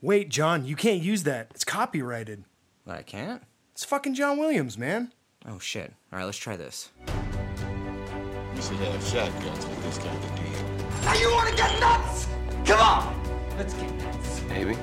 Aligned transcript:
Wait, 0.00 0.28
John, 0.28 0.64
you 0.64 0.76
can't 0.76 1.02
use 1.02 1.22
that. 1.24 1.48
It's 1.54 1.64
copyrighted. 1.64 2.44
But 2.84 2.98
I 2.98 3.02
can't? 3.02 3.42
It's 3.72 3.84
fucking 3.84 4.14
John 4.14 4.38
Williams, 4.38 4.76
man. 4.76 5.12
Oh 5.46 5.58
shit. 5.58 5.92
Alright, 6.12 6.26
let's 6.26 6.38
try 6.38 6.56
this. 6.56 6.90
You 7.06 8.62
should 8.62 8.76
have 8.76 9.02
shotguns 9.04 9.66
with 9.66 9.82
this 9.84 9.98
kind 9.98 10.22
of 10.22 10.36
deal. 10.36 11.04
Now 11.04 11.14
you 11.14 11.30
want 11.32 11.50
to 11.50 11.56
get 11.56 11.80
nuts? 11.80 12.26
Come 12.64 12.80
on, 12.80 13.56
let's 13.56 13.74
get 13.74 13.92
nuts. 13.94 14.42
Maybe. 14.48 14.76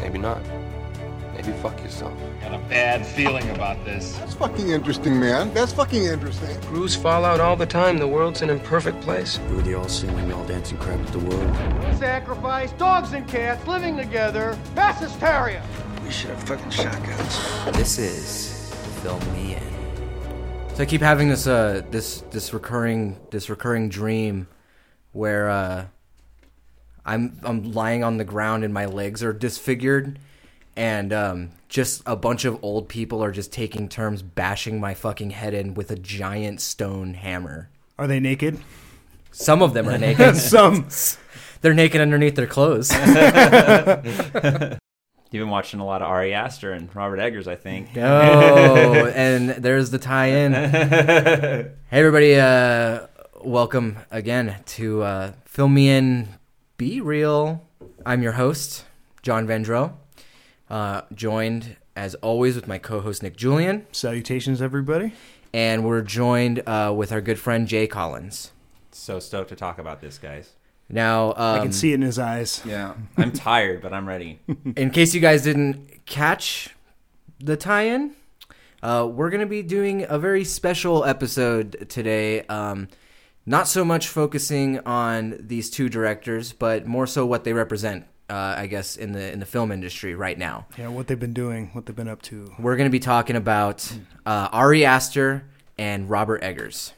Maybe 0.00 0.18
not. 0.18 0.42
Maybe 1.40 1.56
fuck 1.56 1.82
yourself. 1.82 2.12
Got 2.42 2.52
a 2.52 2.58
bad 2.68 3.06
feeling 3.06 3.48
about 3.48 3.82
this. 3.82 4.14
That's 4.18 4.34
fucking 4.34 4.68
interesting, 4.68 5.18
man. 5.18 5.54
That's 5.54 5.72
fucking 5.72 6.04
interesting. 6.04 6.60
Crews 6.64 6.94
fall 6.94 7.24
out 7.24 7.40
all 7.40 7.56
the 7.56 7.64
time. 7.64 7.96
The 7.96 8.06
world's 8.06 8.42
an 8.42 8.50
imperfect 8.50 9.00
place. 9.00 9.38
We 9.48 9.56
were 9.56 9.62
the 9.62 9.72
all 9.72 9.88
singing, 9.88 10.30
all 10.34 10.44
dancing 10.44 10.76
crap 10.76 11.00
of 11.00 11.10
the 11.12 11.18
world. 11.18 11.56
Sacrifice 11.96 12.72
dogs 12.72 13.14
and 13.14 13.26
cats 13.26 13.66
living 13.66 13.96
together. 13.96 14.58
Mass 14.76 15.00
hysteria. 15.00 15.64
We 16.04 16.10
should 16.10 16.28
have 16.28 16.42
fucking 16.42 16.68
shotguns. 16.68 17.74
This 17.74 17.98
is 17.98 18.74
Film 19.02 19.20
Me 19.32 19.54
In. 19.54 20.74
So 20.74 20.82
I 20.82 20.84
keep 20.84 21.00
having 21.00 21.30
this 21.30 21.46
uh 21.46 21.80
this 21.90 22.20
this 22.32 22.52
recurring 22.52 23.18
this 23.30 23.48
recurring 23.48 23.88
dream 23.88 24.46
where 25.12 25.48
uh 25.48 25.86
I'm 27.06 27.40
I'm 27.42 27.72
lying 27.72 28.04
on 28.04 28.18
the 28.18 28.24
ground 28.24 28.62
and 28.62 28.74
my 28.74 28.84
legs 28.84 29.22
are 29.22 29.32
disfigured 29.32 30.18
and 30.80 31.12
um 31.12 31.50
just 31.68 32.02
a 32.06 32.16
bunch 32.16 32.46
of 32.46 32.58
old 32.64 32.88
people 32.88 33.22
are 33.22 33.30
just 33.30 33.52
taking 33.52 33.86
turns 33.86 34.22
bashing 34.22 34.80
my 34.80 34.94
fucking 34.94 35.30
head 35.30 35.52
in 35.54 35.74
with 35.74 35.90
a 35.90 35.96
giant 35.96 36.60
stone 36.60 37.14
hammer. 37.14 37.68
Are 37.98 38.06
they 38.08 38.18
naked? 38.18 38.58
Some 39.30 39.62
of 39.62 39.74
them 39.74 39.88
are 39.88 39.98
naked. 39.98 40.36
Some. 40.54 40.88
They're 41.60 41.74
naked 41.74 42.00
underneath 42.00 42.34
their 42.34 42.46
clothes. 42.46 42.90
You've 45.32 45.42
been 45.44 45.50
watching 45.50 45.78
a 45.78 45.84
lot 45.84 46.02
of 46.02 46.08
Ari 46.08 46.32
Aster 46.34 46.72
and 46.72 46.92
Robert 46.96 47.20
Eggers, 47.20 47.46
I 47.46 47.54
think. 47.54 47.90
Oh, 47.96 49.06
and 49.14 49.50
there's 49.50 49.90
the 49.90 49.98
tie-in. 49.98 50.52
hey, 50.54 51.70
everybody! 51.92 52.34
Uh, 52.34 53.06
welcome 53.44 53.98
again 54.10 54.56
to 54.66 55.02
uh, 55.02 55.32
Film 55.44 55.74
Me 55.74 55.90
In, 55.90 56.28
Be 56.78 57.00
Real. 57.00 57.64
I'm 58.04 58.22
your 58.22 58.32
host, 58.32 58.86
John 59.22 59.46
Vendro, 59.46 59.92
uh, 60.70 61.02
joined 61.14 61.76
as 61.96 62.14
always 62.16 62.54
with 62.54 62.66
my 62.66 62.78
co-host 62.78 63.22
Nick 63.22 63.36
Julian, 63.36 63.86
Salutations, 63.92 64.62
everybody. 64.62 65.12
and 65.52 65.84
we're 65.84 66.02
joined 66.02 66.62
uh, 66.66 66.92
with 66.96 67.12
our 67.12 67.20
good 67.20 67.38
friend 67.38 67.66
Jay 67.66 67.86
Collins. 67.86 68.52
So 68.92 69.18
stoked 69.18 69.48
to 69.50 69.56
talk 69.56 69.78
about 69.78 70.00
this, 70.00 70.18
guys. 70.18 70.52
Now, 70.88 71.30
um, 71.30 71.36
I 71.36 71.58
can 71.60 71.72
see 71.72 71.92
it 71.92 71.96
in 71.96 72.02
his 72.02 72.18
eyes. 72.18 72.62
Yeah. 72.64 72.94
I'm 73.16 73.32
tired, 73.32 73.82
but 73.82 73.92
I'm 73.92 74.08
ready. 74.08 74.40
in 74.76 74.90
case 74.90 75.14
you 75.14 75.20
guys 75.20 75.42
didn't 75.42 76.04
catch 76.06 76.70
the 77.38 77.56
tie-in, 77.56 78.12
uh, 78.82 79.08
we're 79.10 79.30
gonna 79.30 79.46
be 79.46 79.62
doing 79.62 80.06
a 80.08 80.18
very 80.18 80.44
special 80.44 81.04
episode 81.04 81.86
today. 81.88 82.42
Um, 82.42 82.88
not 83.46 83.68
so 83.68 83.84
much 83.84 84.08
focusing 84.08 84.78
on 84.80 85.36
these 85.40 85.70
two 85.70 85.88
directors, 85.88 86.52
but 86.52 86.86
more 86.86 87.06
so 87.06 87.26
what 87.26 87.44
they 87.44 87.52
represent. 87.52 88.06
Uh, 88.30 88.54
I 88.56 88.68
guess 88.68 88.96
in 88.96 89.10
the 89.12 89.32
in 89.32 89.40
the 89.40 89.46
film 89.46 89.72
industry 89.72 90.14
right 90.14 90.38
now. 90.38 90.66
Yeah, 90.78 90.88
what 90.88 91.08
they've 91.08 91.18
been 91.18 91.32
doing, 91.32 91.70
what 91.72 91.86
they've 91.86 91.96
been 91.96 92.08
up 92.08 92.22
to. 92.22 92.52
We're 92.60 92.76
gonna 92.76 92.88
be 92.88 93.00
talking 93.00 93.34
about 93.34 93.92
uh, 94.24 94.48
Ari 94.52 94.84
Aster 94.84 95.44
and 95.76 96.08
Robert 96.08 96.42
Eggers. 96.44 96.92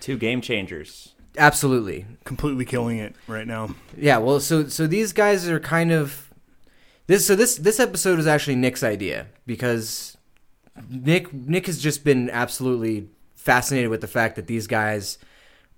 Two 0.00 0.18
game 0.18 0.40
changers. 0.40 1.14
Absolutely, 1.38 2.06
Completely 2.24 2.64
killing 2.64 2.98
it 2.98 3.14
right 3.28 3.46
now. 3.46 3.74
Yeah, 3.96 4.18
well, 4.18 4.40
so 4.40 4.66
so 4.68 4.86
these 4.86 5.12
guys 5.12 5.48
are 5.48 5.60
kind 5.60 5.92
of 5.92 6.30
this. 7.06 7.26
So 7.26 7.36
this 7.36 7.56
this 7.56 7.78
episode 7.78 8.18
is 8.18 8.26
actually 8.26 8.56
Nick's 8.56 8.82
idea 8.82 9.28
because 9.46 10.16
Nick 10.90 11.32
Nick 11.32 11.66
has 11.66 11.80
just 11.80 12.04
been 12.04 12.28
absolutely 12.30 13.08
fascinated 13.36 13.90
with 13.90 14.00
the 14.00 14.08
fact 14.08 14.36
that 14.36 14.46
these 14.46 14.66
guys 14.66 15.18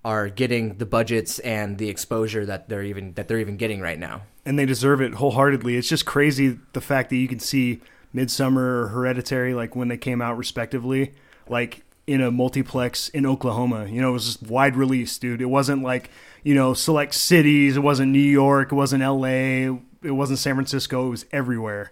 are 0.05 0.29
getting 0.29 0.77
the 0.77 0.85
budgets 0.85 1.39
and 1.39 1.77
the 1.77 1.89
exposure 1.89 2.45
that 2.45 2.69
they're 2.69 2.83
even 2.83 3.13
that 3.13 3.27
they're 3.27 3.39
even 3.39 3.57
getting 3.57 3.81
right 3.81 3.99
now. 3.99 4.21
And 4.47 4.57
they 4.57 4.65
deserve 4.65 5.01
it 5.01 5.15
wholeheartedly. 5.15 5.75
It's 5.75 5.89
just 5.89 6.05
crazy 6.05 6.57
the 6.71 6.79
fact 6.79 7.09
that 7.09 7.17
you 7.17 7.27
can 7.27 7.39
see 7.39 7.81
Midsommar 8.15 8.57
or 8.57 8.87
Hereditary, 8.87 9.53
like 9.53 9.75
when 9.75 9.89
they 9.89 9.97
came 9.97 10.21
out 10.21 10.37
respectively, 10.37 11.13
like 11.49 11.83
in 12.07 12.21
a 12.21 12.31
multiplex 12.31 13.09
in 13.09 13.25
Oklahoma. 13.25 13.87
You 13.87 14.01
know, 14.01 14.11
it 14.11 14.13
was 14.13 14.25
just 14.25 14.43
wide 14.43 14.77
release, 14.77 15.17
dude. 15.17 15.41
It 15.41 15.49
wasn't 15.49 15.83
like, 15.83 16.09
you 16.43 16.55
know, 16.55 16.73
select 16.73 17.13
cities. 17.13 17.75
It 17.75 17.81
wasn't 17.81 18.13
New 18.13 18.19
York. 18.19 18.71
It 18.71 18.75
wasn't 18.75 19.03
LA. 19.03 19.75
It 20.01 20.11
wasn't 20.11 20.39
San 20.39 20.55
Francisco. 20.55 21.07
It 21.07 21.09
was 21.09 21.25
everywhere. 21.31 21.91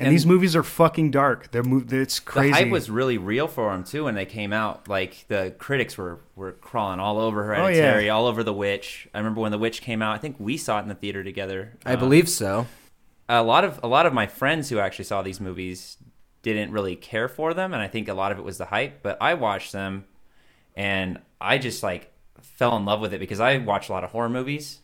And, 0.00 0.06
And- 0.08 0.14
these 0.16 0.24
movies 0.26 0.56
are 0.56 0.62
fucking 0.62 1.10
dark. 1.10 1.50
They're 1.50 1.62
mo- 1.62 1.84
it's 1.88 2.18
crazy. 2.20 2.50
The 2.52 2.56
hype 2.56 2.70
was 2.70 2.88
really 2.88 3.18
real 3.18 3.46
for 3.46 3.70
them 3.70 3.84
too 3.84 4.04
when 4.04 4.14
they 4.14 4.24
came 4.26 4.52
out. 4.52 4.88
Like 4.88 5.26
the 5.28 5.54
critics 5.58 5.96
were 5.98 6.20
were 6.36 6.52
crawling 6.52 6.98
all 7.00 7.18
over 7.18 7.54
Oh, 7.54 7.66
yeah. 7.68 8.08
All 8.08 8.26
over 8.26 8.42
The 8.42 8.52
Witch. 8.54 9.08
I 9.14 9.18
remember 9.18 9.40
when 9.42 9.52
The 9.52 9.58
Witch 9.58 9.82
came 9.82 10.00
out. 10.02 10.14
I 10.14 10.18
think 10.18 10.36
we 10.38 10.56
saw 10.56 10.78
it 10.78 10.82
in 10.82 10.88
the 10.88 10.94
theater 10.94 11.22
together. 11.22 11.76
I 11.84 11.92
Uh, 11.92 11.96
believe 11.96 12.28
so. 12.28 12.66
a 13.28 13.42
lot 13.42 13.62
of 13.64 13.78
a 13.82 13.86
lot 13.88 14.06
of 14.06 14.12
my 14.14 14.26
friends 14.26 14.70
who 14.70 14.78
actually 14.78 15.04
saw 15.04 15.20
these 15.22 15.40
movies 15.40 15.98
didn't 16.42 16.72
really 16.72 16.96
care 16.96 17.28
for 17.28 17.52
them, 17.52 17.74
and 17.74 17.82
I 17.82 17.86
think 17.86 18.08
a 18.08 18.14
lot 18.14 18.32
of 18.32 18.38
it 18.38 18.44
was 18.44 18.56
the 18.58 18.64
hype. 18.66 19.02
But 19.02 19.18
I 19.20 19.34
watched 19.34 19.72
them, 19.72 20.06
and 20.74 21.18
I 21.40 21.58
just 21.58 21.82
like 21.82 22.10
fell 22.40 22.74
in 22.76 22.84
love 22.86 23.00
with 23.00 23.12
it 23.12 23.18
because 23.20 23.38
I 23.40 23.58
watch 23.58 23.88
a 23.90 23.92
lot 23.92 24.02
of 24.04 24.12
horror 24.12 24.30
movies, 24.30 24.80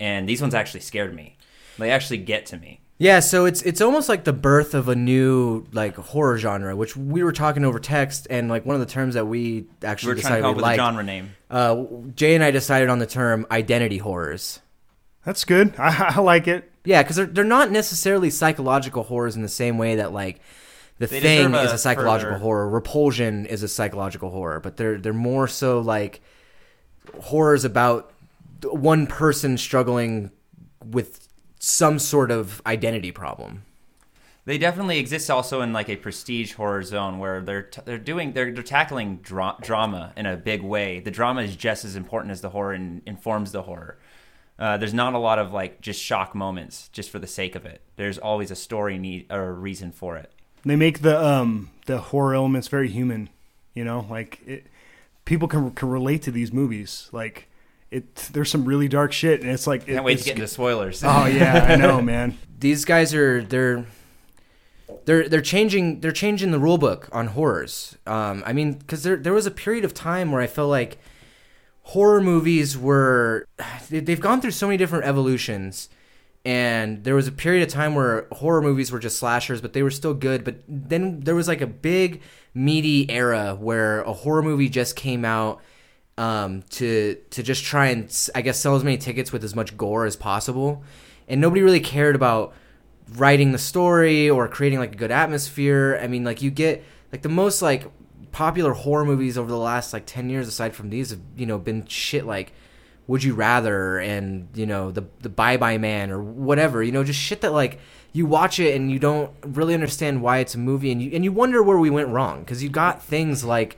and 0.00 0.26
these 0.26 0.40
ones 0.40 0.54
actually 0.54 0.80
scared 0.80 1.14
me. 1.14 1.36
They 1.78 1.90
actually 1.90 2.16
get 2.18 2.46
to 2.46 2.56
me. 2.56 2.80
Yeah, 2.98 3.20
so 3.20 3.44
it's 3.44 3.60
it's 3.62 3.82
almost 3.82 4.08
like 4.08 4.24
the 4.24 4.32
birth 4.32 4.72
of 4.74 4.88
a 4.88 4.96
new 4.96 5.66
like 5.72 5.96
horror 5.96 6.38
genre, 6.38 6.74
which 6.74 6.96
we 6.96 7.22
were 7.22 7.32
talking 7.32 7.64
over 7.64 7.78
text, 7.78 8.26
and 8.30 8.48
like 8.48 8.64
one 8.64 8.74
of 8.74 8.80
the 8.80 8.90
terms 8.90 9.14
that 9.14 9.26
we 9.26 9.66
We 9.82 9.86
actually 9.88 10.14
were 10.14 10.20
trying 10.20 10.40
to 10.40 10.40
decided 10.40 10.42
come 10.42 10.48
we 10.48 10.50
up 10.52 10.56
with 10.56 10.62
liked. 10.62 10.80
a 10.80 10.82
genre 10.84 11.02
name. 11.02 11.30
Uh, 11.50 11.84
Jay 12.14 12.34
and 12.34 12.42
I 12.42 12.50
decided 12.50 12.88
on 12.88 12.98
the 12.98 13.06
term 13.06 13.46
identity 13.50 13.98
horrors. 13.98 14.60
That's 15.26 15.44
good. 15.44 15.74
I, 15.78 16.14
I 16.16 16.20
like 16.20 16.48
it. 16.48 16.70
Yeah, 16.84 17.02
because 17.02 17.16
they're 17.16 17.26
they're 17.26 17.44
not 17.44 17.70
necessarily 17.70 18.30
psychological 18.30 19.02
horrors 19.02 19.36
in 19.36 19.42
the 19.42 19.48
same 19.48 19.76
way 19.76 19.96
that 19.96 20.12
like 20.14 20.40
the 20.98 21.06
They 21.06 21.20
thing 21.20 21.54
a 21.54 21.62
is 21.64 21.72
a 21.72 21.78
psychological 21.78 22.32
further- 22.36 22.42
horror, 22.42 22.68
repulsion 22.70 23.44
is 23.44 23.62
a 23.62 23.68
psychological 23.68 24.30
horror, 24.30 24.58
but 24.60 24.78
they're 24.78 24.96
they're 24.96 25.12
more 25.12 25.48
so 25.48 25.80
like 25.80 26.22
horrors 27.20 27.66
about 27.66 28.10
one 28.62 29.06
person 29.06 29.58
struggling 29.58 30.30
with 30.84 31.25
some 31.58 31.98
sort 31.98 32.30
of 32.30 32.62
identity 32.66 33.12
problem. 33.12 33.62
They 34.44 34.58
definitely 34.58 34.98
exist 34.98 35.28
also 35.28 35.60
in 35.60 35.72
like 35.72 35.88
a 35.88 35.96
prestige 35.96 36.52
horror 36.52 36.82
zone 36.84 37.18
where 37.18 37.40
they're 37.40 37.62
t- 37.62 37.80
they're 37.84 37.98
doing 37.98 38.32
they're 38.32 38.52
they're 38.52 38.62
tackling 38.62 39.16
dra- 39.16 39.56
drama 39.60 40.12
in 40.16 40.24
a 40.24 40.36
big 40.36 40.62
way. 40.62 41.00
The 41.00 41.10
drama 41.10 41.42
is 41.42 41.56
just 41.56 41.84
as 41.84 41.96
important 41.96 42.30
as 42.30 42.42
the 42.42 42.50
horror 42.50 42.72
and 42.72 43.02
informs 43.06 43.50
the 43.50 43.62
horror. 43.62 43.98
Uh, 44.58 44.76
there's 44.76 44.94
not 44.94 45.14
a 45.14 45.18
lot 45.18 45.40
of 45.40 45.52
like 45.52 45.80
just 45.80 46.00
shock 46.00 46.34
moments 46.34 46.88
just 46.92 47.10
for 47.10 47.18
the 47.18 47.26
sake 47.26 47.56
of 47.56 47.66
it. 47.66 47.80
There's 47.96 48.18
always 48.18 48.52
a 48.52 48.56
story 48.56 48.98
need 48.98 49.26
or 49.30 49.48
a 49.48 49.52
reason 49.52 49.90
for 49.90 50.16
it. 50.16 50.30
They 50.64 50.76
make 50.76 51.00
the 51.02 51.20
um 51.20 51.70
the 51.86 51.98
horror 51.98 52.34
elements 52.34 52.68
very 52.68 52.88
human. 52.88 53.28
You 53.74 53.84
know, 53.84 54.06
like 54.08 54.40
it, 54.46 54.66
people 55.24 55.48
can 55.48 55.72
can 55.72 55.90
relate 55.90 56.22
to 56.22 56.30
these 56.30 56.52
movies. 56.52 57.08
Like 57.10 57.48
it, 57.90 58.14
there's 58.32 58.50
some 58.50 58.64
really 58.64 58.88
dark 58.88 59.12
shit, 59.12 59.40
and 59.42 59.50
it's 59.50 59.66
like 59.66 59.86
Can't 59.86 59.98
it, 59.98 60.04
wait 60.04 60.12
it's- 60.14 60.24
to 60.24 60.30
get 60.30 60.36
into 60.36 60.48
spoilers. 60.48 61.02
Oh 61.04 61.26
yeah, 61.26 61.66
I 61.68 61.76
know, 61.84 62.00
man. 62.00 62.36
These 62.58 62.84
guys 62.84 63.14
are 63.14 63.42
they're 63.42 63.84
they're 65.04 65.28
they're 65.28 65.40
changing 65.42 66.00
they're 66.00 66.12
changing 66.12 66.50
the 66.50 66.58
rule 66.58 66.78
book 66.78 67.08
on 67.12 67.28
horrors. 67.28 67.96
Um, 68.06 68.42
I 68.46 68.52
mean, 68.52 68.74
because 68.74 69.02
there 69.02 69.16
there 69.16 69.32
was 69.32 69.46
a 69.46 69.50
period 69.50 69.84
of 69.84 69.94
time 69.94 70.32
where 70.32 70.40
I 70.42 70.46
felt 70.46 70.70
like 70.70 70.98
horror 71.82 72.20
movies 72.20 72.76
were 72.76 73.46
they- 73.90 74.00
they've 74.00 74.20
gone 74.20 74.40
through 74.40 74.50
so 74.52 74.66
many 74.66 74.76
different 74.76 75.04
evolutions 75.04 75.88
and 76.44 77.02
there 77.04 77.14
was 77.14 77.26
a 77.28 77.32
period 77.32 77.62
of 77.62 77.68
time 77.72 77.94
where 77.94 78.26
horror 78.32 78.60
movies 78.62 78.90
were 78.90 78.98
just 78.98 79.16
slashers 79.18 79.60
but 79.60 79.72
they 79.72 79.82
were 79.84 79.90
still 79.90 80.12
good 80.14 80.42
but 80.44 80.56
then 80.66 81.20
there 81.20 81.34
was 81.36 81.46
like 81.46 81.60
a 81.60 81.66
big 81.66 82.20
meaty 82.54 83.08
era 83.10 83.54
where 83.54 84.02
a 84.02 84.12
horror 84.12 84.42
movie 84.42 84.68
just 84.68 84.96
came 84.96 85.24
out 85.24 85.60
um, 86.18 86.62
to 86.70 87.16
to 87.30 87.42
just 87.42 87.64
try 87.64 87.86
and 87.86 88.30
I 88.34 88.42
guess 88.42 88.58
sell 88.58 88.76
as 88.76 88.84
many 88.84 88.98
tickets 88.98 89.32
with 89.32 89.44
as 89.44 89.54
much 89.54 89.76
gore 89.76 90.06
as 90.06 90.16
possible. 90.16 90.82
And 91.28 91.40
nobody 91.40 91.62
really 91.62 91.80
cared 91.80 92.14
about 92.14 92.54
writing 93.14 93.52
the 93.52 93.58
story 93.58 94.30
or 94.30 94.48
creating 94.48 94.78
like 94.78 94.92
a 94.92 94.96
good 94.96 95.10
atmosphere. 95.10 95.98
I 96.02 96.06
mean 96.06 96.24
like 96.24 96.42
you 96.42 96.50
get 96.50 96.84
like 97.12 97.22
the 97.22 97.28
most 97.28 97.62
like 97.62 97.84
popular 98.32 98.72
horror 98.72 99.04
movies 99.04 99.38
over 99.38 99.48
the 99.48 99.58
last 99.58 99.92
like 99.92 100.04
10 100.04 100.28
years 100.28 100.46
aside 100.46 100.74
from 100.74 100.90
these 100.90 101.08
have 101.08 101.20
you 101.36 101.46
know 101.46 101.56
been 101.56 101.86
shit 101.86 102.26
like 102.26 102.52
would 103.06 103.24
you 103.24 103.32
rather 103.32 103.98
and 103.98 104.48
you 104.54 104.66
know 104.66 104.90
the 104.90 105.02
the 105.20 105.28
bye 105.30 105.56
bye 105.56 105.78
man 105.78 106.10
or 106.10 106.22
whatever 106.22 106.82
you 106.82 106.92
know 106.92 107.02
just 107.02 107.18
shit 107.18 107.40
that 107.40 107.52
like 107.52 107.78
you 108.16 108.24
watch 108.24 108.58
it 108.58 108.74
and 108.74 108.90
you 108.90 108.98
don't 108.98 109.30
really 109.42 109.74
understand 109.74 110.22
why 110.22 110.38
it's 110.38 110.54
a 110.54 110.58
movie 110.58 110.90
and 110.90 111.02
you 111.02 111.10
and 111.12 111.22
you 111.22 111.30
wonder 111.30 111.62
where 111.62 111.76
we 111.76 111.90
went 111.90 112.08
wrong. 112.08 112.40
Because 112.40 112.62
you 112.62 112.70
got 112.70 113.02
things 113.02 113.44
like 113.44 113.76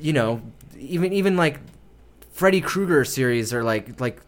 you 0.00 0.12
know 0.12 0.42
even 0.82 1.12
even 1.12 1.36
like 1.36 1.60
Freddy 2.32 2.60
Krueger 2.60 3.04
series 3.04 3.52
are 3.52 3.62
like 3.62 4.00
like 4.00 4.20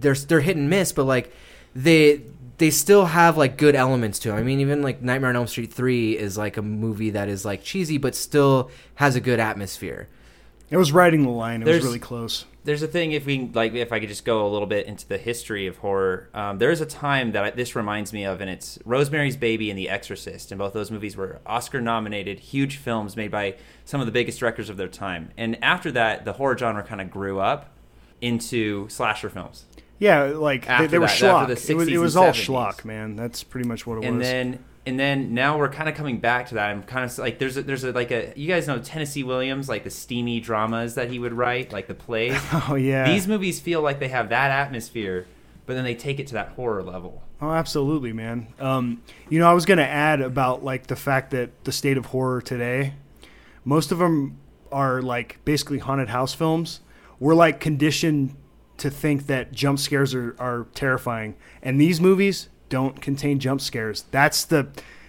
they're 0.00 0.14
they're 0.14 0.40
hit 0.40 0.56
and 0.56 0.68
miss 0.68 0.92
but 0.92 1.04
like 1.04 1.32
they 1.74 2.22
they 2.58 2.70
still 2.70 3.06
have 3.06 3.36
like 3.36 3.56
good 3.56 3.74
elements 3.74 4.18
to 4.20 4.28
them. 4.28 4.38
I 4.38 4.42
mean, 4.42 4.60
even 4.60 4.82
like 4.82 5.02
Nightmare 5.02 5.30
on 5.30 5.36
Elm 5.36 5.46
Street 5.46 5.72
three 5.72 6.16
is 6.16 6.38
like 6.38 6.56
a 6.56 6.62
movie 6.62 7.10
that 7.10 7.28
is 7.28 7.44
like 7.44 7.62
cheesy, 7.62 7.98
but 7.98 8.14
still 8.14 8.70
has 8.96 9.16
a 9.16 9.20
good 9.20 9.40
atmosphere. 9.40 10.08
It 10.74 10.78
was 10.78 10.90
riding 10.90 11.22
the 11.22 11.28
line. 11.30 11.62
It 11.62 11.68
was 11.68 11.84
really 11.84 12.00
close. 12.00 12.46
There's 12.64 12.82
a 12.82 12.88
thing 12.88 13.12
if 13.12 13.26
we 13.26 13.48
like 13.54 13.74
if 13.74 13.92
I 13.92 14.00
could 14.00 14.08
just 14.08 14.24
go 14.24 14.44
a 14.44 14.50
little 14.50 14.66
bit 14.66 14.86
into 14.86 15.06
the 15.06 15.18
history 15.18 15.68
of 15.68 15.76
horror. 15.76 16.30
Um, 16.34 16.58
there 16.58 16.72
is 16.72 16.80
a 16.80 16.86
time 16.86 17.30
that 17.30 17.44
I, 17.44 17.50
this 17.50 17.76
reminds 17.76 18.12
me 18.12 18.24
of, 18.24 18.40
and 18.40 18.50
it's 18.50 18.80
Rosemary's 18.84 19.36
Baby 19.36 19.70
and 19.70 19.78
The 19.78 19.88
Exorcist, 19.88 20.50
and 20.50 20.58
both 20.58 20.72
those 20.72 20.90
movies 20.90 21.16
were 21.16 21.40
Oscar-nominated, 21.46 22.40
huge 22.40 22.78
films 22.78 23.16
made 23.16 23.30
by 23.30 23.54
some 23.84 24.00
of 24.00 24.06
the 24.06 24.12
biggest 24.12 24.40
directors 24.40 24.68
of 24.68 24.76
their 24.76 24.88
time. 24.88 25.30
And 25.36 25.62
after 25.62 25.92
that, 25.92 26.24
the 26.24 26.32
horror 26.32 26.58
genre 26.58 26.82
kind 26.82 27.00
of 27.00 27.08
grew 27.08 27.38
up 27.38 27.70
into 28.20 28.88
slasher 28.88 29.30
films. 29.30 29.66
Yeah, 30.00 30.24
like 30.24 30.62
they, 30.66 30.72
After 30.72 30.88
they 30.88 30.98
were 30.98 31.06
that, 31.06 31.16
schlock. 31.16 31.42
after 31.42 31.54
the 31.54 31.72
it 31.72 31.76
was, 31.76 31.88
it 31.88 31.98
was 31.98 32.16
and 32.16 32.24
all 32.24 32.32
70s. 32.32 32.46
schlock, 32.46 32.84
man. 32.84 33.14
That's 33.14 33.44
pretty 33.44 33.68
much 33.68 33.86
what 33.86 33.98
it 33.98 34.04
and 34.06 34.18
was. 34.18 34.26
then 34.26 34.64
and 34.86 35.00
then 35.00 35.32
now 35.32 35.58
we're 35.58 35.70
kind 35.70 35.88
of 35.88 35.94
coming 35.94 36.18
back 36.18 36.48
to 36.48 36.54
that. 36.54 36.70
I'm 36.70 36.82
kind 36.82 37.04
of 37.04 37.18
like 37.18 37.38
there's 37.38 37.56
a, 37.56 37.62
there's 37.62 37.84
a 37.84 37.92
like 37.92 38.10
a 38.10 38.32
you 38.36 38.48
guys 38.48 38.66
know 38.66 38.78
Tennessee 38.78 39.22
Williams 39.22 39.68
like 39.68 39.84
the 39.84 39.90
steamy 39.90 40.40
dramas 40.40 40.94
that 40.96 41.10
he 41.10 41.18
would 41.18 41.32
write 41.32 41.72
like 41.72 41.86
the 41.86 41.94
plays. 41.94 42.38
oh 42.68 42.74
yeah. 42.74 43.06
These 43.06 43.26
movies 43.26 43.60
feel 43.60 43.80
like 43.80 43.98
they 43.98 44.08
have 44.08 44.28
that 44.28 44.50
atmosphere, 44.50 45.26
but 45.66 45.74
then 45.74 45.84
they 45.84 45.94
take 45.94 46.20
it 46.20 46.26
to 46.28 46.34
that 46.34 46.50
horror 46.50 46.82
level. 46.82 47.22
Oh, 47.40 47.50
absolutely, 47.50 48.12
man. 48.12 48.48
Um, 48.58 49.02
you 49.28 49.38
know, 49.38 49.50
I 49.50 49.54
was 49.54 49.66
going 49.66 49.78
to 49.78 49.86
add 49.86 50.20
about 50.20 50.64
like 50.64 50.86
the 50.86 50.96
fact 50.96 51.30
that 51.32 51.64
the 51.64 51.72
state 51.72 51.96
of 51.96 52.06
horror 52.06 52.40
today, 52.40 52.94
most 53.64 53.90
of 53.90 53.98
them 53.98 54.38
are 54.70 55.02
like 55.02 55.44
basically 55.44 55.78
haunted 55.78 56.08
house 56.08 56.34
films. 56.34 56.80
We're 57.18 57.34
like 57.34 57.60
conditioned 57.60 58.36
to 58.78 58.90
think 58.90 59.26
that 59.26 59.52
jump 59.52 59.78
scares 59.78 60.14
are, 60.14 60.36
are 60.38 60.66
terrifying, 60.74 61.36
and 61.62 61.80
these 61.80 62.00
movies 62.00 62.48
don't 62.74 63.00
contain 63.00 63.38
jump 63.38 63.60
scares. 63.60 64.04
That's 64.10 64.44
the 64.44 64.66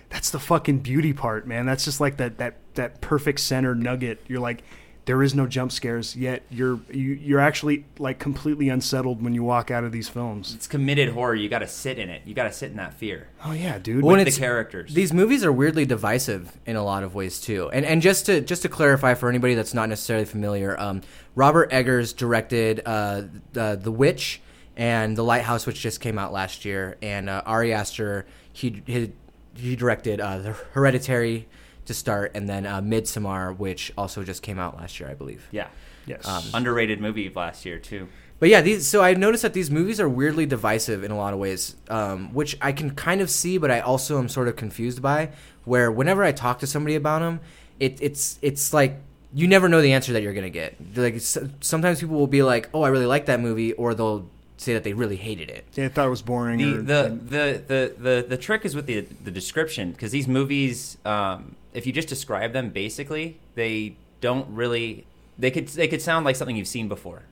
that's 0.10 0.30
the 0.30 0.40
fucking 0.40 0.80
beauty 0.80 1.14
part, 1.14 1.48
man. 1.48 1.66
That's 1.66 1.84
just 1.84 2.00
like 2.00 2.18
that 2.18 2.38
that 2.38 2.58
that 2.76 3.02
perfect 3.02 3.40
center 3.40 3.74
nugget. 3.74 4.22
You're 4.28 4.40
like, 4.40 4.62
there 5.06 5.24
is 5.24 5.34
no 5.34 5.48
jump 5.48 5.72
scares, 5.72 6.16
yet 6.16 6.44
you're 6.52 6.80
you, 6.92 7.14
you're 7.14 7.40
actually 7.40 7.86
like 7.98 8.20
completely 8.20 8.70
unsettled 8.70 9.24
when 9.24 9.34
you 9.34 9.44
walk 9.44 9.72
out 9.72 9.84
of 9.84 9.92
these 9.92 10.08
films. 10.08 10.54
It's 10.54 10.68
committed 10.68 11.10
horror. 11.10 11.34
You 11.34 11.50
got 11.50 11.60
to 11.60 11.68
sit 11.68 11.98
in 11.98 12.10
it. 12.12 12.22
You 12.26 12.36
got 12.36 12.44
to 12.44 12.54
sit 12.54 12.70
in 12.70 12.78
that 12.78 12.94
fear. 12.94 13.30
Oh 13.44 13.52
yeah, 13.54 13.80
dude. 13.80 14.04
When 14.04 14.18
with 14.18 14.22
it's- 14.28 14.36
the 14.36 14.42
characters. 14.42 14.94
These 14.94 15.12
movies 15.12 15.44
are 15.44 15.52
weirdly 15.52 15.86
divisive 15.88 16.56
in 16.68 16.76
a 16.76 16.84
lot 16.84 17.04
of 17.04 17.16
ways 17.16 17.42
too. 17.42 17.72
And 17.72 17.84
and 17.84 18.00
just 18.00 18.28
to 18.28 18.42
just 18.42 18.62
to 18.62 18.70
clarify 18.70 19.16
for 19.16 19.28
anybody 19.28 19.56
that's 19.56 19.74
not 19.74 19.90
necessarily 19.90 20.26
familiar, 20.26 20.80
um, 20.80 21.02
Robert 21.34 21.74
Eggers 21.74 22.14
directed 22.14 22.82
uh, 22.86 23.24
the 23.54 23.80
The 23.82 23.92
Witch 23.92 24.40
and 24.75 25.16
The 25.18 25.24
Lighthouse, 25.24 25.66
which 25.66 25.80
just 25.80 26.01
came 26.01 26.18
out 26.19 26.33
last 26.33 26.66
year, 26.66 26.98
and 27.01 27.30
uh, 27.30 27.42
Ari 27.45 27.74
Aster 27.74 28.25
he 28.51 28.81
he, 28.86 29.12
he 29.56 29.75
directed 29.75 30.19
uh, 30.22 30.38
The 30.39 30.51
Hereditary 30.74 31.48
to 31.86 31.94
start, 31.94 32.31
and 32.36 32.50
then 32.50 32.66
uh, 32.66 32.81
Midsommar, 32.81 33.56
which 33.57 33.92
also 33.98 34.24
just 34.24 34.42
came 34.42 34.57
out 34.60 34.75
last 34.77 35.00
year, 35.00 35.10
I 35.10 35.13
believe. 35.13 35.48
yeah. 35.51 35.68
Yes. 36.07 36.27
Um, 36.27 36.44
underrated 36.54 37.01
movie 37.01 37.25
of 37.25 37.36
last 37.36 37.66
year 37.66 37.80
too. 37.80 38.07
But 38.38 38.50
yeah, 38.50 38.62
these. 38.62 38.86
So 38.86 39.01
I've 39.01 39.18
noticed 39.18 39.42
that 39.42 39.54
these 39.54 39.72
movies 39.72 40.00
are 40.00 40.07
weirdly 40.07 40.45
divisive 40.45 41.04
in 41.04 41.10
a 41.10 41.18
lot 41.18 41.33
of 41.33 41.39
ways, 41.39 41.75
um, 41.89 42.31
which 42.31 42.56
I 42.62 42.74
can 42.74 42.92
kind 42.92 43.21
of 43.21 43.30
see, 43.31 43.57
but 43.57 43.71
I 43.71 43.80
also 43.80 44.19
am 44.19 44.30
sort 44.30 44.48
of 44.48 44.56
confused 44.56 45.01
by. 45.01 45.31
Where 45.63 45.92
whenever 45.92 46.24
I 46.24 46.31
talk 46.31 46.60
to 46.60 46.68
somebody 46.68 46.94
about 46.94 47.19
them, 47.21 47.39
it, 47.80 47.98
it's 48.01 48.38
it's 48.44 48.71
like 48.71 49.00
you 49.33 49.48
never 49.48 49.68
know 49.68 49.81
the 49.81 49.94
answer 49.94 50.13
that 50.13 50.21
you're 50.21 50.33
gonna 50.33 50.51
get. 50.51 50.75
Like 50.95 51.16
sometimes 51.19 52.01
people 52.01 52.18
will 52.18 52.28
be 52.28 52.44
like, 52.44 52.69
"Oh, 52.71 52.83
I 52.83 52.89
really 52.89 53.07
like 53.07 53.25
that 53.25 53.39
movie," 53.39 53.74
or 53.74 53.95
they'll 53.95 54.30
say 54.57 54.74
that 54.74 54.84
they 54.84 54.94
really 54.94 55.18
hated 55.18 55.50
it. 55.50 55.66
Yeah, 55.75 55.90
thought 55.90 56.07
it 56.07 56.10
was 56.10 56.22
boring. 56.22 56.60
The, 56.60 56.74
or, 56.74 56.78
the, 56.78 57.19
the, 57.25 57.63
the, 57.68 57.96
the, 57.98 58.25
the 58.30 58.38
trick 58.38 58.66
is 58.66 58.75
with 58.75 58.86
the, 58.86 59.02
the 59.02 59.31
description 59.31 59.92
because 59.92 60.12
these 60.12 60.28
movies, 60.28 60.98
um, 61.06 61.56
if 61.74 61.86
you 61.86 61.92
just 61.94 62.07
describe 62.07 62.54
them 62.54 62.69
basically, 62.69 63.38
they 63.56 63.96
don't 64.22 64.48
really. 64.50 65.06
They 65.38 65.52
could 65.52 65.68
they 65.68 65.90
could 65.90 66.02
sound 66.02 66.24
like 66.25 66.38
something 66.38 66.56
you've 66.56 66.68
seen 66.68 66.88
before. 66.88 67.24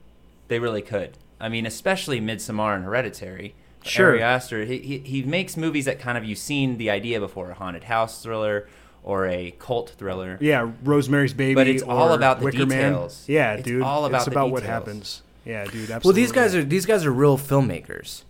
They 0.50 0.60
really 0.60 0.81
could. 0.81 1.18
I 1.40 1.48
mean, 1.50 1.66
especially 1.66 2.20
Midsommar 2.20 2.75
and 2.75 2.84
Hereditary. 2.84 3.56
Sure. 3.86 4.12
Ari 4.12 4.22
Aster, 4.22 4.66
he, 4.66 4.78
he 4.80 4.98
he 5.00 5.24
makes 5.24 5.56
movies 5.58 5.86
that 5.86 6.00
kind 6.00 6.18
of 6.18 6.24
you've 6.25 6.38
seen 6.38 6.78
the 6.78 6.90
idea 6.90 7.20
before, 7.22 7.52
a 7.52 7.54
haunted 7.54 7.86
house 7.86 8.22
thriller 8.22 8.68
or 9.04 9.28
a 9.28 9.52
cult 9.60 9.90
thriller. 9.98 10.38
yeah, 10.40 10.70
Rosemary's 10.84 11.34
Baby. 11.34 11.56
But 11.56 11.68
it's 11.68 11.84
all 11.84 12.14
about 12.14 12.40
the 12.40 12.46
Wicker 12.46 12.66
Man. 12.66 12.92
details. 12.94 13.25
Yeah, 13.28 13.54
It's 13.56 13.64
dude. 13.64 13.81
all 13.81 14.06
about 14.06 14.20
it's 14.20 14.28
about 14.28 14.52
what 14.52 14.64
happens. 14.64 15.23
Yeah, 15.45 15.66
dude. 15.66 15.92
Absolutely. 15.92 16.07
Well, 16.07 16.13
these 16.13 16.31
guys 16.31 16.56
are 16.56 16.63
these 16.63 16.86
guys 16.86 17.06
are 17.06 17.12
real 17.12 17.38
filmmakers. 17.38 18.24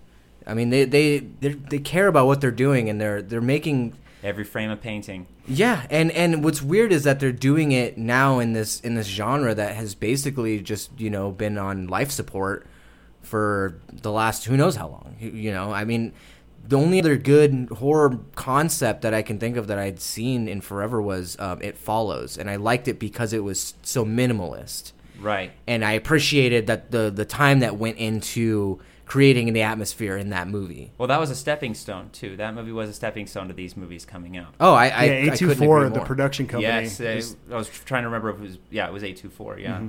I 0.48 0.54
mean, 0.54 0.70
they 0.72 0.86
they 0.86 1.20
they're- 1.20 1.80
care 1.80 2.08
about 2.08 2.26
what 2.28 2.42
they're 2.42 2.52
doing, 2.52 2.90
and 2.90 3.00
they're 3.00 3.22
they're 3.22 3.42
making 3.42 3.94
Every 4.24 4.46
frame 4.46 4.70
of 4.72 4.80
painting. 4.82 5.28
Yeah, 5.48 5.86
and 5.90 6.10
and 6.12 6.44
what's 6.46 6.62
weird 6.62 6.94
is 6.94 7.04
that 7.04 7.20
they're 7.20 7.32
doing 7.34 7.72
it 7.74 7.98
now 7.98 8.40
in 8.40 8.54
this 8.54 8.80
in 8.80 8.96
this 8.96 9.08
genre 9.08 9.54
that 9.54 9.76
has 9.76 9.96
basically 9.96 10.60
just 10.62 10.98
you 11.00 11.10
know 11.10 11.32
been 11.32 11.58
on 11.58 11.88
life 11.88 12.10
support 12.12 12.66
for 13.22 13.80
the 13.92 14.12
last 14.12 14.46
who 14.46 14.56
knows 14.58 14.76
how 14.78 14.88
long. 14.88 15.16
You- 15.20 15.32
You 15.32 15.52
know, 15.52 15.72
I 15.74 15.84
mean, 15.86 16.14
the 16.68 16.78
only 16.78 17.00
other 17.00 17.18
good 17.18 17.68
horror 17.80 18.20
concept 18.36 19.02
that 19.02 19.14
I 19.14 19.22
can 19.22 19.38
think 19.40 19.58
of 19.58 19.68
that 19.68 19.78
I'd 19.78 20.00
seen 20.02 20.48
in 20.48 20.62
forever 20.62 21.02
was 21.02 21.38
um, 21.40 21.62
It 21.62 21.78
Follows, 21.78 22.38
and 22.38 22.50
I 22.50 22.56
liked 22.56 22.88
it 22.88 23.00
because 23.00 23.34
it 23.34 23.44
was 23.44 23.74
so 23.84 24.06
minimalist, 24.06 24.94
Right. 25.20 25.52
and 25.68 25.84
I 25.86 25.94
appreciated 25.94 26.68
that 26.68 26.92
the 26.92 27.10
the 27.10 27.26
time 27.26 27.60
that 27.60 27.78
went 27.78 27.98
into 27.98 28.80
creating 29.06 29.52
the 29.54 29.62
atmosphere 29.62 30.18
in 30.18 30.30
that 30.30 30.48
movie. 30.48 30.92
Well, 30.98 31.08
that 31.08 31.20
was 31.20 31.30
a 31.30 31.36
stepping 31.36 31.76
stone 31.76 32.10
too. 32.12 32.36
That 32.38 32.56
movie 32.56 32.72
was 32.72 32.90
a 32.90 32.94
stepping 32.94 33.28
stone 33.28 33.48
to 33.50 33.54
these 33.54 33.78
movies 33.78 34.06
coming 34.06 34.38
out. 34.38 34.54
Oh, 34.60 34.74
I 34.74 34.86
I, 34.88 35.04
yeah, 35.06 35.12
I 35.32 35.34
A 35.34 35.38
two 35.38 35.54
four, 35.54 35.88
the 35.90 36.00
production 36.02 36.48
company. 36.48 36.64
Yes, 36.64 37.00
uh, 37.00 37.04
is- 37.06 37.36
I 37.52 37.56
was 37.58 37.68
trying 37.70 38.04
to 38.04 38.08
remember 38.08 38.30
if 38.32 38.38
it 38.38 38.42
was. 38.42 38.58
Yeah, 38.72 38.88
it 38.88 38.94
was 38.94 39.04
A 39.04 39.14
two 39.14 39.30
four. 39.30 39.60
Yeah. 39.60 39.74
Mm-hmm. 39.76 39.88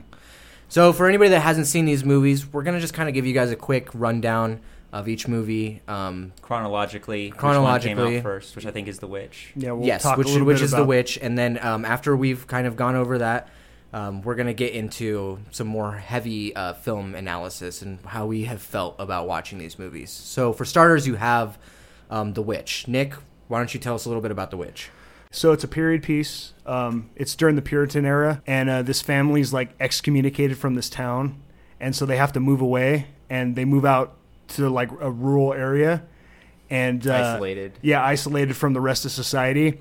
So 0.68 0.92
for 0.92 1.08
anybody 1.08 1.30
that 1.30 1.40
hasn't 1.40 1.66
seen 1.68 1.84
these 1.84 2.04
movies, 2.04 2.52
we're 2.52 2.62
gonna 2.64 2.80
just 2.80 2.94
kind 2.94 3.08
of 3.08 3.14
give 3.14 3.24
you 3.26 3.32
guys 3.34 3.50
a 3.50 3.56
quick 3.56 3.88
rundown 3.94 4.60
of 4.92 5.08
each 5.08 5.26
movie. 5.28 5.80
Um, 5.88 6.32
Chronologically, 6.42 7.30
Chronologically. 7.30 7.94
which 7.94 7.98
one 8.02 8.10
came 8.10 8.18
out 8.18 8.22
first, 8.22 8.56
which 8.56 8.66
I 8.66 8.70
think 8.70 8.88
is 8.88 8.98
The 8.98 9.06
Witch. 9.06 9.52
yeah, 9.56 9.72
we'll 9.72 9.86
yes, 9.86 10.02
talk 10.02 10.16
a 10.16 10.18
which 10.18 10.28
little 10.28 10.46
which 10.46 10.58
bit 10.58 10.64
is 10.64 10.70
the 10.70 10.84
witch, 10.84 11.18
and 11.20 11.36
then 11.38 11.58
um, 11.62 11.84
after 11.84 12.16
we've 12.16 12.46
kind 12.46 12.66
of 12.66 12.76
gone 12.76 12.94
over 12.94 13.18
that, 13.18 13.48
um, 13.94 14.22
we're 14.22 14.34
gonna 14.34 14.52
get 14.52 14.72
into 14.74 15.38
some 15.52 15.68
more 15.68 15.92
heavy 15.92 16.54
uh, 16.56 16.74
film 16.74 17.14
analysis 17.14 17.80
and 17.80 18.00
how 18.04 18.26
we 18.26 18.42
have 18.44 18.60
felt 18.60 18.96
about 18.98 19.28
watching 19.28 19.56
these 19.58 19.78
movies. 19.78 20.10
So 20.10 20.52
for 20.52 20.64
starters, 20.64 21.06
you 21.06 21.14
have 21.14 21.56
um, 22.10 22.32
the 22.32 22.42
witch. 22.42 22.88
Nick, 22.88 23.14
why 23.46 23.58
don't 23.58 23.72
you 23.72 23.78
tell 23.78 23.94
us 23.94 24.04
a 24.04 24.08
little 24.08 24.20
bit 24.20 24.32
about 24.32 24.50
the 24.50 24.56
witch? 24.56 24.90
So 25.30 25.52
it's 25.52 25.62
a 25.62 25.68
period 25.68 26.02
piece. 26.02 26.54
Um, 26.66 27.08
it's 27.14 27.36
during 27.36 27.54
the 27.54 27.62
Puritan 27.62 28.04
era, 28.04 28.42
and 28.48 28.68
uh, 28.68 28.82
this 28.82 29.00
family's 29.00 29.52
like 29.52 29.70
excommunicated 29.78 30.58
from 30.58 30.74
this 30.74 30.90
town, 30.90 31.40
and 31.78 31.94
so 31.94 32.04
they 32.04 32.16
have 32.16 32.32
to 32.32 32.40
move 32.40 32.60
away, 32.60 33.06
and 33.30 33.54
they 33.54 33.64
move 33.64 33.84
out 33.84 34.16
to 34.48 34.68
like 34.68 34.90
a 35.00 35.10
rural 35.10 35.52
area, 35.52 36.02
and 36.68 37.06
uh, 37.06 37.14
Isolated. 37.14 37.78
Yeah, 37.80 38.04
isolated 38.04 38.56
from 38.56 38.72
the 38.72 38.80
rest 38.80 39.04
of 39.04 39.12
society, 39.12 39.80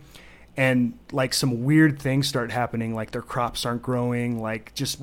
and 0.55 0.97
like 1.11 1.33
some 1.33 1.63
weird 1.63 1.99
things 2.01 2.27
start 2.27 2.51
happening, 2.51 2.93
like 2.93 3.11
their 3.11 3.21
crops 3.21 3.65
aren't 3.65 3.81
growing, 3.81 4.41
like 4.41 4.73
just. 4.73 4.99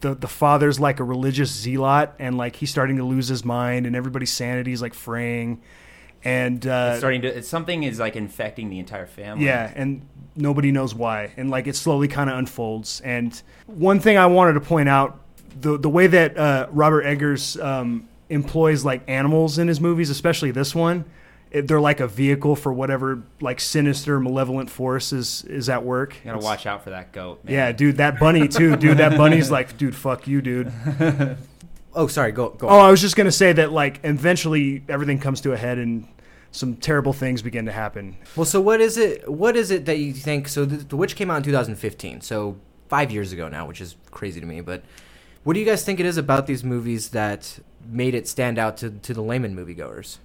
The, 0.00 0.14
the 0.14 0.28
father's 0.28 0.78
like 0.78 1.00
a 1.00 1.04
religious 1.04 1.50
zealot 1.50 2.10
and 2.18 2.36
like 2.36 2.56
he's 2.56 2.68
starting 2.68 2.98
to 2.98 3.04
lose 3.04 3.28
his 3.28 3.42
mind 3.42 3.86
and 3.86 3.96
everybody's 3.96 4.30
sanity 4.30 4.70
is 4.70 4.82
like 4.82 4.92
fraying 4.92 5.62
and 6.24 6.66
uh, 6.66 6.88
It's 6.90 6.98
starting 6.98 7.22
to. 7.22 7.28
It's, 7.28 7.48
something 7.48 7.84
is 7.84 7.98
like 8.00 8.14
infecting 8.14 8.68
the 8.68 8.78
entire 8.78 9.06
family. 9.06 9.46
yeah, 9.46 9.72
and 9.74 10.06
nobody 10.36 10.72
knows 10.72 10.94
why. 10.94 11.32
And 11.38 11.48
like 11.48 11.66
it 11.66 11.76
slowly 11.76 12.08
kind 12.08 12.28
of 12.28 12.36
unfolds. 12.36 13.00
And 13.00 13.40
one 13.66 13.98
thing 13.98 14.18
I 14.18 14.26
wanted 14.26 14.54
to 14.54 14.60
point 14.60 14.90
out 14.90 15.20
the 15.58 15.78
the 15.78 15.88
way 15.88 16.06
that 16.06 16.36
uh, 16.36 16.66
Robert 16.70 17.02
Eggers 17.06 17.56
um, 17.58 18.06
employs 18.28 18.84
like 18.84 19.02
animals 19.08 19.58
in 19.58 19.68
his 19.68 19.80
movies, 19.80 20.10
especially 20.10 20.50
this 20.50 20.74
one, 20.74 21.06
they're 21.62 21.80
like 21.80 22.00
a 22.00 22.08
vehicle 22.08 22.56
for 22.56 22.72
whatever 22.72 23.22
like 23.40 23.60
sinister, 23.60 24.18
malevolent 24.20 24.70
force 24.70 25.12
is 25.12 25.44
is 25.44 25.68
at 25.68 25.84
work. 25.84 26.16
You 26.24 26.32
gotta 26.32 26.44
watch 26.44 26.66
out 26.66 26.84
for 26.84 26.90
that 26.90 27.12
goat. 27.12 27.44
Man. 27.44 27.54
Yeah, 27.54 27.72
dude, 27.72 27.96
that 27.98 28.18
bunny 28.18 28.48
too, 28.48 28.76
dude. 28.78 28.98
That 28.98 29.16
bunny's 29.16 29.50
like, 29.50 29.78
dude, 29.78 29.94
fuck 29.94 30.26
you, 30.26 30.42
dude. 30.42 30.72
Oh, 31.96 32.08
sorry, 32.08 32.32
go 32.32 32.48
go. 32.50 32.68
Oh, 32.68 32.80
I 32.80 32.90
was 32.90 33.00
just 33.00 33.14
gonna 33.14 33.30
say 33.30 33.52
that 33.52 33.70
like 33.72 34.00
eventually 34.02 34.82
everything 34.88 35.20
comes 35.20 35.40
to 35.42 35.52
a 35.52 35.56
head 35.56 35.78
and 35.78 36.08
some 36.50 36.76
terrible 36.76 37.12
things 37.12 37.42
begin 37.42 37.66
to 37.66 37.72
happen. 37.72 38.16
Well, 38.36 38.44
so 38.44 38.60
what 38.60 38.80
is 38.80 38.96
it? 38.96 39.30
What 39.30 39.56
is 39.56 39.70
it 39.70 39.84
that 39.86 39.98
you 39.98 40.12
think? 40.12 40.48
So 40.48 40.64
the, 40.64 40.76
the 40.78 40.96
Witch 40.96 41.14
came 41.16 41.30
out 41.30 41.38
in 41.38 41.42
2015, 41.44 42.20
so 42.20 42.56
five 42.88 43.10
years 43.10 43.32
ago 43.32 43.48
now, 43.48 43.66
which 43.66 43.80
is 43.80 43.96
crazy 44.10 44.40
to 44.40 44.46
me. 44.46 44.60
But 44.60 44.82
what 45.44 45.54
do 45.54 45.60
you 45.60 45.66
guys 45.66 45.84
think 45.84 46.00
it 46.00 46.06
is 46.06 46.16
about 46.16 46.46
these 46.46 46.64
movies 46.64 47.10
that 47.10 47.60
made 47.88 48.14
it 48.14 48.26
stand 48.26 48.58
out 48.58 48.76
to 48.78 48.90
to 48.90 49.14
the 49.14 49.22
layman 49.22 49.54
moviegoers? 49.54 50.18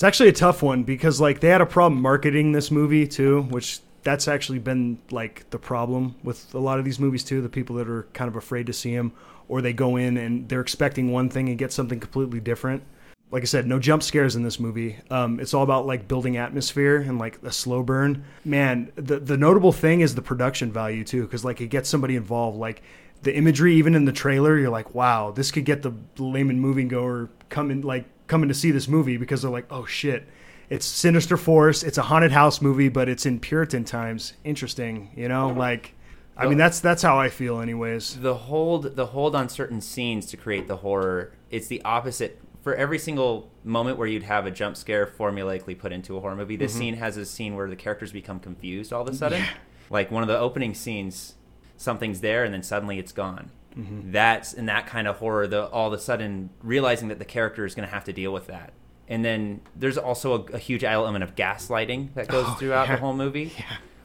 It's 0.00 0.04
actually 0.04 0.30
a 0.30 0.32
tough 0.32 0.62
one 0.62 0.82
because 0.84 1.20
like 1.20 1.40
they 1.40 1.48
had 1.48 1.60
a 1.60 1.66
problem 1.66 2.00
marketing 2.00 2.52
this 2.52 2.70
movie 2.70 3.06
too, 3.06 3.42
which 3.50 3.80
that's 4.02 4.28
actually 4.28 4.58
been 4.58 4.98
like 5.10 5.50
the 5.50 5.58
problem 5.58 6.14
with 6.24 6.54
a 6.54 6.58
lot 6.58 6.78
of 6.78 6.86
these 6.86 6.98
movies 6.98 7.22
too. 7.22 7.42
The 7.42 7.50
people 7.50 7.76
that 7.76 7.86
are 7.86 8.04
kind 8.14 8.26
of 8.26 8.34
afraid 8.34 8.66
to 8.68 8.72
see 8.72 8.96
them, 8.96 9.12
or 9.46 9.60
they 9.60 9.74
go 9.74 9.96
in 9.96 10.16
and 10.16 10.48
they're 10.48 10.62
expecting 10.62 11.12
one 11.12 11.28
thing 11.28 11.50
and 11.50 11.58
get 11.58 11.70
something 11.70 12.00
completely 12.00 12.40
different. 12.40 12.82
like 13.30 13.42
I 13.42 13.44
said, 13.44 13.66
no 13.66 13.78
jump 13.78 14.02
scares 14.02 14.36
in 14.36 14.42
this 14.42 14.58
movie. 14.58 14.96
Um, 15.10 15.38
it's 15.38 15.52
all 15.52 15.62
about 15.62 15.84
like 15.84 16.08
building 16.08 16.38
atmosphere 16.38 16.96
and 16.96 17.18
like 17.18 17.38
a 17.42 17.52
slow 17.52 17.82
burn. 17.82 18.24
Man, 18.42 18.90
the 18.96 19.18
the 19.18 19.36
notable 19.36 19.70
thing 19.70 20.00
is 20.00 20.14
the 20.14 20.22
production 20.22 20.72
value 20.72 21.04
too, 21.04 21.24
because 21.24 21.44
like 21.44 21.60
it 21.60 21.68
gets 21.68 21.90
somebody 21.90 22.16
involved. 22.16 22.56
Like 22.56 22.82
the 23.22 23.36
imagery, 23.36 23.74
even 23.74 23.94
in 23.94 24.06
the 24.06 24.12
trailer, 24.12 24.58
you're 24.58 24.70
like, 24.70 24.94
wow, 24.94 25.30
this 25.30 25.50
could 25.50 25.66
get 25.66 25.82
the 25.82 25.92
layman 26.16 26.58
movie 26.58 26.84
goer 26.84 27.28
coming 27.50 27.82
like 27.82 28.06
coming 28.30 28.48
to 28.48 28.54
see 28.54 28.70
this 28.70 28.88
movie 28.88 29.16
because 29.18 29.42
they're 29.42 29.50
like, 29.50 29.66
oh 29.70 29.84
shit, 29.84 30.26
it's 30.70 30.86
Sinister 30.86 31.36
Force. 31.36 31.82
It's 31.82 31.98
a 31.98 32.02
haunted 32.02 32.32
house 32.32 32.62
movie, 32.62 32.88
but 32.88 33.08
it's 33.08 33.26
in 33.26 33.40
Puritan 33.40 33.84
times. 33.84 34.32
Interesting, 34.44 35.10
you 35.14 35.28
know, 35.28 35.48
like. 35.48 35.94
I 36.36 36.46
mean 36.48 36.56
that's 36.56 36.80
that's 36.80 37.02
how 37.02 37.18
I 37.18 37.28
feel 37.28 37.60
anyways. 37.60 38.18
The 38.18 38.34
hold 38.34 38.96
the 38.96 39.04
hold 39.06 39.36
on 39.36 39.50
certain 39.50 39.82
scenes 39.82 40.24
to 40.26 40.38
create 40.38 40.68
the 40.68 40.76
horror. 40.78 41.34
It's 41.50 41.66
the 41.66 41.82
opposite 41.84 42.40
for 42.62 42.74
every 42.74 42.98
single 42.98 43.50
moment 43.62 43.98
where 43.98 44.06
you'd 44.08 44.22
have 44.22 44.46
a 44.46 44.50
jump 44.50 44.76
scare 44.78 45.06
formulaically 45.06 45.78
put 45.78 45.92
into 45.92 46.16
a 46.16 46.20
horror 46.20 46.36
movie. 46.36 46.56
This 46.56 46.74
Mhm. 46.74 46.78
scene 46.78 46.94
has 46.96 47.18
a 47.18 47.26
scene 47.26 47.56
where 47.56 47.68
the 47.68 47.76
characters 47.76 48.10
become 48.12 48.38
confused 48.40 48.90
all 48.90 49.02
of 49.02 49.08
a 49.08 49.14
sudden. 49.14 49.42
Like 49.90 50.10
one 50.10 50.22
of 50.22 50.28
the 50.28 50.38
opening 50.38 50.72
scenes, 50.72 51.34
something's 51.76 52.20
there 52.20 52.42
and 52.44 52.54
then 52.54 52.62
suddenly 52.62 52.98
it's 52.98 53.12
gone. 53.12 53.50
Mhm. 53.76 54.12
That's 54.12 54.52
in 54.52 54.66
that 54.66 54.86
kind 54.86 55.06
of 55.06 55.16
horror. 55.18 55.46
The 55.46 55.66
all 55.66 55.86
of 55.88 55.92
a 55.92 55.98
sudden 55.98 56.50
realizing 56.62 57.08
that 57.08 57.18
the 57.18 57.24
character 57.24 57.64
is 57.64 57.74
going 57.74 57.86
to 57.88 57.94
have 57.94 58.04
to 58.04 58.12
deal 58.12 58.32
with 58.32 58.46
that. 58.48 58.72
And 59.08 59.24
then 59.24 59.60
there's 59.76 59.98
also 59.98 60.46
a, 60.48 60.52
a 60.54 60.58
huge 60.58 60.84
element 60.84 61.24
of 61.24 61.34
gaslighting 61.34 62.14
that 62.14 62.28
goes 62.28 62.44
Oh, 62.48 62.54
throughout 62.58 62.88
yeah. 62.88 62.96
the 62.96 63.00
whole 63.00 63.14
movie 63.14 63.52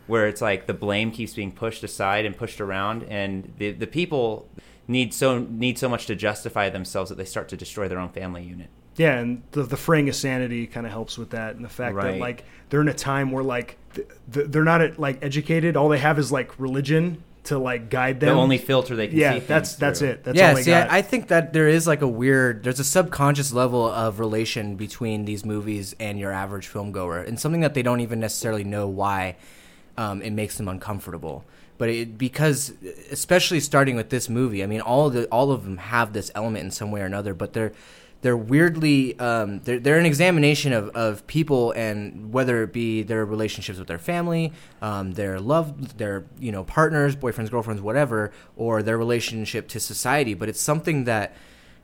where 0.08 0.28
it's 0.28 0.42
like 0.42 0.68
the 0.68 0.74
blame 0.74 1.12
keeps 1.12 1.34
being 1.34 1.52
pushed 1.52 1.84
aside 1.84 2.26
and 2.26 2.38
pushed 2.38 2.62
around 2.62 3.04
and 3.04 3.52
the 3.58 3.72
the 3.72 3.88
people 3.88 4.48
need 4.88 5.14
so 5.14 5.40
need 5.40 5.78
so 5.80 5.90
much 5.90 6.06
to 6.08 6.16
justify 6.16 6.70
themselves 6.70 7.10
that 7.10 7.16
they 7.18 7.26
start 7.26 7.50
to 7.50 7.58
destroy 7.58 7.88
their 7.88 8.00
own 8.00 8.10
family 8.10 8.44
unit. 8.44 8.68
Yeah, 8.98 9.18
and 9.18 9.42
the 9.52 9.64
the 9.64 9.78
fraying 9.78 10.08
of 10.10 10.16
sanity 10.16 10.68
kind 10.68 10.86
of 10.86 10.92
helps 10.92 11.18
with 11.18 11.32
that, 11.32 11.56
and 11.56 11.66
the 11.66 11.70
fact 11.70 11.96
that 11.98 12.18
like 12.18 12.46
they're 12.70 12.82
in 12.82 12.88
a 12.88 12.94
time 12.94 13.32
where 13.32 13.44
like 13.44 13.78
th- 13.96 14.08
they're 14.48 14.64
not 14.64 14.98
like 15.00 15.22
educated. 15.24 15.76
All 15.76 15.90
they 15.90 15.98
have 16.00 16.18
is 16.18 16.32
like 16.32 16.58
religion 16.60 17.22
to 17.46 17.58
like 17.58 17.90
guide 17.90 18.20
them. 18.20 18.36
The 18.36 18.42
only 18.42 18.58
filter 18.58 18.96
they 18.96 19.08
can 19.08 19.18
yeah, 19.18 19.34
see 19.34 19.40
that's 19.40 19.76
that's 19.76 20.00
through. 20.00 20.10
it. 20.10 20.24
That's 20.24 20.38
yeah, 20.38 20.50
all 20.50 20.56
they 20.56 20.64
see, 20.64 20.72
got. 20.72 20.92
I, 20.92 20.98
I 20.98 21.02
think 21.02 21.28
that 21.30 21.54
there 21.54 21.68
is 21.68 21.88
like 21.88 22.02
a 22.02 22.08
weird, 22.08 22.64
there's 22.64 22.80
a 22.80 22.84
subconscious 22.84 23.54
level 23.54 23.86
of 23.86 24.20
relation 24.20 24.76
between 24.76 25.26
these 25.26 25.46
movies 25.46 25.96
and 26.00 26.20
your 26.20 26.32
average 26.32 26.68
film 26.68 26.92
goer, 26.92 27.20
and 27.20 27.40
something 27.40 27.62
that 27.62 27.74
they 27.74 27.84
don't 27.84 28.02
even 28.02 28.20
necessarily 28.20 28.64
know 28.64 28.88
why 28.88 29.36
um, 29.98 30.22
it 30.22 30.32
makes 30.32 30.58
them 30.58 30.68
uncomfortable. 30.68 31.44
But 31.78 31.90
it, 31.90 32.18
because, 32.18 32.74
especially 33.12 33.60
starting 33.60 33.96
with 33.96 34.10
this 34.10 34.30
movie, 34.30 34.64
I 34.64 34.66
mean, 34.66 34.82
all 34.82 35.08
of 35.08 35.14
the 35.14 35.26
all 35.28 35.52
of 35.52 35.64
them 35.64 35.78
have 35.78 36.14
this 36.14 36.32
element 36.34 36.64
in 36.64 36.72
some 36.72 36.92
way 36.92 37.02
or 37.02 37.06
another, 37.06 37.34
but 37.34 37.54
they're 37.54 37.74
they're 38.26 38.36
weirdly 38.36 39.18
um, 39.20 39.60
they're, 39.60 39.80
they're 39.80 40.00
an 40.00 40.06
examination 40.08 40.74
of, 40.74 40.90
of 40.90 41.28
people 41.28 41.72
and 41.74 42.34
whether 42.34 42.64
it 42.64 42.74
be 42.74 43.04
their 43.04 43.24
relationships 43.24 43.78
with 43.78 43.88
their 43.88 44.00
family 44.00 44.52
um, 44.82 45.12
their 45.12 45.40
love 45.40 46.00
their 46.00 46.26
you 46.40 46.52
know 46.52 46.64
partners 46.64 47.16
boyfriends 47.16 47.52
girlfriends 47.52 47.84
whatever 47.84 48.32
or 48.56 48.82
their 48.82 48.98
relationship 48.98 49.68
to 49.68 49.80
society. 49.80 50.34
But 50.34 50.50
it's 50.50 50.60
something 50.60 51.04
that 51.04 51.36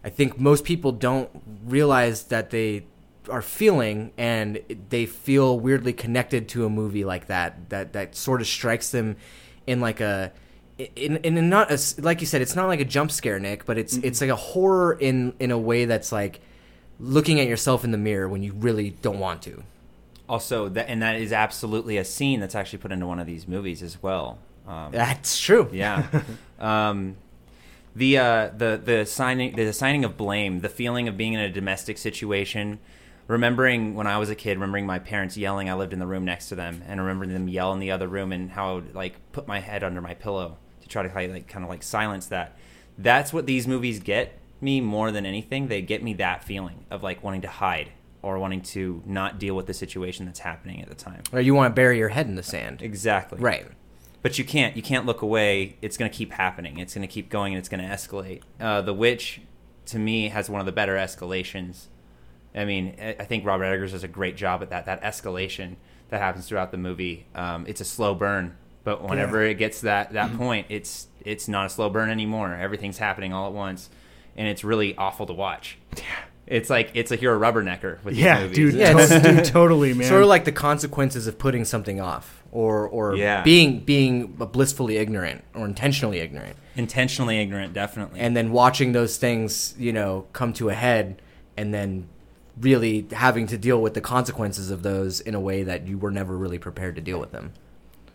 i 0.04 0.10
think 0.10 0.40
most 0.40 0.66
people 0.66 0.92
don't 0.92 1.30
realize 1.64 2.24
that 2.24 2.50
they 2.50 2.86
are 3.30 3.44
feeling 3.44 4.12
and 4.18 4.60
they 4.90 5.06
feel 5.06 5.60
weirdly 5.60 5.94
connected 5.94 6.50
to 6.50 6.66
a 6.66 6.70
movie 6.72 7.06
like 7.06 7.28
that 7.28 7.70
that 7.70 7.94
that 7.94 8.16
sort 8.16 8.42
of 8.42 8.48
strikes 8.48 8.90
them 8.90 9.16
in 9.68 9.80
like 9.80 10.02
a 10.02 10.32
in, 10.96 11.18
in, 11.18 11.50
not 11.50 11.72
a 11.72 11.80
like 12.02 12.22
you 12.22 12.28
said, 12.28 12.42
it's 12.42 12.56
not 12.56 12.68
like 12.68 12.80
a 12.80 12.86
jump 12.86 13.12
scare, 13.12 13.40
Nick, 13.40 13.66
but 13.66 13.78
it's 13.78 13.98
it's 13.98 14.22
like 14.22 14.30
a 14.30 14.36
horror 14.36 14.94
in 14.94 15.34
in 15.40 15.52
a 15.52 15.58
way 15.58 15.86
that's 15.86 16.12
like 16.12 16.42
looking 17.00 17.40
at 17.40 17.48
yourself 17.48 17.84
in 17.84 17.92
the 17.92 17.98
mirror 17.98 18.30
when 18.30 18.44
you 18.44 18.54
really 18.54 18.92
don't 19.02 19.20
want 19.20 19.42
to. 19.44 19.64
Also, 20.30 20.70
that 20.70 20.88
and 20.90 21.02
that 21.02 21.16
is 21.16 21.34
absolutely 21.34 21.98
a 21.98 22.06
scene 22.06 22.40
that's 22.40 22.56
actually 22.56 22.80
put 22.80 22.92
into 22.92 23.06
one 23.06 23.20
of 23.20 23.28
these 23.28 23.48
movies 23.48 23.84
as 23.84 24.02
well. 24.02 24.40
Um, 24.68 24.92
That's 24.92 25.40
true. 25.40 25.70
Yeah. 25.72 26.08
um, 26.60 27.18
the 27.96 28.18
uh, 28.18 28.50
the 28.56 28.80
the 28.84 29.06
signing 29.06 29.56
the 29.56 29.64
assigning 29.64 30.06
of 30.06 30.16
blame, 30.16 30.62
the 30.62 30.70
feeling 30.70 31.08
of 31.08 31.18
being 31.18 31.34
in 31.34 31.40
a 31.40 31.50
domestic 31.50 31.98
situation. 31.98 32.80
Remembering 33.28 33.96
when 33.96 34.08
I 34.08 34.18
was 34.18 34.30
a 34.30 34.36
kid, 34.36 34.58
remembering 34.58 34.86
my 34.86 35.00
parents 35.00 35.38
yelling, 35.38 35.70
I 35.70 35.74
lived 35.74 35.94
in 35.94 36.00
the 36.00 36.08
room 36.08 36.26
next 36.26 36.50
to 36.50 36.56
them, 36.56 36.82
and 36.88 37.00
remembering 37.00 37.32
them 37.32 37.48
yell 37.48 37.72
in 37.72 37.80
the 37.80 37.92
other 37.92 38.08
room, 38.08 38.32
and 38.32 38.52
how 38.52 38.72
I 38.72 38.74
would, 38.76 38.96
like 38.96 39.16
put 39.32 39.48
my 39.48 39.60
head 39.60 39.84
under 39.84 40.02
my 40.02 40.14
pillow 40.14 40.58
try 40.92 41.08
to 41.08 41.32
like 41.32 41.48
kind 41.48 41.64
of 41.64 41.70
like 41.70 41.84
silence 41.84 42.28
that. 42.28 42.58
That's 42.98 43.34
what 43.34 43.46
these 43.46 43.68
movies 43.68 44.00
get 44.00 44.38
me 44.60 44.82
more 44.82 45.12
than 45.12 45.26
anything. 45.26 45.68
They 45.68 45.82
get 45.82 46.04
me 46.04 46.14
that 46.16 46.44
feeling 46.44 46.86
of 46.92 47.04
like 47.04 47.24
wanting 47.24 47.42
to 47.42 47.48
hide 47.48 47.92
or 48.22 48.38
wanting 48.38 48.62
to 48.62 49.02
not 49.06 49.40
deal 49.40 49.56
with 49.56 49.66
the 49.66 49.74
situation 49.74 50.26
that's 50.26 50.40
happening 50.40 50.82
at 50.82 50.90
the 50.90 50.96
time. 50.96 51.24
Or 51.32 51.42
you 51.42 51.56
want 51.56 51.72
to 51.72 51.76
bury 51.76 51.98
your 51.98 52.10
head 52.10 52.28
in 52.28 52.36
the 52.36 52.44
sand. 52.44 52.82
Exactly. 52.82 53.40
Right. 53.40 53.66
But 54.22 54.38
you 54.38 54.46
can't. 54.46 54.76
You 54.76 54.84
can't 54.84 55.06
look 55.06 55.24
away. 55.24 55.78
It's 55.82 55.98
going 55.98 56.12
to 56.12 56.16
keep 56.16 56.34
happening. 56.34 56.78
It's 56.78 56.94
going 56.94 57.08
to 57.08 57.12
keep 57.12 57.30
going, 57.30 57.54
and 57.54 57.60
it's 57.60 57.70
going 57.70 57.84
to 57.84 57.90
escalate. 57.90 58.44
Uh, 58.60 58.82
the 58.82 58.94
Witch, 58.94 59.42
to 59.88 59.98
me, 59.98 60.30
has 60.30 60.48
one 60.48 60.60
of 60.60 60.68
the 60.68 60.72
better 60.72 60.96
escalations. 60.96 61.86
I 62.54 62.66
mean, 62.66 62.96
I 63.00 63.24
think 63.24 63.46
Robert 63.46 63.66
Eggers 63.66 63.94
does 63.94 64.04
a 64.04 64.08
great 64.08 64.38
job 64.38 64.62
at 64.62 64.70
that. 64.70 64.86
That 64.86 65.02
escalation 65.02 65.78
that 66.10 66.22
happens 66.22 66.48
throughout 66.48 66.72
the 66.72 66.78
movie. 66.78 67.26
Um, 67.34 67.66
it's 67.68 67.82
a 67.82 67.86
slow 67.86 68.14
burn, 68.14 68.58
but 68.84 69.04
whenever 69.08 69.44
it 69.44 69.56
gets 69.56 69.80
to 69.80 69.86
that 69.86 70.14
that 70.14 70.30
mm-hmm. 70.30 70.38
point, 70.38 70.68
it's 70.70 71.08
it's 71.24 71.48
not 71.48 71.66
a 71.68 71.70
slow 71.70 71.90
burn 71.90 72.10
anymore. 72.10 72.54
Everything's 72.54 72.98
happening 72.98 73.34
all 73.34 73.48
at 73.48 73.54
once, 73.54 73.90
and 74.36 74.48
it's 74.48 74.64
really 74.64 74.96
awful 74.96 75.26
to 75.28 75.34
watch. 75.34 75.78
Yeah. 75.98 76.04
It's 76.48 76.70
like 76.70 76.92
it's 76.96 77.12
like 77.12 77.22
you're 77.22 77.36
a 77.36 77.40
rubbernecker 77.40 78.04
with 78.04 78.16
these 78.16 78.24
Yeah, 78.24 78.42
movies. 78.42 78.56
dude, 78.56 78.74
Yeah, 78.74 78.94
to- 78.94 79.20
dude, 79.20 79.46
totally, 79.46 79.94
man. 79.94 80.08
Sort 80.08 80.22
of 80.22 80.28
like 80.28 80.44
the 80.46 80.52
consequences 80.52 81.28
of 81.28 81.38
putting 81.38 81.64
something 81.64 82.02
off, 82.02 82.44
or 82.52 82.88
or 82.88 83.16
Yeah. 83.16 83.42
being 83.44 83.80
being 83.80 84.28
blissfully 84.28 84.98
ignorant 84.98 85.44
or 85.54 85.66
intentionally 85.66 86.20
ignorant, 86.20 86.58
intentionally 86.76 87.40
ignorant, 87.40 87.74
definitely. 87.74 88.20
and 88.20 88.36
then 88.36 88.52
watching 88.52 88.92
those 88.92 89.18
things, 89.18 89.76
you 89.78 89.94
know, 89.94 90.26
come 90.34 90.52
to 90.54 90.70
a 90.70 90.74
head, 90.74 91.22
and 91.56 91.74
then 91.74 92.10
really 92.60 93.08
having 93.14 93.48
to 93.48 93.58
deal 93.58 93.82
with 93.82 93.94
the 93.94 94.02
consequences 94.02 94.72
of 94.72 94.84
those 94.84 95.22
in 95.22 95.36
a 95.36 95.40
way 95.40 95.64
that 95.64 95.88
you 95.88 95.98
were 95.98 96.12
never 96.12 96.38
really 96.38 96.60
prepared 96.60 96.96
to 96.96 97.02
deal 97.02 97.20
with 97.20 97.32
them. 97.32 97.54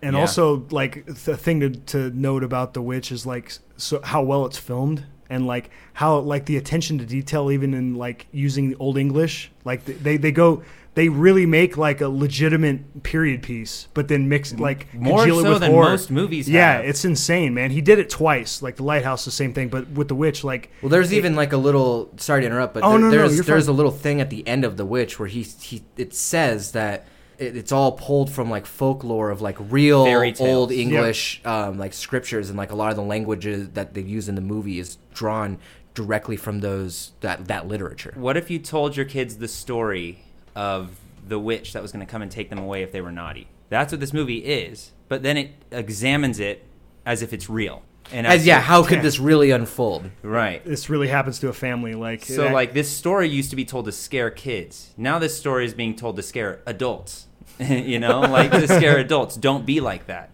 And 0.03 0.15
Yeah. 0.15 0.21
also, 0.21 0.67
like 0.71 1.07
the 1.07 1.37
thing 1.37 1.61
to, 1.61 1.71
to 1.71 2.11
note 2.11 2.45
about 2.45 2.75
The 2.75 2.83
Witch 2.83 3.11
is 3.12 3.26
like 3.26 3.53
so 3.76 4.00
how 4.03 4.23
well 4.23 4.47
it's 4.47 4.59
filmed 4.59 5.05
and 5.29 5.47
like 5.47 5.71
how 5.95 6.19
like 6.19 6.47
the 6.47 6.57
attention 6.57 6.99
to 6.99 7.07
detail, 7.07 7.50
even 7.50 7.75
in 7.75 7.95
like 7.95 8.26
using 8.33 8.69
the 8.71 8.76
old 8.76 8.99
English. 8.99 9.50
Like 9.65 9.85
they 9.85 10.17
they 10.17 10.33
go 10.33 10.62
they 10.95 11.11
really 11.11 11.45
make 11.45 11.76
like 11.76 12.00
a 12.00 12.09
legitimate 12.09 13.03
period 13.03 13.43
piece, 13.43 13.88
but 13.93 14.09
then 14.09 14.29
mix 14.31 14.55
like 14.55 14.93
More 14.95 15.19
congeal 15.19 15.41
it 15.41 15.43
so 15.43 15.50
with 15.53 15.61
than 15.61 15.71
horror. 15.73 15.91
most 15.91 16.11
movies 16.11 16.49
Yeah, 16.49 16.76
have. 16.76 16.85
it's 16.87 17.05
insane, 17.05 17.53
man. 17.53 17.71
He 17.71 17.83
did 17.83 17.99
it 17.99 18.09
twice. 18.09 18.62
Like 18.62 18.76
The 18.76 18.83
Lighthouse, 18.85 19.25
the 19.26 19.31
same 19.31 19.53
thing, 19.53 19.69
but 19.69 19.88
with 19.91 20.09
The 20.09 20.15
Witch, 20.15 20.43
like 20.45 20.71
Well, 20.81 20.88
there's 20.88 21.12
it- 21.12 21.17
even 21.17 21.35
like 21.37 21.53
a 21.53 21.59
little. 21.59 22.12
Sorry 22.19 22.41
to 22.43 22.47
interrupt, 22.47 22.73
but 22.75 22.83
Oh, 22.83 22.91
there- 22.93 22.99
no, 23.00 23.05
no, 23.07 23.11
there's 23.11 23.35
you're 23.35 23.45
there's 23.45 23.67
fine. 23.67 23.75
a 23.75 23.76
little 23.76 23.93
thing 23.93 24.21
at 24.23 24.31
the 24.31 24.47
end 24.47 24.65
of 24.65 24.76
The 24.79 24.87
Witch 24.87 25.19
where 25.19 25.29
he 25.29 25.43
he 25.43 25.83
it 25.99 26.15
says 26.15 26.73
that 26.73 27.07
it, 27.38 27.57
it's 27.57 27.73
all 27.73 27.93
pulled 27.93 28.31
from 28.31 28.50
like 28.50 28.66
folklore 28.66 29.31
of 29.31 29.40
like 29.40 29.57
real 29.71 30.05
old 30.40 30.71
Yep. 30.71 30.78
English 30.78 31.40
um, 31.45 31.78
like 31.78 31.93
scriptures 31.93 32.49
and 32.49 32.57
like 32.59 32.71
a 32.73 32.76
lot 32.76 32.90
of 32.90 32.97
the 32.97 33.02
languages 33.02 33.71
that 33.71 33.95
they 33.95 34.00
use 34.02 34.28
in 34.28 34.35
the 34.35 34.40
movie 34.40 34.78
is 34.78 34.99
drawn 35.14 35.59
directly 35.95 36.37
from 36.37 36.61
those 36.61 37.12
that 37.21 37.47
that 37.49 37.66
literature. 37.69 38.12
What 38.16 38.37
if 38.37 38.50
you 38.50 38.59
told 38.59 38.97
your 38.97 39.07
kids 39.07 39.37
the 39.38 39.49
story 39.49 40.25
of 40.55 40.97
the 41.26 41.38
witch 41.38 41.73
that 41.73 41.83
was 41.83 41.93
going 41.93 42.05
to 42.05 42.11
come 42.11 42.23
and 42.23 42.31
take 42.31 42.50
them 42.50 42.59
away 42.59 42.83
if 42.83 42.93
they 42.93 43.00
were 43.00 43.12
naughty? 43.12 43.49
That's 43.69 43.93
what 43.93 44.00
this 44.00 44.12
movie 44.12 44.38
is. 44.38 44.93
But 45.09 45.23
then 45.23 45.37
it 45.37 45.50
examines 45.71 46.38
it 46.38 46.64
as 47.05 47.23
if 47.23 47.33
it's 47.33 47.49
real. 47.49 47.83
And 48.13 48.27
As 48.27 48.47
yeah, 48.47 48.61
how 48.61 48.85
could 48.85 49.03
this 49.03 49.19
really 49.19 49.51
unfold? 49.51 50.11
right? 50.23 50.65
this 50.65 50.89
really 50.89 51.09
happens 51.09 51.39
to 51.41 51.49
a 51.49 51.53
family. 51.53 51.95
Like 51.95 52.25
So 52.25 52.45
that- 52.45 52.53
like 52.53 52.73
this 52.73 52.91
story 52.91 53.29
used 53.29 53.51
to 53.51 53.57
be 53.57 53.65
told 53.65 53.85
to 53.87 53.93
scare 53.93 54.31
kids. 54.31 54.93
Now 54.97 55.19
this 55.19 55.37
story 55.37 55.65
is 55.67 55.75
being 55.75 55.97
told 55.97 56.17
to 56.17 56.23
scare 56.23 56.61
adults. 56.67 57.27
you 57.59 57.99
know, 57.99 58.21
like 58.21 58.51
to 58.53 58.67
scare 58.69 58.99
adults. 58.99 59.37
Don't 59.37 59.65
be 59.67 59.81
like 59.81 60.07
that. 60.07 60.31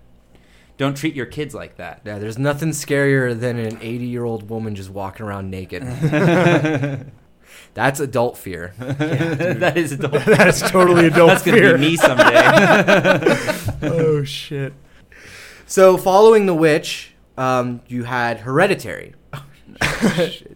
Don't 0.76 0.96
treat 0.96 1.14
your 1.14 1.26
kids 1.26 1.54
like 1.54 1.76
that. 1.76 2.00
Yeah, 2.04 2.18
there's 2.18 2.38
nothing 2.38 2.70
scarier 2.70 3.38
than 3.38 3.58
an 3.58 3.78
80 3.80 4.04
year 4.06 4.24
old 4.24 4.48
woman 4.50 4.74
just 4.74 4.90
walking 4.90 5.24
around 5.24 5.50
naked. 5.50 5.82
That's 7.74 8.00
adult 8.00 8.36
fear. 8.36 8.74
that 8.78 9.76
is 9.76 9.92
adult. 9.92 10.24
that's 10.26 10.60
totally 10.70 11.06
adult 11.06 11.40
fear. 11.40 11.42
That's 11.42 11.42
gonna 11.42 11.58
fear. 11.58 11.78
be 11.78 11.90
me 11.90 11.96
someday. 11.96 13.88
oh 13.88 14.24
shit. 14.24 14.72
So, 15.66 15.96
following 15.96 16.44
The 16.46 16.54
Witch, 16.54 17.11
um, 17.36 17.80
you 17.88 18.04
had 18.04 18.40
Hereditary. 18.40 19.14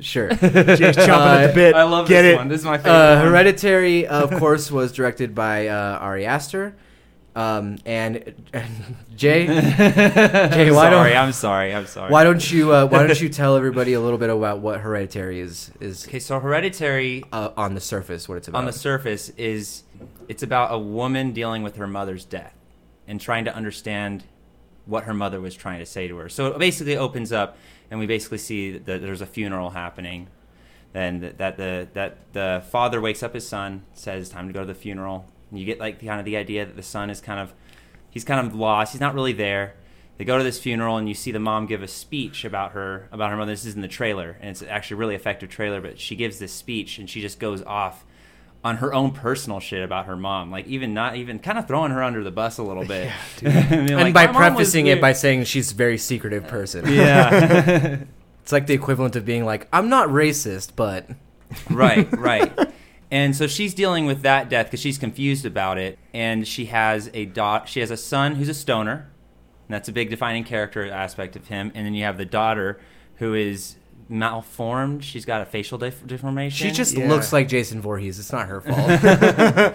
sure. 0.00 0.28
Jay's 0.34 0.96
chomping 0.96 1.44
at 1.44 1.46
the 1.48 1.52
bit. 1.54 1.74
I 1.74 1.84
love 1.84 2.08
Get 2.08 2.22
this 2.22 2.34
it. 2.34 2.36
one. 2.36 2.48
This 2.48 2.60
is 2.60 2.66
my 2.66 2.76
favorite. 2.78 2.92
Uh, 2.92 3.16
one. 3.16 3.26
Hereditary, 3.28 4.06
of 4.06 4.30
course, 4.38 4.70
was 4.70 4.92
directed 4.92 5.34
by 5.34 5.68
uh, 5.68 5.98
Ari 5.98 6.26
Aster. 6.26 6.76
Um, 7.34 7.76
and, 7.84 8.34
and 8.54 8.96
Jay, 9.14 9.44
Jay, 9.46 10.70
why 10.70 10.90
sorry, 10.90 11.10
don't 11.12 11.22
I'm 11.22 11.32
sorry. 11.32 11.74
I'm 11.74 11.86
sorry. 11.86 12.10
why 12.10 12.24
don't 12.24 12.50
you 12.50 12.72
uh, 12.72 12.86
why 12.86 13.06
don't 13.06 13.20
you 13.20 13.28
tell 13.28 13.56
everybody 13.56 13.92
a 13.92 14.00
little 14.00 14.16
bit 14.16 14.30
about 14.30 14.60
what 14.60 14.80
Hereditary 14.80 15.40
is 15.40 15.70
is 15.78 16.06
Okay, 16.08 16.18
so 16.18 16.40
Hereditary 16.40 17.24
uh, 17.32 17.50
on 17.54 17.74
the 17.74 17.80
surface 17.82 18.26
what 18.26 18.38
it's 18.38 18.48
about? 18.48 18.60
on 18.60 18.64
the 18.64 18.72
surface 18.72 19.28
is 19.36 19.82
it's 20.28 20.42
about 20.42 20.72
a 20.72 20.78
woman 20.78 21.32
dealing 21.32 21.62
with 21.62 21.76
her 21.76 21.86
mother's 21.86 22.24
death 22.24 22.54
and 23.06 23.20
trying 23.20 23.44
to 23.44 23.54
understand 23.54 24.24
what 24.86 25.04
her 25.04 25.14
mother 25.14 25.40
was 25.40 25.54
trying 25.54 25.80
to 25.80 25.86
say 25.86 26.08
to 26.08 26.16
her. 26.16 26.28
So 26.28 26.46
it 26.46 26.58
basically 26.58 26.96
opens 26.96 27.32
up 27.32 27.58
and 27.90 28.00
we 28.00 28.06
basically 28.06 28.38
see 28.38 28.78
that 28.78 29.02
there's 29.02 29.20
a 29.20 29.26
funeral 29.26 29.70
happening. 29.70 30.28
Then 30.92 31.34
that, 31.36 31.56
the 31.58 31.88
that 31.92 32.32
the 32.32 32.64
father 32.70 33.00
wakes 33.00 33.22
up 33.22 33.34
his 33.34 33.46
son, 33.46 33.84
says 33.92 34.28
time 34.28 34.46
to 34.46 34.54
go 34.54 34.60
to 34.60 34.66
the 34.66 34.74
funeral. 34.74 35.26
And 35.50 35.58
you 35.58 35.66
get 35.66 35.78
like 35.78 35.98
the, 35.98 36.06
kind 36.06 36.20
of 36.20 36.24
the 36.24 36.36
idea 36.36 36.64
that 36.64 36.76
the 36.76 36.82
son 36.82 37.10
is 37.10 37.20
kind 37.20 37.40
of 37.40 37.52
he's 38.08 38.24
kind 38.24 38.46
of 38.46 38.54
lost. 38.54 38.92
He's 38.92 39.00
not 39.00 39.14
really 39.14 39.32
there. 39.32 39.74
They 40.16 40.24
go 40.24 40.38
to 40.38 40.44
this 40.44 40.58
funeral 40.58 40.96
and 40.96 41.06
you 41.06 41.14
see 41.14 41.30
the 41.30 41.38
mom 41.38 41.66
give 41.66 41.82
a 41.82 41.88
speech 41.88 42.44
about 42.44 42.72
her 42.72 43.08
about 43.12 43.30
her 43.30 43.36
mother. 43.36 43.52
This 43.52 43.66
is 43.66 43.74
in 43.74 43.82
the 43.82 43.88
trailer 43.88 44.38
and 44.40 44.50
it's 44.50 44.62
actually 44.62 44.94
a 44.94 44.98
really 44.98 45.14
effective 45.14 45.50
trailer. 45.50 45.80
But 45.80 45.98
she 45.98 46.16
gives 46.16 46.38
this 46.38 46.52
speech 46.52 46.98
and 46.98 47.10
she 47.10 47.20
just 47.20 47.38
goes 47.38 47.62
off 47.62 48.05
on 48.66 48.78
her 48.78 48.92
own 48.92 49.12
personal 49.12 49.60
shit 49.60 49.84
about 49.84 50.06
her 50.06 50.16
mom, 50.16 50.50
like 50.50 50.66
even 50.66 50.92
not 50.92 51.14
even 51.14 51.38
kind 51.38 51.56
of 51.56 51.68
throwing 51.68 51.92
her 51.92 52.02
under 52.02 52.24
the 52.24 52.32
bus 52.32 52.58
a 52.58 52.64
little 52.64 52.84
bit, 52.84 53.12
and 53.44 53.86
Being 53.86 54.00
like, 54.00 54.12
by 54.12 54.26
"My 54.26 54.32
mom 54.32 54.54
was 54.54 54.70
prefacing 54.70 54.88
it 54.88 55.00
by 55.00 55.12
saying 55.12 55.44
she's 55.44 55.70
a 55.70 55.74
very 55.76 55.96
secretive 55.96 56.48
person. 56.48 56.84
yeah, 56.92 58.00
It's 58.42 58.50
like 58.50 58.66
the 58.66 58.74
equivalent 58.74 59.14
of 59.14 59.24
being 59.24 59.44
like, 59.44 59.68
I'm 59.72 59.88
not 59.88 60.08
racist, 60.08 60.72
but 60.74 61.08
right, 61.70 62.08
right. 62.18 62.52
And 63.08 63.36
so 63.36 63.46
she's 63.46 63.72
dealing 63.72 64.04
with 64.04 64.22
that 64.22 64.48
death 64.48 64.66
because 64.66 64.80
she's 64.80 64.98
confused 64.98 65.46
about 65.46 65.78
it, 65.78 65.96
and 66.12 66.46
she 66.46 66.66
has 66.66 67.08
a 67.14 67.24
dot. 67.26 67.68
She 67.68 67.78
has 67.78 67.92
a 67.92 67.96
son 67.96 68.34
who's 68.34 68.48
a 68.48 68.54
stoner, 68.54 69.08
and 69.68 69.74
that's 69.74 69.88
a 69.88 69.92
big 69.92 70.10
defining 70.10 70.42
character 70.42 70.90
aspect 70.90 71.36
of 71.36 71.46
him. 71.46 71.70
And 71.72 71.86
then 71.86 71.94
you 71.94 72.02
have 72.02 72.18
the 72.18 72.24
daughter 72.24 72.80
who 73.18 73.32
is 73.32 73.76
malformed. 74.08 75.04
She's 75.04 75.24
got 75.24 75.42
a 75.42 75.46
facial 75.46 75.78
def- 75.78 76.06
deformation. 76.06 76.66
she 76.66 76.72
just 76.72 76.96
Yeah. 76.96 77.08
looks 77.08 77.32
like 77.32 77.48
Jason 77.48 77.80
Voorhees. 77.80 78.18
It's 78.18 78.32
not 78.32 78.48
her 78.48 78.60
fault. 78.60 79.74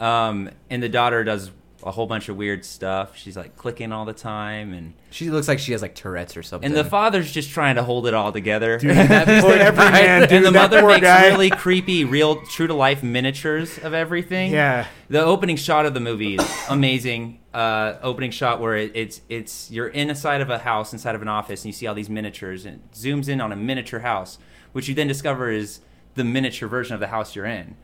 um, 0.00 0.50
and 0.70 0.82
the 0.82 0.88
daughter 0.88 1.24
does 1.24 1.50
a 1.84 1.90
whole 1.92 2.06
bunch 2.06 2.28
of 2.28 2.36
weird 2.36 2.64
stuff. 2.64 3.16
She's 3.16 3.36
like 3.36 3.56
clicking 3.56 3.92
all 3.92 4.04
the 4.04 4.12
time, 4.12 4.72
and 4.72 4.94
she 5.10 5.30
looks 5.30 5.46
like 5.46 5.58
she 5.60 5.72
has 5.72 5.80
like 5.82 5.94
Tourette's 5.94 6.36
or 6.36 6.42
something. 6.42 6.66
and 6.66 6.76
the 6.76 6.84
father's 6.84 7.30
just 7.30 7.50
trying 7.50 7.76
to 7.76 7.82
hold 7.84 8.06
it 8.06 8.14
all 8.14 8.32
together. 8.32 8.78
Dude, 8.78 8.96
that 8.96 9.26
poor 9.42 9.52
every 9.52 9.84
man, 9.84 10.22
dude, 10.22 10.32
and 10.32 10.46
the 10.46 10.50
that 10.50 10.70
mother 10.70 10.80
poor 10.80 10.90
makes 10.90 11.02
guy. 11.02 11.28
really 11.28 11.50
creepy, 11.50 12.04
real, 12.04 12.42
true 12.46 12.66
to 12.66 12.74
life 12.74 13.02
miniatures 13.02 13.78
of 13.78 13.94
everything. 13.94 14.50
Yeah. 14.52 14.86
The 15.08 15.22
opening 15.22 15.56
shot 15.56 15.86
of 15.86 15.94
the 15.94 16.00
movie 16.00 16.34
is 16.34 16.52
amazing. 16.68 17.40
Uh, 17.54 17.96
opening 18.02 18.30
shot 18.30 18.60
where 18.60 18.76
it, 18.76 18.92
it's 18.94 19.20
it's 19.28 19.70
you're 19.70 19.88
inside 19.88 20.40
of 20.40 20.50
a 20.50 20.58
house, 20.58 20.92
inside 20.92 21.14
of 21.14 21.22
an 21.22 21.28
office, 21.28 21.62
and 21.62 21.66
you 21.66 21.72
see 21.72 21.86
all 21.86 21.94
these 21.94 22.10
miniatures, 22.10 22.64
and 22.64 22.76
it 22.76 22.92
zooms 22.92 23.28
in 23.28 23.40
on 23.40 23.52
a 23.52 23.56
miniature 23.56 24.00
house, 24.00 24.38
which 24.72 24.88
you 24.88 24.94
then 24.94 25.06
discover 25.08 25.50
is 25.50 25.80
the 26.14 26.24
miniature 26.24 26.68
version 26.68 26.94
of 26.94 27.00
the 27.00 27.06
house 27.08 27.34
you're 27.36 27.46
in. 27.46 27.76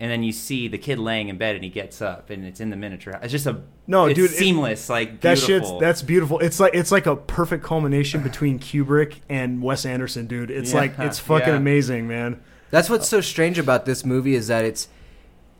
And 0.00 0.10
then 0.10 0.22
you 0.22 0.32
see 0.32 0.66
the 0.66 0.78
kid 0.78 0.98
laying 0.98 1.28
in 1.28 1.36
bed, 1.36 1.54
and 1.56 1.62
he 1.62 1.68
gets 1.68 2.00
up, 2.00 2.30
and 2.30 2.42
it's 2.46 2.58
in 2.58 2.70
the 2.70 2.76
miniature. 2.76 3.18
It's 3.22 3.30
just 3.32 3.46
a 3.46 3.60
No, 3.86 4.06
it's 4.06 4.16
dude, 4.18 4.30
it- 4.30 4.34
seamless, 4.34 4.88
like 4.88 5.20
That 5.20 5.36
beautiful. 5.36 5.68
shit's 5.72 5.80
that's 5.80 6.00
beautiful. 6.02 6.38
It's 6.38 6.58
like 6.58 6.74
it's 6.74 6.90
like 6.90 7.04
a 7.06 7.16
perfect 7.16 7.62
culmination 7.62 8.22
between 8.22 8.58
Kubrick 8.58 9.16
and 9.28 9.62
Wes 9.62 9.84
Anderson, 9.84 10.26
dude. 10.26 10.50
It's 10.50 10.72
Yeah, 10.72 10.78
like 10.80 10.98
it's 10.98 11.18
fucking 11.30 11.48
yeah. 11.48 11.56
amazing, 11.56 12.08
man. 12.08 12.40
That's 12.70 12.88
what's 12.88 13.08
so 13.08 13.20
strange 13.20 13.58
about 13.58 13.84
this 13.84 14.04
movie 14.04 14.34
is 14.34 14.46
that 14.48 14.64
it's 14.64 14.88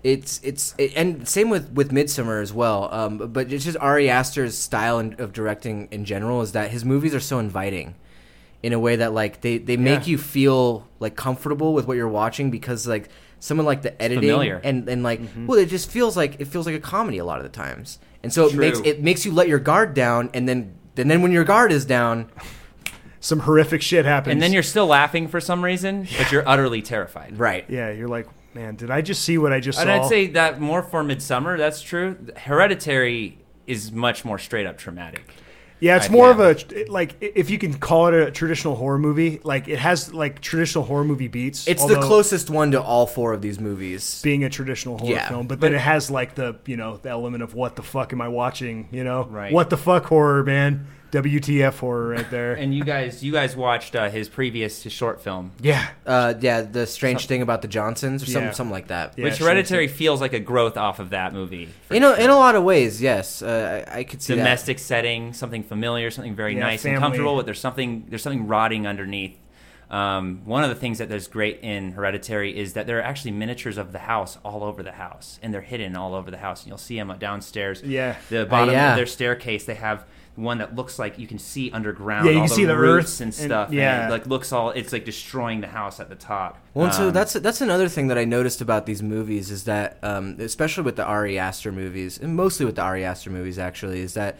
it's 0.02 0.40
it's 0.42 0.74
it, 0.78 0.92
and 0.96 1.28
same 1.28 1.50
with 1.50 1.70
with 1.72 1.90
Midsommar 1.92 2.40
as 2.40 2.52
well. 2.52 2.88
Um, 2.92 3.18
but 3.18 3.52
it's 3.52 3.64
just 3.64 3.76
Ari 3.78 4.08
Aster's 4.08 4.56
style 4.56 4.98
in, 4.98 5.14
of 5.20 5.32
directing 5.34 5.88
in 5.90 6.06
general 6.06 6.40
is 6.40 6.52
that 6.52 6.70
his 6.70 6.84
movies 6.84 7.14
are 7.14 7.20
so 7.20 7.38
inviting 7.38 7.94
in 8.62 8.72
a 8.72 8.78
way 8.78 8.96
that 8.96 9.12
like 9.12 9.42
they 9.42 9.58
they 9.58 9.76
make 9.76 10.06
Yeah. 10.06 10.12
you 10.12 10.18
feel 10.18 10.88
like 10.98 11.16
comfortable 11.16 11.74
with 11.74 11.86
what 11.86 11.98
you're 11.98 12.08
watching 12.08 12.50
because 12.50 12.86
like 12.86 13.10
someone 13.40 13.66
like 13.66 13.82
the 13.82 14.00
editing 14.00 14.20
familiar. 14.30 14.60
and 14.62 14.88
and 14.88 15.02
like 15.02 15.20
Mm-hmm. 15.20 15.46
well 15.46 15.58
it 15.58 15.66
just 15.68 15.90
feels 15.90 16.16
like 16.16 16.40
it 16.40 16.44
feels 16.46 16.66
like 16.66 16.74
a 16.76 16.80
comedy 16.80 17.18
a 17.18 17.24
lot 17.24 17.38
of 17.38 17.42
the 17.42 17.48
times 17.48 17.98
and 18.22 18.32
so 18.32 18.46
it 18.46 18.50
True. 18.50 18.60
makes 18.60 18.78
it 18.84 19.02
makes 19.02 19.24
you 19.24 19.32
let 19.32 19.48
your 19.48 19.58
guard 19.58 19.94
down 19.94 20.30
and 20.34 20.48
then 20.48 20.74
and 20.96 21.10
then 21.10 21.22
when 21.22 21.32
your 21.32 21.44
guard 21.44 21.72
is 21.72 21.84
down 21.84 22.30
Some 23.20 23.40
horrific 23.40 23.82
shit 23.82 24.04
happens. 24.04 24.32
and 24.32 24.40
then 24.42 24.52
you're 24.52 24.62
still 24.62 24.86
laughing 24.86 25.28
for 25.28 25.40
some 25.40 25.62
reason, 25.64 26.06
but 26.18 26.30
you're 26.32 26.46
utterly 26.48 26.80
terrified. 26.82 27.38
right 27.38 27.64
yeah, 27.68 27.90
you're 27.90 28.08
like, 28.08 28.26
man, 28.54 28.76
did 28.76 28.90
I 28.90 29.00
just 29.02 29.22
see 29.24 29.36
what 29.38 29.52
I 29.52 29.60
just 29.60 29.78
And 29.78 29.88
saw? 29.88 30.04
I'd 30.04 30.08
say 30.08 30.26
that 30.28 30.60
more 30.60 30.82
for 30.82 31.02
Midsommar. 31.04 31.56
That's 31.58 31.82
true. 31.82 32.16
Hereditary 32.36 33.38
is 33.66 33.92
much 33.92 34.24
more 34.24 34.38
straight 34.38 34.66
up 34.66 34.76
traumatic. 34.78 35.22
Yeah, 35.80 35.96
it's 35.96 36.08
I- 36.08 36.12
more 36.12 36.30
of 36.30 36.40
a 36.40 36.56
like 36.88 37.16
if 37.20 37.50
you 37.50 37.58
can 37.58 37.74
call 37.74 38.06
it 38.08 38.14
a 38.14 38.30
traditional 38.30 38.76
horror 38.76 38.98
movie. 38.98 39.40
Like 39.42 39.68
it 39.68 39.78
has 39.78 40.12
like 40.14 40.40
traditional 40.40 40.84
horror 40.84 41.04
movie 41.04 41.28
beats. 41.28 41.66
it's 41.66 41.84
the 41.86 42.00
closest 42.00 42.50
one 42.50 42.70
to 42.72 42.82
all 42.82 43.06
four 43.06 43.32
of 43.32 43.40
these 43.42 43.58
movies 43.58 44.20
being 44.22 44.44
a 44.44 44.50
traditional 44.50 44.98
horror 44.98 45.12
Yeah, 45.12 45.28
film, 45.28 45.46
but, 45.46 45.60
then 45.60 45.74
it 45.74 45.80
has 45.80 46.10
like 46.10 46.34
the 46.34 46.56
you 46.66 46.76
know 46.76 46.98
the 46.98 47.08
element 47.08 47.42
of 47.42 47.54
what 47.54 47.76
the 47.76 47.82
fuck 47.82 48.12
am 48.12 48.20
I 48.20 48.28
watching? 48.28 48.88
You 48.92 49.04
know, 49.04 49.24
Right. 49.24 49.52
What 49.52 49.70
the 49.70 49.76
fuck 49.76 50.04
horror, 50.06 50.44
man? 50.44 50.86
WTF 51.12 51.78
horror 51.78 52.08
right 52.08 52.30
there. 52.30 52.52
And 52.54 52.74
you 52.74 52.84
guys, 52.84 53.22
you 53.22 53.32
guys 53.32 53.56
watched 53.56 53.96
uh, 53.96 54.08
his 54.10 54.28
previous 54.28 54.82
his 54.82 54.92
short 54.92 55.20
film, 55.20 55.52
yeah, 55.60 55.88
Uh, 56.06 56.34
yeah, 56.40 56.62
the 56.62 56.86
strange 56.86 57.26
thing 57.26 57.42
about 57.42 57.62
the 57.62 57.68
Johnsons, 57.68 58.22
or 58.22 58.26
something, 58.26 58.42
Yeah. 58.44 58.50
something 58.52 58.72
like 58.72 58.88
that. 58.88 59.14
Yeah, 59.16 59.24
which 59.24 59.36
sure, 59.36 59.46
Hereditary 59.48 59.88
feels 59.88 60.20
like 60.20 60.32
a 60.32 60.40
growth 60.40 60.76
off 60.76 60.98
of 61.00 61.10
that 61.10 61.32
movie. 61.32 61.68
for 61.88 61.94
In 61.94 62.02
a, 62.04 62.14
sure. 62.14 62.24
in 62.24 62.30
a 62.30 62.36
lot 62.36 62.54
of 62.54 62.62
ways, 62.64 63.00
yes, 63.02 63.42
uh, 63.42 63.84
I, 63.88 63.98
I 64.00 64.04
could 64.04 64.22
see 64.22 64.34
domestic 64.36 64.78
setting, 64.78 65.32
something 65.32 65.62
familiar, 65.62 66.10
something 66.10 66.34
very 66.34 66.54
Yeah, 66.54 66.60
nice 66.60 66.82
family. 66.82 66.96
and 66.96 67.02
comfortable, 67.02 67.36
but 67.36 67.44
there's 67.44 67.60
something 67.60 68.06
there's 68.08 68.22
something 68.22 68.46
rotting 68.46 68.86
underneath. 68.86 69.36
Um, 69.90 70.42
one 70.44 70.62
of 70.62 70.68
the 70.68 70.76
things 70.76 70.98
that 70.98 71.08
there's 71.08 71.26
great 71.26 71.58
in 71.62 71.90
Hereditary 71.92 72.56
is 72.56 72.74
that 72.74 72.86
there 72.86 72.98
are 73.00 73.02
actually 73.02 73.32
miniatures 73.32 73.76
of 73.76 73.90
the 73.90 73.98
house 73.98 74.38
all 74.44 74.62
over 74.62 74.84
the 74.84 74.92
house, 74.92 75.40
and 75.42 75.52
they're 75.52 75.60
hidden 75.62 75.96
all 75.96 76.14
over 76.14 76.30
the 76.30 76.36
house. 76.36 76.60
And 76.62 76.68
you'll 76.68 76.78
see 76.78 76.94
them 76.96 77.12
downstairs. 77.18 77.82
Yeah. 77.82 78.14
the 78.28 78.46
bottom 78.46 78.72
yeah. 78.72 78.90
of 78.92 78.96
their 78.96 79.06
staircase, 79.06 79.64
they 79.64 79.74
have 79.74 80.04
one 80.40 80.58
that 80.58 80.74
looks 80.74 80.98
like 80.98 81.18
you 81.18 81.26
can 81.26 81.38
see 81.38 81.70
underground. 81.70 82.26
Yeah, 82.26 82.32
you 82.32 82.38
all 82.40 82.46
can 82.46 82.56
see 82.56 82.64
the 82.64 82.76
roots 82.76 83.20
and 83.20 83.28
and- 83.28 83.34
stuff. 83.34 83.68
and 83.68 83.76
yeah. 83.78 84.06
it, 84.08 84.10
like 84.10 84.26
looks 84.26 84.52
all. 84.52 84.70
It's 84.70 84.92
like 84.92 85.04
destroying 85.04 85.60
the 85.60 85.66
house 85.68 86.00
at 86.00 86.08
the 86.08 86.14
top. 86.16 86.58
Well, 86.74 86.86
and 86.86 86.94
so 86.94 87.08
Um, 87.08 87.12
that's 87.12 87.32
that's 87.34 87.60
another 87.60 87.88
thing 87.88 88.08
that 88.08 88.18
I 88.18 88.24
noticed 88.24 88.60
about 88.60 88.86
these 88.86 89.02
movies 89.02 89.50
is 89.50 89.64
that, 89.64 89.98
um, 90.02 90.36
especially 90.38 90.84
with 90.84 90.96
the 90.96 91.04
Ari 91.04 91.38
Aster 91.38 91.72
movies, 91.72 92.18
and 92.18 92.34
mostly 92.34 92.66
with 92.66 92.76
the 92.76 92.82
Ari 92.82 93.04
Aster 93.04 93.30
movies, 93.30 93.58
actually, 93.58 94.00
is 94.00 94.14
that 94.14 94.38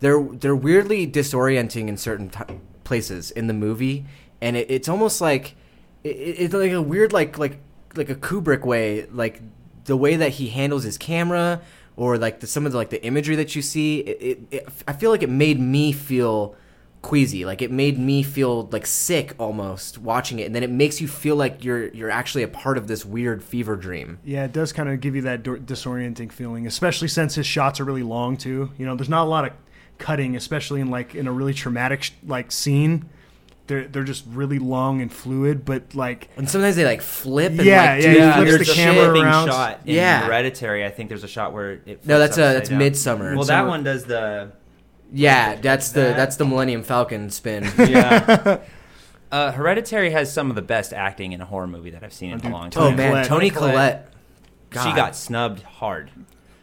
they're 0.00 0.22
they're 0.22 0.56
weirdly 0.56 1.06
disorienting 1.06 1.88
in 1.88 1.96
certain 1.96 2.28
t- 2.30 2.40
places 2.84 3.30
in 3.30 3.46
the 3.46 3.54
movie, 3.54 4.06
and 4.40 4.56
it, 4.56 4.70
it's 4.70 4.88
almost 4.88 5.20
like 5.20 5.56
it, 6.04 6.08
it's 6.10 6.54
like 6.54 6.72
a 6.72 6.82
weird 6.82 7.12
like 7.12 7.38
like 7.38 7.58
like 7.96 8.08
a 8.10 8.14
Kubrick 8.14 8.64
way, 8.64 9.06
like 9.12 9.40
the 9.84 9.96
way 9.96 10.16
that 10.16 10.32
he 10.32 10.48
handles 10.48 10.84
his 10.84 10.98
camera 10.98 11.60
or 11.98 12.16
like 12.16 12.40
the, 12.40 12.46
some 12.46 12.64
of 12.64 12.72
the 12.72 12.78
like 12.78 12.90
the 12.90 13.04
imagery 13.04 13.36
that 13.36 13.54
you 13.54 13.60
see. 13.60 13.98
It, 14.00 14.22
it, 14.22 14.38
it, 14.50 14.68
I 14.86 14.94
feel 14.94 15.10
like 15.10 15.22
it 15.22 15.28
made 15.28 15.60
me 15.60 15.92
feel 15.92 16.54
queasy 17.00 17.44
like 17.44 17.62
it 17.62 17.70
made 17.70 17.96
me 17.96 18.24
feel 18.24 18.68
like 18.72 18.84
sick 18.84 19.32
almost 19.38 19.98
watching 19.98 20.40
it 20.40 20.46
and 20.46 20.54
then 20.54 20.64
it 20.64 20.70
makes 20.70 21.00
you 21.00 21.06
feel 21.06 21.36
like 21.36 21.62
you're 21.62 21.86
you're 21.94 22.10
actually 22.10 22.42
a 22.42 22.48
part 22.48 22.76
of 22.76 22.88
this 22.88 23.04
weird 23.04 23.40
fever 23.42 23.76
dream 23.76 24.18
Yeah, 24.24 24.44
it 24.44 24.52
does 24.52 24.72
kind 24.72 24.88
of 24.88 25.00
give 25.00 25.14
you 25.14 25.22
that 25.22 25.44
disorienting 25.44 26.32
feeling, 26.32 26.66
especially 26.66 27.06
since 27.06 27.36
his 27.36 27.46
shots 27.46 27.78
are 27.78 27.84
really 27.84 28.02
long 28.02 28.36
too. 28.36 28.72
You 28.76 28.84
know, 28.84 28.96
there's 28.96 29.08
not 29.08 29.24
a 29.24 29.30
lot 29.30 29.44
of 29.44 29.52
cutting, 29.98 30.34
especially 30.34 30.80
in 30.80 30.90
like 30.90 31.14
in 31.14 31.26
a 31.28 31.32
really 31.32 31.54
traumatic 31.54 32.10
like 32.26 32.50
scene. 32.50 33.08
They're 33.68 33.86
they're 33.86 34.02
just 34.04 34.24
really 34.28 34.58
long 34.58 35.00
and 35.00 35.12
fluid, 35.12 35.64
but 35.64 35.94
like 35.94 36.28
and 36.36 36.50
sometimes 36.50 36.74
they 36.74 36.84
like 36.84 37.00
flip 37.02 37.52
and 37.52 37.64
Yeah, 37.64 37.94
like 37.94 38.02
yeah, 38.02 38.12
do 38.12 38.18
yeah, 38.18 38.34
flips 38.36 38.50
there's 38.50 38.66
the 38.66 38.72
a 38.72 38.76
camera 38.76 39.04
flipping 39.04 39.22
around. 39.22 39.46
shot 39.48 39.80
in 39.86 39.94
Yeah. 39.94 40.24
Hereditary. 40.26 40.84
I 40.84 40.90
think 40.90 41.08
there's 41.10 41.22
a 41.24 41.28
shot 41.28 41.52
where 41.52 41.72
it. 41.86 42.04
No, 42.04 42.18
that's, 42.18 42.36
uh, 42.38 42.42
upside 42.42 42.56
that's 42.56 42.68
down. 42.70 42.80
Midsommar. 42.80 43.36
Well, 43.36 43.44
that 43.44 43.64
Midsommar- 43.64 43.68
one 43.68 43.84
does 43.84 44.04
the. 44.04 44.52
yeah 45.12 45.54
that's 45.56 45.92
the 45.92 46.00
that? 46.00 46.16
that's 46.16 46.36
the 46.36 46.44
millennium 46.44 46.82
falcon 46.82 47.30
spin 47.30 47.64
Yeah. 47.78 48.58
Uh, 49.30 49.52
Hereditary 49.52 50.10
has 50.10 50.32
some 50.32 50.48
of 50.48 50.56
the 50.56 50.62
best 50.62 50.92
acting 50.94 51.32
in 51.32 51.40
a 51.42 51.44
horror 51.44 51.66
movie 51.66 51.90
that 51.90 52.02
I've 52.02 52.14
seen 52.14 52.30
in 52.30 52.38
a 52.38 52.42
dude, 52.42 52.50
long 52.52 52.66
oh 52.68 52.70
time. 52.88 52.96
man 52.96 53.10
Collette. 53.10 53.26
toni 53.26 53.50
Collette. 53.50 54.10
collette 54.72 54.84
She 54.90 54.96
got 54.96 55.14
snubbed 55.14 55.62
hard 55.62 56.10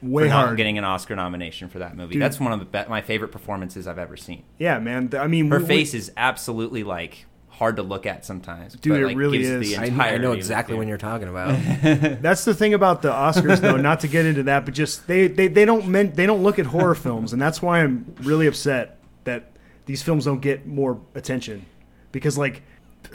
way 0.06 0.24
for 0.24 0.30
not 0.30 0.46
hard. 0.46 0.58
getting 0.58 0.78
an 0.78 0.84
Oscar 0.84 1.15
nomination 1.15 1.70
for 1.70 1.80
that 1.80 1.96
movie. 1.96 2.13
Dude. 2.13 2.22
That's 2.22 2.39
one 2.39 2.52
of 2.52 2.60
the 2.60 2.65
be- 2.65 2.89
my 2.89 3.02
favorite 3.02 3.32
performances 3.32 3.88
I've 3.88 4.00
ever 4.00 4.18
seen. 4.18 4.44
yeah, 4.58 4.80
man. 4.80 5.10
th- 5.10 5.22
I 5.22 5.28
mean, 5.28 5.50
Her 5.50 5.60
we- 5.60 5.65
face 5.65 5.94
is 5.94 6.12
absolutely 6.18 6.84
like 6.84 7.26
hard 7.50 7.78
to 7.78 7.84
look 7.84 8.06
at 8.06 8.26
sometimes. 8.26 8.74
Dude, 8.74 9.02
but, 9.02 9.12
it 9.12 9.15
really 9.15 9.38
gives 9.38 9.70
is. 9.72 9.78
The 9.78 9.78
I, 10.02 10.15
I 10.15 10.18
know 10.18 10.34
exactly 10.34 10.74
dude. 10.74 10.80
when 10.80 10.88
you're 10.89 10.98
talking 10.98 11.30
about 11.30 11.58
That's 12.22 12.44
the 12.44 12.54
thing 12.54 12.74
about 12.74 13.02
the 13.02 13.12
Oscars, 13.12 13.62
though. 13.62 13.78
Not 13.78 14.02
to 14.02 14.08
get 14.10 14.26
into 14.26 14.44
that, 14.44 14.65
but 14.65 14.74
just 14.74 15.08
they 15.08 15.28
they, 15.28 15.48
they 15.48 15.63
don't 15.63 15.88
men, 15.88 16.12
they 16.13 16.26
don't 16.26 16.44
look 16.44 16.60
at 16.60 16.65
horror 16.65 16.96
films, 16.96 17.32
and 17.34 17.41
that's 17.41 17.62
why 17.62 17.80
I'm 17.80 18.13
really 18.24 18.48
upset 18.48 18.98
that 19.24 19.52
these 19.86 20.04
films 20.04 20.26
don't 20.26 20.41
get 20.41 20.68
more 20.68 21.00
attention 21.15 21.65
because 22.12 22.38
like 22.38 22.62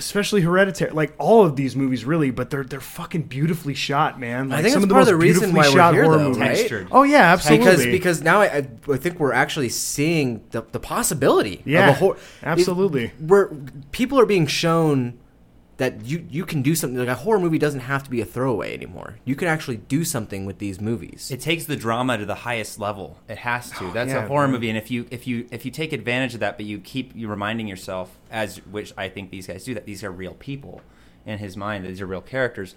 especially 0.00 0.40
Hereditary, 0.40 0.90
like 0.90 1.14
all 1.18 1.44
of 1.44 1.54
these 1.56 1.76
movies, 1.76 2.04
really. 2.04 2.30
But 2.30 2.50
they're 2.50 2.64
they're 2.64 2.80
fucking 2.80 3.22
beautifully 3.24 3.74
shot, 3.74 4.18
man. 4.18 4.48
Like, 4.48 4.58
I 4.58 4.62
think 4.62 4.72
some 4.72 4.82
that's 4.82 4.84
of 4.84 4.88
the 4.88 4.94
part 4.94 5.02
of 5.02 5.08
the 5.08 5.16
reason 5.16 5.52
beautifully 5.52 5.58
why 5.60 5.68
we're 5.68 5.76
shot 5.80 5.94
here, 5.94 6.04
horror 6.04 6.18
though, 6.18 6.24
movies. 6.30 6.40
right? 6.40 6.56
Textured. 6.56 6.88
Oh 6.90 7.02
yeah, 7.04 7.32
absolutely. 7.32 7.66
because 7.66 7.84
because 7.86 8.22
now 8.22 8.40
I, 8.40 8.46
I 8.46 8.68
I 8.92 8.96
think 8.96 9.20
we're 9.20 9.32
actually 9.32 9.68
seeing 9.68 10.42
the, 10.50 10.62
the 10.72 10.80
possibility 10.80 11.62
Yeah, 11.64 11.90
of 11.90 11.96
a 11.96 11.98
horror. 11.98 12.16
absolutely. 12.42 13.12
Where 13.20 13.50
people 13.92 14.18
are 14.18 14.26
being 14.26 14.46
shown 14.48 15.19
that 15.81 16.05
you 16.05 16.27
you 16.29 16.45
can 16.45 16.61
do 16.61 16.75
something 16.75 16.99
like 16.99 17.09
a 17.09 17.14
horror 17.14 17.40
movie 17.40 17.59
doesn't 17.59 17.81
have 17.81 18.03
to 18.03 18.11
be 18.11 18.21
a 18.21 18.25
throwaway 18.27 18.75
anymore. 18.75 19.16
You 19.25 19.35
can 19.35 19.49
actually 19.49 19.79
do 19.79 20.05
something 20.05 20.45
with 20.45 20.59
these 20.59 20.79
movies. 20.79 21.31
It 21.31 21.40
takes 21.40 21.64
the 21.64 21.75
drama 21.75 22.19
to 22.19 22.27
the 22.27 22.35
highest 22.35 22.79
level. 22.79 23.16
It 23.31 23.38
has 23.38 23.71
to. 23.79 23.87
Oh, 23.87 23.90
That's 23.90 24.11
yeah, 24.11 24.25
a 24.25 24.29
horror 24.29 24.47
man. 24.47 24.53
movie, 24.53 24.69
and 24.69 24.77
if 24.77 24.90
you 24.90 25.07
if 25.11 25.27
you 25.27 25.49
if 25.51 25.64
you 25.64 25.71
take 25.71 25.95
advantage 25.95 26.35
of 26.35 26.40
that, 26.40 26.59
but 26.59 26.66
you 26.66 26.81
keep 26.81 27.16
you 27.16 27.29
reminding 27.29 27.66
yourself, 27.66 28.19
as 28.31 28.59
which 28.66 28.93
I 28.99 29.09
think 29.09 29.31
these 29.31 29.47
guys 29.47 29.64
do, 29.64 29.73
that 29.73 29.87
these 29.87 30.05
are 30.05 30.12
real 30.12 30.35
people 30.35 30.83
in 31.25 31.38
his 31.38 31.57
mind, 31.57 31.87
these 31.87 32.03
are 32.03 32.07
real 32.07 32.21
characters. 32.21 32.75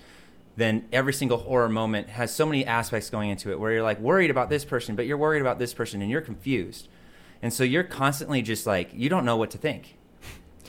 Then 0.55 0.87
every 0.93 1.11
single 1.11 1.39
horror 1.39 1.67
moment 1.67 2.07
has 2.07 2.33
so 2.33 2.45
many 2.45 2.65
aspects 2.65 3.09
going 3.09 3.29
into 3.29 3.51
it, 3.51 3.59
where 3.59 3.73
you're 3.73 3.83
like 3.83 3.99
worried 3.99 4.31
about 4.31 4.49
this 4.49 4.63
person, 4.63 4.95
but 4.95 5.05
you're 5.05 5.17
worried 5.17 5.41
about 5.41 5.59
this 5.59 5.73
person, 5.73 6.01
and 6.01 6.09
you're 6.09 6.21
confused, 6.21 6.87
and 7.41 7.51
so 7.51 7.65
you're 7.65 7.83
constantly 7.83 8.41
just 8.41 8.65
like 8.65 8.91
you 8.93 9.09
don't 9.09 9.25
know 9.25 9.35
what 9.35 9.51
to 9.51 9.57
think. 9.57 9.97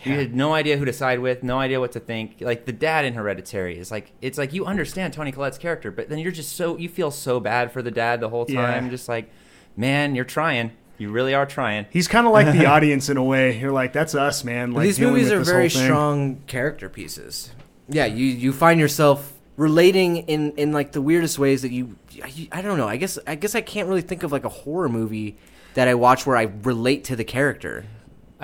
You 0.04 0.14
had 0.18 0.34
no 0.34 0.52
idea 0.52 0.76
who 0.76 0.84
to 0.84 0.92
side 0.92 1.20
with, 1.20 1.42
no 1.42 1.58
idea 1.58 1.80
what 1.80 1.92
to 1.92 2.00
think. 2.00 2.36
Like 2.40 2.64
the 2.66 2.72
dad 2.72 3.04
in 3.04 3.14
Hereditary 3.14 3.78
is 3.78 3.90
like 3.90 4.12
it's 4.20 4.38
like 4.38 4.52
you 4.52 4.66
understand 4.66 5.12
Toni 5.14 5.32
Collette's 5.32 5.58
character, 5.58 5.90
but 5.90 6.08
then 6.08 6.18
you're 6.18 6.32
just 6.32 6.56
so 6.56 6.76
you 6.76 6.88
feel 6.88 7.10
so 7.10 7.40
bad 7.40 7.72
for 7.72 7.82
the 7.82 7.90
dad 7.90 8.20
the 8.20 8.28
whole 8.28 8.44
Yeah. 8.48 8.60
time. 8.66 8.90
Just 8.90 9.08
like, 9.08 9.30
man, 9.76 10.14
you're 10.14 10.24
trying. 10.24 10.72
You 10.96 11.10
really 11.10 11.34
are 11.34 11.46
trying. 11.46 11.86
He's 11.90 12.06
kind 12.06 12.26
of 12.26 12.32
like 12.32 12.46
the 12.56 12.66
audience 12.74 13.08
in 13.08 13.16
a 13.16 13.24
way. 13.24 13.58
You're 13.58 13.72
like, 13.72 13.92
that's 13.92 14.14
us, 14.14 14.44
man. 14.44 14.72
Like 14.72 14.84
these 14.84 15.00
movies 15.00 15.30
are 15.32 15.40
very 15.40 15.68
strong 15.70 16.40
character 16.46 16.88
pieces. 16.88 17.50
Yeah, 17.88 18.06
you 18.06 18.26
you 18.26 18.52
find 18.52 18.78
yourself 18.78 19.32
relating 19.56 20.16
in 20.18 20.52
in 20.52 20.72
like 20.72 20.92
the 20.92 21.00
weirdest 21.02 21.38
ways 21.38 21.62
that 21.62 21.70
you 21.72 21.96
I, 22.22 22.48
I 22.52 22.62
don't 22.62 22.78
know. 22.78 22.88
I 22.88 22.96
guess 22.96 23.18
I 23.26 23.34
guess 23.34 23.54
I 23.54 23.60
can't 23.60 23.88
really 23.88 24.02
think 24.02 24.22
of 24.22 24.32
like 24.32 24.44
a 24.44 24.48
horror 24.48 24.88
movie 24.88 25.36
that 25.74 25.88
I 25.88 25.94
watch 25.94 26.26
where 26.26 26.36
I 26.36 26.42
relate 26.62 27.04
to 27.04 27.16
the 27.16 27.24
character. 27.24 27.84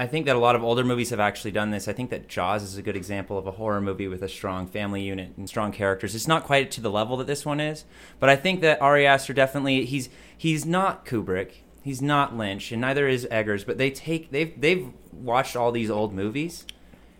I 0.00 0.06
think 0.06 0.24
that 0.24 0.34
a 0.34 0.38
lot 0.38 0.56
of 0.56 0.64
older 0.64 0.82
movies 0.82 1.10
have 1.10 1.20
actually 1.20 1.50
done 1.50 1.72
this. 1.72 1.86
I 1.86 1.92
think 1.92 2.08
that 2.08 2.26
Jaws 2.26 2.62
is 2.62 2.78
a 2.78 2.82
good 2.82 2.96
example 2.96 3.36
of 3.36 3.46
a 3.46 3.50
horror 3.50 3.82
movie 3.82 4.08
with 4.08 4.22
a 4.22 4.30
strong 4.30 4.66
family 4.66 5.02
unit 5.02 5.34
and 5.36 5.46
strong 5.46 5.72
characters. 5.72 6.14
It's 6.14 6.26
not 6.26 6.44
quite 6.44 6.70
to 6.70 6.80
the 6.80 6.90
level 6.90 7.18
that 7.18 7.26
this 7.26 7.44
one 7.44 7.60
is, 7.60 7.84
but 8.18 8.30
I 8.30 8.36
think 8.36 8.62
that 8.62 8.80
Ari 8.80 9.06
Aster 9.06 9.34
definitely 9.34 9.84
he's 9.84 10.08
he's 10.34 10.64
not 10.64 11.04
Kubrick, 11.04 11.56
he's 11.82 12.00
not 12.00 12.34
Lynch, 12.34 12.72
and 12.72 12.80
neither 12.80 13.08
is 13.08 13.28
Eggers. 13.30 13.62
But 13.62 13.76
they 13.76 13.90
take 13.90 14.30
they've 14.30 14.58
they've 14.58 14.88
watched 15.12 15.54
all 15.54 15.70
these 15.70 15.90
old 15.90 16.14
movies, 16.14 16.64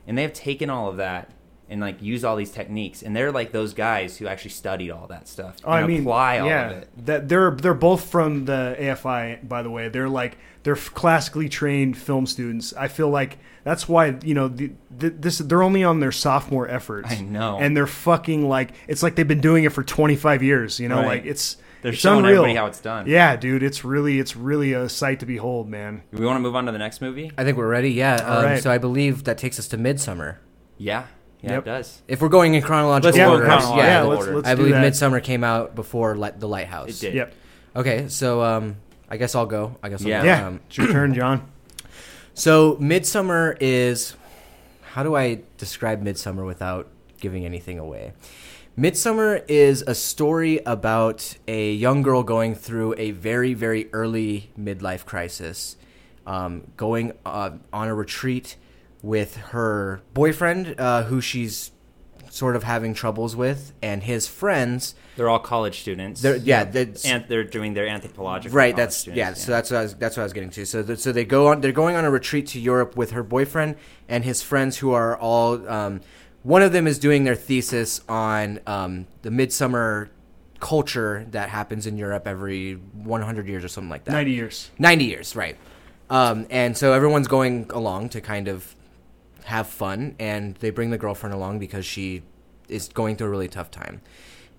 and 0.07 0.17
they've 0.17 0.33
taken 0.33 0.71
all 0.71 0.89
of 0.89 0.97
that 0.97 1.31
and 1.71 1.81
like 1.81 2.03
use 2.03 2.25
all 2.25 2.37
these 2.37 2.51
techniques, 2.51 3.03
and 3.03 3.15
they're 3.17 3.33
like 3.33 3.53
those 3.53 3.73
guys 3.73 4.19
who 4.19 4.27
actually 4.27 4.51
studied 4.51 4.91
all 4.91 5.07
that 5.07 5.29
stuff 5.29 5.57
Oh, 5.65 5.71
and 5.73 5.85
I 5.85 5.87
mean, 5.87 6.01
apply 6.03 6.41
all 6.41 6.49
yeah, 6.49 6.71
of 6.71 6.77
it. 6.79 6.89
that 7.07 7.29
they're 7.29 7.53
they're 7.53 7.73
both 7.75 8.11
from 8.11 8.45
the 8.45 8.77
AFI. 8.79 9.49
By 9.49 9.63
the 9.63 9.71
way, 9.71 9.89
they're 9.89 10.09
like 10.09 10.37
they're 10.65 10.77
classically 10.77 11.49
trained 11.49 11.97
film 11.97 12.27
students. 12.27 12.75
I 12.75 12.89
feel 12.89 13.09
like 13.09 13.39
that's 13.65 13.89
why 13.89 14.19
you 14.25 14.35
know 14.35 14.49
the, 14.49 14.73
the, 14.91 15.11
this 15.11 15.39
they're 15.39 15.63
only 15.63 15.85
on 15.85 16.01
their 16.01 16.13
sophomore 16.13 16.69
efforts. 16.69 17.11
I 17.11 17.21
know. 17.21 17.59
and 17.61 17.77
they're 17.77 17.87
fucking 17.87 18.49
like 18.49 18.73
it's 18.89 19.03
like 19.03 19.15
they've 19.17 19.27
been 19.29 19.41
doing 19.41 19.65
it 19.65 19.73
for 19.73 19.83
twenty 19.83 20.17
five 20.17 20.43
years. 20.43 20.81
You 20.81 20.89
know, 20.89 20.97
Right. 20.97 21.07
like 21.07 21.25
it's 21.27 21.57
They're 21.83 21.93
it's 21.93 22.01
showing 22.01 22.21
unreal. 22.21 22.39
everybody 22.43 22.55
how 22.57 22.67
it's 22.67 22.81
done. 22.81 23.07
Yeah, 23.07 23.37
dude, 23.37 23.63
it's 23.63 23.85
really 23.85 24.19
it's 24.19 24.35
really 24.35 24.73
a 24.73 24.89
sight 24.89 25.21
to 25.21 25.27
behold, 25.27 25.69
man. 25.69 26.03
We 26.13 26.27
want 26.27 26.37
to 26.37 26.41
move 26.41 26.57
on 26.57 26.67
to 26.67 26.73
the 26.73 26.79
next 26.79 27.01
movie. 27.01 27.31
I 27.39 27.45
think 27.45 27.57
we're 27.57 27.69
ready. 27.69 27.93
Yeah. 27.93 28.17
Um, 28.17 28.45
right. 28.45 28.63
So 28.63 28.71
I 28.73 28.79
believe 28.79 29.25
that 29.25 29.39
takes 29.39 29.59
us 29.59 29.69
to 29.69 29.79
Midsommar. 29.79 30.37
Yeah, 30.79 31.05
yeah, 31.43 31.53
Yep. 31.53 31.63
it 31.63 31.65
does. 31.65 32.03
If 32.09 32.21
we're 32.23 32.29
going 32.29 32.55
in 32.55 32.63
chronological 32.63 33.07
Let's 33.11 33.19
go 33.19 33.31
order, 33.33 33.45
chronological 33.45 33.77
yeah, 33.79 33.85
yeah, 33.87 34.05
order. 34.05 34.17
let's, 34.17 34.29
let's 34.35 34.49
I 34.49 34.51
do 34.55 34.57
believe 34.59 34.75
that. 34.75 34.93
Midsommar 34.93 35.23
came 35.23 35.45
out 35.45 35.75
before 35.75 36.17
Li- 36.17 36.31
the 36.39 36.49
Lighthouse. 36.49 36.89
It 36.89 37.01
did. 37.01 37.15
Yep. 37.15 37.35
Okay, 37.77 38.09
so 38.09 38.43
um, 38.43 38.77
I 39.09 39.17
guess 39.17 39.35
I'll 39.35 39.47
go. 39.47 39.77
I 39.83 39.89
guess 39.89 40.03
I'll 40.03 40.09
Yeah. 40.09 40.21
go. 40.23 40.27
Yeah, 40.27 40.47
Um, 40.49 40.61
it's 40.69 40.77
your 40.79 40.89
turn, 40.89 41.15
John. 41.15 41.47
So 42.35 42.77
Midsommar 42.77 43.57
is 43.61 44.15
how 44.93 45.03
do 45.03 45.15
I 45.17 45.41
describe 45.59 46.03
Midsommar 46.05 46.45
without 46.47 46.89
giving 47.21 47.45
anything 47.45 47.79
away? 47.79 48.13
Midsommar 48.79 49.45
is 49.49 49.83
a 49.83 49.95
story 49.95 50.61
about 50.65 51.37
a 51.47 51.73
young 51.73 52.03
girl 52.03 52.23
going 52.23 52.55
through 52.55 52.95
a 52.97 53.11
very, 53.11 53.53
very 53.53 53.89
early 53.93 54.51
midlife 54.59 55.05
crisis, 55.05 55.77
um, 56.27 56.63
going 56.77 57.13
uh, 57.27 57.51
on 57.73 57.89
a 57.89 57.95
retreat 57.95 58.57
with 59.03 59.37
her 59.37 60.03
boyfriend, 60.15 60.75
uh, 60.79 61.05
who 61.05 61.21
she's 61.21 61.71
sort 62.31 62.55
of 62.55 62.63
having 62.63 62.95
troubles 62.95 63.35
with, 63.35 63.73
and 63.83 64.05
his 64.05 64.29
friends. 64.29 64.95
They're 65.17 65.29
all 65.29 65.41
college 65.41 65.81
students. 65.81 66.23
They're, 66.23 66.37
yeah, 66.37 66.65
that's, 66.65 67.05
and 67.05 67.25
they're 67.29 67.45
doing 67.45 67.75
their 67.75 67.89
anthropological. 67.89 68.57
right 68.57 68.75
that's 68.77 68.97
students, 68.97 69.19
yeah, 69.19 69.33
so 69.35 69.51
that's 69.51 69.71
what 69.71 69.79
I 69.79 69.83
was, 69.83 69.95
that's 69.97 70.17
what 70.17 70.23
I 70.23 70.25
was 70.25 70.33
getting 70.33 70.51
to 70.51 70.65
so 70.65 70.83
th- 70.83 70.99
so 70.99 71.13
they 71.13 71.25
go 71.25 71.49
on 71.49 71.61
they're 71.61 71.73
going 71.73 71.97
on 71.97 72.05
a 72.05 72.11
retreat 72.11 72.47
to 72.49 72.61
Europe 72.61 72.97
with 72.97 73.11
her 73.11 73.23
boyfriend 73.23 73.77
and 74.09 74.25
his 74.25 74.43
friends 74.43 74.79
who 74.79 74.93
are 74.93 75.19
all 75.19 75.69
um, 75.69 76.01
one 76.43 76.63
of 76.63 76.73
them 76.73 76.87
is 76.87 76.99
doing 76.99 77.25
their 77.25 77.35
thesis 77.35 78.01
on 78.09 78.61
um, 78.67 79.07
the 79.23 79.31
midsummer 79.31 80.11
culture 80.61 81.27
that 81.31 81.49
happens 81.49 81.87
in 81.87 81.97
Europe 81.97 82.27
every 82.27 82.75
100 82.75 83.49
years 83.49 83.65
or 83.65 83.69
something 83.69 83.91
like 83.91 84.05
that 84.05 84.13
90 84.13 84.31
years. 84.31 84.71
90 84.79 85.05
years, 85.05 85.37
right. 85.37 85.57
Um, 86.09 86.47
and 86.51 86.77
so 86.77 86.93
everyone's 86.93 87.29
going 87.29 87.71
along 87.71 88.11
to 88.11 88.21
kind 88.21 88.49
of 88.49 88.75
have 89.45 89.67
fun, 89.67 90.15
and 90.19 90.55
they 90.57 90.71
bring 90.71 90.91
the 90.91 90.99
girlfriend 90.99 91.35
along 91.35 91.59
because 91.59 91.85
she 91.85 92.23
is 92.69 92.89
going 92.89 93.17
through 93.17 93.29
a 93.29 93.31
really 93.31 93.49
tough 93.49 93.71
time. 93.71 94.01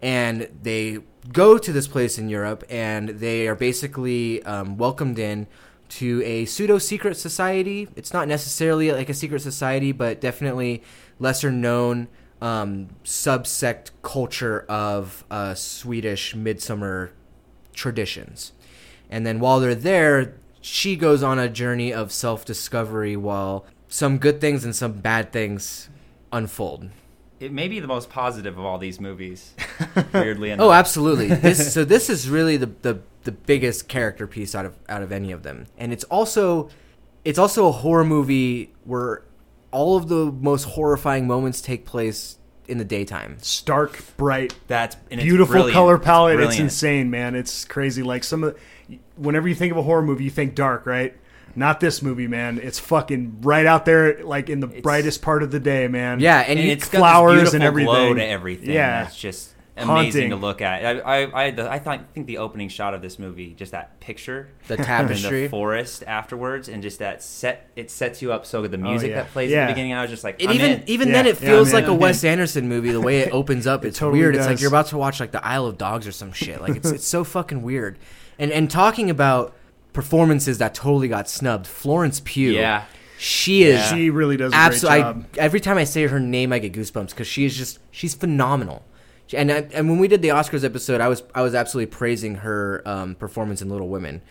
And 0.02 0.50
they 0.62 1.00
go 1.32 1.58
to 1.58 1.72
this 1.72 1.88
place 1.88 2.18
in 2.18 2.30
Europe, 2.30 2.64
and 2.70 3.10
they 3.10 3.48
are 3.48 3.56
basically 3.56 4.44
um, 4.44 4.78
welcomed 4.78 5.20
in 5.20 5.48
to 5.90 6.24
a 6.24 6.46
pseudo 6.46 6.78
secret 6.78 7.16
society. 7.18 7.88
It's 7.96 8.14
not 8.14 8.28
necessarily 8.28 8.92
like 8.92 9.10
a 9.10 9.14
secret 9.14 9.42
society, 9.42 9.92
but 9.92 10.22
definitely 10.22 10.82
lesser 11.20 11.52
known 11.52 12.08
um, 12.42 12.90
subsect 13.04 13.92
culture 14.02 14.66
of 14.68 15.24
uh, 15.30 15.54
Swedish 15.54 16.36
midsummer 16.36 17.12
traditions. 17.74 18.54
And 19.10 19.26
then 19.26 19.40
while 19.40 19.60
they're 19.60 19.76
there, 19.76 20.36
she 20.62 20.96
goes 20.96 21.22
on 21.24 21.38
a 21.38 21.50
journey 21.50 21.94
of 21.94 22.12
self 22.12 22.46
discovery 22.46 23.18
while 23.18 23.66
some 23.92 24.18
good 24.18 24.40
things 24.40 24.64
and 24.64 24.76
some 24.76 24.94
bad 24.94 25.32
things 25.32 25.90
unfold. 26.32 26.90
It 27.40 27.52
may 27.52 27.68
be 27.68 27.80
the 27.80 27.88
most 27.88 28.10
positive 28.10 28.58
of 28.58 28.64
all 28.64 28.78
these 28.78 29.00
movies. 29.00 29.54
weirdly 30.14 30.52
enough. 30.52 30.66
Oh, 30.66 30.72
absolutely. 30.72 31.28
This 31.28 31.74
so 31.74 31.84
this 31.84 32.10
is 32.10 32.30
really 32.30 32.58
the, 32.58 32.68
the 32.68 33.02
the 33.24 33.32
biggest 33.32 33.88
character 33.88 34.28
piece 34.28 34.56
out 34.56 34.66
of 34.66 34.76
out 34.88 35.04
of 35.04 35.12
any 35.12 35.32
of 35.32 35.44
them. 35.44 35.68
And 35.78 35.92
it's 35.92 36.04
also 36.06 36.70
it's 37.26 37.38
also 37.38 37.68
a 37.68 37.72
horror 37.72 38.06
movie 38.06 38.72
where 38.86 39.24
all 39.72 39.98
of 39.98 40.08
the 40.08 40.32
most 40.32 40.64
horrifying 40.64 41.28
moments 41.28 41.62
take 41.62 41.86
place 41.86 42.38
in 42.68 42.78
the 42.78 42.86
daytime. 42.86 43.38
Stark, 43.42 44.02
bright, 44.18 44.56
That's 44.68 44.96
and 45.10 45.20
beautiful 45.20 45.54
brilliant. 45.54 45.74
color 45.74 45.98
palette. 45.98 46.36
It's, 46.36 46.46
brilliant. 46.48 46.64
insane, 46.64 47.10
man. 47.10 47.36
It's 47.36 47.66
crazy. 47.66 48.04
Like 48.04 48.24
some 48.24 48.44
of, 48.44 48.60
whenever 49.16 49.48
you 49.48 49.56
think 49.56 49.72
of 49.72 49.78
a 49.78 49.82
horror 49.82 50.02
movie, 50.02 50.24
you 50.26 50.30
think 50.30 50.56
dark, 50.56 50.86
right? 50.86 51.16
Not 51.56 51.80
this 51.80 52.02
movie, 52.02 52.28
man. 52.28 52.60
It's 52.62 52.80
fucking 52.80 53.42
right 53.42 53.66
out 53.66 53.86
there, 53.86 54.24
like 54.24 54.50
in 54.50 54.60
the 54.60 54.68
brightest 54.68 55.22
part 55.22 55.44
of 55.44 55.52
the 55.52 55.60
day, 55.60 55.88
man. 55.88 56.20
Yeah, 56.20 56.40
and, 56.40 56.58
And 56.58 56.68
you, 56.68 56.74
it's 56.74 56.88
got 56.90 57.00
flowers 57.00 57.42
this 57.42 57.54
and 57.54 57.64
everything. 57.64 57.88
glow 57.94 58.14
to 58.14 58.26
everything. 58.26 58.72
Yeah. 58.72 59.06
it's 59.08 59.18
just 59.18 59.50
amazing 59.78 60.24
Haunting. 60.24 60.30
to 60.32 60.36
look 60.36 60.62
at. 60.62 60.86
I 60.86 61.00
I 61.24 61.44
I, 61.46 61.52
the, 61.52 61.70
I 61.72 61.80
thought, 61.80 62.02
think 62.14 62.28
the 62.28 62.38
opening 62.40 62.70
shot 62.70 62.94
of 62.94 63.02
this 63.02 63.18
movie, 63.18 63.54
just 63.54 63.72
that 63.72 64.00
picture, 64.00 64.50
the 64.68 64.76
in 64.76 64.84
tapestry. 64.84 65.44
the 65.44 65.48
forest 65.50 66.04
afterwards, 66.06 66.68
and 66.70 66.84
just 66.84 67.00
that 67.00 67.24
set, 67.24 67.70
it 67.76 67.90
sets 67.90 68.22
you 68.22 68.32
up 68.32 68.46
so 68.46 68.62
good. 68.62 68.72
The 68.72 68.78
oh, 68.78 68.82
music 68.82 69.10
yeah. 69.12 69.16
that 69.24 69.32
plays 69.32 69.50
Yeah. 69.50 69.64
at 69.64 69.68
the 69.68 69.74
beginning, 69.74 69.94
I 69.94 70.02
was 70.02 70.12
just 70.12 70.24
like, 70.24 70.42
It 70.42 70.50
I'm 70.50 70.56
even 70.56 70.72
in. 70.72 70.84
even 70.88 71.08
Yeah. 71.08 71.14
then 71.16 71.28
it 71.28 71.38
feels 71.38 71.70
I'm 71.70 71.82
like 71.82 71.88
a 71.88 71.94
Wes 71.94 72.24
Anderson 72.24 72.68
movie 72.70 72.92
the 72.92 73.02
way 73.02 73.20
it 73.22 73.30
opens 73.34 73.66
up. 73.66 73.84
It's 73.86 73.98
totally 73.98 74.20
weird. 74.20 74.36
It's 74.36 74.46
like 74.46 74.60
you're 74.62 74.68
about 74.68 74.88
to 74.88 74.98
watch 74.98 75.20
like 75.20 75.32
the 75.32 75.44
Isle 75.46 75.66
of 75.66 75.78
Dogs 75.78 76.06
or 76.06 76.12
some 76.12 76.32
shit. 76.34 76.62
Like 76.62 76.76
it's 76.76 76.92
it's 76.92 77.08
so 77.08 77.24
fucking 77.24 77.62
weird. 77.64 77.98
And 78.38 78.52
and 78.52 78.70
talking 78.70 79.10
about 79.10 79.56
performances 79.94 80.58
that 80.60 80.74
totally 80.74 81.08
got 81.08 81.30
snubbed, 81.30 81.68
Florence 81.68 82.22
Pugh. 82.24 82.52
Yeah. 82.54 82.86
She 83.18 83.64
is 83.64 83.88
She 83.90 84.10
really 84.10 84.36
does 84.36 84.52
a 84.52 84.56
absolutely. 84.56 85.04
great 85.04 85.14
job. 85.14 85.26
every 85.38 85.60
time 85.60 85.78
I 85.78 85.84
say 85.84 86.08
her 86.08 86.20
name, 86.20 86.52
I 86.52 86.58
get 86.58 86.74
goosebumps 86.74 87.10
because 87.12 87.28
she 87.28 87.46
is 87.46 87.56
just 87.56 87.78
she's 87.92 88.16
phenomenal. 88.16 88.84
And 89.34 89.52
I, 89.52 89.68
and 89.74 89.90
when 89.90 90.00
we 90.00 90.08
did 90.08 90.22
the 90.24 90.30
Oscars 90.30 90.64
episode, 90.64 91.02
I 91.02 91.08
was 91.08 91.22
I 91.36 91.42
was 91.44 91.54
absolutely 91.54 91.92
praising 91.92 92.36
her 92.36 92.82
um, 92.86 93.16
performance 93.16 93.62
in 93.62 93.70
Little 93.70 93.90
Women, 93.90 94.22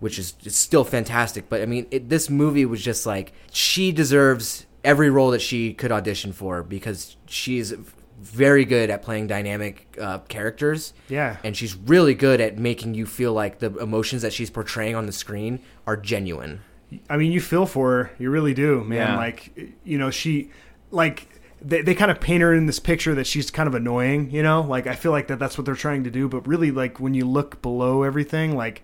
which 0.00 0.18
is 0.18 0.34
it's 0.44 0.56
still 0.56 0.82
fantastic. 0.84 1.50
But 1.50 1.60
I 1.60 1.66
mean, 1.66 1.86
it, 1.90 2.08
this 2.08 2.30
movie 2.30 2.64
was 2.64 2.82
just 2.82 3.04
like 3.04 3.32
she 3.52 3.92
deserves 3.92 4.64
every 4.82 5.10
role 5.10 5.30
that 5.32 5.42
she 5.42 5.74
could 5.74 5.92
audition 5.92 6.32
for 6.32 6.62
because 6.62 7.16
she's 7.26 7.74
very 8.18 8.64
good 8.64 8.90
at 8.90 9.02
playing 9.02 9.26
dynamic 9.26 9.96
uh, 10.00 10.18
characters. 10.28 10.92
Yeah. 11.08 11.36
and 11.44 11.56
she's 11.56 11.76
really 11.76 12.14
good 12.14 12.40
at 12.40 12.58
making 12.58 12.94
you 12.94 13.06
feel 13.06 13.32
like 13.32 13.58
the 13.58 13.74
emotions 13.78 14.22
that 14.22 14.32
she's 14.32 14.50
portraying 14.50 14.94
on 14.94 15.06
the 15.06 15.12
screen 15.12 15.60
are 15.86 15.96
genuine. 15.96 16.60
I 17.08 17.16
mean, 17.16 17.32
you 17.32 17.40
feel 17.40 17.66
for 17.66 17.90
her. 17.90 18.10
You 18.18 18.30
really 18.30 18.54
do, 18.54 18.82
man. 18.84 18.98
Yeah. 18.98 19.16
Like, 19.16 19.74
you 19.84 19.98
know, 19.98 20.10
she, 20.10 20.50
like, 20.90 21.28
they, 21.60 21.82
they 21.82 21.94
kind 21.94 22.10
of 22.10 22.20
paint 22.20 22.42
her 22.42 22.54
in 22.54 22.66
this 22.66 22.78
picture 22.78 23.14
that 23.14 23.26
she's 23.26 23.50
kind 23.50 23.66
of 23.66 23.74
annoying, 23.74 24.30
you 24.30 24.42
know? 24.42 24.62
Like 24.62 24.86
I 24.86 24.94
feel 24.94 25.12
like 25.12 25.28
that 25.28 25.38
that's 25.38 25.58
what 25.58 25.64
they're 25.64 25.74
trying 25.74 26.04
to 26.04 26.10
do, 26.10 26.28
but 26.28 26.46
really 26.46 26.70
like 26.70 27.00
when 27.00 27.14
you 27.14 27.24
look 27.24 27.60
below 27.62 28.02
everything, 28.02 28.56
like 28.56 28.82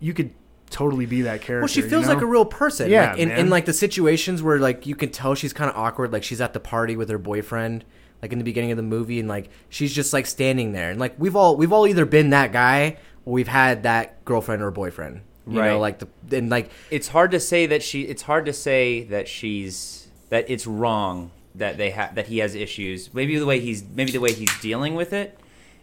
you 0.00 0.12
could 0.12 0.32
totally 0.70 1.06
be 1.06 1.22
that 1.22 1.42
character. 1.42 1.60
Well, 1.60 1.68
she 1.68 1.82
you 1.82 1.88
feels 1.88 2.06
know? 2.06 2.14
like 2.14 2.22
a 2.22 2.26
real 2.26 2.44
person. 2.44 2.90
Yeah, 2.90 3.10
like, 3.10 3.18
in, 3.18 3.28
man. 3.28 3.38
in 3.38 3.50
like 3.50 3.66
the 3.66 3.72
situations 3.72 4.42
where 4.42 4.58
like 4.58 4.86
you 4.86 4.96
can 4.96 5.10
tell 5.10 5.34
she's 5.34 5.52
kind 5.52 5.70
of 5.70 5.76
awkward. 5.76 6.12
Like 6.12 6.24
she's 6.24 6.40
at 6.40 6.52
the 6.54 6.60
party 6.60 6.96
with 6.96 7.08
her 7.08 7.18
boyfriend, 7.18 7.84
like 8.22 8.32
in 8.32 8.38
the 8.38 8.44
beginning 8.44 8.70
of 8.70 8.76
the 8.76 8.82
movie, 8.82 9.18
and 9.20 9.28
like 9.28 9.50
she's 9.68 9.92
just 9.92 10.12
like 10.12 10.26
standing 10.26 10.72
there. 10.72 10.90
And 10.90 11.00
like 11.00 11.14
we've 11.18 11.36
all 11.36 11.56
we've 11.56 11.72
all 11.72 11.86
either 11.86 12.06
been 12.06 12.30
that 12.30 12.52
guy 12.52 12.96
or 13.26 13.32
we've 13.34 13.48
had 13.48 13.82
that 13.82 14.24
girlfriend 14.24 14.62
or 14.62 14.70
boyfriend. 14.70 15.22
You 15.46 15.58
Right. 15.58 15.70
know, 15.70 15.80
like 15.80 15.98
the 15.98 16.36
and 16.36 16.48
like 16.48 16.70
it's 16.90 17.08
hard 17.08 17.32
to 17.32 17.40
say 17.40 17.66
that 17.66 17.82
she 17.82 18.02
it's 18.02 18.22
hard 18.22 18.46
to 18.46 18.52
say 18.52 19.02
that 19.04 19.26
she's 19.26 20.06
that 20.28 20.48
it's 20.48 20.66
wrong 20.68 21.32
that 21.56 21.76
they 21.76 21.90
have 21.90 22.14
that 22.14 22.28
he 22.28 22.38
has 22.38 22.54
issues 22.54 23.12
maybe 23.12 23.36
the 23.36 23.44
way 23.44 23.58
he's 23.60 23.84
maybe 23.94 24.12
the 24.12 24.20
way 24.20 24.32
he's 24.32 24.56
dealing 24.60 24.94
with 24.94 25.12
it 25.12 25.38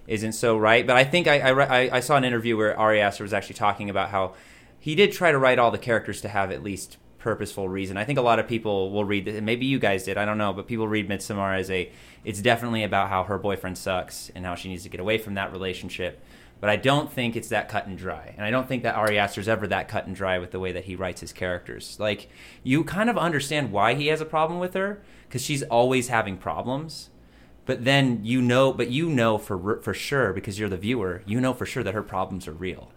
isn't 0.07 0.31
so 0.31 0.57
right 0.57 0.87
but 0.87 0.95
i 0.95 1.03
think 1.03 1.27
i 1.27 1.39
i, 1.41 1.97
I, 1.97 1.99
saw 1.99 2.15
an 2.15 2.23
interview 2.23 2.57
where 2.57 2.75
ari 2.75 2.99
aster 2.99 3.23
was 3.23 3.33
actually 3.33 3.53
talking 3.55 3.87
about 3.87 4.09
how 4.09 4.33
he 4.79 4.95
did 4.95 5.11
try 5.11 5.31
to 5.31 5.37
write 5.37 5.59
all 5.59 5.69
the 5.69 5.77
characters 5.77 6.21
to 6.21 6.27
have 6.29 6.51
at 6.51 6.63
least 6.63 6.97
purposeful 7.19 7.69
reason 7.69 7.97
i 7.97 8.03
think 8.03 8.17
a 8.17 8.21
lot 8.23 8.39
of 8.39 8.47
people 8.47 8.89
will 8.89 9.05
read 9.05 9.27
it 9.27 9.43
maybe 9.43 9.67
you 9.67 9.77
guys 9.77 10.05
did 10.05 10.17
i 10.17 10.25
don't 10.25 10.39
know 10.39 10.53
but 10.53 10.65
people 10.65 10.87
read 10.87 11.07
midsommar 11.07 11.59
as 11.59 11.69
a 11.69 11.91
it's 12.23 12.41
definitely 12.41 12.83
about 12.83 13.09
how 13.09 13.23
her 13.23 13.37
boyfriend 13.37 13.77
sucks 13.77 14.31
and 14.35 14.45
how 14.45 14.55
she 14.55 14.69
needs 14.69 14.83
to 14.83 14.89
get 14.89 14.99
away 14.99 15.17
from 15.17 15.35
that 15.35 15.51
relationship 15.51 16.21
but 16.59 16.69
I 16.69 16.75
don't 16.75 17.11
think 17.11 17.35
it's 17.35 17.49
that 17.49 17.69
cut 17.69 17.87
and 17.87 17.97
dry. 17.97 18.33
And 18.35 18.45
I 18.45 18.51
don't 18.51 18.67
think 18.67 18.83
that 18.83 18.95
Ari 18.95 19.17
Aster's 19.17 19.47
ever 19.47 19.65
that 19.67 19.87
cut 19.87 20.07
and 20.07 20.15
dry 20.15 20.39
with 20.39 20.51
the 20.51 20.59
way 20.59 20.71
that 20.71 20.85
he 20.85 20.95
writes 20.95 21.21
his 21.21 21.31
characters. 21.31 21.97
Like, 21.99 22.29
you 22.63 22.83
kind 22.83 23.09
of 23.09 23.17
understand 23.17 23.71
why 23.71 23.93
he 23.93 24.07
has 24.07 24.19
a 24.19 24.25
problem 24.25 24.59
with 24.59 24.73
her, 24.73 25.01
because 25.27 25.41
she's 25.41 25.63
always 25.63 26.09
having 26.09 26.37
problems. 26.37 27.09
But 27.65 27.85
then 27.85 28.21
you 28.23 28.41
know, 28.41 28.73
but 28.73 28.89
you 28.89 29.09
know 29.09 29.37
for 29.37 29.79
for 29.81 29.93
sure, 29.93 30.33
because 30.33 30.57
you're 30.59 30.69
the 30.69 30.77
viewer, 30.77 31.21
you 31.25 31.39
know 31.39 31.53
for 31.53 31.67
sure 31.67 31.83
that 31.83 31.93
her 31.93 32.01
problems 32.01 32.47
are 32.47 32.51
real. 32.51 32.91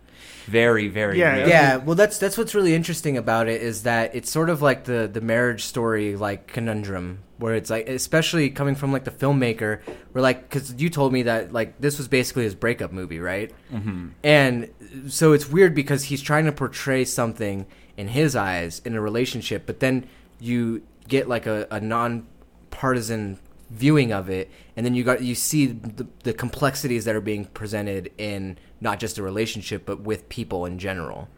Very, 0.47 0.89
very 0.89 1.19
Yeah, 1.19 1.37
real. 1.39 1.49
yeah. 1.49 1.77
Well, 1.77 1.95
that's 1.95 2.19
that's 2.19 2.37
what's 2.39 2.55
really 2.55 2.75
interesting 2.75 3.17
about 3.17 3.49
it 3.49 3.63
is 3.63 3.83
that 3.85 4.15
it's 4.15 4.31
sort 4.31 4.51
of 4.51 4.61
like 4.63 4.85
the 4.85 5.09
the 5.13 5.21
marriage 5.21 5.65
story 5.65 6.17
like 6.17 6.47
conundrum 6.47 7.21
where 7.39 7.55
it's 7.55 7.71
like 7.71 7.89
especially 7.89 8.51
coming 8.51 8.75
from 8.77 8.93
like 8.93 9.05
the 9.05 9.11
filmmaker 9.11 9.81
where 10.13 10.23
like 10.23 10.43
because 10.49 10.75
you 10.81 10.89
told 10.89 11.13
me 11.13 11.23
that 11.25 11.53
like 11.53 11.81
this 11.81 11.99
was 11.99 12.07
basically 12.07 12.45
his 12.45 12.55
breakup 12.55 12.93
movie 12.93 13.19
right 13.19 13.53
Mm-hmm. 13.73 14.09
and 14.23 14.69
so 15.09 15.33
it's 15.33 15.49
weird 15.49 15.75
because 15.75 16.05
he's 16.05 16.23
trying 16.23 16.45
to 16.45 16.53
portray 16.53 17.05
something 17.05 17.67
in 17.97 18.09
his 18.09 18.37
eyes 18.37 18.81
in 18.85 18.95
a 18.95 19.01
relationship 19.01 19.65
but 19.67 19.81
then 19.81 20.07
you 20.39 20.83
get 21.09 21.29
like 21.29 21.47
a, 21.47 21.67
a 21.71 21.81
non-partisan 21.81 23.39
viewing 23.73 24.13
of 24.13 24.29
it 24.29 24.51
and 24.77 24.85
then 24.85 24.95
you 24.95 25.03
got 25.03 25.23
you 25.23 25.35
see 25.35 25.67
the, 25.67 26.07
the 26.25 26.33
complexities 26.33 27.07
that 27.07 27.15
are 27.15 27.23
being 27.23 27.47
presented 27.47 28.13
in 28.19 28.59
not 28.81 29.01
just 29.01 29.17
a 29.17 29.23
relationship 29.23 29.87
but 29.87 30.01
with 30.01 30.29
people 30.29 30.67
in 30.67 30.79
general. 30.79 31.29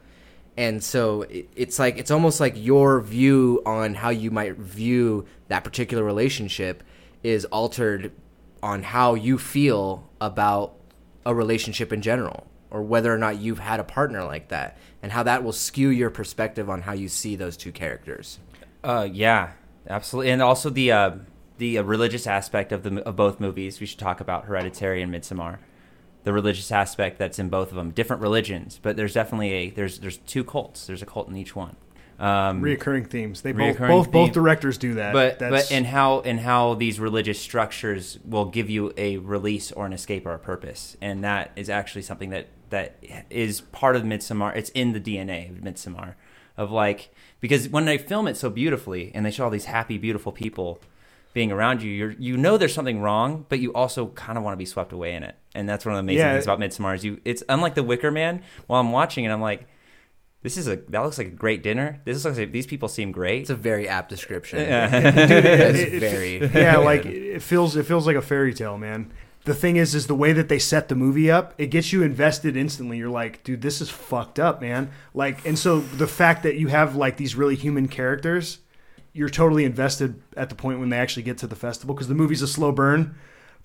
And 0.56 0.82
so 0.82 1.22
it, 1.22 1.48
it's 1.54 1.78
like 1.78 1.96
it's 1.96 2.10
almost 2.10 2.40
like 2.40 2.54
your 2.56 3.00
view 3.00 3.62
on 3.64 3.94
how 3.94 4.10
you 4.10 4.30
might 4.30 4.56
view 4.56 5.26
that 5.48 5.64
particular 5.64 6.02
relationship 6.02 6.82
is 7.22 7.44
altered 7.46 8.12
on 8.62 8.82
how 8.82 9.14
you 9.14 9.38
feel 9.38 10.08
about 10.20 10.74
a 11.24 11.34
relationship 11.34 11.92
in 11.92 12.02
general 12.02 12.46
or 12.70 12.82
whether 12.82 13.14
or 13.14 13.18
not 13.18 13.38
you've 13.38 13.60
had 13.60 13.78
a 13.78 13.84
partner 13.84 14.24
like 14.24 14.48
that 14.48 14.76
and 15.02 15.12
how 15.12 15.22
that 15.22 15.44
will 15.44 15.52
skew 15.52 15.88
your 15.88 16.10
perspective 16.10 16.68
on 16.68 16.82
how 16.82 16.92
you 16.92 17.08
see 17.08 17.36
those 17.36 17.56
two 17.56 17.70
characters. 17.70 18.40
Uh, 18.82 19.08
yeah, 19.10 19.52
absolutely, 19.88 20.30
and 20.32 20.42
also 20.42 20.70
the 20.70 20.90
uh, 20.90 21.12
the 21.58 21.78
uh, 21.78 21.82
religious 21.82 22.26
aspect 22.26 22.72
of 22.72 22.82
the 22.82 23.02
of 23.06 23.16
both 23.16 23.40
movies. 23.40 23.80
We 23.80 23.86
should 23.86 23.98
talk 23.98 24.20
about 24.20 24.44
Hereditary 24.46 25.02
and 25.02 25.12
Midsommar. 25.12 25.58
The 26.24 26.32
religious 26.32 26.72
aspect 26.72 27.18
that's 27.18 27.38
in 27.38 27.50
both 27.50 27.68
of 27.70 27.76
them, 27.76 27.90
different 27.90 28.22
religions, 28.22 28.80
but 28.82 28.96
there's 28.96 29.12
definitely 29.14 29.52
a 29.52 29.70
there's 29.70 29.98
there's 29.98 30.16
two 30.18 30.42
cults. 30.44 30.86
There's 30.86 31.02
a 31.02 31.06
cult 31.06 31.28
in 31.28 31.36
each 31.36 31.54
one. 31.54 31.76
Um, 32.18 32.62
reoccurring 32.62 33.08
themes. 33.10 33.42
They 33.42 33.52
both 33.52 33.76
reoccurring 33.76 33.88
both 33.88 34.10
both 34.12 34.26
theme. 34.28 34.32
directors 34.32 34.78
do 34.78 34.94
that. 34.94 35.12
but 35.12 35.38
That's- 35.40 35.68
but 35.68 35.74
and 35.74 35.84
how 35.86 36.20
and 36.20 36.40
how 36.40 36.74
these 36.74 37.00
religious 37.00 37.40
structures 37.40 38.18
will 38.24 38.46
give 38.46 38.70
you 38.70 38.92
a 38.96 39.18
release 39.18 39.72
or 39.72 39.84
an 39.84 39.92
escape 39.92 40.24
or 40.24 40.32
a 40.32 40.38
purpose, 40.38 40.96
and 41.00 41.24
that 41.24 41.50
is 41.56 41.68
actually 41.68 42.02
something 42.02 42.30
that 42.30 42.48
that 42.70 42.96
is 43.30 43.60
part 43.60 43.94
of 43.96 44.02
Midsommar. 44.04 44.56
It's 44.56 44.70
in 44.70 44.92
the 44.92 45.00
DNA 45.00 45.50
of 45.50 45.56
Midsommar, 45.56 46.14
of 46.56 46.70
like 46.70 47.12
because 47.40 47.68
when 47.68 47.84
they 47.84 47.98
film 47.98 48.28
it 48.28 48.36
so 48.36 48.48
beautifully 48.48 49.10
and 49.14 49.26
they 49.26 49.30
show 49.30 49.44
all 49.44 49.50
these 49.50 49.66
happy, 49.66 49.98
beautiful 49.98 50.32
people 50.32 50.80
being 51.34 51.52
around 51.52 51.82
you, 51.82 51.90
you 51.90 52.16
you 52.18 52.36
know 52.38 52.56
there's 52.56 52.72
something 52.72 53.00
wrong, 53.02 53.44
but 53.50 53.58
you 53.60 53.72
also 53.74 54.06
kind 54.06 54.38
of 54.38 54.44
want 54.44 54.54
to 54.54 54.58
be 54.58 54.64
swept 54.64 54.92
away 54.92 55.14
in 55.14 55.22
it, 55.22 55.34
and 55.54 55.68
that's 55.68 55.84
one 55.84 55.94
of 55.94 55.96
the 55.98 56.00
amazing 56.00 56.20
Yeah. 56.26 56.32
things 56.32 56.44
about 56.44 56.60
Midsommar 56.60 56.94
is 56.94 57.04
you. 57.04 57.20
It's 57.26 57.42
unlike 57.50 57.74
The 57.74 57.82
Wicker 57.82 58.10
Man. 58.10 58.40
While 58.68 58.80
I'm 58.80 58.92
watching 58.92 59.24
it, 59.26 59.30
I'm 59.30 59.42
like. 59.42 59.68
This 60.42 60.58
is 60.58 60.68
a 60.68 60.76
that 60.90 61.00
looks 61.02 61.16
like 61.16 61.28
a 61.28 61.30
great 61.30 61.62
dinner. 61.62 62.02
This 62.04 62.22
looks 62.22 62.36
like 62.36 62.52
these 62.52 62.66
people 62.66 62.86
seem 62.86 63.12
great. 63.12 63.40
it's 63.40 63.48
a 63.50 63.54
very 63.54 63.88
apt 63.88 64.10
description 64.10 64.58
Yeah. 64.58 64.88
That's 65.00 65.78
it- 65.78 65.94
it- 65.94 66.00
very 66.00 66.36
yeah, 66.54 66.76
like 66.90 67.06
it 67.06 67.40
feels 67.40 67.76
it 67.76 67.86
feels 67.86 68.06
like 68.06 68.14
a 68.16 68.20
fairy 68.20 68.52
tale, 68.52 68.76
man. 68.76 69.10
The 69.46 69.54
thing 69.54 69.76
is, 69.76 69.94
is 69.94 70.06
the 70.06 70.14
way 70.14 70.34
that 70.34 70.50
they 70.50 70.58
set 70.58 70.88
the 70.88 70.94
movie 70.94 71.30
up, 71.30 71.54
it 71.56 71.68
gets 71.68 71.94
you 71.94 72.02
invested 72.02 72.58
instantly. 72.58 72.98
You're 72.98 73.08
like, 73.08 73.42
dude, 73.42 73.62
this 73.62 73.80
is 73.80 73.88
fucked 73.88 74.38
up, 74.38 74.60
man. 74.60 74.90
Like, 75.14 75.46
and 75.46 75.58
so 75.58 75.80
the 75.80 76.06
fact 76.06 76.42
that 76.42 76.56
you 76.56 76.68
have 76.68 76.94
like 76.94 77.16
these 77.16 77.34
really 77.34 77.54
human 77.56 77.88
characters, 77.88 78.58
you're 79.14 79.30
totally 79.30 79.64
invested 79.64 80.20
at 80.36 80.50
the 80.50 80.54
point 80.54 80.80
when 80.80 80.90
they 80.90 80.98
actually 80.98 81.22
get 81.22 81.38
to 81.38 81.46
the 81.46 81.56
festival 81.56 81.94
because 81.94 82.08
the 82.08 82.14
movie's 82.14 82.42
a 82.42 82.48
slow 82.48 82.72
burn, 82.72 83.14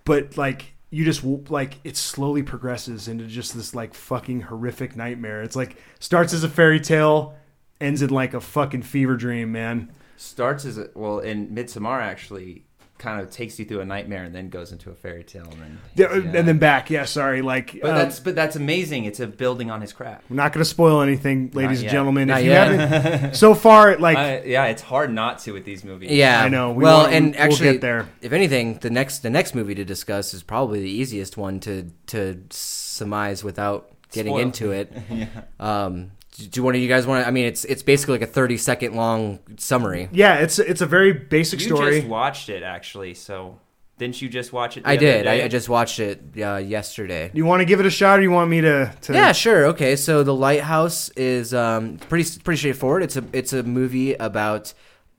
but 0.05 0.37
like 0.37 0.73
you 0.91 1.03
just 1.03 1.23
like 1.23 1.79
it 1.83 1.97
slowly 1.97 2.43
progresses 2.43 3.07
into 3.07 3.25
just 3.25 3.55
this 3.55 3.75
like 3.75 3.93
fucking 3.93 4.41
horrific 4.41 4.95
nightmare. 4.95 5.41
It's 5.41 5.55
like 5.55 5.75
starts 5.99 6.33
as 6.33 6.43
a 6.43 6.49
fairy 6.49 6.79
tale, 6.79 7.35
ends 7.81 8.01
in 8.01 8.11
like 8.11 8.33
a 8.33 8.39
fucking 8.39 8.83
fever 8.83 9.17
dream, 9.17 9.51
man. 9.51 9.91
starts 10.17 10.65
as 10.65 10.77
a 10.77 10.89
well 10.93 11.19
in 11.19 11.49
Midsommar 11.49 11.99
actually 11.99 12.65
kind 12.99 13.19
of 13.21 13.31
takes 13.31 13.57
you 13.57 13.65
through 13.65 13.79
a 13.79 13.85
nightmare 13.85 14.25
and 14.25 14.35
then 14.35 14.49
goes 14.49 14.71
into 14.71 14.91
a 14.91 14.93
fairy 14.93 15.23
tale 15.23 15.47
and 15.51 15.61
then 15.61 15.79
Yeah, 15.95 16.13
yeah. 16.15 16.37
and 16.39 16.47
then 16.47 16.57
back. 16.59 16.89
Yeah, 16.91 17.05
sorry. 17.05 17.41
Like, 17.41 17.79
but 17.81 17.89
um, 17.91 17.95
that's 17.95 18.19
but 18.19 18.35
that's 18.35 18.55
amazing. 18.55 19.05
It's 19.05 19.19
a 19.19 19.25
building 19.27 19.71
on 19.71 19.81
his 19.81 19.93
craft. 19.93 20.25
I'm 20.29 20.35
not 20.35 20.53
going 20.53 20.61
to 20.61 20.69
spoil 20.69 21.01
anything, 21.01 21.49
ladies 21.53 21.81
and 21.81 21.89
gentlemen. 21.89 22.27
Not 22.27 22.41
if 22.41 22.45
you 22.45 22.51
yet. 22.51 22.67
haven't, 22.89 23.35
so 23.45 23.55
far, 23.55 23.97
like, 23.97 24.17
Uh, 24.17 24.45
yeah, 24.45 24.65
it's 24.65 24.81
hard 24.83 25.11
not 25.11 25.39
to 25.39 25.53
with 25.53 25.65
these 25.65 25.83
movies. 25.83 26.11
Yeah, 26.11 26.43
I 26.43 26.49
know. 26.49 26.71
We 26.71 26.83
well, 26.83 26.99
want- 27.03 27.13
and 27.13 27.31
we'll 27.33 27.41
actually, 27.41 27.71
get 27.73 27.81
there. 27.81 28.07
if 28.21 28.31
anything, 28.33 28.75
the 28.79 28.89
next 28.89 29.19
the 29.19 29.29
next 29.29 29.55
movie 29.55 29.73
to 29.75 29.85
discuss 29.85 30.33
is 30.33 30.43
probably 30.43 30.81
the 30.81 30.91
easiest 30.91 31.37
one 31.37 31.59
to 31.61 31.89
to 32.07 32.43
surmise 32.49 33.43
without 33.43 33.89
getting 34.11 34.33
Spoil. 34.33 34.41
into 34.41 34.71
it. 34.71 34.91
um, 35.59 36.11
do, 36.39 36.47
do 36.47 36.63
one 36.63 36.75
of 36.75 36.81
you 36.81 36.87
guys 36.87 37.05
want 37.05 37.23
to? 37.23 37.27
I 37.27 37.31
mean, 37.31 37.45
it's 37.45 37.65
it's 37.65 37.83
basically 37.83 38.13
like 38.13 38.21
a 38.29 38.31
thirty 38.31 38.57
second 38.57 38.95
long 38.95 39.39
summary. 39.57 40.09
yeah, 40.11 40.35
it's 40.35 40.59
it's 40.59 40.81
a 40.81 40.85
very 40.85 41.13
basic 41.13 41.59
you 41.59 41.67
story. 41.67 41.97
just 41.99 42.07
watched 42.07 42.49
it 42.49 42.63
actually. 42.63 43.13
So 43.13 43.59
didn't 43.97 44.21
you 44.21 44.29
just 44.29 44.53
watch 44.53 44.77
it? 44.77 44.83
the 44.83 44.89
I 44.89 44.93
other 44.93 44.99
did. 45.05 45.23
day? 45.23 45.41
I, 45.41 45.45
I 45.45 45.47
just 45.49 45.67
watched 45.69 45.99
it 45.99 46.21
uh, 46.37 46.55
yesterday. 46.57 47.31
you 47.33 47.45
want 47.45 47.59
to 47.61 47.65
give 47.65 47.79
it 47.79 47.85
a 47.85 47.89
shot, 47.89 48.19
or 48.19 48.21
you 48.21 48.31
want 48.31 48.49
me 48.49 48.61
to? 48.61 48.93
to 49.01 49.13
Yeah, 49.13 49.33
sure. 49.33 49.65
Okay, 49.67 49.95
so 49.95 50.23
the 50.23 50.33
lighthouse 50.33 51.09
is 51.09 51.53
um, 51.53 51.97
pretty 51.97 52.39
pretty 52.39 52.57
straightforward. 52.57 53.03
It's 53.03 53.17
a 53.17 53.23
it's 53.33 53.53
a 53.53 53.63
movie 53.63 54.13
about 54.13 54.73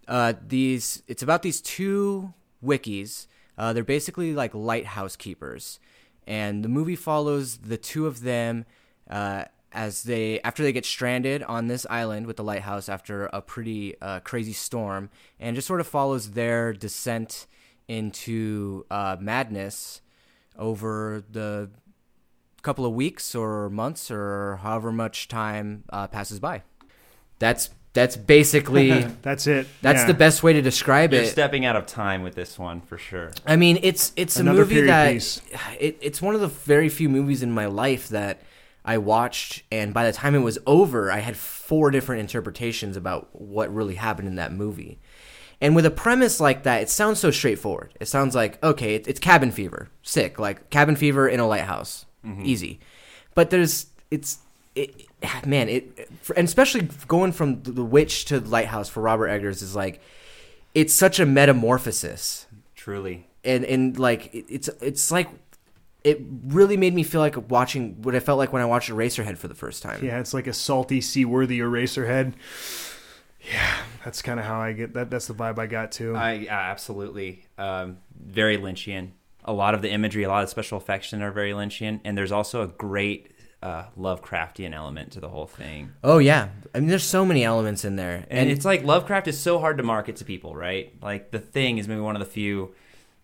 uh, 0.09 0.33
these. 0.47 1.03
It's 1.07 1.23
about 1.23 1.43
these 1.43 1.61
two 1.61 2.33
wickies. 2.65 3.27
Uh, 3.59 3.75
they're 3.75 3.85
basically 3.85 4.33
like 4.33 4.55
lighthouse 4.55 5.17
keepers, 5.17 5.79
and 6.27 6.65
the 6.65 6.69
movie 6.69 6.97
follows 6.97 7.59
the 7.59 7.77
two 7.77 8.07
of 8.07 8.23
them 8.23 8.65
uh, 9.11 9.45
as 9.73 10.03
they 10.03 10.41
after 10.41 10.63
they 10.63 10.73
get 10.73 10.85
stranded 10.85 11.43
on 11.43 11.67
this 11.69 11.87
island 11.91 12.27
with 12.27 12.37
the 12.37 12.45
lighthouse 12.45 12.89
after 12.89 13.27
a 13.33 13.41
pretty 13.41 13.95
uh, 14.01 14.21
crazy 14.21 14.53
storm, 14.53 15.11
and 15.39 15.55
just 15.57 15.69
sort 15.69 15.81
of 15.81 15.87
follows 15.87 16.33
their 16.33 16.73
descent 16.73 17.47
into 17.89 18.87
uh, 18.91 19.17
madness 19.21 20.01
over 20.59 21.23
the 21.31 21.71
couple 22.63 22.85
of 22.85 22.93
weeks 22.93 23.35
or 23.35 23.71
months 23.71 24.11
or 24.11 24.57
however 24.63 24.93
much 24.93 25.29
time 25.29 25.83
uh, 25.93 26.07
passes 26.07 26.39
by. 26.41 26.63
That's 27.39 27.71
that's 27.93 28.17
basically 28.17 28.91
That's 29.23 29.47
it. 29.49 29.67
that's 29.83 30.03
Yeah. 30.03 30.07
the 30.07 30.15
best 30.15 30.43
way 30.45 30.53
to 30.53 30.63
describe 30.63 31.13
You're 31.13 31.23
it. 31.23 31.29
stepping 31.29 31.65
out 31.65 31.75
of 31.75 31.87
time 31.87 32.23
with 32.23 32.35
this 32.37 32.57
one 32.59 32.81
for 32.83 32.99
sure. 32.99 33.33
I 33.47 33.57
mean, 33.57 33.81
it's 33.83 34.13
it's 34.15 34.39
a 34.39 34.45
movie 34.45 34.83
that 34.83 35.15
it, 35.81 35.99
it's 36.01 36.23
one 36.23 36.35
of 36.37 36.41
the 36.41 36.47
very 36.49 36.89
few 36.89 37.09
movies 37.09 37.43
in 37.43 37.51
my 37.51 37.67
life 37.67 38.09
that 38.11 38.43
I 38.91 38.99
watched, 38.99 39.63
and 39.71 39.95
by 39.95 40.05
the 40.05 40.13
time 40.13 40.35
it 40.35 40.41
was 40.41 40.59
over, 40.67 41.13
I 41.13 41.21
had 41.21 41.37
four 41.37 41.93
different 41.93 42.23
interpretations 42.23 42.97
about 42.97 43.29
what 43.41 43.73
really 43.73 43.95
happened 43.95 44.27
in 44.27 44.35
that 44.35 44.53
movie. 44.53 44.99
And 45.61 45.77
with 45.77 45.87
a 45.87 45.93
premise 45.93 46.41
like 46.41 46.65
that, 46.65 46.83
it 46.83 46.91
sounds 46.91 47.21
so 47.21 47.31
straightforward. 47.31 47.95
It 48.01 48.09
sounds 48.09 48.35
like 48.35 48.61
okay, 48.65 48.97
it, 48.97 49.07
it's 49.07 49.21
cabin 49.21 49.53
fever, 49.53 49.91
sick, 50.03 50.41
like 50.41 50.71
cabin 50.71 50.97
fever 50.97 51.29
in 51.29 51.39
a 51.39 51.47
lighthouse, 51.47 52.05
mm-hmm. 52.27 52.45
easy. 52.45 52.81
But 53.37 53.51
there's 53.51 53.87
it's 54.11 54.39
it, 54.75 55.07
man, 55.47 55.69
it 55.69 56.11
and 56.37 56.49
especially 56.49 56.89
going 57.07 57.31
from 57.31 57.63
the 57.63 57.85
witch 57.85 58.25
to 58.25 58.41
the 58.41 58.49
lighthouse 58.49 58.89
for 58.89 59.03
Robert 59.03 59.29
Eggers 59.29 59.63
is 59.63 59.77
like 59.77 60.01
it's 60.75 60.93
such 60.93 61.21
a 61.21 61.27
metamorphosis 61.27 62.47
Truly. 62.75 63.29
and 63.45 63.65
and 63.65 63.97
like 64.01 64.35
it- 64.35 64.47
it's 64.49 64.69
it's 64.81 65.13
like 65.13 65.29
it 66.05 66.21
really 66.47 66.77
made 66.77 66.95
me 66.95 67.03
feel 67.03 67.21
like 67.21 67.51
watching 67.51 68.01
what 68.03 68.15
I 68.15 68.21
felt 68.21 68.39
like 68.39 68.53
when 68.53 68.63
I 68.63 68.67
watched 68.67 68.91
Eraserhead 68.91 69.37
for 69.37 69.49
the 69.49 69.55
first 69.55 69.83
time. 69.83 70.05
Yeah, 70.05 70.19
it's 70.19 70.33
like 70.33 70.47
a 70.47 70.53
salty, 70.53 71.01
seaworthy 71.01 71.59
eraser 71.61 72.07
head. 72.07 72.35
Yeah, 73.53 73.77
that's 74.05 74.23
kind 74.23 74.39
of 74.39 74.47
how 74.47 74.61
I 74.61 74.73
get 74.73 74.95
that. 74.95 75.11
That's 75.11 75.27
the 75.27 75.35
vibe 75.35 75.59
I 75.59 75.67
got 75.67 75.93
too. 75.93 76.15
I 76.15 76.33
yeah, 76.33 76.59
absolutely 76.59 77.45
um, 77.59 77.99
very 78.15 78.59
Lynchian. 78.59 79.11
A 79.45 79.53
lot 79.53 79.75
of 79.75 79.81
the 79.83 79.91
imagery, 79.91 80.23
a 80.25 80.29
lot 80.29 80.43
of 80.43 80.49
the 80.49 80.51
special 80.51 80.79
effects 80.79 81.13
are 81.15 81.31
very 81.31 81.53
Lynchian, 81.53 82.01
and 82.05 82.17
there's 82.17 82.33
also 82.33 82.63
a 82.63 82.67
great 82.67 83.33
uh, 83.63 83.85
Lovecraftian 83.99 84.75
element 84.75 85.13
to 85.13 85.21
the 85.21 85.29
whole 85.29 85.47
thing. 85.47 85.93
Oh 86.05 86.19
yeah, 86.19 86.49
I 86.75 86.81
mean 86.81 86.89
there's 86.89 87.05
so 87.05 87.25
many 87.25 87.45
elements 87.45 87.85
in 87.85 87.97
there, 87.97 88.27
And, 88.31 88.51
it's 88.51 88.65
like 88.65 88.85
Lovecraft 88.85 89.29
is 89.29 89.39
so 89.39 89.59
hard 89.59 89.79
to 89.79 89.83
market 89.83 90.17
to 90.17 90.25
people, 90.25 90.55
right? 90.55 90.93
Like 91.03 91.31
the 91.31 91.39
thing 91.39 91.79
is 91.79 91.89
maybe 91.89 92.01
one 92.01 92.17
of 92.17 92.21
the 92.21 92.27
few. 92.27 92.75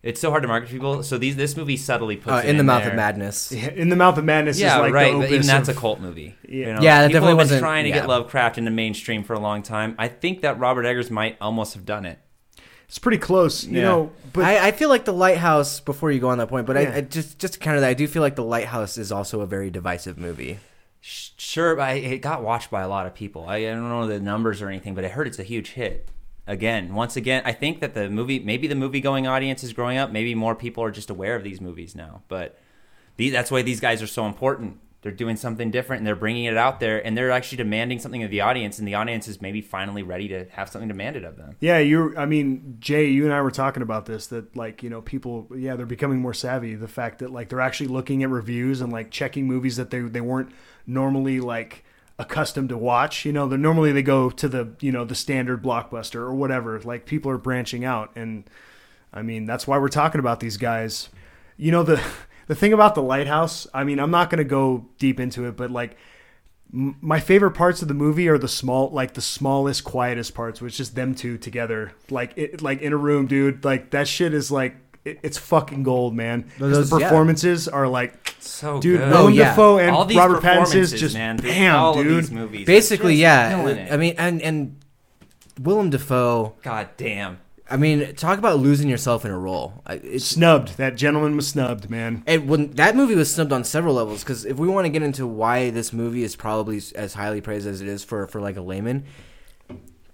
It's 0.07 0.21
so 0.21 0.29
hard 0.29 0.41
to 0.43 0.47
market 0.47 0.67
to 0.67 0.71
people. 0.73 1.03
So 1.03 1.17
these 1.17 1.35
this 1.35 1.57
movie 1.57 1.75
subtly 1.75 2.15
puts 2.15 2.31
uh, 2.31 2.41
it 2.45 2.49
in 2.49 2.57
the 2.57 2.63
mouth 2.63 2.83
there. 2.83 2.91
of 2.91 2.95
madness. 2.95 3.51
Yeah, 3.51 3.69
in 3.69 3.89
the 3.89 3.95
mouth 3.95 4.17
of 4.17 4.23
madness 4.23 4.57
Yeah, 4.59 4.75
is 4.77 4.81
like 4.81 4.93
right. 4.93 5.11
the 5.13 5.19
But 5.19 5.31
even 5.31 5.45
that's 5.47 5.67
of- 5.69 5.77
a 5.77 5.79
cult 5.79 5.99
movie. 5.99 6.35
Yeah. 6.47 6.55
You 6.55 6.65
know? 6.75 6.81
Yeah, 6.81 7.01
that 7.01 7.07
people 7.07 7.19
definitely 7.19 7.19
have 7.19 7.23
been 7.23 7.37
wasn't- 7.37 7.59
trying 7.61 7.83
to 7.83 7.91
get. 7.91 8.07
Lovecraft 8.07 8.57
into 8.57 8.71
mainstream 8.71 9.23
for 9.23 9.33
a 9.33 9.39
long 9.39 9.63
time. 9.63 9.95
I 9.99 10.07
think 10.07 10.41
that 10.43 10.59
Robert 10.59 10.85
Eggers 10.85 11.11
might 11.11 11.35
almost 11.41 11.73
have 11.73 11.85
done 11.85 12.05
it. 12.05 12.19
It's 12.87 12.99
pretty 12.99 13.17
close, 13.17 13.65
you 13.65 13.79
Yeah. 13.79 13.83
know. 13.89 14.11
But 14.31 14.45
I, 14.45 14.67
I 14.67 14.71
feel 14.71 14.87
like 14.87 15.03
the 15.03 15.11
lighthouse. 15.13 15.81
Before 15.81 16.09
you 16.09 16.19
go 16.21 16.29
on 16.29 16.37
that 16.37 16.47
point, 16.47 16.65
but 16.65 16.77
Yeah. 16.77 16.89
I, 16.93 16.95
I 16.97 17.01
just 17.01 17.37
just 17.37 17.55
to 17.55 17.59
counter 17.59 17.81
that, 17.81 17.89
I 17.89 17.93
do 17.93 18.07
feel 18.07 18.21
like 18.21 18.35
the 18.37 18.45
lighthouse 18.45 18.97
is 18.97 19.11
also 19.11 19.41
a 19.41 19.45
very 19.45 19.69
divisive 19.69 20.17
movie. 20.17 20.59
Sure, 21.01 21.75
but 21.75 21.97
it 21.97 22.21
got 22.21 22.43
watched 22.43 22.71
by 22.71 22.81
a 22.81 22.87
lot 22.87 23.05
of 23.05 23.13
people. 23.13 23.45
I, 23.47 23.57
I 23.57 23.61
don't 23.71 23.87
know 23.89 24.07
the 24.07 24.19
numbers 24.19 24.61
or 24.61 24.69
anything, 24.69 24.95
but 24.95 25.03
I 25.05 25.09
heard 25.09 25.27
it's 25.27 25.39
a 25.39 25.43
huge 25.43 25.71
hit. 25.71 26.07
Again, 26.47 26.93
once 26.93 27.17
again, 27.17 27.41
I 27.45 27.51
think 27.51 27.81
that 27.81 27.93
the 27.93 28.09
movie, 28.09 28.39
maybe 28.39 28.67
the 28.67 28.75
movie 28.75 29.01
going 29.01 29.27
audience 29.27 29.63
is 29.63 29.73
growing 29.73 29.97
up. 29.97 30.11
Maybe 30.11 30.33
more 30.33 30.55
people 30.55 30.83
are 30.83 30.91
just 30.91 31.09
aware 31.09 31.35
of 31.35 31.43
these 31.43 31.59
movies 31.59 31.93
now. 31.93 32.21
But 32.29 32.57
the, 33.17 33.29
that's 33.29 33.51
why 33.51 33.63
these 33.63 33.81
guys 33.81 34.01
are 34.01 34.07
so 34.07 34.25
important. 34.25 34.79
They're 35.01 35.11
doing 35.11 35.35
something 35.35 35.69
different 35.71 35.99
and 35.99 36.07
they're 36.07 36.15
bringing 36.15 36.45
it 36.45 36.57
out 36.57 36.79
there 36.79 37.05
and 37.05 37.15
they're 37.15 37.31
actually 37.31 37.57
demanding 37.57 37.99
something 37.99 38.23
of 38.23 38.31
the 38.31 38.41
audience. 38.41 38.79
And 38.79 38.87
the 38.87 38.95
audience 38.95 39.27
is 39.27 39.41
maybe 39.41 39.61
finally 39.61 40.03
ready 40.03 40.27
to 40.29 40.45
have 40.51 40.69
something 40.69 40.87
demanded 40.87 41.23
of 41.23 41.37
them. 41.37 41.55
yeah, 41.59 41.77
you. 41.79 42.17
I 42.17 42.25
mean, 42.25 42.77
Jay, 42.79 43.07
you 43.07 43.25
and 43.25 43.33
I 43.33 43.41
were 43.41 43.51
talking 43.51 43.83
about 43.83 44.05
this. 44.05 44.27
That 44.27 44.55
like 44.55 44.81
you 44.83 44.89
know, 44.89 45.01
people. 45.01 45.47
Yeah, 45.55 45.75
they're 45.75 45.85
becoming 45.85 46.19
more 46.19 46.33
savvy. 46.33 46.75
The 46.75 46.87
fact 46.87 47.19
that 47.19 47.29
like 47.31 47.49
they're 47.49 47.61
actually 47.61 47.87
looking 47.87 48.23
at 48.23 48.29
reviews 48.29 48.81
and 48.81 48.91
like 48.91 49.11
checking 49.11 49.47
movies 49.47 49.75
that 49.75 49.91
they 49.91 49.99
they 49.99 50.21
weren't 50.21 50.51
normally 50.87 51.41
like 51.41 51.83
accustomed 52.19 52.69
to 52.69 52.77
watch. 52.77 53.25
You 53.25 53.33
know, 53.33 53.47
they 53.47 53.57
normally 53.57 53.91
they 53.91 54.03
go 54.03 54.29
to 54.29 54.47
the 54.47 54.73
you 54.79 54.91
know 54.91 55.05
the 55.05 55.15
standard 55.15 55.63
blockbuster 55.63 56.15
or 56.15 56.33
whatever. 56.33 56.79
Like 56.79 57.05
people 57.05 57.31
are 57.31 57.37
branching 57.37 57.85
out, 57.85 58.11
and 58.15 58.49
I 59.13 59.21
mean 59.21 59.45
that's 59.45 59.67
why 59.67 59.77
we're 59.77 59.89
talking 59.89 60.19
about 60.19 60.39
these 60.39 60.57
guys. 60.57 61.09
You 61.57 61.71
know 61.71 61.83
the 61.83 62.01
the 62.47 62.55
thing 62.55 62.73
about 62.73 62.95
the 62.95 63.03
lighthouse. 63.03 63.67
I 63.73 63.83
mean, 63.83 63.99
I'm 63.99 64.11
not 64.11 64.29
going 64.29 64.39
to 64.39 64.49
go 64.49 64.87
deep 64.97 65.19
into 65.19 65.45
it, 65.45 65.55
but 65.55 65.69
like 65.69 65.97
m- 66.73 66.97
my 67.01 67.19
favorite 67.19 67.51
parts 67.51 67.81
of 67.81 67.87
the 67.87 67.93
movie 67.93 68.27
are 68.27 68.37
the 68.37 68.47
small, 68.47 68.89
like 68.89 69.13
the 69.13 69.21
smallest, 69.21 69.83
quietest 69.83 70.33
parts, 70.33 70.61
which 70.61 70.79
is 70.79 70.91
them 70.91 71.13
two 71.13 71.37
together, 71.37 71.91
like 72.09 72.33
it, 72.35 72.61
like 72.61 72.81
in 72.81 72.93
a 72.93 72.97
room, 72.97 73.27
dude. 73.27 73.63
Like 73.63 73.91
that 73.91 74.07
shit 74.07 74.33
is 74.33 74.49
like 74.49 74.75
it, 75.07 75.19
it's 75.23 75.37
fucking 75.37 75.83
gold, 75.83 76.15
man. 76.15 76.49
Those- 76.59 76.89
the 76.89 76.97
yeah. 76.99 77.07
performances 77.09 77.67
are 77.67 77.87
like, 77.87 78.35
So 78.39 78.79
dude, 78.79 78.99
good. 78.99 79.09
Willem 79.09 79.25
Oh, 79.25 79.27
yeah. 79.29 79.49
Dafoe 79.49 79.77
and 79.79 79.91
All 79.91 80.05
these 80.05 80.17
Robert 80.17 80.41
Pattinson 80.43 80.75
is 80.75 80.91
just 80.91 81.15
man, 81.15 81.37
bam, 81.37 81.75
all 81.75 81.93
dude. 81.95 82.07
of 82.07 82.15
these 82.21 82.31
movies. 82.31 82.65
Basically, 82.65 83.15
yeah. 83.15 83.87
I 83.91 83.97
mean, 83.97 84.15
and 84.17 84.41
and 84.41 84.75
Willem 85.59 85.89
Dafoe. 85.89 86.55
God 86.61 86.89
damn. 86.97 87.39
I 87.69 87.75
mean, 87.75 88.15
talk 88.15 88.39
about 88.39 88.59
losing 88.59 88.87
yourself 88.87 89.25
in 89.25 89.31
a 89.31 89.37
role. 89.37 89.81
I- 89.85 89.95
It's 89.95 90.23
Snubbed. 90.25 90.77
That 90.77 90.95
gentleman 90.95 91.35
was 91.35 91.47
snubbed, 91.49 91.89
man. 91.89 92.23
And 92.25 92.47
when 92.47 92.71
that 92.71 92.95
movie 92.95 93.15
was 93.15 93.33
snubbed 93.33 93.51
on 93.51 93.65
several 93.65 93.95
levels, 93.95 94.23
because 94.23 94.45
if 94.45 94.55
we 94.57 94.69
want 94.69 94.85
to 94.85 94.89
get 94.89 95.03
into 95.03 95.27
why 95.27 95.69
this 95.71 95.91
movie 95.91 96.23
is 96.23 96.35
probably 96.37 96.81
as 96.95 97.15
highly 97.15 97.41
praised 97.41 97.67
as 97.67 97.81
it 97.81 97.87
is 97.89 98.05
for 98.05 98.25
for 98.27 98.39
like 98.39 98.55
a 98.55 98.61
layman, 98.61 99.03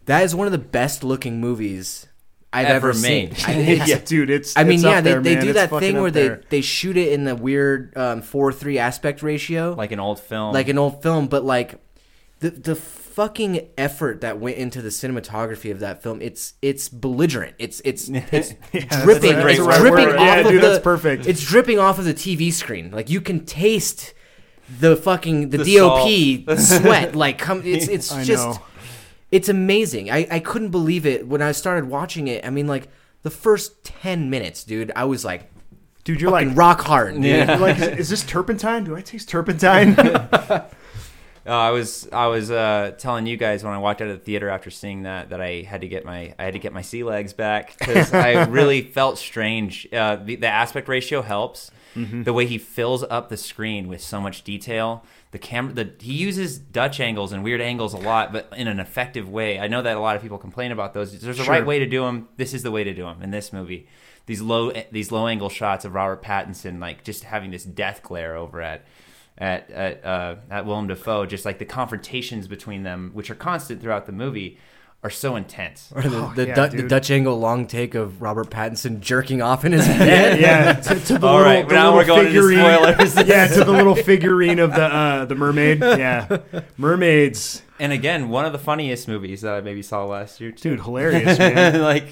that 0.05 0.23
is 0.23 0.33
one 0.33 0.47
of 0.47 0.51
the 0.51 0.57
best 0.57 1.03
looking 1.03 1.39
movies 1.39 2.07
I've 2.53 2.67
Ever 2.67 2.91
ever, 2.91 2.99
made. 2.99 3.35
seen. 3.37 3.65
Yeah, 3.87 3.99
dude, 3.99 4.29
it's. 4.29 4.55
I 4.55 4.63
mean, 4.63 4.75
it's 4.75 4.83
yeah, 4.83 5.01
they, 5.01 5.11
there, 5.11 5.21
they 5.21 5.35
do 5.35 5.49
It's 5.49 5.53
that 5.59 5.69
thing 5.79 5.99
where 6.01 6.11
they, 6.11 6.37
they 6.49 6.61
shoot 6.61 6.95
it 6.97 7.11
in 7.11 7.23
the 7.23 7.35
weird 7.35 7.97
um, 7.97 8.21
four 8.21 8.53
three 8.53 8.77
aspect 8.77 9.23
ratio, 9.23 9.73
Like 9.77 9.91
an 9.91 9.99
old 9.99 10.19
film. 10.19 10.53
like 10.53 10.67
an 10.69 10.77
old 10.77 11.01
film, 11.01 11.27
but 11.27 11.43
like 11.43 11.79
the 12.39 12.51
the 12.51 12.75
fucking 12.75 13.69
effort 13.77 14.21
that 14.21 14.39
went 14.39 14.57
into 14.57 14.81
the 14.81 14.89
cinematography 14.89 15.71
of 15.71 15.79
that 15.79 16.01
film, 16.03 16.21
it's 16.21 16.53
it's 16.61 16.89
belligerent. 16.89 17.55
It's 17.59 17.81
it's 17.85 18.07
it's 18.31 18.53
that's 18.71 19.03
dripping. 19.03 19.33
It's 19.37 19.59
word. 19.59 19.77
dripping 19.77 20.09
off 20.09 20.19
Yeah, 20.19 20.35
of 20.39 20.47
dude, 20.47 20.61
the. 20.61 20.67
that's 20.69 20.83
perfect. 20.83 21.25
It's 21.27 21.43
dripping 21.43 21.79
off 21.79 21.99
of 21.99 22.05
the 22.05 22.13
TV 22.13 22.51
screen. 22.53 22.91
Like 22.91 23.09
you 23.09 23.21
can 23.21 23.45
taste 23.45 24.13
the 24.79 24.95
fucking 24.95 25.49
the, 25.49 25.57
The 25.59 25.77
DOP 25.77 26.57
sweat. 26.59 27.15
Like 27.15 27.37
come, 27.37 27.61
it's 27.65 27.87
it's 27.87 28.11
I 28.11 28.23
just 28.23 28.45
know. 28.47 28.65
It's 29.33 29.49
amazing. 29.49 30.09
I 30.11 30.27
I 30.29 30.39
couldn't 30.39 30.69
believe 30.69 31.05
it 31.05 31.27
when 31.27 31.41
I 31.41 31.51
started 31.51 31.85
watching 31.89 32.27
it. 32.27 32.45
I 32.45 32.49
mean, 32.49 32.67
like 32.67 32.87
the 33.23 33.29
first 33.29 33.83
ten 33.83 34.29
minutes, 34.29 34.63
dude, 34.63 34.91
I 34.95 35.05
was 35.05 35.25
like 35.25 35.49
dude, 36.03 36.19
you're 36.19 36.31
like, 36.31 36.49
rock 36.53 36.81
hard. 36.81 37.13
Dude. 37.13 37.23
you're 37.23 37.57
like, 37.57 37.79
is, 37.79 37.87
is 37.87 38.09
this 38.09 38.23
turpentine? 38.23 38.83
Do 38.83 38.95
I 38.95 39.01
taste 39.01 39.29
turpentine? 39.29 39.95
Uh, 41.45 41.49
I 41.49 41.71
was 41.71 42.07
I 42.13 42.27
was 42.27 42.49
uh, 42.49 42.93
telling 42.97 43.27
you 43.27 43.35
guys 43.35 43.65
when 43.65 43.73
I 43.73 43.77
walked 43.77 44.01
out 44.01 44.07
of 44.07 44.17
the 44.17 44.23
theater 44.23 44.47
after 44.47 44.69
seeing 44.69 45.03
that 45.03 45.31
that 45.31 45.41
I 45.41 45.63
had 45.63 45.81
to 45.81 45.89
get 45.89 46.05
my 46.05 46.33
I 46.39 46.45
had 46.45 46.53
to 46.53 46.59
get 46.59 46.71
my 46.71 46.81
sea 46.81 47.03
legs 47.03 47.33
back 47.33 47.77
because 47.77 48.13
I 48.13 48.43
really 48.47 48.81
felt 48.81 49.17
strange. 49.17 49.85
Uh, 49.91 50.15
the, 50.15 50.37
the 50.37 50.47
aspect 50.47 50.87
ratio 50.87 51.21
helps. 51.21 51.69
Mm-hmm. 51.95 52.23
The 52.23 52.31
way 52.31 52.45
he 52.45 52.57
fills 52.57 53.03
up 53.03 53.27
the 53.27 53.35
screen 53.35 53.89
with 53.89 54.01
so 54.01 54.21
much 54.21 54.43
detail. 54.43 55.03
The 55.33 55.39
camera, 55.39 55.73
the 55.73 55.91
he 55.99 56.13
uses 56.13 56.59
Dutch 56.59 56.99
angles 56.99 57.33
and 57.33 57.43
weird 57.43 57.59
angles 57.59 57.93
a 57.93 57.97
lot, 57.97 58.31
but 58.31 58.53
in 58.55 58.67
an 58.67 58.79
effective 58.79 59.27
way. 59.27 59.59
I 59.59 59.67
know 59.67 59.81
that 59.81 59.97
a 59.97 59.99
lot 59.99 60.15
of 60.15 60.21
people 60.21 60.37
complain 60.37 60.71
about 60.71 60.93
those. 60.93 61.19
There's 61.19 61.39
a 61.39 61.43
Sure. 61.43 61.51
right 61.51 61.65
way 61.65 61.79
to 61.79 61.87
do 61.87 62.03
them. 62.03 62.27
This 62.37 62.53
is 62.53 62.61
the 62.61 62.69
way 62.69 62.83
to 62.83 62.93
do 62.93 63.01
them 63.05 63.21
in 63.23 63.31
this 63.31 63.51
movie. 63.51 63.87
These 64.27 64.41
low 64.41 64.71
these 64.91 65.11
low 65.11 65.25
angle 65.27 65.49
shots 65.49 65.85
of 65.85 65.95
Robert 65.95 66.21
Pattinson, 66.23 66.79
like 66.79 67.03
just 67.03 67.23
having 67.23 67.49
this 67.49 67.63
death 67.63 68.03
glare 68.03 68.35
over 68.35 68.61
at 68.61 68.85
at 69.35 69.71
at 69.71 70.05
uh, 70.05 70.35
at 70.51 70.67
Willem 70.67 70.85
Dafoe, 70.87 71.25
just 71.25 71.45
like 71.45 71.57
the 71.57 71.65
confrontations 71.65 72.47
between 72.47 72.83
them, 72.83 73.09
which 73.13 73.31
are 73.31 73.35
constant 73.35 73.81
throughout 73.81 74.05
the 74.05 74.11
movie, 74.11 74.59
are 75.03 75.09
so 75.09 75.35
intense. 75.35 75.91
Or 75.93 76.01
the, 76.01 76.31
the, 76.35 76.47
yeah, 76.47 76.67
Du- 76.67 76.77
the. 76.81 76.87
Dutch 76.87 77.11
angle 77.11 77.37
long 77.37 77.67
take 77.67 77.93
of 77.93 78.21
Robert 78.21 78.49
Pattinson 78.49 79.01
jerking 79.01 79.41
off 79.41 79.65
in 79.65 79.73
his 79.73 79.85
bed. 79.85 80.39
yeah, 80.39 80.73
to, 80.81 80.95
to 80.99 81.17
the 81.19 81.27
All 81.27 81.37
little, 81.37 81.51
right, 81.53 81.67
the 81.67 81.73
now 81.75 81.93
we're 81.93 82.05
going 82.05 82.27
into 82.27 82.41
figurine. 82.41 82.59
spoilers. 82.59 83.15
yeah, 83.27 83.47
to 83.47 83.63
the 83.65 83.71
little 83.71 83.95
figurine 83.95 84.59
of 84.59 84.71
the 84.71 84.83
uh, 84.85 85.25
the 85.25 85.35
mermaid. 85.35 85.79
Yeah, 85.83 86.37
mermaids, 86.77 87.61
And 87.79 87.91
again, 87.91 88.29
one 88.29 88.45
of 88.45 88.53
the 88.53 88.59
funniest 88.59 89.07
movies 89.07 89.41
that 89.41 89.53
I 89.53 89.61
maybe 89.61 89.81
saw 89.81 90.05
last 90.05 90.39
year 90.41 90.51
too. 90.51 90.71
dude, 90.71 90.81
hilarious, 90.81 91.37
man. 91.37 91.81
like 91.81 92.07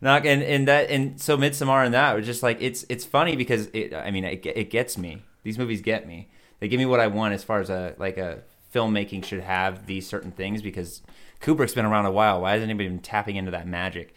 not 0.00 0.24
and, 0.26 0.42
and 0.42 0.68
that 0.68 0.90
and 0.90 1.20
so 1.20 1.36
Midsommar 1.36 1.84
and 1.84 1.94
that 1.94 2.14
was 2.14 2.24
just 2.26 2.42
like 2.42 2.58
it's 2.60 2.84
it's 2.88 3.04
funny 3.04 3.34
because 3.36 3.66
it 3.72 3.92
I 3.94 4.10
mean 4.10 4.24
it, 4.24 4.44
it 4.46 4.70
gets 4.70 4.96
me. 4.98 5.22
These 5.42 5.58
movies 5.58 5.80
get 5.80 6.06
me. 6.06 6.28
They 6.60 6.68
give 6.68 6.78
me 6.78 6.86
what 6.86 7.00
I 7.00 7.06
want 7.08 7.34
as 7.34 7.42
far 7.44 7.60
as 7.60 7.70
a 7.70 7.94
like 7.98 8.16
a 8.18 8.42
filmmaking 8.74 9.24
should 9.24 9.40
have 9.40 9.86
these 9.86 10.06
certain 10.06 10.30
things 10.30 10.62
because 10.62 11.02
Kubrick's 11.40 11.74
been 11.74 11.84
around 11.84 12.06
a 12.06 12.10
while. 12.10 12.40
Why 12.42 12.52
hasn't 12.52 12.68
anybody 12.70 12.88
been 12.88 12.98
tapping 12.98 13.36
into 13.36 13.50
that 13.52 13.66
magic? 13.66 14.14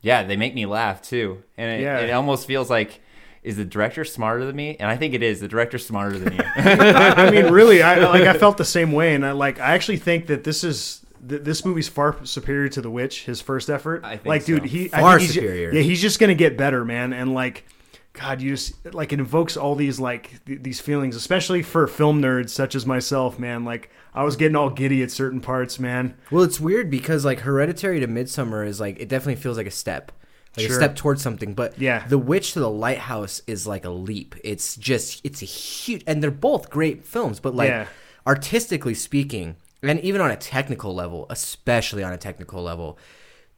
Yeah, 0.00 0.22
they 0.24 0.36
make 0.36 0.54
me 0.54 0.66
laugh 0.66 1.00
too, 1.02 1.42
and 1.56 1.70
it, 1.80 1.82
Yeah. 1.84 1.98
it 2.00 2.10
almost 2.10 2.46
feels 2.46 2.70
like. 2.70 3.00
Is 3.44 3.56
the 3.56 3.64
director 3.64 4.04
smarter 4.04 4.44
than 4.44 4.54
me? 4.54 4.76
And 4.78 4.88
I 4.88 4.96
think 4.96 5.14
it 5.14 5.22
is. 5.24 5.40
The 5.40 5.48
director's 5.48 5.84
smarter 5.84 6.16
than 6.16 6.34
you. 6.34 6.40
I, 6.56 7.26
I 7.26 7.30
mean, 7.32 7.52
really, 7.52 7.82
I 7.82 7.96
like 8.08 8.22
I 8.22 8.34
felt 8.38 8.56
the 8.56 8.64
same 8.64 8.92
way, 8.92 9.16
and 9.16 9.26
I 9.26 9.32
like 9.32 9.58
I 9.58 9.72
actually 9.74 9.96
think 9.96 10.28
that 10.28 10.44
this 10.44 10.62
is 10.62 11.04
th- 11.28 11.42
this 11.42 11.64
movie's 11.64 11.88
far 11.88 12.24
superior 12.24 12.68
to 12.68 12.80
The 12.80 12.88
Witch, 12.88 13.24
his 13.24 13.40
first 13.40 13.68
effort. 13.68 14.04
I 14.04 14.10
think 14.12 14.26
like, 14.26 14.44
dude, 14.44 14.62
so. 14.62 14.68
he 14.68 14.84
I 14.94 15.00
Far 15.00 15.18
think 15.18 15.22
he's 15.26 15.34
superior. 15.34 15.72
yeah, 15.74 15.82
he's 15.82 16.00
just 16.00 16.20
gonna 16.20 16.36
get 16.36 16.56
better, 16.56 16.84
man, 16.84 17.12
and 17.12 17.34
like. 17.34 17.64
God, 18.14 18.42
you 18.42 18.50
just 18.50 18.94
like 18.94 19.12
it 19.12 19.18
invokes 19.20 19.56
all 19.56 19.74
these 19.74 19.98
like 19.98 20.44
th- 20.44 20.62
these 20.62 20.80
feelings, 20.80 21.16
especially 21.16 21.62
for 21.62 21.86
film 21.86 22.20
nerds 22.20 22.50
such 22.50 22.74
as 22.74 22.84
myself, 22.84 23.38
man. 23.38 23.64
Like 23.64 23.90
I 24.14 24.22
was 24.24 24.36
getting 24.36 24.54
all 24.56 24.68
giddy 24.70 25.02
at 25.02 25.10
certain 25.10 25.40
parts, 25.40 25.78
man. 25.78 26.14
Well, 26.30 26.42
it's 26.44 26.60
weird 26.60 26.90
because 26.90 27.24
like 27.24 27.40
Hereditary 27.40 28.00
to 28.00 28.06
Midsommar 28.06 28.66
is 28.66 28.80
like 28.80 29.00
it 29.00 29.08
definitely 29.08 29.40
feels 29.40 29.56
like 29.56 29.66
a 29.66 29.70
step, 29.70 30.12
like 30.58 30.66
Sure. 30.66 30.72
a 30.76 30.78
step 30.78 30.94
towards 30.96 31.22
something. 31.22 31.54
But 31.54 31.78
Yeah. 31.80 32.06
The 32.06 32.18
Witch 32.18 32.52
to 32.52 32.60
the 32.60 32.68
Lighthouse 32.70 33.40
is 33.46 33.66
like 33.66 33.86
a 33.86 33.90
leap. 33.90 34.34
It's 34.44 34.76
just 34.76 35.22
it's 35.24 35.40
a 35.40 35.46
huge, 35.46 36.04
and 36.06 36.22
they're 36.22 36.30
both 36.30 36.68
great 36.68 37.06
films. 37.06 37.40
But 37.40 37.54
like 37.54 37.68
Yeah. 37.70 37.86
artistically 38.26 38.94
speaking, 38.94 39.56
and 39.82 39.98
even 40.00 40.20
on 40.20 40.30
a 40.30 40.36
technical 40.36 40.94
level, 40.94 41.26
especially 41.30 42.02
on 42.04 42.12
a 42.12 42.18
technical 42.18 42.62
level, 42.62 42.98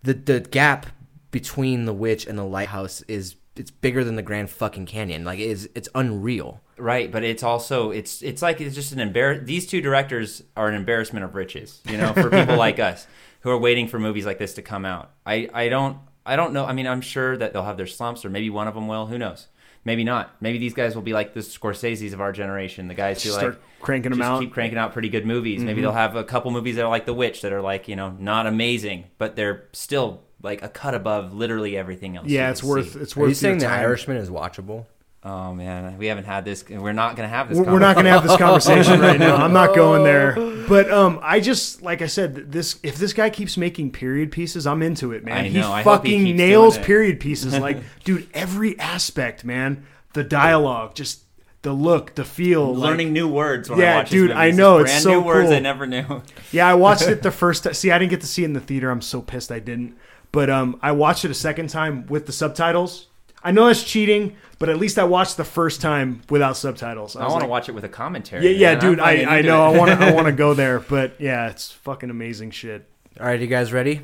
the 0.05 0.15
the 0.15 0.41
gap 0.41 0.87
between 1.33 1.85
the 1.87 1.93
Witch 1.93 2.25
and 2.27 2.39
the 2.39 2.45
Lighthouse 2.45 3.03
is 3.09 3.35
it's 3.57 3.71
bigger 3.71 4.03
than 4.05 4.17
the 4.17 4.23
Grand 4.23 4.51
fucking 4.51 4.87
Canyon. 4.87 5.25
Like 5.25 5.39
it 5.39 5.49
is 5.49 5.69
it's 5.75 5.89
unreal. 5.95 6.61
Right, 6.77 7.11
but 7.11 7.23
it's 7.23 7.43
also 7.43 7.91
it's 7.91 8.21
it's 8.23 8.43
like 8.43 8.61
it's 8.61 8.75
just 8.75 8.93
an 8.93 9.01
embarrass. 9.01 9.43
These 9.45 9.67
two 9.67 9.81
directors 9.81 10.43
are 10.57 10.69
an 10.69 10.75
embarrassment 10.75 11.25
of 11.25 11.35
riches, 11.35 11.81
you 11.89 11.97
know, 11.97 12.13
for 12.13 12.31
people 12.31 12.57
like 12.67 12.79
us 12.81 13.07
who 13.41 13.51
are 13.51 13.59
waiting 13.59 13.87
for 13.89 13.99
movies 13.99 14.27
like 14.27 14.39
this 14.39 14.55
to 14.55 14.63
come 14.63 14.85
out. 14.85 15.11
I 15.25 15.49
I 15.55 15.69
don't 15.69 15.99
I 16.27 16.37
don't 16.37 16.53
know. 16.53 16.65
I 16.65 16.73
mean, 16.73 16.87
I'm 16.87 17.01
sure 17.03 17.37
that 17.37 17.53
they'll 17.53 17.63
have 17.65 17.77
their 17.77 17.87
slumps, 17.87 18.25
or 18.25 18.31
maybe 18.31 18.51
one 18.51 18.67
of 18.67 18.75
them 18.75 18.89
will. 18.89 19.07
Who 19.07 19.19
knows? 19.19 19.47
Maybe 19.85 20.03
not. 20.03 20.35
Maybe 20.41 20.57
these 20.57 20.73
guys 20.73 20.95
will 20.95 21.03
be 21.03 21.13
like 21.13 21.35
the 21.35 21.41
Scorsese's 21.41 22.15
of 22.15 22.21
our 22.23 22.33
generation, 22.33 22.89
the 22.89 22.95
guys 22.95 23.23
who 23.23 23.29
Just 23.29 23.37
like 23.43 23.53
start 23.53 23.63
cranking 23.83 24.13
'em 24.13 24.19
just 24.19 24.27
out. 24.31 24.41
keep 24.41 24.51
cranking 24.51 24.79
out 24.79 24.95
pretty 24.95 25.11
good 25.11 25.27
movies. 25.27 25.63
Maybe 25.63 25.81
Mhm. 25.81 25.83
they'll 25.83 25.93
have 25.93 26.17
a 26.17 26.25
couple 26.25 26.51
movies 26.51 26.77
that 26.77 26.85
are 26.87 26.89
like 26.89 27.05
The 27.05 27.13
Witch 27.13 27.43
that 27.43 27.53
are 27.53 27.61
like 27.61 27.87
you 27.87 27.95
know 27.95 28.17
not 28.19 28.47
amazing, 28.47 29.05
but 29.19 29.37
they're 29.37 29.69
still 29.75 30.23
like 30.45 30.63
a 30.63 30.69
cut 30.69 30.95
above 30.95 31.35
literally 31.35 31.77
everything 31.77 32.17
else. 32.17 32.29
Yeah, 32.29 32.51
it's 32.51 32.63
worth- 32.63 32.93
see. 32.93 33.01
it's 33.01 33.17
Are 33.17 33.21
you 33.21 33.23
worth 33.23 33.29
your 33.31 33.35
saying 33.35 33.59
The 33.59 33.67
time. 33.67 33.81
Irishman 33.81 34.19
is 34.19 34.31
watchable? 34.31 34.87
Oh 35.27 35.55
man, 35.55 35.97
we 35.97 36.07
haven't 36.07 36.25
had 36.27 36.45
this. 36.45 36.69
We're 36.69 36.93
not 36.93 37.17
gonna 37.17 37.29
have 37.29 37.49
this. 37.49 37.57
We're 37.57 37.73
we're 37.73 37.79
not 37.79 37.95
going 37.95 38.05
to 38.05 38.11
have 38.11 38.25
this 38.29 38.37
conversation 38.37 39.01
right 39.01 39.19
now. 39.19 39.37
I'm 39.37 39.55
not 39.55 39.75
going 39.75 40.05
there. 40.05 40.37
But 40.65 40.91
um, 40.91 41.19
I 41.23 41.41
just 41.41 41.83
like 41.83 42.01
I 42.01 42.07
said, 42.07 42.51
this 42.51 42.79
if 42.83 42.97
this 42.97 43.13
guy 43.13 43.29
keeps 43.29 43.59
making 43.59 43.91
period 43.93 44.33
pieces, 44.33 44.67
I'm 44.67 44.83
into 44.83 45.13
it, 45.13 45.23
man. 45.25 45.45
I 45.45 45.49
he 45.49 45.59
know, 45.61 45.71
I 45.71 45.83
hope 45.83 46.05
he 46.07 46.13
fucking 46.13 46.25
keeps 46.25 46.39
nails 46.39 46.75
doing 46.75 46.83
it. 46.85 46.87
period 46.87 47.21
pieces. 47.21 47.59
Like, 47.59 47.79
dude, 48.05 48.29
every 48.33 48.79
aspect, 48.79 49.45
man. 49.45 49.85
The 50.15 50.25
dialogue, 50.25 50.95
just 50.95 51.21
the 51.61 51.73
look, 51.75 52.15
the 52.15 52.25
feel, 52.25 52.75
like- 52.75 52.89
learning 52.91 53.13
new 53.13 53.29
words. 53.29 53.69
When 53.69 53.79
I 53.79 53.83
yeah, 53.83 53.97
watch 53.97 54.09
his 54.09 54.23
dude, 54.23 54.31
I 54.31 54.45
movies. 54.47 54.57
know 54.59 54.75
Brand 54.79 54.89
it's 54.95 55.03
so 55.03 55.11
new 55.11 55.21
words 55.21 55.49
cool. 55.49 55.57
I 55.57 55.61
never 55.61 55.87
knew. 55.87 56.23
Yeah, 56.51 56.67
I 56.67 56.75
watched 56.75 57.09
it 57.09 57.21
the 57.29 57.31
first 57.31 57.65
time. 57.65 57.75
See, 57.75 57.91
I 57.91 57.99
didn't 57.99 58.11
get 58.11 58.23
to 58.23 58.27
see 58.27 58.43
it 58.43 58.47
in 58.47 58.53
the 58.55 58.61
theater. 58.61 58.91
I'm 58.91 59.03
so 59.03 59.21
pissed 59.21 59.53
I 59.53 59.59
didn't. 59.59 59.97
But 60.35 60.51
um, 60.51 60.79
I 60.83 60.93
watched 60.93 61.25
it 61.25 61.31
a 61.31 61.35
second 61.35 61.71
time 61.71 62.07
with 62.07 62.27
the 62.27 62.33
subtitles. 62.33 63.07
I 63.43 63.53
know 63.53 63.67
that's 63.67 63.85
cheating, 63.85 64.37
but 64.59 64.69
at 64.69 64.79
least 64.79 64.99
I 64.99 65.05
watched 65.05 65.37
the 65.37 65.45
first 65.45 65.81
time 65.81 66.23
without 66.31 66.57
subtitles. 66.57 67.15
I 67.15 67.25
was 67.25 67.33
want 67.33 67.43
to 67.43 67.45
like- 67.47 67.51
watch 67.51 67.69
it 67.69 67.73
with 67.73 67.85
a 67.85 67.89
commentary. 67.89 68.45
Yeah, 68.45 68.51
yeah, 68.51 68.73
man. 68.73 68.81
dude. 68.81 69.01
I'm 69.01 69.29
I, 69.29 69.39
I 69.39 69.43
know. 69.43 69.63
I 69.63 69.77
want 69.79 69.91
to. 69.91 70.07
I 70.07 70.13
want 70.13 70.27
to 70.27 70.33
go 70.47 70.55
there, 70.55 70.81
but 70.81 71.21
yeah, 71.21 71.49
it's 71.51 71.71
fucking 71.71 72.11
amazing 72.11 72.51
shit. 72.51 72.89
All 73.21 73.27
right, 73.27 73.41
you 73.41 73.47
guys 73.47 73.73
ready? 73.73 74.01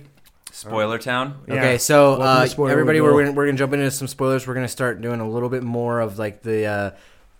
Spoiler 0.52 0.98
Town. 0.98 1.42
Okay, 1.48 1.78
so 1.78 2.20
uh, 2.20 2.46
everybody, 2.68 3.00
we're 3.00 3.12
gonna, 3.12 3.32
we're 3.32 3.46
gonna 3.46 3.56
jump 3.58 3.72
into 3.72 3.90
some 3.90 4.08
spoilers. 4.08 4.46
We're 4.46 4.54
gonna 4.54 4.68
start 4.68 5.00
doing 5.00 5.20
a 5.20 5.28
little 5.28 5.48
bit 5.48 5.62
more 5.62 6.00
of 6.00 6.18
like 6.18 6.42
the 6.42 6.66
uh, 6.66 6.90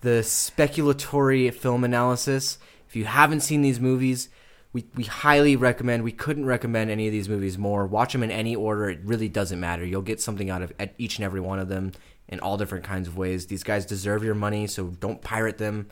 the 0.01 0.21
speculatory 0.21 1.53
film 1.53 1.85
analysis. 1.85 2.59
If 2.89 2.97
you 2.97 3.05
haven't 3.05 3.41
seen 3.41 3.63
these 3.63 3.79
movies, 3.79 4.29
we 4.73 4.85
we 4.95 5.05
highly 5.05 5.57
recommend. 5.57 6.05
We 6.05 6.13
couldn't 6.13 6.47
recommend 6.47 6.91
any 6.91 7.07
of 7.07 7.13
these 7.13 7.29
movies 7.29 7.59
more. 7.59 7.87
Watch 7.87 8.13
them 8.13 8.23
in 8.23 8.31
any 8.31 8.55
order. 8.55 8.89
It 8.89 9.01
really 9.03 9.29
doesn't 9.29 9.59
matter. 9.59 9.85
You'll 9.85 10.03
get 10.03 10.21
something 10.21 10.49
out 10.51 10.63
of 10.63 10.73
at 10.79 10.95
each 10.99 11.19
and 11.19 11.25
every 11.25 11.41
one 11.41 11.59
of 11.59 11.69
them 11.69 11.93
in 12.29 12.39
all 12.41 12.57
different 12.57 12.85
kinds 12.85 13.09
of 13.09 13.17
ways. 13.17 13.47
These 13.47 13.65
guys 13.65 13.85
deserve 13.85 14.23
your 14.23 14.35
money, 14.35 14.67
so 14.67 14.89
don't 14.89 15.21
pirate 15.21 15.59
them. 15.59 15.89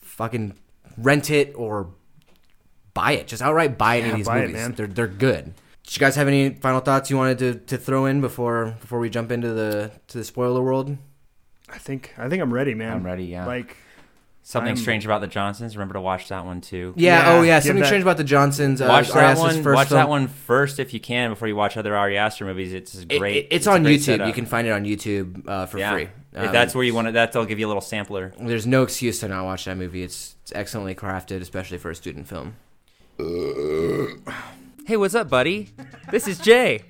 Fucking 0.00 0.54
rent 0.98 1.30
it 1.30 1.54
or 1.56 1.90
buy 2.92 3.12
it. 3.12 3.26
Just 3.28 3.42
outright 3.42 3.78
buy 3.78 3.98
any 3.98 4.10
of 4.10 4.16
these 4.16 4.26
buy 4.26 4.38
it, 4.38 4.40
movies. 4.42 4.54
man. 4.56 4.72
They're 4.72 4.86
they're 4.86 5.06
good. 5.06 5.54
Did 5.84 5.96
you 5.96 6.00
guys 6.00 6.16
have 6.16 6.28
any 6.28 6.50
final 6.50 6.80
thoughts 6.80 7.10
you 7.10 7.16
wanted 7.16 7.38
to, 7.38 7.54
to 7.54 7.78
throw 7.78 8.06
in 8.06 8.20
before 8.20 8.76
before 8.80 8.98
we 8.98 9.08
jump 9.08 9.30
into 9.30 9.54
the 9.54 9.92
to 10.08 10.18
the 10.18 10.24
spoiler 10.24 10.60
world? 10.60 10.96
I 11.68 11.78
think. 11.78 12.12
I 12.18 12.28
think 12.28 12.42
I'm 12.42 12.52
ready, 12.52 12.74
man. 12.74 12.92
I'm 12.92 13.06
ready. 13.06 13.24
Yeah. 13.24 13.46
Like 13.46 13.76
Something 14.48 14.68
I'm- 14.68 14.76
Strange 14.76 15.04
About 15.04 15.20
the 15.22 15.26
Johnsons. 15.26 15.76
Remember 15.76 15.94
to 15.94 16.00
watch 16.00 16.28
that 16.28 16.44
one 16.44 16.60
too. 16.60 16.94
Yeah. 16.96 17.32
oh 17.32 17.42
yeah. 17.42 17.58
Something 17.58 17.80
that- 17.80 17.86
strange 17.86 18.02
about 18.02 18.16
the 18.16 18.22
Johnsons. 18.22 18.80
Uh, 18.80 18.86
watch 18.86 19.08
that 19.08 19.36
Aster's 19.36 19.56
one. 19.64 19.74
Watch 19.74 19.88
film. 19.88 19.98
that 19.98 20.08
one 20.08 20.28
first 20.28 20.78
if 20.78 20.94
you 20.94 21.00
can 21.00 21.30
before 21.30 21.48
you 21.48 21.56
watch 21.56 21.76
other 21.76 21.96
Ari 21.96 22.16
Aster 22.16 22.44
movies. 22.44 22.72
It's 22.72 22.96
a 22.96 23.02
It- 23.08 23.18
great. 23.18 23.36
it- 23.36 23.48
it's, 23.50 23.66
a 23.66 23.72
on 23.72 23.82
great 23.82 23.98
YouTube. 23.98 24.04
setup. 24.04 24.28
You 24.28 24.32
can 24.32 24.46
find 24.46 24.68
it 24.68 24.70
on 24.70 24.84
YouTube 24.84 25.48
uh, 25.48 25.66
for 25.66 25.78
Yeah. 25.78 25.92
free. 25.94 26.08
if 26.32 26.46
Um, 26.46 26.52
that's 26.52 26.76
where 26.76 26.84
you 26.84 26.94
want 26.94 27.08
it, 27.08 27.14
that'll 27.14 27.44
give 27.44 27.58
you 27.58 27.66
a 27.66 27.70
little 27.70 27.80
sampler. 27.80 28.34
there's 28.40 28.68
no 28.68 28.84
excuse 28.84 29.18
to 29.18 29.26
not 29.26 29.44
watch 29.46 29.64
that 29.64 29.76
movie. 29.76 30.04
It's, 30.04 30.36
it's 30.42 30.52
excellently 30.54 30.94
crafted, 30.94 31.40
especially 31.40 31.78
for 31.78 31.90
a 31.90 31.94
student 31.96 32.28
film. 32.28 32.54
Hey, 34.86 34.96
what's 34.96 35.16
up, 35.16 35.28
buddy? 35.28 35.70
This 36.12 36.28
is 36.28 36.38
Jay. 36.38 36.82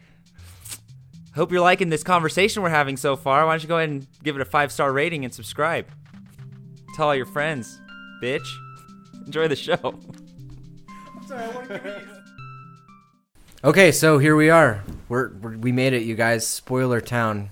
Hope 1.35 1.51
you're 1.53 1.61
liking 1.63 1.89
this 1.89 2.03
conversation 2.03 2.63
we're 2.63 2.69
having 2.69 2.97
so 2.99 3.17
far. 3.17 3.47
Why 3.47 3.53
don't 3.53 3.63
you 3.63 3.69
go 3.69 3.79
ahead 3.79 3.89
and 3.89 4.07
give 4.23 4.37
it 4.37 4.43
a 4.43 4.45
five 4.45 4.71
star 4.73 4.93
rating 4.93 5.25
and 5.25 5.33
subscribe? 5.33 5.87
Tell 6.97 7.09
all 7.09 7.15
your 7.15 7.27
friends, 7.27 7.79
bitch. 8.23 8.47
Enjoy 9.27 9.49
the 9.49 9.57
show. 9.57 9.99
Okay, 13.65 13.91
so 13.91 14.19
here 14.19 14.37
we 14.37 14.49
are. 14.49 14.85
We're, 15.09 15.33
we're 15.33 15.57
we 15.57 15.73
made 15.73 15.93
it, 15.93 16.03
you 16.03 16.15
guys. 16.15 16.47
Spoiler 16.47 17.01
town. 17.01 17.51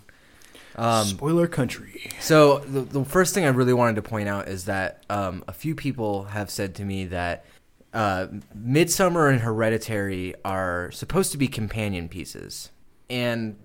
Um, 0.76 1.06
spoiler 1.06 1.48
country. 1.48 2.12
So 2.20 2.58
the, 2.58 2.82
the 2.82 3.04
first 3.04 3.34
thing 3.34 3.44
I 3.44 3.48
really 3.48 3.72
wanted 3.72 3.96
to 3.96 4.02
point 4.02 4.28
out 4.28 4.46
is 4.46 4.66
that 4.66 5.02
um, 5.10 5.42
a 5.48 5.52
few 5.52 5.74
people 5.74 6.24
have 6.24 6.50
said 6.50 6.76
to 6.76 6.84
me 6.84 7.06
that 7.06 7.44
uh, 7.92 8.28
Midsommar 8.56 9.32
and 9.32 9.40
Hereditary 9.40 10.34
are 10.44 10.92
supposed 10.92 11.32
to 11.32 11.38
be 11.38 11.48
companion 11.48 12.08
pieces, 12.08 12.70
and 13.10 13.56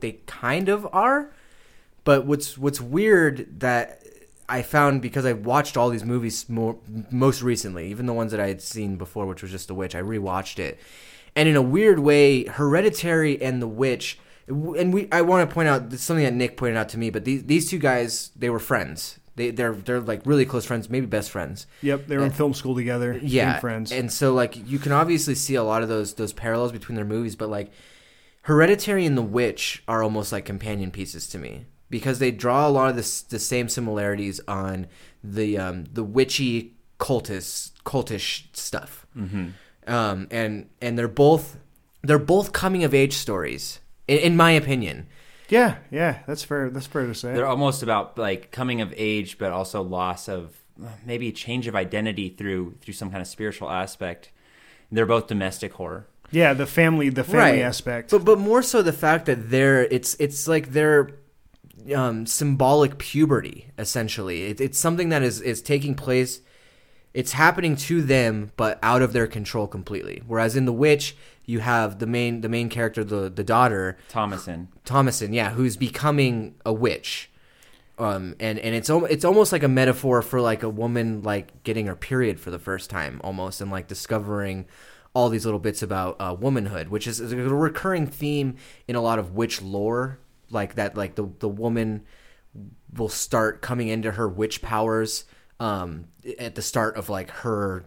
they 0.00 0.12
kind 0.26 0.68
of 0.68 0.88
are. 0.92 1.32
But 2.02 2.26
what's 2.26 2.58
what's 2.58 2.80
weird 2.80 3.60
that 3.60 3.99
I 4.50 4.62
found 4.62 5.00
because 5.00 5.24
I 5.24 5.32
watched 5.32 5.76
all 5.76 5.88
these 5.88 6.04
movies 6.04 6.48
more, 6.48 6.76
most 7.10 7.40
recently, 7.40 7.88
even 7.90 8.06
the 8.06 8.12
ones 8.12 8.32
that 8.32 8.40
I 8.40 8.48
had 8.48 8.60
seen 8.60 8.96
before, 8.96 9.24
which 9.26 9.42
was 9.42 9.50
just 9.50 9.68
The 9.68 9.74
Witch. 9.74 9.94
I 9.94 10.02
rewatched 10.02 10.58
it, 10.58 10.80
and 11.36 11.48
in 11.48 11.56
a 11.56 11.62
weird 11.62 12.00
way, 12.00 12.44
Hereditary 12.44 13.40
and 13.40 13.62
The 13.62 13.68
Witch. 13.68 14.18
And 14.48 14.92
we, 14.92 15.08
I 15.12 15.22
want 15.22 15.48
to 15.48 15.54
point 15.54 15.68
out 15.68 15.90
this 15.90 16.02
something 16.02 16.24
that 16.24 16.34
Nick 16.34 16.56
pointed 16.56 16.76
out 16.76 16.88
to 16.90 16.98
me. 16.98 17.10
But 17.10 17.24
these 17.24 17.44
these 17.44 17.70
two 17.70 17.78
guys, 17.78 18.32
they 18.34 18.50
were 18.50 18.58
friends. 18.58 19.20
They 19.36 19.52
they're 19.52 19.72
they're 19.72 20.00
like 20.00 20.22
really 20.26 20.44
close 20.44 20.64
friends, 20.64 20.90
maybe 20.90 21.06
best 21.06 21.30
friends. 21.30 21.68
Yep, 21.82 22.08
they 22.08 22.16
were 22.16 22.24
in 22.24 22.32
film 22.32 22.52
school 22.52 22.74
together. 22.74 23.18
Yeah, 23.22 23.60
friends. 23.60 23.92
And 23.92 24.12
so 24.12 24.34
like 24.34 24.68
you 24.68 24.80
can 24.80 24.90
obviously 24.90 25.36
see 25.36 25.54
a 25.54 25.62
lot 25.62 25.82
of 25.82 25.88
those 25.88 26.14
those 26.14 26.32
parallels 26.32 26.72
between 26.72 26.96
their 26.96 27.04
movies, 27.04 27.36
but 27.36 27.48
like 27.48 27.70
Hereditary 28.42 29.06
and 29.06 29.16
The 29.16 29.22
Witch 29.22 29.84
are 29.86 30.02
almost 30.02 30.32
like 30.32 30.44
companion 30.44 30.90
pieces 30.90 31.28
to 31.28 31.38
me 31.38 31.66
because 31.90 32.18
they 32.20 32.30
draw 32.30 32.66
a 32.66 32.70
lot 32.70 32.88
of 32.90 32.96
the 32.96 33.24
the 33.28 33.38
same 33.38 33.68
similarities 33.68 34.40
on 34.48 34.86
the 35.22 35.58
um, 35.58 35.84
the 35.92 36.04
witchy 36.04 36.74
cultist 36.98 37.72
cultish 37.84 38.44
stuff. 38.52 39.06
Mhm. 39.16 39.52
Um, 39.86 40.28
and 40.30 40.68
and 40.80 40.98
they're 40.98 41.08
both 41.08 41.56
they're 42.02 42.18
both 42.18 42.52
coming 42.52 42.84
of 42.84 42.94
age 42.94 43.14
stories, 43.14 43.80
in, 44.08 44.18
in 44.18 44.36
my 44.36 44.52
opinion. 44.52 45.06
yeah, 45.48 45.76
yeah, 45.90 46.20
that's 46.26 46.44
fair. 46.44 46.70
That's 46.70 46.86
fair 46.86 47.06
to 47.06 47.14
say. 47.14 47.34
They're 47.34 47.46
almost 47.46 47.82
about 47.82 48.16
like 48.16 48.50
coming 48.50 48.80
of 48.80 48.94
age, 48.96 49.36
but 49.38 49.52
also 49.52 49.82
loss 49.82 50.28
of 50.28 50.56
maybe 51.04 51.28
a 51.28 51.32
change 51.32 51.66
of 51.66 51.74
identity 51.74 52.28
through 52.30 52.74
through 52.80 52.94
some 52.94 53.10
kind 53.10 53.20
of 53.20 53.26
spiritual 53.28 53.70
aspect. 53.70 54.30
They're 54.92 55.06
both 55.06 55.26
domestic 55.26 55.72
horror. 55.74 56.06
yeah, 56.32 56.52
the 56.54 56.66
family, 56.66 57.08
the 57.10 57.24
family 57.24 57.62
aspect. 57.62 58.10
But 58.10 58.24
but 58.24 58.38
more 58.38 58.62
so 58.62 58.82
the 58.82 58.92
fact 58.92 59.26
that 59.26 59.50
they're 59.50 59.84
it's 59.84 60.14
it's 60.20 60.46
like 60.48 60.72
they're 60.72 61.10
um, 61.94 62.26
symbolic 62.26 62.98
puberty 62.98 63.68
essentially. 63.78 64.44
It, 64.44 64.60
it's 64.60 64.78
something 64.78 65.08
that 65.10 65.22
is 65.22 65.40
is 65.40 65.62
taking 65.62 65.94
place. 65.94 66.40
It's 67.12 67.32
happening 67.32 67.74
to 67.76 68.02
them, 68.02 68.52
but 68.56 68.78
out 68.82 69.02
of 69.02 69.12
their 69.12 69.26
control 69.26 69.66
completely. 69.66 70.22
Whereas 70.26 70.54
in 70.54 70.64
The 70.64 70.72
Witch, 70.72 71.16
you 71.44 71.58
have 71.58 71.98
the 71.98 72.06
main 72.06 72.40
the 72.42 72.48
main 72.48 72.68
character, 72.68 73.02
the 73.02 73.28
the 73.28 73.44
daughter, 73.44 73.96
Thomasin. 74.10 74.68
Thomasin, 74.84 75.34
yeah, 75.34 75.50
who's 75.50 75.76
becoming 75.76 76.54
a 76.64 76.72
witch. 76.72 77.30
Um, 77.98 78.36
and 78.40 78.58
and 78.58 78.74
it's 78.74 78.88
it's 78.88 79.24
almost 79.24 79.52
like 79.52 79.62
a 79.62 79.68
metaphor 79.68 80.22
for 80.22 80.40
like 80.40 80.62
a 80.62 80.68
woman 80.68 81.22
like 81.22 81.62
getting 81.64 81.86
her 81.86 81.96
period 81.96 82.40
for 82.40 82.50
the 82.50 82.58
first 82.58 82.88
time 82.88 83.20
almost 83.22 83.60
and 83.60 83.70
like 83.70 83.88
discovering 83.88 84.66
all 85.12 85.28
these 85.28 85.44
little 85.44 85.60
bits 85.60 85.82
about 85.82 86.16
uh, 86.20 86.34
womanhood, 86.38 86.88
which 86.88 87.06
is, 87.06 87.20
is 87.20 87.32
a 87.32 87.36
recurring 87.36 88.06
theme 88.06 88.56
in 88.86 88.94
a 88.94 89.00
lot 89.00 89.18
of 89.18 89.34
witch 89.34 89.60
lore, 89.60 90.18
like 90.50 90.74
that 90.76 90.96
like 90.96 91.14
the 91.14 91.28
the 91.38 91.48
woman 91.48 92.02
will 92.96 93.08
start 93.08 93.62
coming 93.62 93.88
into 93.88 94.10
her 94.12 94.28
witch 94.28 94.60
powers 94.62 95.24
um, 95.60 96.06
at 96.38 96.54
the 96.54 96.62
start 96.62 96.96
of 96.96 97.08
like 97.08 97.30
her 97.30 97.84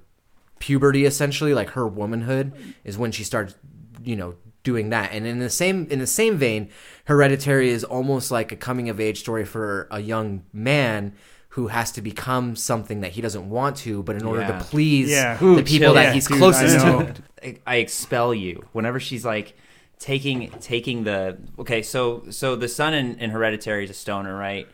puberty 0.59 1.05
essentially 1.05 1.53
like 1.53 1.72
her 1.72 1.86
womanhood 1.88 2.53
is 2.86 2.97
when 2.97 3.11
she 3.11 3.24
starts 3.24 3.55
you 4.03 4.16
know 4.16 4.36
doing 4.64 4.91
that. 4.91 5.11
And 5.11 5.28
in 5.28 5.39
the 5.39 5.49
same 5.49 5.88
in 5.89 5.99
the 5.99 6.07
same 6.07 6.38
vein 6.38 6.70
hereditary 7.05 7.70
is 7.70 7.84
almost 7.84 8.32
like 8.32 8.53
a 8.53 8.55
coming 8.55 8.88
of 8.89 8.99
age 9.01 9.20
story 9.20 9.43
for 9.43 9.88
a 9.91 9.99
young 9.99 10.43
man 10.53 11.14
who 11.49 11.68
has 11.68 11.91
to 11.91 12.01
become 12.01 12.55
something 12.55 13.01
that 13.01 13.11
he 13.11 13.22
doesn't 13.22 13.49
want 13.49 13.76
to 13.78 14.01
but 14.03 14.16
in 14.16 14.24
order 14.26 14.41
Yeah. 14.41 14.57
to 14.59 14.64
please 14.64 15.09
Yeah. 15.09 15.36
the 15.38 15.64
people 15.64 15.93
that 15.95 16.03
Yeah, 16.05 16.14
he's 16.14 16.28
dude, 16.28 16.38
closest 16.38 16.78
I 16.80 17.03
to 17.03 17.14
I, 17.43 17.59
I 17.68 17.76
expel 17.78 18.34
you. 18.34 18.64
Whenever 18.72 19.01
she's 19.01 19.26
like 19.26 19.57
taking 20.04 20.49
taking 20.60 21.06
the 21.06 21.38
okay 21.58 21.82
so 21.82 22.26
so 22.30 22.58
the 22.58 22.68
son 22.68 22.93
in, 22.93 23.18
in 23.20 23.30
hereditary 23.30 23.86
is 23.86 23.89
a 23.89 23.93
stoner 23.93 24.36
right? 24.36 24.68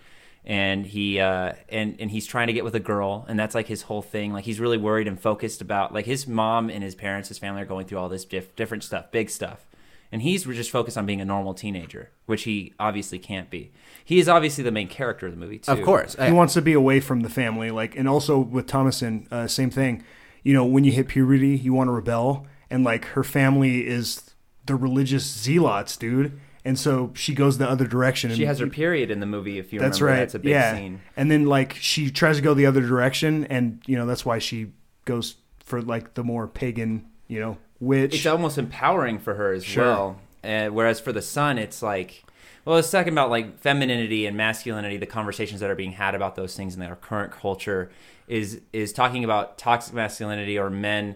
And 0.43 0.87
he 0.87 1.19
uh 1.19 1.53
and 1.69 1.97
and 1.99 2.09
he's 2.09 2.25
trying 2.25 2.47
to 2.47 2.53
get 2.53 2.63
with 2.63 2.73
a 2.73 2.79
girl 2.79 3.25
and 3.29 3.37
that's 3.37 3.53
like 3.53 3.67
his 3.67 3.83
whole 3.83 4.01
thing. 4.01 4.33
Like 4.33 4.45
he's 4.45 4.59
really 4.59 4.79
worried 4.79 5.07
and 5.07 5.21
focused 5.21 5.61
about 5.61 5.93
like 5.93 6.07
his 6.07 6.27
mom 6.27 6.71
and 6.71 6.83
his 6.83 6.95
parents 6.95 7.29
his 7.29 7.37
family 7.37 7.61
are 7.61 7.65
going 7.65 7.85
through 7.85 7.99
all 7.99 8.09
this 8.09 8.25
diff- 8.25 8.55
different 8.55 8.83
stuff 8.83 9.11
big 9.11 9.29
stuff. 9.29 9.67
And 10.11 10.23
he's 10.23 10.45
just 10.45 10.71
focused 10.71 10.97
on 10.97 11.05
being 11.05 11.21
a 11.21 11.25
normal 11.25 11.53
teenager 11.53 12.09
which 12.25 12.43
he 12.43 12.73
obviously 12.79 13.19
can't 13.19 13.51
be. 13.51 13.71
He 14.03 14.17
is 14.17 14.27
obviously 14.27 14.63
the 14.63 14.71
main 14.71 14.87
character 14.87 15.27
of 15.27 15.33
the 15.33 15.39
movie 15.39 15.59
too. 15.59 15.71
Of 15.71 15.83
course. 15.83 16.15
He 16.15 16.31
wants 16.31 16.55
to 16.55 16.63
be 16.63 16.73
away 16.73 17.01
from 17.01 17.21
the 17.21 17.29
family 17.29 17.69
like 17.69 17.95
and 17.95 18.09
also 18.09 18.39
with 18.39 18.65
Thomasin 18.65 19.31
uh, 19.31 19.47
same 19.47 19.69
thing. 19.69 20.03
You 20.41 20.53
know 20.55 20.65
when 20.65 20.85
you 20.85 20.91
hit 20.91 21.07
puberty 21.07 21.55
you 21.55 21.71
want 21.71 21.89
to 21.89 21.91
rebel 21.91 22.47
and 22.71 22.83
like 22.83 23.05
her 23.09 23.23
family 23.23 23.85
is 23.85 24.28
the 24.69 24.75
religious 24.75 25.25
zealots 25.25 25.97
dude 25.97 26.39
and 26.65 26.77
so 26.77 27.11
she 27.15 27.33
goes 27.33 27.57
the 27.57 27.67
other 27.69 27.87
direction. 27.87 28.29
She 28.35 28.43
and 28.43 28.49
has 28.49 28.59
her 28.59 28.67
period 28.67 29.09
in 29.09 29.19
the 29.19 29.25
movie. 29.25 29.57
If 29.59 29.71
you 29.71 29.79
That's 29.79 30.01
remember, 30.01 30.19
right. 30.19 30.25
that's 30.25 30.35
a 30.35 30.39
big 30.39 30.51
yeah. 30.51 30.75
scene. 30.75 31.01
And 31.15 31.31
then 31.31 31.45
like 31.45 31.73
she 31.75 32.11
tries 32.11 32.35
to 32.35 32.41
go 32.41 32.53
the 32.53 32.65
other 32.65 32.81
direction, 32.81 33.45
and 33.45 33.81
you 33.87 33.97
know 33.97 34.05
that's 34.05 34.25
why 34.25 34.39
she 34.39 34.73
goes 35.05 35.35
for 35.63 35.81
like 35.81 36.15
the 36.15 36.23
more 36.23 36.47
pagan, 36.47 37.07
you 37.27 37.39
know, 37.39 37.57
witch. 37.79 38.13
It's 38.13 38.25
almost 38.25 38.57
empowering 38.57 39.19
for 39.19 39.35
her 39.35 39.53
as 39.53 39.63
Sure. 39.63 39.85
well. 39.85 40.19
Uh, 40.43 40.67
whereas 40.67 40.99
for 40.99 41.11
the 41.11 41.21
son, 41.21 41.57
it's 41.57 41.81
like, 41.81 42.23
well, 42.65 42.77
it's 42.77 42.91
talking 42.91 43.13
about 43.13 43.29
like 43.29 43.59
femininity 43.59 44.25
and 44.25 44.35
masculinity. 44.35 44.97
The 44.97 45.05
conversations 45.05 45.61
that 45.61 45.69
are 45.69 45.75
being 45.75 45.93
had 45.93 46.13
about 46.13 46.35
those 46.35 46.55
things 46.55 46.75
in 46.75 46.81
our 46.81 46.95
current 46.95 47.31
culture 47.31 47.89
is 48.27 48.61
is 48.73 48.91
talking 48.93 49.23
about 49.23 49.57
toxic 49.57 49.93
masculinity 49.93 50.59
or 50.59 50.69
men 50.69 51.15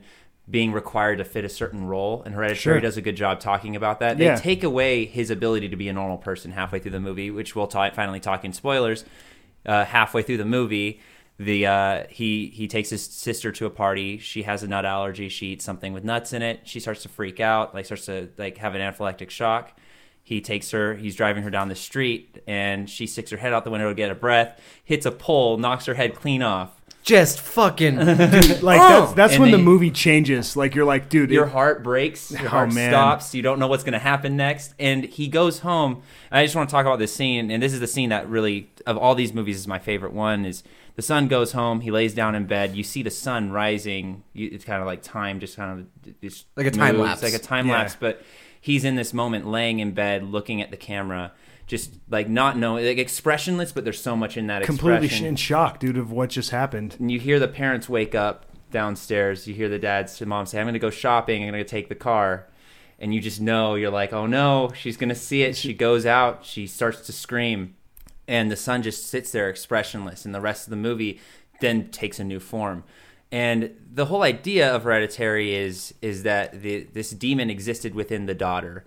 being 0.49 0.71
required 0.73 1.17
to 1.19 1.23
fit 1.23 1.45
a 1.45 1.49
certain 1.49 1.85
role. 1.85 2.21
And 2.25 2.35
Hereditary 2.35 2.59
Sure. 2.59 2.79
does 2.81 2.97
a 2.97 3.01
good 3.01 3.15
job 3.15 3.39
talking 3.39 3.75
about 3.75 3.99
that. 4.01 4.17
They 4.17 4.25
Yeah. 4.25 4.35
take 4.35 4.63
away 4.63 5.05
his 5.05 5.29
ability 5.29 5.69
to 5.69 5.75
be 5.77 5.87
a 5.87 5.93
normal 5.93 6.17
person 6.17 6.51
halfway 6.51 6.79
through 6.79 6.91
the 6.91 6.99
movie, 6.99 7.31
which 7.31 7.55
we'll 7.55 7.67
ta- 7.67 7.91
finally 7.91 8.19
talk 8.19 8.43
in 8.43 8.51
spoilers. 8.51 9.05
Uh, 9.65 9.85
halfway 9.85 10.21
through 10.21 10.37
the 10.37 10.45
movie, 10.45 10.99
the 11.39 11.65
uh, 11.65 12.03
he 12.09 12.47
he 12.53 12.67
takes 12.67 12.89
his 12.89 13.03
sister 13.05 13.51
to 13.53 13.65
a 13.65 13.69
party. 13.69 14.17
She 14.17 14.43
has 14.43 14.61
a 14.63 14.67
nut 14.67 14.85
allergy. 14.85 15.29
She 15.29 15.47
eats 15.53 15.63
something 15.63 15.93
with 15.93 16.03
nuts 16.03 16.33
in 16.33 16.41
it. 16.41 16.59
She 16.65 16.81
starts 16.81 17.01
to 17.03 17.09
freak 17.09 17.39
out, 17.39 17.73
like 17.73 17.85
starts 17.85 18.05
to 18.07 18.27
like 18.37 18.57
have 18.57 18.75
an 18.75 18.81
anaphylactic 18.81 19.29
shock. 19.29 19.71
He 20.21 20.41
takes 20.41 20.71
her. 20.71 20.95
He's 20.95 21.15
driving 21.15 21.43
her 21.43 21.49
down 21.49 21.69
the 21.69 21.75
street, 21.75 22.39
and 22.47 22.89
she 22.89 23.07
sticks 23.07 23.31
her 23.31 23.37
head 23.37 23.51
out 23.53 23.63
the 23.63 23.71
window 23.71 23.89
to 23.89 23.95
get 23.95 24.11
a 24.11 24.15
breath. 24.15 24.59
Hits 24.83 25.05
a 25.05 25.11
pole, 25.11 25.57
knocks 25.57 25.85
her 25.85 25.93
head 25.95 26.13
clean 26.15 26.41
off. 26.43 26.81
Just 27.03 27.41
fucking 27.41 27.97
Dude, 27.99 28.63
like 28.63 28.79
Oh! 28.81 29.01
that's 29.01 29.13
that's 29.13 29.33
And 29.33 29.41
when 29.41 29.51
the 29.51 29.57
they- 29.57 29.63
movie 29.63 29.91
changes. 29.91 30.55
Like 30.55 30.73
you're 30.73 30.85
like, 30.85 31.09
dude, 31.09 31.31
Your 31.31 31.45
it- 31.45 31.51
heart 31.51 31.83
breaks. 31.83 32.31
Your 32.31 32.41
Oh, 32.45 32.47
heart 32.47 32.73
man. 32.73 32.91
stops. 32.91 33.35
You 33.35 33.41
don't 33.41 33.59
know 33.59 33.67
what's 33.67 33.83
going 33.83 33.93
to 33.93 33.99
happen 33.99 34.37
next. 34.37 34.73
And 34.79 35.03
he 35.03 35.27
goes 35.27 35.59
home. 35.59 36.01
I 36.31 36.43
just 36.45 36.55
want 36.55 36.69
to 36.69 36.71
talk 36.73 36.85
about 36.85 36.99
this 36.99 37.13
scene. 37.13 37.51
And 37.51 37.61
this 37.61 37.73
is 37.73 37.81
the 37.81 37.87
scene 37.87 38.09
that 38.09 38.29
really, 38.29 38.69
of 38.87 38.97
all 38.97 39.15
these 39.15 39.33
movies, 39.33 39.57
is 39.57 39.67
my 39.67 39.79
favorite 39.79 40.13
one. 40.13 40.45
Is 40.45 40.63
the 40.95 41.01
son 41.01 41.27
goes 41.27 41.51
home. 41.51 41.81
He 41.81 41.91
lays 41.91 42.13
down 42.13 42.35
in 42.35 42.45
bed. 42.45 42.75
You 42.75 42.83
see 42.83 43.03
the 43.03 43.11
sun 43.11 43.51
rising. 43.51 44.23
You, 44.31 44.49
it's 44.53 44.63
kind 44.63 44.79
of 44.81 44.85
like 44.87 45.01
time, 45.03 45.39
just 45.41 45.57
kind 45.57 45.87
of 46.05 46.21
just 46.21 46.45
Like 46.55 46.67
a 46.67 46.71
time 46.71 46.95
moves, 46.95 47.07
lapse. 47.09 47.23
like 47.23 47.33
a 47.33 47.39
time 47.39 47.67
Yeah. 47.67 47.73
lapse. 47.79 47.97
But 47.99 48.21
he's 48.61 48.85
in 48.85 48.95
this 48.95 49.13
moment, 49.13 49.45
laying 49.45 49.79
in 49.79 49.91
bed, 49.91 50.23
looking 50.23 50.61
at 50.61 50.71
the 50.71 50.77
camera, 50.77 51.33
just 51.67 51.93
like 52.09 52.29
not 52.29 52.57
knowing, 52.57 52.85
like 52.85 52.97
expressionless. 52.97 53.71
But 53.71 53.83
there's 53.83 54.01
so 54.01 54.15
much 54.15 54.37
in 54.37 54.47
that 54.47 54.63
completely 54.63 55.05
expression 55.05 55.25
in 55.27 55.35
shock, 55.35 55.79
dude, 55.79 55.97
of 55.97 56.11
what 56.11 56.29
just 56.29 56.49
happened. 56.51 56.95
and 56.99 57.11
you 57.11 57.19
hear 57.19 57.39
the 57.39 57.47
parents 57.47 57.87
wake 57.89 58.15
up 58.15 58.45
downstairs. 58.71 59.47
You 59.47 59.53
hear 59.53 59.69
the 59.69 59.79
dad's 59.79 60.17
the 60.17 60.25
mom 60.25 60.45
say, 60.45 60.59
"I'm 60.59 60.65
going 60.65 60.73
to 60.73 60.79
go 60.79 60.89
shopping. 60.89 61.43
I'm 61.43 61.51
going 61.51 61.63
to 61.63 61.69
take 61.69 61.89
the 61.89 61.95
car," 61.95 62.47
and 62.99 63.13
you 63.13 63.21
just 63.21 63.39
know 63.41 63.75
you're 63.75 63.91
like, 63.91 64.13
"Oh 64.13 64.25
no, 64.25 64.71
she's 64.75 64.97
going 64.97 65.09
to 65.09 65.15
see 65.15 65.43
it." 65.43 65.55
She 65.55 65.73
goes 65.73 66.05
out. 66.05 66.45
She 66.45 66.67
starts 66.67 67.01
to 67.07 67.13
scream, 67.13 67.75
and 68.27 68.51
the 68.51 68.55
son 68.55 68.81
just 68.83 69.07
sits 69.07 69.31
there 69.31 69.49
expressionless. 69.49 70.25
And 70.25 70.33
the 70.35 70.41
rest 70.41 70.67
of 70.67 70.71
the 70.71 70.77
movie 70.77 71.19
then 71.61 71.89
takes 71.89 72.19
a 72.19 72.23
new 72.23 72.39
form. 72.39 72.83
And 73.31 73.71
the 73.91 74.05
whole 74.05 74.21
idea 74.21 74.71
of 74.73 74.83
Hereditary 74.83 75.55
is 75.55 75.93
is 76.01 76.21
that 76.23 76.61
the, 76.61 76.83
this 76.93 77.09
demon 77.11 77.49
existed 77.49 77.95
within 77.95 78.27
the 78.27 78.35
daughter, 78.35 78.85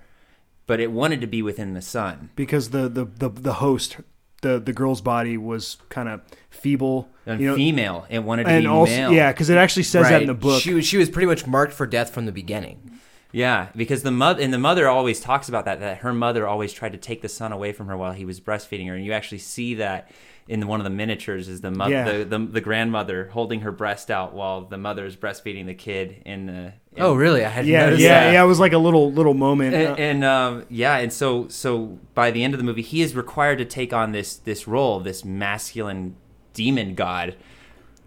but 0.66 0.80
it 0.80 0.90
wanted 0.90 1.20
to 1.20 1.26
be 1.26 1.42
within 1.42 1.74
the 1.74 1.82
son 1.82 2.30
because 2.36 2.70
the 2.70 2.88
the 2.88 3.04
the, 3.04 3.28
the 3.28 3.52
host 3.54 3.96
the 4.42 4.58
the 4.60 4.72
girl's 4.72 5.00
body 5.00 5.36
was 5.36 5.78
kind 5.88 6.08
of 6.08 6.20
feeble 6.50 7.08
And 7.24 7.40
you 7.40 7.48
know, 7.48 7.56
female, 7.56 8.06
it 8.10 8.20
wanted 8.20 8.44
to 8.44 8.50
and 8.50 8.62
be 8.64 8.66
also 8.68 8.92
male. 8.92 9.12
yeah 9.12 9.32
because 9.32 9.48
it 9.50 9.56
actually 9.56 9.84
says 9.84 10.08
that 10.08 10.22
in 10.22 10.26
the 10.28 10.34
book 10.34 10.60
She 10.62 10.74
was 10.74 10.86
she 10.86 10.96
was 10.98 11.08
pretty 11.08 11.26
much 11.26 11.46
marked 11.46 11.72
for 11.72 11.86
death 11.86 12.10
from 12.10 12.26
the 12.26 12.32
beginning. 12.32 12.92
Yeah, 13.32 13.68
because 13.76 14.02
the 14.02 14.12
mother 14.12 14.40
and 14.42 14.52
the 14.54 14.58
mother 14.58 14.88
always 14.88 15.20
talks 15.20 15.48
about 15.48 15.64
that. 15.66 15.80
That 15.80 15.98
her 15.98 16.14
mother 16.14 16.46
always 16.46 16.72
tried 16.72 16.92
to 16.92 16.98
take 16.98 17.20
the 17.22 17.28
son 17.28 17.52
away 17.52 17.72
from 17.72 17.88
her 17.88 17.96
while 17.96 18.12
he 18.12 18.24
was 18.24 18.40
breastfeeding 18.40 18.86
her, 18.88 18.94
and 18.94 19.04
you 19.04 19.12
actually 19.12 19.38
see 19.38 19.74
that 19.74 20.10
in 20.48 20.66
one 20.66 20.80
of 20.80 20.84
the 20.84 20.90
miniatures. 20.90 21.46
Is 21.48 21.60
the 21.60 21.70
mother, 21.70 21.90
Yeah. 21.92 22.12
the, 22.18 22.24
the 22.24 22.38
the 22.38 22.60
grandmother 22.62 23.28
holding 23.32 23.60
her 23.60 23.72
breast 23.72 24.10
out 24.10 24.32
while 24.32 24.62
the 24.62 24.78
mother 24.78 25.04
is 25.04 25.16
breastfeeding 25.16 25.66
the 25.66 25.74
kid 25.74 26.22
in 26.24 26.46
the. 26.46 26.72
In- 26.96 27.02
Oh, 27.02 27.14
really? 27.14 27.44
I 27.44 27.48
hadn't 27.48 27.70
yeah 27.70 27.84
noticed 27.84 28.02
yeah 28.02 28.24
that. 28.24 28.32
yeah 28.32 28.42
it 28.42 28.46
was 28.46 28.58
like 28.60 28.72
a 28.72 28.78
little 28.78 29.12
little 29.12 29.34
moment 29.34 29.74
uh, 29.74 29.78
And, 29.78 29.98
and 29.98 30.24
um, 30.24 30.64
yeah, 30.68 30.96
and 30.98 31.12
so 31.12 31.48
so 31.48 31.98
by 32.14 32.30
the 32.30 32.42
end 32.44 32.54
of 32.54 32.58
the 32.58 32.64
movie, 32.64 32.82
he 32.82 33.02
is 33.02 33.14
required 33.14 33.58
to 33.58 33.64
take 33.64 33.92
on 33.92 34.12
this 34.12 34.36
this 34.36 34.66
role, 34.66 35.00
this 35.00 35.24
masculine 35.24 36.16
demon 36.54 36.94
god. 36.94 37.36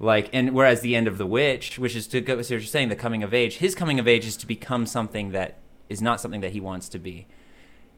Like, 0.01 0.29
and 0.31 0.53
whereas 0.53 0.79
the 0.79 0.95
end 0.95 1.07
of 1.09 1.17
the 1.17 1.25
witch, 1.25 1.77
which 1.77 1.93
is 1.93 2.07
to 2.07 2.21
go, 2.21 2.41
so 2.41 2.53
you're 2.53 2.61
saying 2.63 2.87
the 2.87 2.95
coming 2.95 3.21
of 3.21 3.33
age, 3.33 3.57
his 3.57 3.75
coming 3.75 3.99
of 3.99 4.07
age 4.07 4.25
is 4.25 4.37
to 4.37 4.47
become 4.47 4.85
something 4.85 5.31
that 5.31 5.57
is 5.89 6.01
not 6.01 6.21
something 6.21 6.39
that 6.39 6.51
he 6.53 6.61
wants 6.61 6.87
to 6.89 6.99
be, 6.99 7.27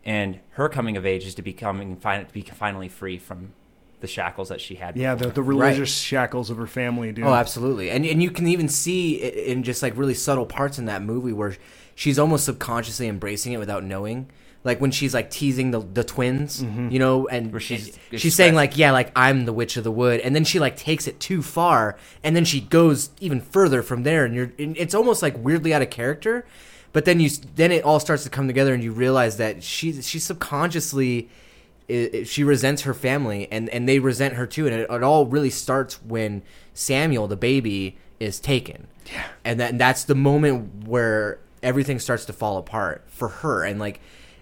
and 0.04 0.40
her 0.52 0.68
coming 0.68 0.98
of 0.98 1.06
age 1.06 1.26
is 1.26 1.36
to 1.36 1.44
becoming 1.44 1.96
fin- 1.96 2.26
to 2.26 2.34
be 2.34 2.42
finally 2.42 2.90
free 2.90 3.20
from 3.20 3.54
the 4.02 4.08
shackles 4.08 4.50
that 4.50 4.60
she 4.60 4.76
had. 4.76 4.98
yeah 4.98 5.16
the, 5.16 5.30
the 5.30 5.42
religious 5.44 5.96
shackles 5.96 6.50
of 6.50 6.58
her 6.58 6.68
family 6.68 7.12
dude 7.12 7.26
Oh, 7.26 7.34
absolutely. 7.34 7.90
And 7.90 8.06
and 8.06 8.22
you 8.22 8.32
can 8.32 8.48
even 8.48 8.68
see 8.68 9.16
in 9.16 9.64
just 9.64 9.82
like 9.82 9.96
really 9.96 10.14
subtle 10.14 10.46
parts 10.46 10.78
in 10.78 10.86
that 10.86 11.02
movie 11.02 11.34
where 11.34 11.56
she's 11.96 12.20
almost 12.20 12.46
subconsciously 12.46 13.08
embracing 13.08 13.54
it 13.54 13.58
without 13.58 13.84
knowing. 13.84 14.30
Like 14.64 14.80
when 14.80 14.92
she's 14.92 15.14
like 15.14 15.32
teasing 15.32 15.72
the 15.72 15.80
the 15.80 16.04
twins, 16.04 16.62
mm-hmm. 16.62 16.90
you 16.90 17.00
know, 17.00 17.28
and 17.28 17.52
Where 17.52 17.60
she's 17.60 17.98
and 18.12 18.20
she's 18.20 18.36
saying 18.36 18.54
like, 18.54 18.78
"Yeah, 18.78 18.92
like 18.92 19.12
I'm 19.16 19.46
the 19.46 19.54
witch 19.54 19.76
of 19.76 19.84
the 19.84 19.92
wood," 19.92 20.20
and 20.20 20.36
then 20.36 20.44
she 20.44 20.60
like 20.60 20.78
takes 20.78 21.08
it 21.08 21.20
too 21.20 21.42
far, 21.42 21.98
and 22.24 22.36
then 22.36 22.46
she 22.46 22.62
goes 22.62 23.10
even 23.20 23.42
further 23.42 23.82
from 23.82 24.04
there, 24.04 24.24
and 24.24 24.36
you're 24.36 24.52
and 24.60 24.78
it's 24.78 24.94
almost 24.94 25.24
like 25.24 25.36
weirdly 25.38 25.74
out 25.74 25.82
of 25.82 25.90
character. 25.90 26.46
But 26.94 27.06
then 27.06 27.20
you 27.20 27.30
then 27.56 27.72
it 27.72 27.84
all 27.84 28.00
starts 28.00 28.24
to 28.24 28.30
come 28.30 28.46
together, 28.46 28.72
and 28.72 28.84
you 28.84 28.92
realize 28.92 29.38
that 29.38 29.64
she 29.64 30.00
she 30.02 30.20
subconsciously 30.20 31.30
i 31.92 32.10
i 32.20 32.24
she 32.24 32.44
resents 32.44 32.84
her 32.84 32.94
family 32.94 33.48
and 33.52 33.70
and 33.70 33.88
they 33.88 34.00
resent 34.00 34.34
her 34.36 34.48
too 34.48 34.66
and 34.68 34.76
it, 34.76 34.90
it 34.90 35.04
all 35.04 35.26
really 35.26 35.50
starts 35.50 36.02
when 36.04 36.42
Samuel 36.74 37.28
the 37.28 37.38
baby 37.38 37.98
is 38.20 38.40
taken 38.40 38.88
yeah 39.12 39.24
and 39.44 39.60
that 39.60 39.72
and 39.72 39.80
that's 39.80 40.04
the 40.06 40.16
moment 40.16 40.86
where 40.88 41.40
everything 41.64 42.00
starts 42.00 42.26
to 42.26 42.34
fall 42.34 42.58
apart 42.58 43.04
for 43.08 43.28
her 43.28 43.64
and 43.64 43.80
like 43.80 44.00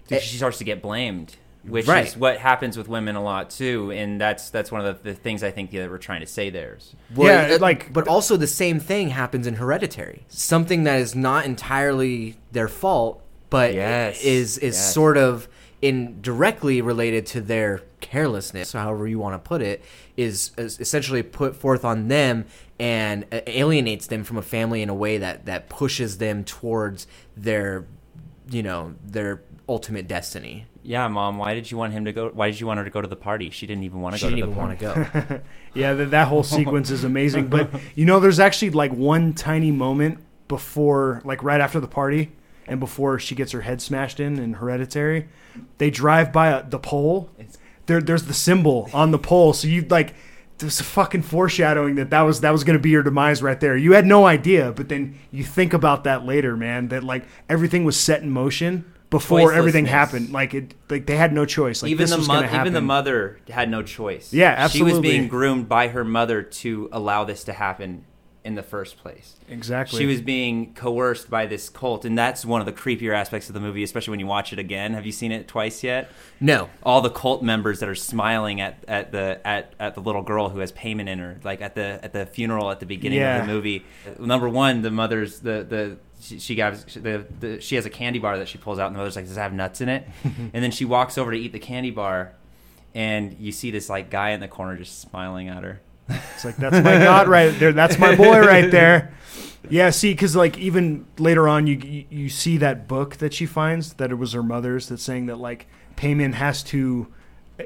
Dude, 0.08 0.22
she 0.22 0.36
starts 0.38 0.58
to 0.58 0.64
get 0.64 0.82
blamed, 0.82 1.36
which 1.62 1.86
Right. 1.86 2.04
is 2.04 2.16
what 2.16 2.38
happens 2.38 2.76
with 2.76 2.88
women 2.88 3.14
a 3.14 3.22
lot 3.22 3.48
too, 3.48 3.92
and 3.92 4.20
that's 4.20 4.50
that's 4.50 4.72
one 4.72 4.84
of 4.84 5.04
the, 5.04 5.10
the 5.10 5.14
things 5.14 5.44
I 5.44 5.52
think 5.52 5.70
that 5.70 5.88
we're 5.88 5.98
trying 5.98 6.18
to 6.22 6.26
say 6.26 6.50
there. 6.50 6.74
Is 6.78 6.96
Well, 7.14 7.28
Yeah, 7.28 7.54
it- 7.54 7.60
like- 7.60 7.92
but 7.92 8.08
also 8.08 8.36
the 8.36 8.48
same 8.48 8.80
thing 8.80 9.10
happens 9.10 9.46
in 9.46 9.54
Hereditary. 9.54 10.24
Something 10.26 10.82
that 10.82 10.98
is 11.00 11.14
not 11.14 11.44
entirely 11.44 12.38
their 12.50 12.66
fault, 12.66 13.22
but 13.50 13.72
Yes, 13.72 14.20
is 14.24 14.58
is 14.58 14.74
yes. 14.74 14.92
sort 14.94 15.16
of 15.16 15.48
in 15.82 16.20
directly 16.20 16.82
related 16.82 17.24
to 17.26 17.40
their 17.40 17.82
carelessness, 18.00 18.72
however 18.72 19.06
you 19.06 19.18
want 19.18 19.34
to 19.34 19.48
put 19.48 19.62
it, 19.62 19.82
is, 20.16 20.52
is 20.58 20.78
essentially 20.80 21.22
put 21.22 21.56
forth 21.56 21.84
on 21.84 22.08
them 22.08 22.44
and 22.78 23.24
uh, 23.32 23.40
alienates 23.46 24.06
them 24.08 24.24
from 24.24 24.36
a 24.36 24.42
family 24.42 24.82
in 24.82 24.88
a 24.88 24.94
way 24.94 25.18
that 25.18 25.46
that 25.46 25.68
pushes 25.68 26.18
them 26.18 26.44
towards 26.44 27.06
their, 27.36 27.86
you 28.50 28.62
know, 28.62 28.94
their 29.04 29.42
ultimate 29.68 30.08
destiny. 30.08 30.66
yeah, 30.82 31.06
mom, 31.08 31.38
why 31.38 31.54
did 31.54 31.70
you 31.70 31.76
want 31.76 31.92
him 31.92 32.04
to 32.06 32.12
go? 32.12 32.28
Why 32.30 32.50
did 32.50 32.58
you 32.60 32.66
want 32.66 32.78
her 32.78 32.84
to 32.84 32.90
go 32.90 33.00
to 33.00 33.08
the 33.08 33.16
party? 33.16 33.50
She 33.50 33.66
didn't 33.66 33.84
even 33.84 34.00
want 34.00 34.14
to 34.14 34.18
She 34.18 34.26
go. 34.26 34.30
didn't 34.30 34.38
to 34.38 34.50
even 34.50 34.54
the 34.54 34.60
want 34.60 34.78
to 34.78 35.28
go. 35.30 35.40
yeah 35.74 35.94
that, 35.94 36.10
that 36.10 36.28
whole 36.28 36.42
sequence 36.42 36.90
is 36.90 37.04
amazing 37.04 37.46
but 37.48 37.70
you 37.94 38.04
know 38.04 38.18
there's 38.20 38.40
actually 38.40 38.70
like 38.70 38.92
one 38.92 39.32
tiny 39.34 39.70
moment 39.70 40.18
before 40.48 41.22
like 41.24 41.42
right 41.44 41.60
after 41.60 41.78
the 41.78 41.86
party 41.86 42.32
and 42.66 42.80
before 42.80 43.18
she 43.20 43.34
gets 43.36 43.52
her 43.52 43.60
head 43.60 43.80
smashed 43.80 44.18
in 44.18 44.38
in 44.38 44.54
hereditary 44.54 45.28
they 45.78 45.90
drive 45.90 46.32
by 46.32 46.48
a, 46.48 46.68
the 46.68 46.78
pole. 46.78 47.30
There, 47.86 48.00
there's 48.00 48.24
the 48.24 48.34
symbol 48.34 48.88
on 48.92 49.10
the 49.10 49.18
pole. 49.18 49.52
So 49.52 49.68
you 49.68 49.82
like 49.82 50.14
there's 50.58 50.80
a 50.80 50.84
fucking 50.84 51.22
foreshadowing 51.22 51.96
that 51.96 52.10
that 52.10 52.22
was 52.22 52.40
that 52.42 52.50
was 52.50 52.64
going 52.64 52.78
to 52.78 52.82
be 52.82 52.90
your 52.90 53.02
demise 53.02 53.42
right 53.42 53.58
there. 53.58 53.76
You 53.76 53.92
had 53.92 54.06
no 54.06 54.26
idea 54.26 54.72
but 54.72 54.88
then 54.88 55.18
you 55.30 55.42
think 55.42 55.72
about 55.72 56.04
that 56.04 56.24
later 56.24 56.56
man 56.56 56.88
that 56.88 57.02
like 57.02 57.24
everything 57.48 57.84
was 57.84 57.98
set 57.98 58.22
in 58.22 58.30
motion 58.30 58.92
before 59.10 59.52
everything 59.52 59.86
happened. 59.86 60.30
Like 60.30 60.54
it 60.54 60.74
like 60.88 61.06
they 61.06 61.16
had 61.16 61.32
no 61.32 61.44
choice. 61.44 61.82
Like 61.82 61.90
even 61.90 62.08
this 62.08 62.10
the 62.10 62.32
mo- 62.32 62.42
happen 62.42 62.60
even 62.60 62.72
the 62.74 62.80
mother 62.80 63.40
had 63.48 63.68
no 63.68 63.82
choice. 63.82 64.32
Yeah, 64.32 64.54
absolutely. 64.56 64.90
She 64.90 64.94
was 64.94 65.02
being 65.02 65.28
groomed 65.28 65.68
by 65.68 65.88
her 65.88 66.04
mother 66.04 66.42
to 66.42 66.88
allow 66.92 67.24
this 67.24 67.44
to 67.44 67.52
happen 67.52 68.04
in 68.50 68.56
the 68.56 68.62
first 68.62 68.98
place. 68.98 69.36
exactly 69.48 69.98
She 69.98 70.06
was 70.06 70.20
being 70.20 70.74
coerced 70.74 71.30
by 71.30 71.46
this 71.46 71.68
cult, 71.68 72.04
and 72.04 72.18
that's 72.18 72.44
one 72.44 72.60
of 72.60 72.66
the 72.66 72.72
creepier 72.72 73.14
aspects 73.14 73.48
of 73.48 73.54
the 73.54 73.60
movie, 73.60 73.82
especially 73.82 74.10
when 74.10 74.20
you 74.20 74.26
watch 74.26 74.52
it 74.52 74.58
again. 74.58 74.94
Have 74.94 75.06
you 75.06 75.12
seen 75.12 75.30
it 75.32 75.46
twice 75.48 75.82
yet? 75.84 76.10
no, 76.40 76.68
All 76.82 77.00
the 77.00 77.10
cult 77.10 77.42
members 77.42 77.80
that 77.80 77.88
are 77.88 77.94
smiling 77.94 78.60
at, 78.60 78.82
at 78.88 79.12
the 79.12 79.40
at, 79.44 79.72
at 79.78 79.94
the 79.94 80.00
little 80.00 80.22
girl 80.22 80.48
who 80.48 80.58
has 80.58 80.72
Paimon 80.72 81.08
in 81.08 81.18
her, 81.20 81.38
like 81.44 81.60
at 81.62 81.74
the 81.74 82.00
at 82.02 82.12
the 82.12 82.26
funeral 82.26 82.70
at 82.70 82.80
the 82.80 82.86
beginning 82.86 83.18
Yeah. 83.20 83.40
of 83.40 83.46
the 83.46 83.52
movie. 83.52 83.84
Number 84.18 84.48
one, 84.48 84.82
the 84.82 84.90
mother's 84.90 85.40
the 85.40 85.64
the 85.68 85.96
she, 86.20 86.38
she 86.38 86.54
got 86.54 86.74
the, 86.94 87.24
the 87.40 87.60
she 87.60 87.76
has 87.76 87.86
a 87.86 87.90
candy 87.90 88.18
bar 88.18 88.36
that 88.38 88.48
she 88.48 88.58
pulls 88.58 88.78
out, 88.78 88.88
and 88.88 88.94
the 88.96 88.98
mother's 88.98 89.16
like, 89.16 89.26
"Does 89.26 89.36
it 89.36 89.40
have 89.40 89.52
nuts 89.54 89.80
in 89.80 89.88
it?" 89.88 90.06
and 90.24 90.52
then 90.62 90.70
she 90.70 90.84
walks 90.84 91.16
over 91.16 91.30
to 91.30 91.38
eat 91.38 91.52
the 91.52 91.58
candy 91.58 91.90
bar, 91.90 92.32
and 92.94 93.36
you 93.38 93.52
see 93.52 93.70
this 93.70 93.88
like 93.88 94.10
guy 94.10 94.30
in 94.30 94.40
the 94.40 94.48
corner 94.48 94.76
just 94.76 95.00
smiling 95.00 95.48
at 95.48 95.62
her. 95.62 95.80
It's 96.34 96.44
like 96.44 96.56
that's 96.56 96.82
my 96.84 96.98
god 96.98 97.28
right 97.28 97.50
there. 97.58 97.72
That's 97.72 97.98
my 97.98 98.14
boy 98.16 98.40
right 98.40 98.70
there. 98.70 99.12
Yeah, 99.68 99.90
see, 99.90 100.12
because 100.12 100.34
like 100.34 100.58
even 100.58 101.06
later 101.18 101.46
on, 101.46 101.66
you, 101.66 101.76
you 101.76 102.04
you 102.10 102.28
see 102.28 102.56
that 102.58 102.88
book 102.88 103.16
that 103.16 103.34
she 103.34 103.46
finds 103.46 103.94
that 103.94 104.10
it 104.10 104.16
was 104.16 104.32
her 104.32 104.42
mother's 104.42 104.88
that's 104.88 105.02
saying 105.02 105.26
that 105.26 105.36
like 105.36 105.66
Paimon 105.96 106.34
has 106.34 106.62
to 106.64 107.08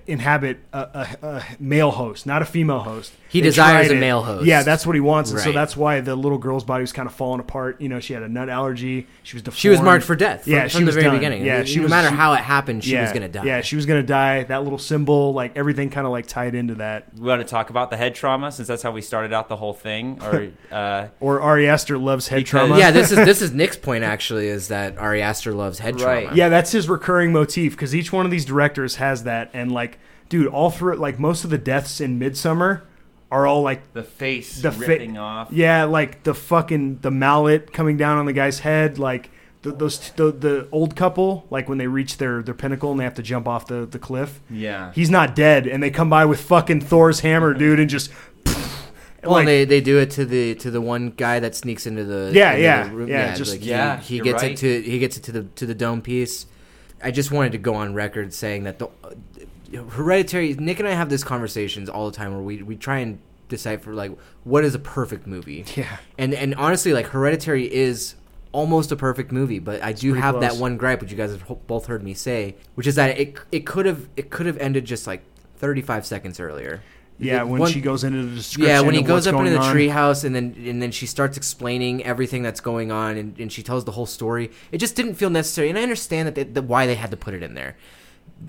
inhabit 0.06 0.58
a, 0.72 0.78
a, 1.22 1.26
a 1.26 1.44
male 1.58 1.90
host, 1.90 2.26
not 2.26 2.42
a 2.42 2.44
female 2.44 2.80
host. 2.80 3.12
He 3.28 3.40
They 3.40 3.48
desires 3.48 3.90
a 3.90 3.94
male 3.96 4.22
host. 4.22 4.46
Yeah, 4.46 4.62
that's 4.62 4.86
what 4.86 4.94
he 4.94 5.00
wants, 5.00 5.30
and 5.32 5.40
so 5.40 5.50
that's 5.52 5.76
why 5.76 6.00
the 6.00 6.14
little 6.14 6.38
girl's 6.38 6.62
body 6.64 6.82
was 6.82 6.92
kind 6.92 7.08
of 7.08 7.14
falling 7.14 7.40
apart. 7.40 7.80
You 7.80 7.88
know, 7.88 7.98
she 7.98 8.12
had 8.12 8.22
a 8.22 8.28
nut 8.28 8.48
allergy. 8.48 9.06
She 9.24 9.34
was 9.36 9.42
deformed. 9.42 9.58
She 9.58 9.68
was 9.68 9.80
marked 9.80 10.04
for 10.04 10.14
death. 10.14 10.44
From, 10.44 10.52
yeah, 10.52 10.62
from 10.62 10.68
she 10.70 10.78
the 10.80 10.84
was 10.86 10.94
very 10.94 11.06
done. 11.06 11.16
beginning. 11.16 11.44
Yeah, 11.44 11.58
no 11.58 11.64
she 11.64 11.80
was, 11.80 11.90
matter 11.90 12.10
she- 12.10 12.14
how 12.14 12.32
it 12.34 12.40
happened, 12.40 12.84
she 12.84 12.92
yeah, 12.92 13.02
was 13.02 13.12
gonna 13.12 13.28
die. 13.28 13.44
Yeah, 13.44 13.60
she 13.60 13.74
was 13.76 13.86
gonna 13.86 14.02
die. 14.04 14.44
That 14.44 14.62
little 14.62 14.78
symbol, 14.78 15.32
like 15.32 15.56
everything, 15.56 15.90
kind 15.90 16.06
of 16.06 16.12
like 16.12 16.26
tied 16.26 16.54
into 16.54 16.76
that. 16.76 17.08
We 17.18 17.26
want 17.26 17.40
to 17.42 17.46
talk 17.48 17.70
about 17.70 17.90
the 17.90 17.96
head 17.96 18.14
trauma 18.14 18.52
since 18.52 18.68
that's 18.68 18.82
how 18.84 18.92
we 18.92 19.02
started 19.02 19.32
out 19.32 19.48
the 19.48 19.56
whole 19.56 19.74
thing, 19.74 20.20
or 20.22 20.52
uh, 20.70 21.08
Or 21.18 21.40
Ari 21.40 21.68
Aster 21.68 21.98
loves 21.98 22.28
head 22.28 22.36
Because- 22.44 22.50
trauma. 22.50 22.78
yeah, 22.78 22.92
this 22.92 23.10
is 23.10 23.16
this 23.18 23.42
is 23.42 23.50
Nick's 23.52 23.76
point 23.76 24.04
actually 24.04 24.46
is 24.46 24.68
that 24.68 24.96
Ari 24.96 25.22
Aster 25.22 25.52
loves 25.52 25.80
head 25.80 26.00
Right. 26.00 26.22
trauma. 26.26 26.36
Yeah, 26.36 26.48
that's 26.50 26.70
his 26.70 26.88
recurring 26.88 27.32
motif 27.32 27.72
because 27.72 27.96
each 27.96 28.12
one 28.12 28.24
of 28.26 28.30
these 28.30 28.44
directors 28.44 28.94
has 28.96 29.24
that, 29.24 29.50
and 29.52 29.72
like, 29.72 29.83
dude, 30.28 30.46
all 30.46 30.70
through 30.70 30.96
like 30.96 31.18
most 31.18 31.44
of 31.44 31.50
the 31.50 31.58
deaths 31.58 32.00
in 32.00 32.18
Midsommar 32.18 32.82
are 33.30 33.46
all 33.46 33.62
like 33.62 33.92
the 33.94 34.02
face 34.02 34.60
the 34.62 34.70
fa- 34.72 34.78
ripping 34.86 35.18
off. 35.18 35.48
Yeah, 35.52 35.84
like 35.84 36.22
the 36.24 36.34
fucking 36.34 36.98
the 37.00 37.10
mallet 37.10 37.72
coming 37.72 37.96
down 37.96 38.18
on 38.18 38.26
the 38.26 38.32
guy's 38.32 38.60
head, 38.60 38.98
like 38.98 39.30
the, 39.62 39.72
those 39.72 40.10
the, 40.10 40.30
the 40.30 40.68
old 40.70 40.94
couple, 40.94 41.46
like 41.50 41.68
when 41.68 41.78
they 41.78 41.86
reach 41.86 42.18
their 42.18 42.42
their 42.42 42.54
pinnacle 42.54 42.90
and 42.90 43.00
they 43.00 43.04
have 43.04 43.14
to 43.14 43.22
jump 43.22 43.48
off 43.48 43.66
the 43.66 43.86
the 43.86 43.98
cliff. 43.98 44.40
Yeah. 44.50 44.92
he's 44.92 45.10
not 45.10 45.34
dead, 45.34 45.66
and 45.66 45.82
they 45.82 45.90
come 45.90 46.10
by 46.10 46.24
with 46.26 46.40
fucking 46.42 46.82
Thor's 46.82 47.20
hammer, 47.20 47.54
dude, 47.62 47.80
and 47.80 47.88
just. 47.90 48.10
Well, 49.22 49.32
like, 49.32 49.46
they 49.46 49.64
they 49.64 49.80
do 49.80 49.98
it 50.00 50.10
to 50.12 50.26
the 50.26 50.54
to 50.56 50.70
the 50.70 50.82
one 50.82 51.08
guy 51.10 51.40
that 51.40 51.54
sneaks 51.56 51.86
into 51.86 52.04
the 52.04 52.30
Yeah, 52.34 52.50
into 52.50 52.62
yeah, 52.62 52.88
the 52.88 52.94
room. 52.94 53.08
yeah, 53.08 53.34
just- 53.34 53.52
like 53.52 53.60
he, 53.62 53.70
Yeah, 53.70 53.98
he 53.98 54.16
you're 54.16 54.24
gets 54.24 54.42
right. 54.42 54.52
it 54.52 54.58
to 54.58 54.82
he 54.82 54.98
gets 54.98 55.16
it 55.16 55.22
to 55.24 55.32
the 55.32 55.42
to 55.44 55.64
the 55.64 55.74
dome 55.74 56.02
piece. 56.02 56.44
I 57.02 57.10
just 57.10 57.30
wanted 57.32 57.52
to 57.52 57.58
go 57.58 57.74
on 57.74 57.94
record 57.94 58.34
saying 58.34 58.64
that 58.64 58.78
the 58.78 58.88
Hereditary. 59.74 60.54
Nick 60.54 60.78
and 60.80 60.88
I 60.88 60.92
have 60.92 61.08
these 61.08 61.24
conversations 61.24 61.88
all 61.88 62.10
the 62.10 62.16
time 62.16 62.32
where 62.32 62.42
we 62.42 62.62
we 62.62 62.76
try 62.76 62.98
and 62.98 63.18
decipher 63.48 63.92
like 63.94 64.10
what 64.44 64.64
is 64.64 64.74
a 64.74 64.78
perfect 64.78 65.26
movie. 65.26 65.64
Yeah. 65.76 65.96
and 66.18 66.34
and 66.34 66.54
honestly, 66.54 66.92
like 66.92 67.06
Hereditary 67.06 67.72
is 67.72 68.14
almost 68.52 68.92
a 68.92 68.96
perfect 68.96 69.32
movie, 69.32 69.58
but 69.58 69.82
I 69.82 69.92
do 69.92 70.14
have 70.14 70.40
that 70.40 70.56
one 70.56 70.76
gripe, 70.76 71.00
which 71.00 71.10
you 71.10 71.16
guys 71.16 71.30
have 71.32 71.66
both 71.66 71.86
heard 71.86 72.02
me 72.02 72.14
say, 72.14 72.54
which 72.74 72.86
is 72.86 72.94
that 72.94 73.18
it 73.18 73.36
it 73.52 73.66
could 73.66 73.86
have 73.86 74.08
it 74.16 74.30
could 74.30 74.46
have 74.46 74.56
ended 74.58 74.84
just 74.84 75.06
like 75.06 75.22
thirty 75.56 75.82
five 75.82 76.06
seconds 76.06 76.38
earlier. 76.40 76.82
yeah, 77.18 77.42
when 77.42 77.60
one- 77.60 77.70
she 77.70 77.80
goes 77.80 78.02
into 78.04 78.22
the 78.24 78.34
description. 78.36 78.68
yeah, 78.68 78.80
when 78.80 78.94
he 78.94 79.02
goes 79.02 79.26
up 79.26 79.34
into 79.36 79.50
the 79.50 79.58
treehouse 79.58 80.24
and 80.24 80.34
then 80.34 80.54
and 80.66 80.80
then 80.80 80.90
she 80.92 81.06
starts 81.06 81.36
explaining 81.36 82.04
everything 82.04 82.42
that's 82.42 82.60
going 82.60 82.90
on 82.92 83.16
and, 83.16 83.38
and 83.38 83.52
she 83.52 83.62
tells 83.62 83.84
the 83.84 83.92
whole 83.92 84.06
story. 84.06 84.50
It 84.72 84.78
just 84.78 84.94
didn't 84.96 85.14
feel 85.14 85.30
necessary, 85.30 85.68
and 85.68 85.78
I 85.78 85.82
understand 85.82 86.26
that 86.28 86.34
they, 86.34 86.44
the, 86.44 86.62
why 86.62 86.86
they 86.86 86.94
had 86.96 87.10
to 87.10 87.16
put 87.16 87.34
it 87.34 87.42
in 87.42 87.54
there. 87.54 87.76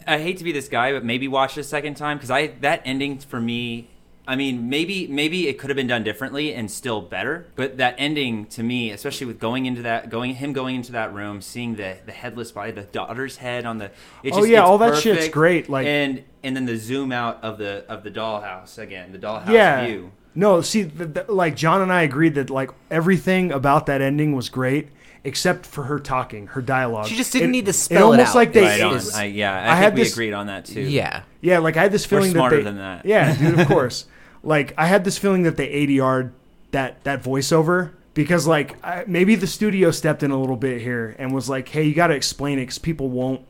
I 0.07 0.19
hate 0.19 0.37
to 0.37 0.43
be 0.43 0.51
this 0.51 0.67
guy, 0.67 0.91
but 0.91 1.03
maybe 1.03 1.27
watch 1.27 1.57
it 1.57 1.61
a 1.61 1.63
second 1.63 1.95
time 1.95 2.17
because 2.17 2.31
I 2.31 2.47
that 2.61 2.81
ending 2.85 3.19
for 3.19 3.39
me. 3.39 3.89
I 4.27 4.35
mean, 4.35 4.69
maybe 4.69 5.05
maybe 5.07 5.47
it 5.47 5.59
could 5.59 5.69
have 5.69 5.77
been 5.77 5.87
done 5.87 6.03
differently 6.03 6.53
and 6.53 6.69
still 6.69 6.99
better. 6.99 7.45
But 7.55 7.77
that 7.77 7.95
ending 7.99 8.47
to 8.47 8.63
me, 8.63 8.89
especially 8.89 9.27
with 9.27 9.39
going 9.39 9.67
into 9.67 9.83
that, 9.83 10.09
going 10.09 10.33
him 10.33 10.51
going 10.51 10.75
into 10.75 10.93
that 10.93 11.13
room, 11.13 11.41
seeing 11.41 11.75
the 11.75 11.97
the 12.05 12.11
headless 12.11 12.51
body, 12.51 12.71
the 12.71 12.83
daughter's 12.83 13.37
head 13.37 13.65
on 13.65 13.77
the. 13.77 13.91
It's 14.23 14.35
Oh, 14.35 14.41
just, 14.41 14.49
yeah, 14.49 14.63
all 14.63 14.79
that 14.79 14.97
shit's 14.97 15.27
great, 15.29 15.69
like- 15.69 15.85
and 15.85 16.23
and 16.43 16.55
then 16.55 16.65
the 16.65 16.77
zoom 16.77 17.11
out 17.11 17.43
of 17.43 17.57
the 17.59 17.85
of 17.87 18.03
the 18.03 18.11
dollhouse 18.11 18.79
again, 18.79 19.11
the 19.11 19.19
dollhouse 19.19 19.49
yeah. 19.49 19.85
view. 19.85 20.11
No, 20.37 20.59
see, 20.61 20.81
the, 20.81 21.05
the, 21.05 21.31
like 21.31 21.55
John 21.55 21.81
and 21.81 21.93
I 21.93 22.01
agreed 22.01 22.35
that 22.35 22.49
like 22.49 22.69
everything 22.91 23.51
about 23.51 23.85
that 23.85 24.01
ending 24.01 24.35
was 24.35 24.49
great, 24.49 24.89
except 25.25 25.65
for 25.65 25.83
her 25.83 25.99
talking, 25.99 26.47
her 26.47 26.61
dialogue. 26.61 27.07
She 27.07 27.15
just 27.15 27.33
didn't 27.33 27.49
It- 27.49 27.51
need 27.51 27.65
to 27.65 27.73
spell 27.73 28.13
it 28.13 28.17
almost 28.19 28.29
out. 28.29 28.35
like 28.35 28.53
they, 28.53 28.61
Right 28.63 28.81
on. 28.81 28.95
is- 28.95 29.13
I, 29.13 29.25
yeah, 29.25 29.53
I, 29.53 29.57
I 29.57 29.67
think 29.75 29.83
had 29.83 29.93
we 29.95 29.99
this- 30.03 30.13
agreed 30.13 30.33
on 30.33 30.47
that 30.47 30.65
too. 30.65 30.81
Yeah, 30.81 31.23
yeah, 31.41 31.59
like 31.59 31.75
I 31.77 31.81
had 31.83 31.91
this 31.91 32.05
feeling 32.05 32.29
We're 32.29 32.33
feeling 32.33 32.39
smarter 32.39 32.55
that 32.57 32.63
they, 32.63 32.69
than 32.69 32.77
that. 32.77 33.05
Yeah, 33.05 33.35
dude, 33.51 33.59
of 33.59 33.67
course. 33.67 34.05
like 34.43 34.73
I 34.77 34.85
had 34.87 35.03
this 35.03 35.17
feeling 35.17 35.43
that 35.43 35.57
they 35.57 35.67
ADR'd 35.67 36.31
that 36.71 37.03
that 37.03 37.23
voiceover 37.23 37.91
because 38.13 38.47
like 38.47 38.75
I, 38.85 39.03
maybe 39.07 39.35
the 39.35 39.47
studio 39.47 39.91
stepped 39.91 40.23
in 40.23 40.31
a 40.31 40.39
little 40.39 40.55
bit 40.57 40.81
here 40.81 41.15
and 41.19 41.33
was 41.33 41.49
like, 41.49 41.67
hey, 41.69 41.83
you 41.83 41.93
got 41.93 42.07
to 42.07 42.15
explain 42.15 42.59
it 42.59 42.63
because 42.63 42.79
people 42.79 43.09
won't 43.09 43.41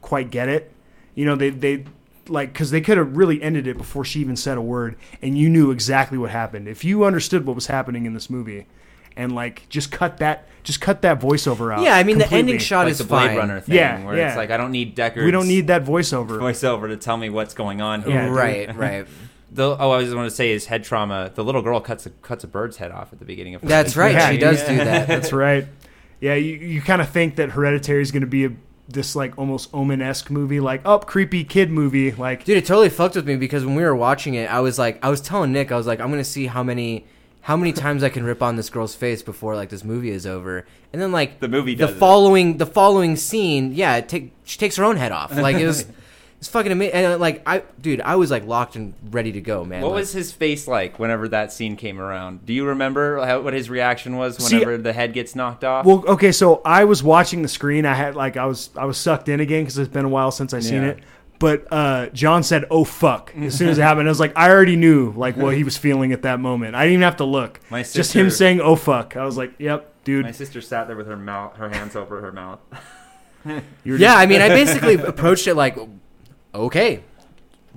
quite 0.00 0.30
get 0.30 0.48
it. 0.48 0.72
You 1.14 1.24
know, 1.24 1.36
they 1.36 1.50
they 1.50 1.84
like 2.28 2.52
because 2.52 2.70
they 2.70 2.80
could 2.80 2.98
have 2.98 3.16
really 3.16 3.42
ended 3.42 3.66
it 3.66 3.76
before 3.76 4.04
she 4.04 4.20
even 4.20 4.36
said 4.36 4.56
a 4.56 4.62
word, 4.62 4.96
and 5.20 5.36
you 5.36 5.48
knew 5.50 5.70
exactly 5.70 6.16
what 6.18 6.30
happened 6.30 6.68
if 6.68 6.84
you 6.84 7.04
understood 7.04 7.44
what 7.46 7.54
was 7.54 7.66
happening 7.66 8.06
in 8.06 8.14
this 8.14 8.30
movie, 8.30 8.66
and 9.16 9.34
like 9.34 9.68
just 9.68 9.90
cut 9.90 10.18
that 10.18 10.46
just 10.62 10.80
cut 10.80 11.02
that 11.02 11.20
voiceover 11.20 11.74
out. 11.74 11.82
yeah. 11.82 11.96
I 11.96 12.04
mean, 12.04 12.18
the 12.18 12.24
completely. 12.24 12.38
ending 12.52 12.58
shot 12.58 12.84
Like 12.84 12.92
is 12.92 12.98
the 12.98 13.04
Blade 13.04 13.28
fine. 13.28 13.36
Runner 13.36 13.60
thing, 13.60 13.74
Yeah, 13.74 14.04
where 14.04 14.16
yeah. 14.16 14.28
it's 14.28 14.36
like 14.36 14.50
I 14.50 14.56
don't 14.56 14.70
need 14.70 14.94
Deckard's 14.96 15.24
We 15.24 15.30
don't 15.32 15.48
need 15.48 15.66
that 15.66 15.84
voiceover. 15.84 16.38
voiceover 16.38 16.88
to 16.88 16.96
tell 16.96 17.16
me 17.16 17.30
what's 17.30 17.54
going 17.54 17.80
on. 17.80 18.08
Yeah, 18.08 18.26
dude. 18.26 18.34
right, 18.36 18.76
right. 18.76 19.06
The, 19.54 19.76
oh, 19.78 19.90
I 19.90 20.02
just 20.02 20.16
want 20.16 20.30
to 20.30 20.34
say 20.34 20.52
is 20.52 20.64
head 20.64 20.82
trauma. 20.82 21.30
The 21.34 21.44
little 21.44 21.60
girl 21.60 21.78
cuts 21.78 22.06
a 22.06 22.10
cuts 22.10 22.42
a 22.42 22.46
bird's 22.46 22.78
head 22.78 22.90
off 22.90 23.12
at 23.12 23.18
the 23.18 23.26
beginning 23.26 23.54
of. 23.54 23.60
That's 23.60 23.96
right. 23.96 24.14
Yeah, 24.14 24.30
she 24.30 24.38
does 24.38 24.62
yeah. 24.62 24.68
do 24.70 24.76
that. 24.78 25.08
That's 25.08 25.30
right. 25.30 25.66
Yeah, 26.20 26.36
you, 26.36 26.54
you 26.54 26.80
kind 26.80 27.02
of 27.02 27.10
think 27.10 27.36
that 27.36 27.50
Hereditary 27.50 28.00
is 28.00 28.12
going 28.12 28.22
to 28.22 28.26
be 28.26 28.46
a, 28.46 28.52
this 28.88 29.14
like 29.14 29.36
almost 29.36 29.68
Omen 29.74 30.00
esque 30.00 30.30
movie, 30.30 30.58
like 30.58 30.80
up 30.86 31.06
creepy 31.06 31.44
kid 31.44 31.70
movie, 31.70 32.12
like 32.12 32.44
Dude, 32.44 32.56
it 32.56 32.64
totally 32.64 32.88
fucked 32.88 33.14
with 33.14 33.26
me 33.26 33.36
because 33.36 33.66
when 33.66 33.74
we 33.74 33.82
were 33.82 33.94
watching 33.94 34.32
it, 34.36 34.50
I 34.50 34.60
was 34.60 34.78
like, 34.78 35.04
I 35.04 35.10
was 35.10 35.20
telling 35.20 35.52
Nick, 35.52 35.70
I 35.70 35.76
was 35.76 35.86
like, 35.86 36.00
I'm 36.00 36.08
gonna 36.08 36.24
see 36.24 36.46
how 36.46 36.62
many, 36.62 37.04
how 37.42 37.56
many 37.56 37.72
times 37.72 38.02
I 38.02 38.08
can 38.08 38.24
rip 38.24 38.42
on 38.42 38.56
this 38.56 38.70
girl's 38.70 38.94
face 38.94 39.22
before 39.22 39.54
like 39.56 39.68
this 39.68 39.84
movie 39.84 40.10
is 40.10 40.26
over. 40.26 40.64
And 40.92 41.00
then 41.02 41.12
like 41.12 41.40
The 41.40 41.48
movie 41.48 41.74
the 41.74 41.86
does 41.86 41.96
it. 41.96 41.98
following, 41.98 42.56
the 42.58 42.66
following 42.66 43.16
scene, 43.16 43.72
yeah, 43.74 43.96
it 43.96 44.08
take 44.08 44.32
she 44.44 44.58
takes 44.58 44.76
her 44.76 44.84
own 44.84 44.96
head 44.96 45.10
off. 45.12 45.34
Like 45.36 45.56
it 45.56 45.66
was, 45.66 45.86
it's 46.38 46.48
fucking 46.48 46.70
amazing. 46.70 46.94
And 46.94 47.20
like 47.20 47.42
I, 47.46 47.62
dude, 47.80 48.00
I 48.00 48.14
was 48.16 48.30
like 48.30 48.46
locked 48.46 48.76
and 48.76 48.94
ready 49.10 49.32
to 49.32 49.40
go, 49.40 49.64
man. 49.64 49.82
What 49.82 49.90
Like, 49.92 50.00
was 50.00 50.12
his 50.12 50.30
face 50.32 50.68
like 50.68 50.98
whenever 51.00 51.26
that 51.28 51.52
scene 51.52 51.76
came 51.76 52.00
around? 52.00 52.46
Do 52.46 52.52
you 52.52 52.64
remember 52.66 53.24
how, 53.24 53.40
what 53.40 53.54
his 53.54 53.68
reaction 53.68 54.16
was 54.16 54.36
See- 54.36 54.54
whenever 54.56 54.78
the 54.78 54.92
head 54.92 55.12
gets 55.12 55.34
knocked 55.34 55.64
off? 55.64 55.84
Well, 55.84 56.04
okay, 56.06 56.30
so 56.32 56.60
I 56.64 56.84
was 56.84 57.02
watching 57.02 57.42
the 57.42 57.48
screen. 57.48 57.86
I 57.86 57.94
had 57.94 58.14
like 58.14 58.36
I 58.36 58.44
was 58.46 58.70
I 58.76 58.84
was 58.84 58.98
sucked 58.98 59.28
in 59.28 59.40
again 59.40 59.62
because 59.64 59.78
it's 59.78 59.92
been 59.92 60.04
a 60.04 60.08
while 60.08 60.30
since 60.30 60.54
I 60.54 60.60
seen 60.60 60.84
it. 60.84 60.98
But 61.42 61.66
uh, 61.72 62.06
John 62.10 62.44
said, 62.44 62.64
"Oh 62.70 62.84
fuck!" 62.84 63.32
as 63.36 63.58
soon 63.58 63.68
as 63.68 63.76
it 63.76 63.82
happened. 63.82 64.06
I 64.08 64.10
was 64.12 64.20
like, 64.20 64.32
I 64.36 64.48
already 64.48 64.76
knew 64.76 65.12
like 65.16 65.36
what 65.36 65.56
he 65.56 65.64
was 65.64 65.76
feeling 65.76 66.12
at 66.12 66.22
that 66.22 66.38
moment. 66.38 66.76
I 66.76 66.82
didn't 66.84 66.92
even 66.94 67.02
have 67.02 67.16
to 67.16 67.24
look. 67.24 67.58
My 67.68 67.80
Just 67.82 68.12
him 68.14 68.30
sister- 68.30 68.30
saying, 68.30 68.60
"Oh 68.60 68.76
fuck!" 68.76 69.16
I 69.16 69.24
was 69.24 69.36
like, 69.36 69.52
"Yep, 69.58 70.04
dude." 70.04 70.24
My 70.24 70.30
sister 70.30 70.60
sat 70.60 70.86
there 70.86 70.96
with 70.96 71.08
her 71.08 71.16
mouth, 71.16 71.56
her 71.56 71.68
hands 71.68 71.96
over 71.96 72.20
her 72.22 72.30
mouth. 72.32 72.60
You 73.44 73.94
were 73.94 73.98
yeah, 73.98 74.14
I 74.14 74.26
mean, 74.26 74.40
I 74.40 74.50
basically 74.50 74.94
approached 74.94 75.48
it 75.48 75.56
like, 75.56 75.76
okay, 76.54 77.02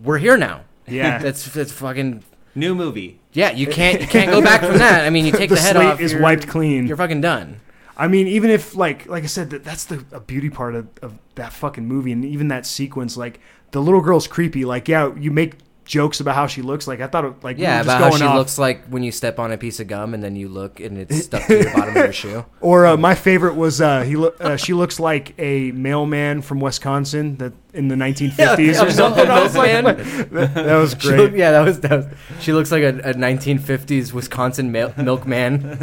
we're 0.04 0.20
here 0.20 0.38
now. 0.38 0.62
Yeah. 0.88 1.18
that's 1.24 1.52
that's 1.52 1.72
fucking. 1.72 2.24
New 2.54 2.76
movie. 2.76 3.20
Yeah, 3.34 3.50
you 3.50 3.66
can't 3.66 4.00
you 4.00 4.06
can't 4.08 4.30
go 4.30 4.42
back 4.44 4.62
from 4.62 4.78
that. 4.78 5.06
I 5.06 5.10
mean, 5.10 5.26
you 5.26 5.32
take 5.32 5.50
The 5.50 5.56
the, 5.56 5.62
head 5.62 5.76
slate 5.76 5.88
off, 5.88 6.00
is 6.00 6.12
you're- 6.12 6.24
wiped 6.24 6.48
clean. 6.48 6.86
You're 6.86 6.98
fucking 6.98 7.22
done. 7.22 7.62
I 7.98 8.08
mean, 8.08 8.28
even 8.28 8.50
if 8.50 8.76
like 8.76 9.06
like 9.08 9.24
I 9.24 9.28
said, 9.28 9.50
that 9.52 9.64
that's 9.64 9.86
the 9.86 10.04
a 10.12 10.20
beauty 10.20 10.50
part 10.50 10.76
of, 10.76 10.88
of 11.02 11.18
that 11.36 11.54
fucking 11.54 11.86
movie, 11.88 12.12
and 12.12 12.26
even 12.26 12.50
that 12.50 12.66
sequence, 12.66 13.16
like 13.18 13.40
the 13.72 13.82
little 13.82 14.02
girl's 14.02 14.28
creepy. 14.28 14.66
Like, 14.66 14.88
yeah, 14.88 15.14
you 15.16 15.32
make 15.32 15.56
jokes 15.86 16.20
about 16.20 16.34
how 16.36 16.48
she 16.48 16.62
looks. 16.64 16.88
Like, 16.88 17.00
I 17.00 17.06
thought, 17.08 17.26
it, 17.26 17.44
like, 17.44 17.58
we 17.58 17.64
Yeah, 17.64 17.84
just 17.84 17.96
about 17.96 18.12
how 18.12 18.18
she 18.18 18.24
off. 18.24 18.36
looks 18.38 18.58
like 18.58 18.86
when 18.88 19.04
you 19.04 19.12
step 19.12 19.38
on 19.38 19.52
a 19.52 19.58
piece 19.58 19.80
of 19.80 19.88
gum 19.88 20.16
and 20.16 20.24
then 20.24 20.36
you 20.36 20.48
look 20.50 20.80
and 20.80 20.98
it's 20.98 21.26
stuck 21.26 21.46
to 21.46 21.60
the 21.60 21.66
bottom 21.76 21.90
of 21.90 21.96
your 21.96 22.12
shoe. 22.24 22.46
Or 22.60 22.88
uh, 22.88 22.98
my 22.98 23.14
favorite 23.16 23.54
was 23.56 23.82
uh, 23.82 24.02
he. 24.02 24.16
Lo- 24.16 24.34
uh, 24.40 24.56
she 24.58 24.74
looks 24.74 25.00
like 25.00 25.36
a 25.38 25.72
mailman 25.74 26.42
from 26.42 26.60
Wisconsin 26.60 27.38
that 27.38 27.54
in 27.74 27.88
the 27.90 27.96
1950s 27.96 28.58
Yeah, 28.58 28.84
or 28.84 28.90
something. 28.92 29.28
I 29.30 29.44
was 29.44 29.56
like, 29.56 29.72
milkman. 29.84 30.30
that, 30.34 30.54
that 30.56 30.76
was 30.78 30.96
great. 31.04 31.18
look- 31.18 31.34
yeah, 31.36 31.52
that 31.52 31.62
was, 31.62 31.80
that 31.82 31.92
was. 31.92 32.08
She 32.40 32.52
looks 32.52 32.72
like 32.72 32.82
a, 32.84 32.90
a 33.12 33.14
1950s 33.14 34.12
Wisconsin 34.12 34.72
mil- 34.72 34.94
milkman. 34.98 35.78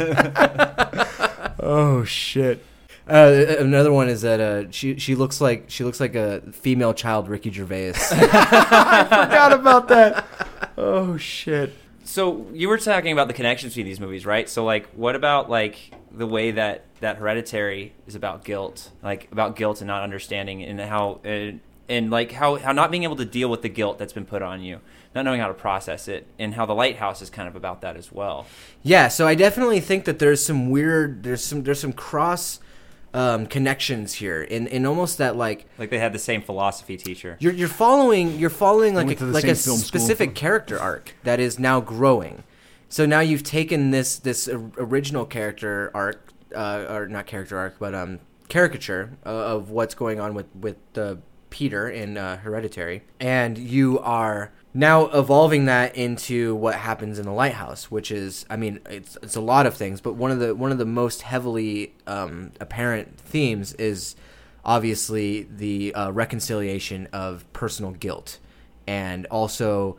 Oh 1.63 2.03
shit. 2.03 2.63
Uh, 3.07 3.55
another 3.59 3.91
one 3.91 4.07
is 4.07 4.21
that 4.21 4.39
uh, 4.39 4.71
she 4.71 4.97
she 4.97 5.15
looks 5.15 5.41
like 5.41 5.65
she 5.67 5.83
looks 5.83 5.99
like 5.99 6.15
a 6.15 6.41
female 6.53 6.93
child 6.93 7.27
Ricky 7.27 7.51
Gervais. 7.51 7.93
I 8.11 9.03
forgot 9.03 9.51
about 9.51 9.87
that. 9.89 10.25
Oh 10.77 11.17
shit. 11.17 11.73
So 12.05 12.47
you 12.53 12.69
were 12.69 12.77
talking 12.77 13.11
about 13.11 13.27
the 13.27 13.33
connections 13.33 13.73
between 13.73 13.85
these 13.85 13.99
movies, 13.99 14.25
right? 14.25 14.47
So 14.47 14.63
like, 14.63 14.87
what 14.91 15.15
about 15.15 15.49
like 15.49 15.93
the 16.11 16.27
way 16.27 16.51
that 16.51 16.85
that 17.01 17.17
Hereditary 17.17 17.93
is 18.07 18.15
about 18.15 18.45
guilt, 18.45 18.89
like 19.01 19.29
about 19.31 19.55
guilt 19.55 19.81
and 19.81 19.87
not 19.87 20.03
understanding, 20.03 20.63
and 20.63 20.79
how 20.79 21.19
and, 21.23 21.59
and 21.93 22.09
like 22.11 22.31
how 22.33 22.55
how 22.55 22.71
not 22.71 22.91
being 22.91 23.03
able 23.03 23.15
to 23.17 23.25
deal 23.25 23.49
with 23.49 23.61
the 23.61 23.69
guilt 23.69 23.97
that's 23.99 24.13
been 24.13 24.25
put 24.25 24.41
on 24.41 24.61
you, 24.61 24.79
not 25.15 25.23
knowing 25.25 25.39
how 25.39 25.47
to 25.47 25.53
process 25.53 26.07
it, 26.07 26.27
and 26.39 26.55
how 26.55 26.65
the 26.65 26.73
Lighthouse 26.75 27.21
is 27.21 27.29
kind 27.29 27.47
of 27.47 27.55
about 27.55 27.81
that 27.81 27.95
as 27.95 28.11
well. 28.11 28.45
Yeah, 28.81 29.07
so 29.07 29.27
I 29.27 29.35
definitely 29.35 29.79
think 29.79 30.05
that 30.05 30.19
there's 30.19 30.43
some 30.43 30.69
weird 30.69 31.23
there's 31.23 31.43
some 31.43 31.63
there's 31.63 31.79
some 31.79 31.93
cross 31.93 32.59
um, 33.13 33.45
connections 33.45 34.13
here 34.15 34.41
in 34.41 34.65
in 34.67 34.85
almost 34.85 35.17
that 35.19 35.35
like 35.35 35.67
Like 35.77 35.91
they 35.91 35.99
had 35.99 36.13
the 36.13 36.19
same 36.19 36.41
philosophy 36.41 36.97
teacher. 36.97 37.37
you're 37.39 37.53
you're 37.53 37.67
following 37.67 38.39
you're 38.39 38.49
following 38.49 38.95
like 38.95 39.21
a, 39.21 39.25
like 39.25 39.43
a 39.43 39.55
same 39.55 39.71
film 39.71 39.77
school. 39.77 39.87
specific 39.99 40.33
character 40.35 40.79
arc 40.79 41.15
that 41.23 41.39
is 41.39 41.59
now 41.59 41.79
growing. 41.79 42.43
So 42.89 43.05
now 43.05 43.19
you've 43.19 43.43
taken 43.43 43.91
this 43.91 44.17
this 44.17 44.49
original 44.49 45.25
character 45.25 45.91
arc 45.93 46.31
uh, 46.55 46.85
or 46.89 47.07
not 47.07 47.25
character 47.27 47.57
arc 47.57 47.77
but 47.79 47.95
um 47.95 48.19
caricature 48.49 49.09
uh, 49.25 49.29
of 49.29 49.69
what's 49.71 49.95
going 49.95 50.19
on 50.19 50.33
with 50.33 50.47
with 50.55 50.77
the 50.93 51.19
Peter 51.53 51.87
in 51.87 52.17
uh, 52.17 52.37
Hereditary, 52.37 53.03
and 53.19 53.59
you 53.59 53.99
are 53.99 54.51
now 54.73 55.05
evolving 55.11 55.65
that 55.65 55.95
into 55.95 56.55
what 56.55 56.73
happens 56.73 57.19
in 57.19 57.25
the 57.25 57.31
lighthouse, 57.31 57.91
which 57.91 58.09
is, 58.09 58.43
I 58.49 58.55
mean, 58.55 58.79
it's 58.89 59.19
it's 59.21 59.35
a 59.35 59.41
lot 59.41 59.67
of 59.67 59.75
things, 59.75 60.01
but 60.01 60.15
one 60.15 60.31
of 60.31 60.39
the 60.39 60.55
one 60.55 60.71
of 60.71 60.79
the 60.79 60.85
most 60.85 61.21
heavily 61.21 61.93
um, 62.07 62.53
apparent 62.59 63.19
themes 63.19 63.73
is 63.73 64.15
obviously 64.65 65.43
the 65.43 65.93
uh, 65.93 66.09
reconciliation 66.09 67.07
of 67.13 67.45
personal 67.53 67.91
guilt, 67.91 68.39
and 68.87 69.27
also 69.27 69.95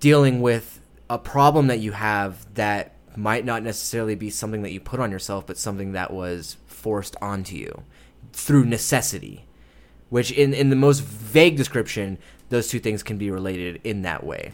dealing 0.00 0.42
with 0.42 0.80
a 1.08 1.18
problem 1.18 1.68
that 1.68 1.78
you 1.78 1.92
have 1.92 2.52
that 2.54 2.96
might 3.14 3.44
not 3.44 3.62
necessarily 3.62 4.16
be 4.16 4.28
something 4.28 4.62
that 4.62 4.72
you 4.72 4.80
put 4.80 4.98
on 4.98 5.12
yourself, 5.12 5.46
but 5.46 5.56
something 5.56 5.92
that 5.92 6.12
was 6.12 6.56
forced 6.66 7.14
onto 7.22 7.54
you 7.54 7.84
through 8.32 8.64
necessity. 8.64 9.44
Which, 10.10 10.30
in 10.32 10.52
in 10.52 10.70
the 10.70 10.76
most 10.76 11.00
vague 11.02 11.56
description, 11.56 12.18
those 12.50 12.68
two 12.68 12.80
things 12.80 13.02
can 13.02 13.16
be 13.16 13.30
related 13.30 13.80
in 13.84 14.02
that 14.02 14.24
way. 14.24 14.52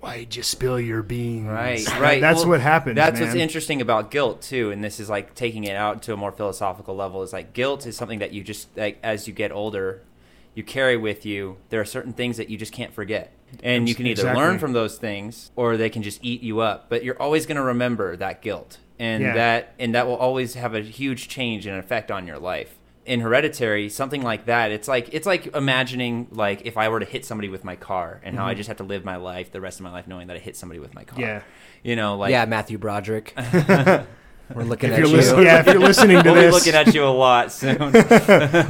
Why'd 0.00 0.36
you 0.36 0.42
spill 0.42 0.78
your 0.78 1.02
beans? 1.02 1.46
Right, 1.46 1.86
right. 2.00 2.20
That's 2.20 2.40
Well, 2.40 2.50
what 2.50 2.60
happens. 2.60 2.94
That's 2.96 3.18
man. 3.18 3.28
what's 3.28 3.40
interesting 3.40 3.80
about 3.80 4.10
guilt 4.10 4.42
too, 4.42 4.70
and 4.70 4.84
this 4.84 5.00
is 5.00 5.08
like 5.08 5.34
taking 5.34 5.64
it 5.64 5.74
out 5.76 6.02
to 6.02 6.12
a 6.12 6.16
more 6.16 6.30
philosophical 6.32 6.94
level. 6.94 7.22
Is 7.22 7.32
like 7.32 7.54
guilt 7.54 7.86
is 7.86 7.96
something 7.96 8.18
that 8.18 8.32
you 8.32 8.42
just 8.42 8.68
like 8.76 8.98
as 9.02 9.26
you 9.26 9.32
get 9.32 9.50
older, 9.50 10.02
you 10.54 10.62
carry 10.62 10.98
with 10.98 11.24
you. 11.24 11.56
There 11.70 11.80
are 11.80 11.86
certain 11.86 12.12
things 12.12 12.36
that 12.36 12.50
you 12.50 12.58
just 12.58 12.72
can't 12.74 12.92
forget, 12.92 13.32
and 13.62 13.88
you 13.88 13.94
can 13.94 14.06
either 14.06 14.20
Exactly. 14.20 14.42
learn 14.44 14.58
from 14.58 14.74
those 14.74 14.98
things 14.98 15.50
or 15.56 15.78
they 15.78 15.88
can 15.88 16.02
just 16.02 16.22
eat 16.22 16.42
you 16.42 16.60
up. 16.60 16.90
But 16.90 17.02
you're 17.02 17.20
always 17.20 17.46
going 17.46 17.56
to 17.56 17.62
remember 17.62 18.14
that 18.16 18.42
guilt, 18.42 18.76
and 18.98 19.22
Yeah. 19.24 19.32
that 19.34 19.72
and 19.78 19.94
that 19.94 20.06
will 20.06 20.16
always 20.16 20.52
have 20.52 20.74
a 20.74 20.80
huge 20.82 21.28
change 21.28 21.66
and 21.66 21.78
effect 21.78 22.10
on 22.10 22.26
your 22.26 22.38
life. 22.38 22.76
In 23.06 23.20
Hereditary, 23.20 23.90
something 23.90 24.22
like 24.22 24.46
that, 24.46 24.70
it's 24.72 24.88
like 24.88 25.10
it's 25.12 25.26
like 25.26 25.54
imagining 25.54 26.26
like 26.30 26.62
if 26.64 26.76
I 26.78 26.88
were 26.88 27.00
to 27.00 27.06
hit 27.06 27.24
somebody 27.26 27.48
with 27.50 27.62
my 27.64 27.76
car, 27.76 28.20
and 28.24 28.34
how 28.36 28.46
I 28.46 28.54
Mhm. 28.54 28.56
just 28.58 28.68
have 28.68 28.78
to 28.78 28.84
live 28.84 29.04
my 29.04 29.16
life 29.16 29.52
the 29.52 29.60
rest 29.60 29.78
of 29.78 29.84
my 29.84 29.90
life 29.92 30.06
knowing 30.06 30.28
that 30.28 30.36
I 30.36 30.40
hit 30.40 30.56
somebody 30.56 30.80
with 30.80 30.94
my 30.94 31.04
car. 31.04 31.20
Yeah. 31.20 31.42
you 31.82 31.96
know, 31.96 32.16
like 32.16 32.30
yeah, 32.30 32.46
Matthew 32.46 32.78
Broderick. 32.78 33.34
We're 34.54 34.62
looking 34.64 34.90
If 34.90 34.94
at 34.94 34.98
you're 35.00 35.08
you. 35.08 35.16
listen- 35.16 35.42
yeah, 35.42 35.60
if 35.60 35.66
you're 35.66 35.78
listening 35.90 36.18
to 36.18 36.22
this. 36.22 36.32
we'll 36.32 36.34
this. 36.52 36.64
be 36.64 36.70
looking 36.72 36.88
at 36.88 36.94
you 36.94 37.04
a 37.04 37.08
lot 37.08 37.50
soon. 37.52 37.76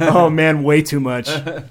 oh 0.01 0.29
man, 0.29 0.63
way 0.63 0.81
too 0.81 0.99
much. 1.01 1.27
Uh, 1.29 1.63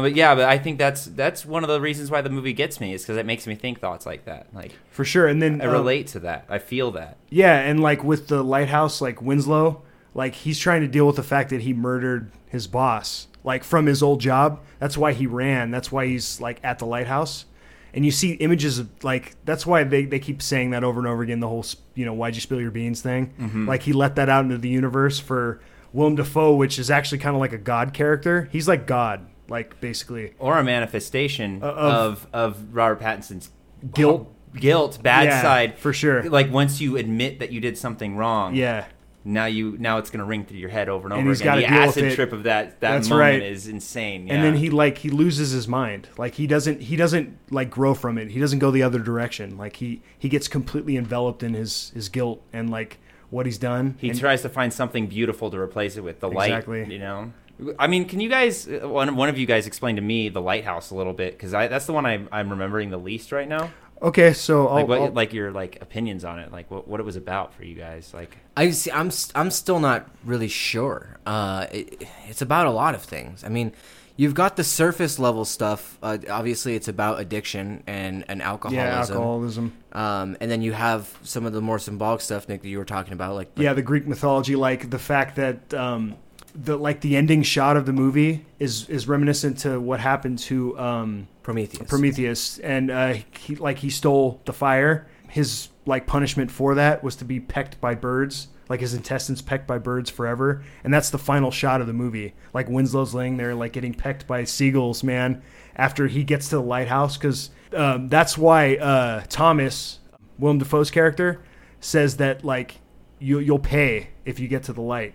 but 0.00 0.16
yeah, 0.16 0.34
but 0.34 0.44
I 0.44 0.58
think 0.58 0.78
that's 0.78 1.04
that's 1.06 1.44
one 1.44 1.62
of 1.62 1.68
the 1.68 1.80
reasons 1.80 2.10
why 2.10 2.22
the 2.22 2.30
movie 2.30 2.52
gets 2.54 2.80
me 2.80 2.92
is 2.94 3.02
because 3.02 3.16
it 3.16 3.26
makes 3.26 3.46
me 3.46 3.54
think 3.54 3.80
thoughts 3.80 4.04
like 4.06 4.24
that. 4.24 4.48
Like 4.52 4.72
For 4.90 5.04
sure, 5.04 5.26
and 5.28 5.40
then 5.42 5.60
I 5.60 5.66
uh, 5.66 5.72
relate 5.72 6.06
to 6.08 6.20
that. 6.20 6.46
I 6.48 6.58
feel 6.58 6.90
that. 6.92 7.18
Yeah, 7.30 7.58
and 7.58 7.80
like 7.80 8.02
with 8.02 8.26
the 8.28 8.42
lighthouse, 8.42 9.00
like 9.00 9.20
Winslow, 9.22 9.82
like 10.14 10.34
he's 10.34 10.58
trying 10.58 10.80
to 10.82 10.88
deal 10.88 11.06
with 11.06 11.16
the 11.16 11.22
fact 11.22 11.50
that 11.50 11.62
he 11.62 11.72
murdered 11.72 12.30
his 12.46 12.66
boss, 12.66 13.26
like 13.42 13.64
from 13.64 13.86
his 13.86 14.02
old 14.02 14.20
job. 14.20 14.60
That's 14.78 14.96
why 14.96 15.12
he 15.12 15.26
ran. 15.26 15.70
That's 15.70 15.90
why 15.92 16.06
he's 16.06 16.40
like 16.40 16.60
at 16.62 16.78
the 16.78 16.86
lighthouse. 16.86 17.44
And 17.92 18.04
you 18.04 18.10
see 18.10 18.32
images 18.32 18.78
of 18.80 18.88
like 19.04 19.36
that's 19.44 19.64
why 19.66 19.84
they, 19.84 20.04
they 20.04 20.18
keep 20.18 20.42
saying 20.42 20.70
that 20.70 20.82
over 20.82 20.98
and 20.98 21.06
over 21.08 21.22
again. 21.22 21.40
The 21.40 21.48
whole 21.48 21.64
you 21.94 22.04
know 22.04 22.12
why'd 22.12 22.34
you 22.34 22.40
spill 22.40 22.60
your 22.60 22.70
beans 22.72 23.00
thing. 23.02 23.32
Mhm. 23.40 23.68
Like 23.68 23.82
he 23.82 23.92
let 23.92 24.16
that 24.16 24.28
out 24.28 24.44
into 24.44 24.58
the 24.58 24.68
universe 24.68 25.18
for 25.20 25.60
Willem 25.92 26.16
Dafoe, 26.16 26.56
which 26.56 26.78
is 26.78 26.90
actually 26.90 27.18
kind 27.18 27.36
of 27.36 27.40
like 27.40 27.52
a 27.52 27.58
god 27.58 27.92
character. 27.94 28.48
He's 28.50 28.66
like 28.66 28.86
God, 28.88 29.26
like 29.48 29.80
basically. 29.80 30.32
Or 30.40 30.58
a 30.58 30.64
manifestation 30.64 31.60
Uh, 31.62 31.66
of- 31.66 31.92
of 31.92 32.26
of 32.32 32.74
Robert 32.74 33.00
Pattinson's 33.00 33.50
Guilt. 33.94 34.28
guilt, 34.56 34.98
bad 35.02 35.26
Yeah, 35.26 35.42
side 35.42 35.78
for 35.78 35.92
sure. 35.92 36.22
Like 36.28 36.50
once 36.52 36.80
you 36.80 36.96
admit 36.96 37.38
that 37.38 37.52
you 37.52 37.60
did 37.60 37.78
something 37.78 38.16
wrong, 38.16 38.54
Yeah. 38.56 38.86
Now 39.26 39.46
you 39.46 39.76
now 39.78 39.98
it's 39.98 40.10
gonna 40.10 40.24
ring 40.24 40.44
through 40.44 40.58
your 40.58 40.68
head 40.68 40.88
over 40.88 41.08
and, 41.08 41.14
And 41.18 41.28
over 41.28 41.32
again. 41.32 41.58
The 41.58 41.66
acid 41.66 42.14
trip 42.14 42.32
of 42.32 42.42
that 42.42 42.80
that 42.80 42.92
That's 42.92 43.08
moment 43.08 43.40
right. 43.40 43.50
is 43.50 43.68
insane. 43.68 44.28
And 44.30 44.44
then 44.44 44.56
he 44.56 44.68
like 44.70 44.98
he 44.98 45.08
loses 45.10 45.50
his 45.50 45.66
mind. 45.66 46.08
Like 46.18 46.34
he 46.34 46.46
doesn't 46.46 46.82
he 46.82 46.96
doesn't 46.96 47.38
like 47.50 47.70
grow 47.70 47.94
from 47.94 48.18
it. 48.18 48.30
He 48.30 48.38
doesn't 48.40 48.58
go 48.58 48.70
the 48.70 48.82
other 48.82 48.98
direction. 48.98 49.56
Like 49.56 49.76
he 49.76 50.02
he 50.18 50.28
gets 50.28 50.46
completely 50.46 50.96
enveloped 50.96 51.42
in 51.42 51.54
his 51.54 51.90
his 51.94 52.08
guilt 52.10 52.42
and 52.52 52.68
like 52.68 52.98
what 53.30 53.46
he's 53.46 53.58
done. 53.58 53.96
He 53.98 54.10
And- 54.10 54.18
tries 54.18 54.42
to 54.42 54.48
find 54.50 54.72
something 54.72 55.06
beautiful 55.06 55.50
to 55.50 55.58
replace 55.58 55.96
it 55.96 56.04
with 56.04 56.20
the 56.20 56.28
light. 56.28 56.50
Exactly. 56.50 56.84
You 56.92 56.98
know, 56.98 57.32
I 57.78 57.86
mean, 57.86 58.06
can 58.06 58.20
you 58.20 58.28
guys 58.28 58.66
one 58.68 59.16
one 59.16 59.28
of 59.30 59.38
you 59.38 59.46
guys 59.46 59.66
explain 59.66 59.96
to 59.96 60.02
me 60.02 60.28
the 60.28 60.42
lighthouse 60.42 60.90
a 60.90 60.94
little 60.94 61.12
bit 61.14 61.32
because 61.32 61.52
that's 61.52 61.86
the 61.86 61.92
one 61.92 62.04
I'm 62.04 62.28
I'm 62.30 62.50
remembering 62.50 62.90
the 62.90 62.98
least 62.98 63.32
right 63.32 63.48
now. 63.48 63.70
Okay, 64.04 64.32
so 64.34 64.68
I'll, 64.68 64.74
like 64.74 64.88
what 64.88 65.00
I'll- 65.00 65.10
like 65.12 65.32
your 65.32 65.50
like 65.50 65.78
opinions 65.80 66.24
on 66.24 66.38
it, 66.38 66.52
like 66.52 66.70
what 66.70 66.86
what 66.86 67.00
it 67.00 67.04
was 67.04 67.16
about 67.16 67.54
for 67.54 67.64
you 67.64 67.74
guys, 67.74 68.12
like. 68.14 68.36
I 68.56 68.70
see. 68.70 68.90
I'm 68.92 69.08
s- 69.08 69.32
I'm 69.34 69.50
still 69.50 69.80
not 69.80 70.08
really 70.24 70.46
sure. 70.48 71.18
Uh, 71.26 71.66
it, 71.72 72.06
it's 72.28 72.42
about 72.42 72.66
a 72.66 72.70
lot 72.70 72.94
of 72.94 73.02
things. 73.02 73.42
I 73.42 73.48
mean, 73.48 73.72
you've 74.16 74.34
got 74.34 74.56
the 74.56 74.62
surface 74.62 75.18
level 75.18 75.44
stuff. 75.44 75.98
Uh, 76.02 76.18
obviously, 76.30 76.76
it's 76.76 76.86
about 76.86 77.18
addiction 77.18 77.82
and 77.86 78.24
and 78.28 78.42
alcoholism. 78.42 78.84
Yeah, 78.86 79.00
alcoholism. 79.00 79.72
Um, 79.92 80.36
and 80.40 80.50
then 80.50 80.60
you 80.62 80.72
have 80.72 81.18
some 81.22 81.46
of 81.46 81.52
the 81.52 81.60
more 81.62 81.78
symbolic 81.78 82.20
stuff, 82.20 82.48
Nick, 82.48 82.62
that 82.62 82.68
you 82.68 82.78
were 82.78 82.84
talking 82.84 83.12
about, 83.14 83.34
like 83.34 83.50
yeah, 83.56 83.72
the 83.72 83.82
Greek 83.82 84.06
mythology, 84.06 84.54
like 84.54 84.90
the 84.90 84.98
fact 84.98 85.36
that 85.36 85.72
um, 85.74 86.14
the 86.54 86.76
like 86.76 87.00
the 87.00 87.16
ending 87.16 87.42
shot 87.42 87.76
of 87.76 87.86
the 87.86 87.92
movie 87.92 88.46
is 88.58 88.88
is 88.88 89.08
reminiscent 89.08 89.58
to 89.58 89.80
what 89.80 90.00
happened 90.00 90.38
to 90.38 90.78
um, 90.78 91.28
Prometheus. 91.42 91.88
Prometheus, 91.88 92.58
and 92.60 92.90
uh, 92.90 93.14
he 93.38 93.56
like 93.56 93.78
he 93.78 93.90
stole 93.90 94.40
the 94.44 94.52
fire. 94.52 95.06
His 95.28 95.68
like 95.84 96.06
punishment 96.06 96.50
for 96.50 96.76
that 96.76 97.02
was 97.02 97.16
to 97.16 97.24
be 97.24 97.40
pecked 97.40 97.80
by 97.80 97.94
birds, 97.94 98.48
like 98.68 98.80
his 98.80 98.94
intestines 98.94 99.42
pecked 99.42 99.66
by 99.66 99.78
birds 99.78 100.10
forever, 100.10 100.62
and 100.84 100.94
that's 100.94 101.10
the 101.10 101.18
final 101.18 101.50
shot 101.50 101.80
of 101.80 101.88
the 101.88 101.92
movie. 101.92 102.34
Like 102.52 102.68
Winslow's 102.68 103.14
laying 103.14 103.36
there, 103.36 103.54
like 103.54 103.72
getting 103.72 103.94
pecked 103.94 104.26
by 104.26 104.44
seagulls, 104.44 105.02
man. 105.02 105.42
After 105.76 106.06
he 106.06 106.22
gets 106.22 106.50
to 106.50 106.56
the 106.56 106.62
lighthouse, 106.62 107.16
because 107.16 107.50
um, 107.74 108.08
that's 108.08 108.38
why 108.38 108.76
uh, 108.76 109.24
Thomas, 109.28 109.98
Willem 110.38 110.58
Dafoe's 110.58 110.92
character, 110.92 111.42
says 111.80 112.18
that 112.18 112.44
like 112.44 112.76
you 113.18 113.40
you'll 113.40 113.58
pay 113.58 114.10
if 114.24 114.38
you 114.38 114.46
get 114.46 114.62
to 114.64 114.72
the 114.72 114.80
light 114.80 115.14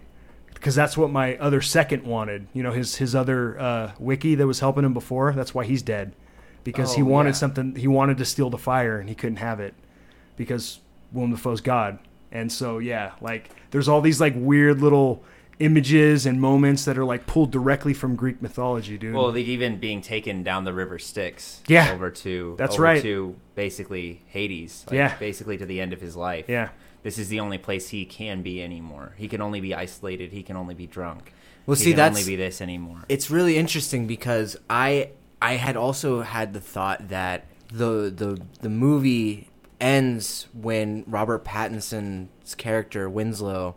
because 0.59 0.75
that's 0.75 0.97
what 0.97 1.09
my 1.11 1.37
other 1.37 1.61
second 1.61 2.03
wanted. 2.03 2.47
You 2.53 2.63
know, 2.63 2.71
his 2.71 2.95
his 2.97 3.15
other 3.15 3.59
uh, 3.59 3.91
wickie 3.99 4.37
that 4.37 4.45
was 4.47 4.59
helping 4.59 4.83
him 4.85 4.93
before. 4.93 5.31
That's 5.33 5.53
why 5.55 5.65
he's 5.65 5.81
dead 5.81 6.13
because 6.63 6.95
he 6.95 7.01
Oh, 7.01 7.05
wanted 7.05 7.29
yeah. 7.29 7.33
something. 7.35 7.75
He 7.75 7.87
wanted 7.87 8.17
to 8.17 8.25
steal 8.25 8.49
the 8.49 8.57
fire 8.57 8.99
and 8.99 9.07
he 9.09 9.15
couldn't 9.15 9.37
have 9.37 9.59
it 9.59 9.73
because 10.35 10.79
Willem 11.11 11.31
Dafoe's 11.31 11.61
God. 11.61 11.99
And 12.31 12.51
so 12.51 12.77
yeah, 12.79 13.13
like 13.21 13.49
there's 13.71 13.87
all 13.87 14.01
these 14.01 14.19
like 14.21 14.33
weird 14.35 14.81
little 14.81 15.23
images 15.59 16.25
and 16.25 16.39
moments 16.39 16.85
that 16.85 16.97
are 16.97 17.03
like 17.03 17.27
pulled 17.27 17.51
directly 17.51 17.93
from 17.93 18.15
Greek 18.15 18.41
mythology, 18.41 18.97
dude. 18.97 19.13
Well, 19.13 19.31
like 19.31 19.45
even 19.45 19.77
being 19.77 20.01
taken 20.01 20.41
down 20.43 20.63
the 20.63 20.71
river 20.73 20.97
Styx, 20.99 21.61
Yeah. 21.67 21.91
over 21.91 22.09
to 22.11 22.55
That's 22.57 22.75
over 22.75 22.83
right. 22.83 23.01
to 23.01 23.35
basically 23.55 24.21
Hades, 24.27 24.85
like 24.87 24.95
Yeah. 24.95 25.17
basically 25.17 25.57
to 25.57 25.65
the 25.65 25.81
end 25.81 25.91
of 25.91 25.99
his 25.99 26.15
life. 26.15 26.45
Yeah. 26.47 26.69
This 27.03 27.17
is 27.17 27.29
the 27.29 27.39
only 27.39 27.57
place 27.57 27.89
he 27.89 28.05
can 28.05 28.41
be 28.41 28.61
anymore. 28.61 29.13
He 29.17 29.27
can 29.27 29.41
only 29.41 29.61
be 29.61 29.73
isolated. 29.73 30.31
He 30.31 30.43
can 30.43 30.55
only 30.55 30.75
be 30.75 30.87
drunk. 30.87 31.33
Well, 31.65 31.75
he 31.75 31.83
see, 31.83 31.89
can 31.91 31.97
that's 31.97 32.17
only 32.19 32.29
be 32.29 32.35
this 32.35 32.61
anymore. 32.61 33.03
It's 33.09 33.29
really 33.29 33.57
interesting 33.57 34.07
because 34.07 34.57
I 34.69 35.11
I 35.41 35.53
had 35.53 35.77
also 35.77 36.21
had 36.21 36.53
the 36.53 36.59
thought 36.61 37.09
that 37.09 37.45
the 37.69 38.11
the 38.15 38.41
the 38.61 38.69
movie 38.69 39.47
ends 39.79 40.47
when 40.53 41.03
Robert 41.07 41.45
Pattinson's 41.45 42.55
character 42.55 43.09
Winslow 43.09 43.75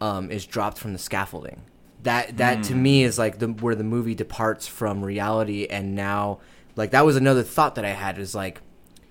um, 0.00 0.30
is 0.30 0.46
dropped 0.46 0.78
from 0.78 0.92
the 0.92 0.98
scaffolding. 0.98 1.62
That 2.04 2.36
that 2.36 2.62
to 2.64 2.74
Hmm. 2.74 2.82
me 2.82 3.02
is 3.02 3.18
like 3.18 3.38
the 3.38 3.48
where 3.48 3.74
the 3.74 3.84
movie 3.84 4.14
departs 4.14 4.66
from 4.66 5.04
reality, 5.04 5.66
and 5.66 5.94
now 5.94 6.38
like 6.76 6.90
that 6.92 7.04
was 7.04 7.16
another 7.16 7.42
thought 7.42 7.74
that 7.74 7.84
I 7.84 7.90
had 7.90 8.18
is 8.18 8.34
like 8.34 8.60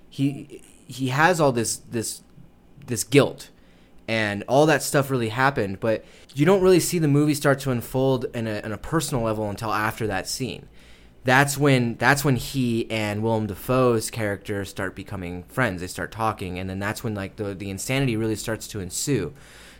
he 0.08 0.62
he 0.86 1.08
has 1.08 1.40
all 1.40 1.52
this 1.52 1.76
this 1.76 2.22
this 2.86 3.04
guilt. 3.04 3.50
And 4.08 4.44
all 4.46 4.66
that 4.66 4.82
stuff 4.84 5.10
really 5.10 5.30
happened 5.30 5.80
but 5.80 6.04
you 6.34 6.44
don't 6.44 6.62
really 6.62 6.80
see 6.80 6.98
the 6.98 7.08
movie 7.08 7.34
start 7.34 7.58
to 7.60 7.70
unfold 7.70 8.26
in 8.34 8.46
a, 8.46 8.60
in 8.62 8.70
a 8.70 8.78
personal 8.78 9.24
level 9.24 9.48
until 9.48 9.72
after 9.72 10.06
that 10.06 10.28
scene. 10.28 10.68
That's 11.24 11.58
when 11.58 11.96
that's 11.96 12.24
when 12.24 12.36
he 12.36 12.88
and 12.90 13.22
Willem 13.22 13.46
Dafoe's 13.46 14.10
character 14.10 14.64
start 14.64 14.94
becoming 14.94 15.42
friends. 15.44 15.80
They 15.80 15.88
start 15.88 16.12
talking 16.12 16.58
and 16.58 16.68
then 16.70 16.78
that's 16.78 17.02
when 17.02 17.14
like 17.14 17.36
the 17.36 17.54
the 17.54 17.70
insanity 17.70 18.16
really 18.16 18.36
starts 18.36 18.68
to 18.68 18.80
ensue. 18.80 19.32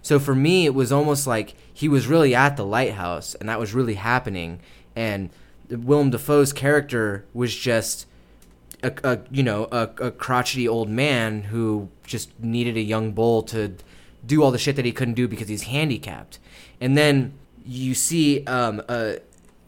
So 0.02 0.18
for 0.18 0.34
me 0.34 0.66
it 0.66 0.74
was 0.74 0.90
almost 0.90 1.26
like 1.26 1.54
he 1.72 1.88
was 1.88 2.06
really 2.06 2.34
at 2.34 2.56
the 2.56 2.64
lighthouse 2.64 3.34
and 3.34 3.48
that 3.48 3.60
was 3.60 3.74
really 3.74 3.94
happening. 3.94 4.60
And 4.96 5.30
Willem 5.68 6.10
Dafoe's 6.10 6.52
character 6.52 7.26
was 7.34 7.54
just 7.54 8.06
a, 8.82 8.92
a 9.04 9.18
you 9.30 9.42
know 9.42 9.68
a, 9.72 9.90
a 10.00 10.10
crotchety 10.10 10.68
old 10.68 10.88
man 10.88 11.44
who 11.44 11.88
just 12.04 12.38
needed 12.40 12.76
a 12.76 12.80
young 12.80 13.12
bull 13.12 13.42
to 13.44 13.74
do 14.24 14.42
all 14.42 14.50
the 14.50 14.58
shit 14.58 14.76
that 14.76 14.84
he 14.84 14.92
couldn't 14.92 15.14
do 15.14 15.28
because 15.28 15.48
he's 15.48 15.64
handicapped. 15.64 16.38
And 16.80 16.96
then 16.96 17.34
you 17.64 17.94
see 17.94 18.44
um 18.44 18.82
uh 18.88 19.14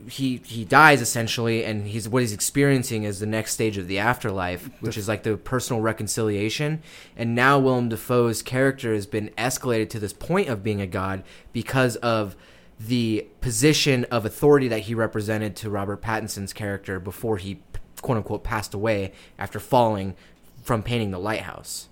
he 0.09 0.41
he 0.45 0.65
dies 0.65 1.01
essentially 1.01 1.65
and 1.65 1.89
he's 1.89 2.09
what 2.09 2.23
he's 2.23 2.33
experiencing 2.33 3.03
is 3.03 3.19
the 3.19 3.27
next 3.27 3.53
stage 3.53 3.77
of 3.77 3.89
the 3.89 3.99
afterlife 3.99 4.71
which 4.81 4.97
is 4.97 5.09
like 5.09 5.23
the 5.25 5.37
personal 5.37 5.83
reconciliation. 5.83 6.83
And 7.17 7.35
now 7.35 7.59
Willem 7.59 7.89
Dafoe's 7.89 8.43
character 8.43 8.95
has 8.95 9.07
been 9.07 9.31
escalated 9.37 9.91
to 9.91 9.99
this 9.99 10.13
point 10.13 10.49
of 10.49 10.63
being 10.63 10.81
a 10.81 10.87
god 10.87 11.25
because 11.53 11.97
of 11.97 12.37
the 12.81 13.27
position 13.41 14.05
of 14.05 14.25
authority 14.25 14.69
that 14.69 14.81
he 14.81 14.95
represented 14.95 15.57
to 15.57 15.69
Robert 15.69 16.01
Pattinson's 16.01 16.53
character 16.53 17.01
before 17.01 17.37
he 17.37 17.61
quote 18.03 18.17
unquote 18.19 18.45
passed 18.45 18.75
away 18.75 19.13
after 19.39 19.59
falling 19.61 20.15
from 20.63 20.83
painting 20.83 21.11
the 21.11 21.19
lighthouse. 21.19 21.89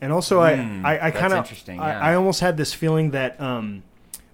And 0.00 0.12
also, 0.12 0.40
Hmm, 0.40 0.84
I, 0.84 0.98
I, 0.98 1.06
I 1.06 1.10
kind 1.10 1.32
of, 1.32 1.38
interesting, 1.40 1.78
I. 1.78 2.12
I 2.12 2.14
almost 2.14 2.40
had 2.40 2.56
this 2.56 2.72
feeling 2.72 3.10
that 3.10 3.38
um, 3.40 3.82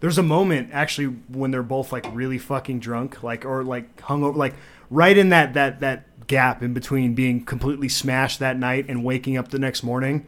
there's 0.00 0.18
a 0.18 0.22
moment 0.22 0.70
actually 0.72 1.06
when 1.28 1.50
they're 1.50 1.62
both 1.62 1.92
like 1.92 2.06
really 2.12 2.38
fucking 2.38 2.78
drunk, 2.80 3.22
like 3.22 3.44
or 3.44 3.64
like 3.64 3.96
hungover, 3.96 4.36
like 4.36 4.54
right 4.90 5.16
in 5.16 5.30
that 5.30 5.54
that 5.54 5.80
that 5.80 6.26
gap 6.26 6.62
in 6.62 6.72
between 6.72 7.14
being 7.14 7.44
completely 7.44 7.88
smashed 7.88 8.38
that 8.38 8.58
night 8.58 8.86
and 8.88 9.04
waking 9.04 9.36
up 9.36 9.48
the 9.48 9.58
next 9.58 9.82
morning. 9.82 10.26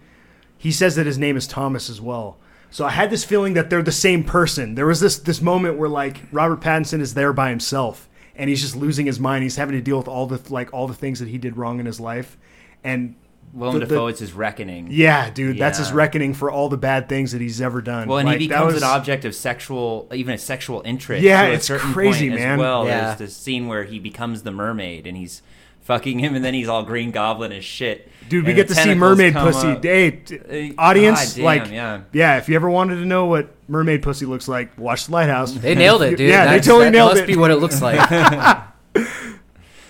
He 0.56 0.72
says 0.72 0.96
that 0.96 1.06
his 1.06 1.18
name 1.18 1.36
is 1.36 1.46
Thomas 1.46 1.88
as 1.88 2.00
well. 2.00 2.36
So 2.70 2.84
I 2.84 2.90
had 2.90 3.10
this 3.10 3.24
feeling 3.24 3.54
that 3.54 3.70
they're 3.70 3.82
the 3.82 3.92
same 3.92 4.24
person. 4.24 4.74
There 4.74 4.86
was 4.86 5.00
this 5.00 5.18
this 5.18 5.40
moment 5.40 5.78
where 5.78 5.88
like 5.88 6.22
Robert 6.32 6.60
Pattinson 6.60 7.00
is 7.00 7.14
there 7.14 7.32
by 7.32 7.50
himself 7.50 8.07
and 8.38 8.48
he's 8.48 8.60
just 8.62 8.76
losing 8.76 9.04
his 9.06 9.20
mind. 9.20 9.42
He's 9.42 9.56
having 9.56 9.74
to 9.74 9.82
deal 9.82 9.98
with 9.98 10.08
all 10.08 10.26
the 10.26 10.40
like 10.52 10.72
all 10.72 10.86
the 10.86 10.94
things 10.94 11.18
that 11.20 11.28
he 11.28 11.36
did 11.38 11.56
wrong 11.56 11.80
in 11.80 11.86
his 11.86 12.00
life, 12.00 12.38
and 12.82 13.14
Willem 13.52 13.74
the- 13.74 13.80
the- 13.80 13.86
Dafoe, 13.86 14.06
it's 14.08 14.20
his 14.20 14.32
reckoning. 14.34 14.88
yeah, 14.90 15.30
dude, 15.30 15.56
that's 15.58 15.78
his 15.78 15.90
reckoning 15.90 16.34
for 16.34 16.50
all 16.50 16.68
the 16.68 16.76
bad 16.76 17.08
things 17.08 17.32
that 17.32 17.40
he's 17.40 17.60
ever 17.60 17.80
done. 17.80 18.06
Well, 18.08 18.18
and 18.18 18.28
Like, 18.28 18.40
he 18.40 18.46
that 18.48 18.54
becomes 18.56 18.74
was- 18.74 18.82
an 18.82 18.88
object 18.90 19.24
of 19.24 19.34
sexual, 19.34 20.06
even 20.12 20.34
a 20.34 20.38
sexual 20.38 20.82
interest. 20.84 21.22
Yeah, 21.22 21.42
to 21.46 21.50
a 21.50 21.54
it's 21.54 21.68
crazy, 21.68 22.28
point 22.28 22.40
man. 22.40 22.52
As 22.52 22.58
well, 22.58 22.86
Yeah. 22.86 23.14
there's 23.14 23.18
the 23.18 23.28
scene 23.28 23.66
where 23.66 23.84
he 23.84 23.98
becomes 23.98 24.42
the 24.42 24.50
mermaid 24.52 25.06
and 25.06 25.16
he's 25.16 25.42
fucking 25.88 26.18
him, 26.20 26.36
and 26.36 26.44
then 26.44 26.54
he's 26.54 26.68
all 26.68 26.82
Green 26.84 27.10
Goblin 27.10 27.50
as 27.50 27.64
shit. 27.64 28.08
Dude, 28.28 28.44
we 28.44 28.50
And 28.50 28.56
get 28.56 28.68
to 28.68 28.74
see 28.74 28.94
mermaid 28.94 29.32
pussy. 29.32 29.68
up. 29.68 29.82
Hey, 29.82 30.10
t- 30.10 30.70
Uh, 30.70 30.80
audience, 30.80 31.30
God 31.32 31.36
damn, 31.36 31.44
like, 31.44 31.70
yeah. 31.72 32.00
yeah, 32.12 32.36
If 32.36 32.48
you 32.50 32.56
ever 32.56 32.68
wanted 32.68 32.96
to 32.96 33.06
know 33.06 33.24
what 33.24 33.54
mermaid 33.68 34.02
pussy 34.02 34.26
looks 34.26 34.46
like, 34.48 34.76
watch 34.78 35.06
the 35.06 35.12
lighthouse. 35.12 35.52
They 35.52 35.74
nailed 35.74 36.02
it, 36.02 36.10
dude. 36.18 36.28
Yeah, 36.28 36.44
That's- 36.44 36.64
they 36.66 36.70
totally 36.70 36.84
that 36.84 36.90
nailed 36.92 37.10
must 37.12 37.22
it. 37.22 37.26
be 37.26 37.36
what 37.36 37.50
it 37.50 37.56
looks 37.56 37.80
like. 37.82 37.98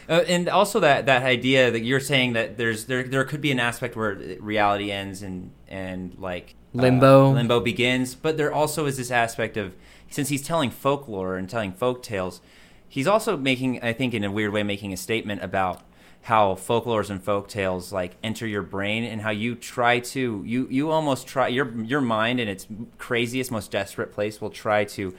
Uh, 0.09 0.25
and 0.27 0.49
also 0.49 0.81
that 0.81 1.05
that 1.05 1.23
idea 1.23 1.71
that 1.71 1.81
you're 1.81 2.01
saying 2.01 2.33
that 2.33 2.57
there's 2.57 2.87
there 2.87 3.03
there 3.03 3.25
could 3.25 3.43
be 3.43 3.51
an 3.53 3.61
aspect 3.61 3.95
where 3.95 4.15
reality 4.41 4.91
ends 4.91 5.23
and 5.23 5.51
and 5.69 6.17
like 6.19 6.55
uh, 6.75 6.81
Limbo. 6.81 7.33
limbo 7.33 7.61
begins, 7.61 8.15
but 8.15 8.39
there 8.39 8.51
also 8.51 8.87
is 8.87 8.97
this 8.97 9.11
aspect 9.11 9.59
of 9.59 9.75
since 10.09 10.31
he's 10.31 10.41
telling 10.41 10.71
folklore 10.71 11.37
and 11.37 11.47
telling 11.51 11.73
folk 11.73 12.03
tales, 12.03 12.41
he's 12.89 13.07
also 13.07 13.37
making 13.37 13.83
I 13.83 13.93
think 13.93 14.15
in 14.15 14.25
a 14.25 14.31
weird 14.31 14.53
way 14.53 14.63
making 14.63 14.93
a 14.93 14.97
statement 14.97 15.43
about 15.43 15.83
how 16.23 16.55
folklores 16.55 17.11
and 17.11 17.23
folk 17.23 17.49
tales 17.49 17.93
like 17.93 18.17
enter 18.23 18.47
your 18.47 18.63
brain 18.63 19.05
and 19.05 19.23
how 19.23 19.31
you 19.31 19.55
try 19.55 20.01
to 20.01 20.43
you 20.45 20.67
you 20.71 20.91
almost 20.91 21.27
try 21.27 21.49
your 21.49 21.71
your 21.83 22.01
mind 22.01 22.41
in 22.41 22.49
its 22.49 22.67
craziest 22.99 23.51
most 23.51 23.71
desperate 23.71 24.13
place 24.13 24.41
will 24.41 24.51
try 24.51 24.85
to 24.85 25.15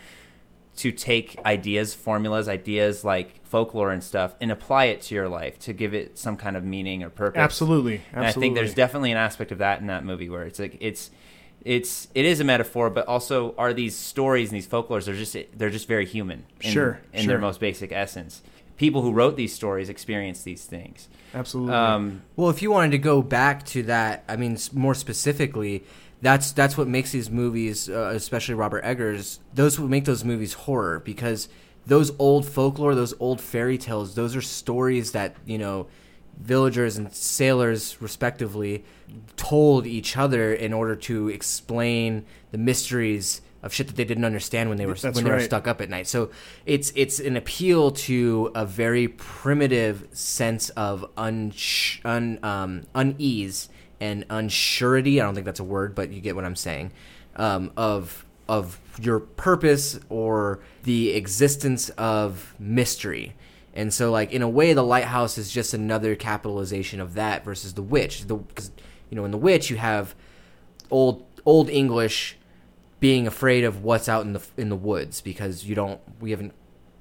to 0.79 0.93
take 0.93 1.37
ideas, 1.45 1.93
formulas, 1.93 2.47
ideas 2.47 3.03
like 3.03 3.43
folklore 3.43 3.91
and 3.91 4.01
stuff, 4.01 4.33
and 4.39 4.49
apply 4.49 4.85
it 4.85 5.01
to 5.01 5.13
your 5.13 5.27
life 5.27 5.59
to 5.59 5.73
give 5.73 5.93
it 5.93 6.17
some 6.17 6.37
kind 6.37 6.55
of 6.55 6.63
meaning 6.63 7.03
or 7.03 7.09
purpose. 7.09 7.41
Absolutely, 7.41 7.99
And 8.13 8.25
I 8.25 8.31
think 8.31 8.55
there's 8.55 8.73
definitely 8.73 9.11
an 9.11 9.17
aspect 9.17 9.51
of 9.51 9.57
that 9.57 9.81
in 9.81 9.87
that 9.87 10.05
movie 10.05 10.29
where 10.29 10.43
it's 10.43 10.57
like 10.57 10.77
it's 10.79 11.11
it's 11.65 12.07
it 12.15 12.25
is 12.25 12.39
a 12.39 12.43
metaphor, 12.43 12.89
but 12.89 13.07
also 13.07 13.53
are 13.57 13.73
these 13.73 13.95
stories 13.95 14.49
and 14.49 14.55
these 14.55 14.67
folklores 14.67 15.05
they're 15.05 15.15
just 15.15 15.35
they're 15.57 15.69
just 15.69 15.87
very 15.87 16.05
human. 16.05 16.45
In, 16.61 16.71
Sure, 16.71 17.01
in 17.13 17.27
their 17.27 17.39
most 17.39 17.59
basic 17.59 17.91
essence. 17.91 18.41
People 18.77 19.01
who 19.01 19.11
wrote 19.11 19.35
these 19.35 19.53
stories 19.53 19.89
experienced 19.89 20.45
these 20.45 20.63
things. 20.63 21.09
Absolutely. 21.33 21.73
Um, 21.73 22.21
Well, 22.37 22.49
if 22.49 22.61
you 22.61 22.71
wanted 22.71 22.91
to 22.91 22.97
go 22.97 23.21
back 23.21 23.65
to 23.67 23.83
that, 23.83 24.23
I 24.29 24.37
mean, 24.37 24.57
more 24.71 24.95
specifically, 24.95 25.83
that's 26.21 26.53
that's 26.53 26.77
what 26.77 26.87
makes 26.87 27.11
these 27.11 27.29
movies, 27.29 27.89
uh, 27.89 28.11
especially 28.15 28.55
Robert 28.55 28.83
Eggers, 28.85 29.39
those 29.53 29.75
who 29.75 29.87
make 29.89 30.05
those 30.05 30.23
movies 30.23 30.53
horror 30.53 30.99
because 30.99 31.49
those 31.87 32.13
old 32.19 32.45
folklore, 32.45 32.95
those 32.95 33.13
old 33.19 33.41
fairy 33.41 33.77
tales, 33.77 34.15
those 34.15 34.35
are 34.35 34.41
stories 34.41 35.11
that 35.11 35.35
you 35.45 35.57
know 35.57 35.87
villagers 36.39 36.97
and 36.97 37.13
sailors 37.13 38.01
respectively 38.01 38.83
told 39.35 39.85
each 39.85 40.17
other 40.17 40.53
in 40.53 40.73
order 40.73 40.95
to 40.95 41.27
explain 41.29 42.25
the 42.51 42.57
mysteries 42.57 43.41
of 43.61 43.73
shit 43.73 43.87
that 43.87 43.95
they 43.95 44.05
didn't 44.05 44.23
understand 44.23 44.69
when 44.69 44.77
they 44.77 44.85
were 44.85 44.93
That's 44.93 45.15
when 45.15 45.25
they 45.25 45.31
were 45.31 45.41
stuck 45.41 45.67
up 45.67 45.81
at 45.81 45.89
night. 45.89 46.07
So 46.07 46.31
it's 46.65 46.93
it's 46.95 47.19
an 47.19 47.35
appeal 47.35 47.91
to 47.91 48.51
a 48.55 48.65
very 48.65 49.07
primitive 49.09 50.07
sense 50.11 50.69
of 50.69 51.05
un, 51.17 51.51
un 52.05 52.39
um, 52.41 52.83
unease 52.95 53.69
and 53.99 54.27
unsurety. 54.29 55.15
I 55.15 55.25
don't 55.25 55.33
think 55.33 55.45
that's 55.45 55.59
a 55.59 55.65
word, 55.65 55.93
but 55.93 56.11
you 56.11 56.21
get 56.21 56.35
what 56.35 56.45
I'm 56.45 56.55
saying. 56.55 56.91
Um, 57.35 57.71
of 57.75 58.25
of 58.47 58.79
your 58.99 59.19
purpose 59.19 59.99
or 60.09 60.61
the 60.83 61.11
existence 61.11 61.89
of 61.89 62.55
mystery. 62.59 63.35
And 63.73 63.93
so, 63.93 64.11
like 64.11 64.31
in 64.31 64.41
a 64.41 64.49
way, 64.49 64.73
the 64.73 64.83
lighthouse 64.83 65.37
is 65.37 65.51
just 65.51 65.73
another 65.73 66.15
capitalization 66.15 66.99
of 66.99 67.13
that 67.13 67.45
versus 67.45 67.73
the 67.73 67.81
witch. 67.83 68.25
The 68.25 68.35
because 68.35 68.71
you 69.09 69.15
know 69.15 69.25
in 69.25 69.31
the 69.31 69.37
witch 69.37 69.69
you 69.69 69.77
have 69.77 70.15
old 70.91 71.25
old 71.45 71.69
English 71.69 72.37
being 72.99 73.27
afraid 73.27 73.63
of 73.63 73.83
what's 73.83 74.09
out 74.09 74.25
in 74.25 74.33
the 74.33 74.41
in 74.57 74.69
the 74.69 74.75
woods 74.75 75.21
because 75.21 75.65
you 75.65 75.75
don't 75.75 76.01
we 76.19 76.31
haven't 76.31 76.53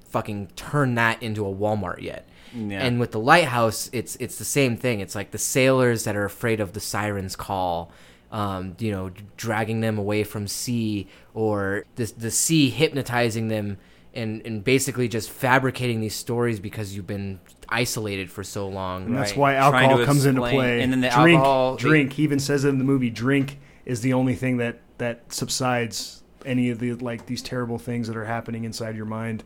fucking 0.05 0.47
turned 0.55 0.97
that 0.97 1.21
into 1.21 1.45
a 1.45 1.53
Walmart 1.53 2.01
yet. 2.01 2.27
Yeah. 2.53 2.81
And 2.81 2.99
with 2.99 3.11
the 3.11 3.19
lighthouse, 3.19 3.89
it's 3.93 4.15
it's 4.15 4.37
the 4.37 4.45
same 4.45 4.75
thing. 4.75 4.99
It's 4.99 5.15
like 5.15 5.31
the 5.31 5.37
sailors 5.37 6.03
that 6.05 6.15
are 6.15 6.25
afraid 6.25 6.59
of 6.59 6.73
the 6.73 6.79
sirens 6.79 7.35
call, 7.35 7.91
um, 8.31 8.75
you 8.79 8.91
know, 8.91 9.11
dragging 9.37 9.81
them 9.81 9.97
away 9.97 10.23
from 10.23 10.47
sea, 10.47 11.07
or 11.33 11.85
the 11.95 12.11
the 12.17 12.31
sea 12.31 12.69
hypnotizing 12.69 13.49
them, 13.49 13.77
and 14.13 14.41
and 14.45 14.63
basically 14.63 15.07
just 15.07 15.29
fabricating 15.29 16.01
these 16.01 16.15
stories 16.15 16.59
because 16.59 16.95
you've 16.95 17.07
been 17.07 17.39
isolated 17.69 18.31
for 18.31 18.43
so 18.43 18.67
long. 18.67 19.05
and 19.05 19.15
that's 19.17 19.31
Right. 19.31 19.37
why 19.37 19.53
alcohol 19.55 19.97
to 19.99 20.05
comes 20.05 20.25
into 20.25 20.41
play. 20.41 20.81
and 20.81 20.91
then 20.91 21.01
the 21.01 21.09
drink, 21.09 21.37
alcohol- 21.39 21.75
they- 21.75 21.81
drink. 21.81 22.13
He 22.13 22.23
even 22.23 22.39
says 22.39 22.65
it 22.65 22.69
in 22.69 22.77
the 22.79 22.83
movie. 22.83 23.09
Drink 23.09 23.59
is 23.85 24.01
the 24.01 24.13
only 24.13 24.35
thing 24.35 24.57
that 24.57 24.79
that 24.97 25.31
subsides 25.31 26.23
any 26.45 26.69
of 26.69 26.79
the 26.79 26.93
like 26.93 27.25
these 27.25 27.41
terrible 27.41 27.77
things 27.77 28.07
that 28.07 28.15
are 28.17 28.25
happening 28.25 28.63
inside 28.63 28.95
your 28.95 29.05
mind. 29.05 29.43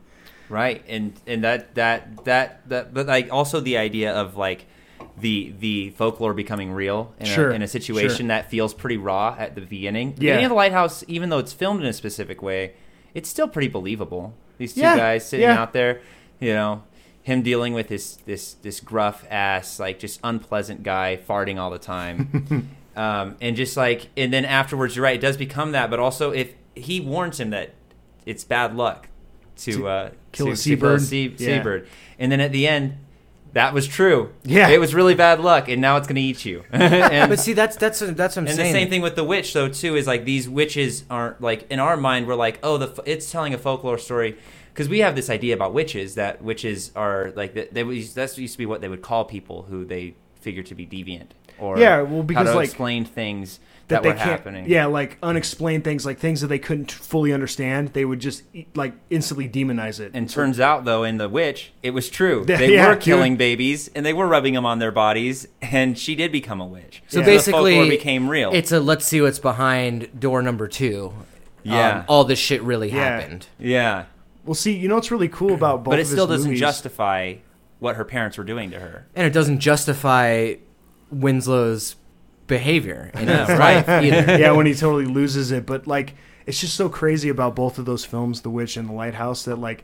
right 0.50 0.84
and 0.90 1.14
and 1.26 1.44
that 1.44 1.74
that 1.76 2.24
that 2.26 2.68
that 2.70 2.94
but 2.94 3.08
like 3.08 3.32
also 3.32 3.60
the 3.62 3.78
idea 3.78 4.12
of 4.14 4.36
like 4.38 4.66
the 5.20 5.54
the 5.60 5.90
folklore 5.92 6.34
becoming 6.34 6.72
real 6.72 7.14
in, 7.20 7.26
Sure, 7.26 7.50
a, 7.52 7.56
in 7.56 7.62
a 7.62 7.68
situation 7.68 8.10
sure. 8.18 8.28
that 8.28 8.50
feels 8.50 8.74
pretty 8.74 8.98
raw 8.98 9.36
at 9.40 9.56
the 9.56 9.62
beginning 9.62 10.16
the 10.16 10.26
Yeah. 10.26 10.32
beginning 10.34 10.46
of 10.46 10.50
the 10.50 10.56
lighthouse 10.56 11.04
even 11.08 11.30
though 11.30 11.40
it's 11.40 11.54
filmed 11.54 11.82
in 11.82 11.88
a 11.88 11.94
specific 11.94 12.42
way 12.42 12.74
it's 13.14 13.30
still 13.30 13.48
pretty 13.48 13.70
believable 13.70 14.34
these 14.64 14.74
two 14.74 14.82
Yeah, 14.82 14.98
guys 14.98 15.28
sitting 15.28 15.44
yeah. 15.48 15.62
out 15.62 15.74
there 15.74 16.02
you 16.40 16.54
know 16.54 16.84
him 17.22 17.42
dealing 17.42 17.74
with 17.74 17.88
this 17.88 18.16
this 18.26 18.54
this 18.56 18.80
gruff 18.80 19.26
ass 19.30 19.80
like 19.80 20.00
just 20.00 20.20
unpleasant 20.24 20.84
guy 20.84 21.20
farting 21.30 21.58
all 21.60 21.70
the 21.70 21.80
time 21.80 22.70
um, 22.96 23.36
and 23.42 23.56
just 23.56 23.78
like 23.78 24.10
and 24.18 24.32
then 24.34 24.46
afterwards 24.46 24.96
you're 24.96 25.04
right 25.04 25.16
it 25.18 25.22
does 25.22 25.38
become 25.38 25.72
that 25.74 25.90
but 25.90 26.00
also 26.00 26.32
if 26.32 26.54
he 26.76 27.00
warns 27.00 27.40
him 27.40 27.50
that 27.52 27.74
it's 28.26 28.44
bad 28.44 28.76
luck 28.76 29.08
to, 29.56 29.88
uh, 29.88 30.10
kill 30.32 30.48
a 30.48 30.52
to, 30.52 30.56
seabird. 30.56 31.00
to 31.00 31.06
sea, 31.06 31.28
Yeah. 31.38 31.38
seabird 31.58 31.88
and 32.18 32.32
then 32.32 32.40
at 32.42 32.52
the 32.52 32.68
end 32.68 32.98
that 33.54 33.74
was 33.74 33.88
true 33.88 34.32
Yeah. 34.44 34.68
it 34.70 34.80
was 34.80 34.94
really 34.96 35.16
bad 35.16 35.40
luck 35.40 35.70
and 35.70 35.82
now 35.82 35.98
it's 35.98 36.08
going 36.08 36.16
to 36.16 36.22
eat 36.22 36.44
you 36.46 36.64
and, 36.72 37.30
But 37.30 37.40
see, 37.40 37.54
that's 37.54 37.76
that's 37.78 38.00
that's 38.00 38.36
what 38.36 38.38
I'm 38.42 38.48
and 38.48 38.56
saying. 38.56 38.74
the 38.74 38.80
same 38.80 38.90
thing 38.90 39.02
with 39.02 39.16
the 39.16 39.24
witch 39.24 39.54
though 39.54 39.70
too 39.70 39.96
is 39.96 40.08
like 40.08 40.26
these 40.26 40.50
witches 40.50 41.04
aren't 41.10 41.40
like 41.42 41.66
in 41.72 41.80
our 41.80 41.96
mind 41.98 42.28
we're 42.28 42.36
like 42.36 42.60
oh 42.64 42.78
the 42.78 42.88
f- 42.90 43.00
it's 43.06 43.32
telling 43.32 43.54
a 43.54 43.58
folklore 43.58 43.98
story 43.98 44.38
because 44.74 44.90
we 44.90 45.00
have 45.00 45.16
this 45.16 45.30
idea 45.30 45.54
about 45.54 45.74
witches 45.74 46.16
that 46.16 46.42
witches 46.42 46.92
are 46.96 47.32
like 47.36 47.54
that 47.54 47.74
they 47.74 47.84
was 47.84 48.14
that's 48.14 48.38
used 48.38 48.54
to 48.54 48.58
be 48.58 48.66
what 48.66 48.82
they 48.82 48.90
would 48.90 49.02
call 49.04 49.24
people 49.26 49.64
who 49.64 49.86
they 49.86 50.16
figure 50.36 50.64
to 50.64 50.76
be 50.76 50.86
deviant 50.86 51.28
or 51.60 51.78
Yeah, 51.78 52.02
well, 52.02 52.24
because, 52.24 52.48
how 52.48 52.54
to 52.54 52.58
like, 52.58 52.66
explain 52.70 53.06
things 53.06 53.60
that, 53.94 54.04
that, 54.04 54.04
they 54.04 54.10
were 54.10 54.16
can't, 54.16 54.30
happening 54.30 54.66
Yeah, 54.70 54.86
like 54.88 55.18
unexplained 55.24 55.84
things, 55.84 56.06
like 56.06 56.20
things 56.20 56.42
that 56.42 56.48
they 56.48 56.60
couldn't 56.60 56.92
fully 56.92 57.32
understand. 57.34 57.90
They 57.94 58.06
would 58.06 58.20
just 58.20 58.44
like 58.76 58.94
instantly 59.10 59.48
demonize 59.50 60.00
it. 60.00 60.12
and 60.14 60.30
turns 60.30 60.60
out 60.60 60.86
though 60.86 61.04
in 61.04 61.18
the 61.18 61.30
witch 61.30 61.72
it 61.82 61.92
was 61.92 62.10
true 62.10 62.44
they 62.48 62.74
yeah, 62.74 62.88
were 62.90 62.94
dude. 62.96 63.04
killing 63.04 63.38
babies 63.38 63.90
and 63.96 64.06
they 64.06 64.14
were 64.14 64.28
rubbing 64.28 64.54
them 64.54 64.66
on 64.66 64.80
their 64.80 64.92
bodies 64.92 65.48
and 65.62 65.98
she 65.98 66.16
did 66.16 66.32
become 66.32 66.60
a 66.62 66.66
witch 66.68 67.02
So 67.08 67.20
The 67.20 67.26
basically, 67.26 67.74
folklore 67.76 67.90
became 67.90 68.30
real 68.30 68.52
It's 68.54 68.72
a 68.72 68.80
let's 68.80 69.06
see 69.06 69.22
what's 69.22 69.40
behind 69.40 70.20
door 70.20 70.42
number 70.42 70.68
two. 70.68 71.14
Yeah. 71.64 72.00
Um, 72.00 72.06
all 72.08 72.24
this 72.26 72.40
shit 72.40 72.62
really 72.62 72.90
Yeah. 72.92 73.20
happened. 73.20 73.48
yeah 73.60 74.06
well, 74.46 74.54
see, 74.56 74.74
you 74.76 74.90
know 74.90 74.96
what's 74.96 75.10
really 75.12 75.30
cool 75.30 75.54
about 75.54 75.86
both 75.86 75.92
but 75.94 76.00
it 76.00 76.02
of 76.02 76.08
still 76.10 76.28
doesn't 76.28 76.48
movies? 76.50 76.60
justify 76.60 77.36
what 77.80 77.96
her 77.96 78.04
parents 78.04 78.38
were 78.38 78.44
doing 78.44 78.72
to 78.72 78.80
her 78.80 79.08
And 79.16 79.26
it 79.26 79.32
doesn't 79.32 79.60
justify 79.60 80.56
Winslow's 81.14 81.96
behavior 82.48 83.12
in 83.14 83.28
his 83.28 83.50
Yeah, 83.50 83.58
life 83.58 83.90
either. 83.90 84.38
yeah, 84.40 84.52
when 84.52 84.66
he 84.66 84.74
totally 84.74 85.06
loses 85.06 85.52
it. 85.52 85.66
But 85.66 85.88
like, 85.88 86.16
it's 86.46 86.60
just 86.60 86.76
so 86.76 86.90
crazy 86.90 87.30
about 87.30 87.56
both 87.56 87.78
of 87.78 87.86
those 87.86 88.06
films, 88.06 88.42
The 88.42 88.50
Witch 88.50 88.78
and 88.78 88.90
The 88.90 88.94
Lighthouse, 88.94 89.44
that 89.46 89.58
like 89.58 89.84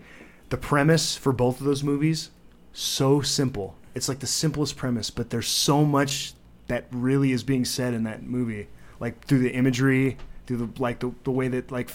the 0.49 0.57
premise 0.57 1.15
for 1.15 1.31
both 1.31 1.59
of 1.59 1.65
those 1.65 1.83
movies 1.83 2.31
so 2.73 3.21
simple. 3.21 3.75
It's 3.95 4.07
like 4.07 4.19
the 4.19 4.27
simplest 4.27 4.77
premise, 4.77 5.09
but 5.09 5.29
there's 5.29 5.47
so 5.47 5.83
much 5.83 6.33
that 6.67 6.85
really 6.91 7.31
is 7.31 7.43
being 7.43 7.65
said 7.65 7.93
in 7.93 8.03
that 8.03 8.23
movie, 8.23 8.67
like 8.99 9.25
through 9.25 9.39
the 9.39 9.51
imagery, 9.51 10.17
through 10.45 10.57
the 10.57 10.81
like 10.81 10.99
the, 10.99 11.11
the 11.23 11.31
way 11.31 11.47
that 11.47 11.71
like 11.71 11.89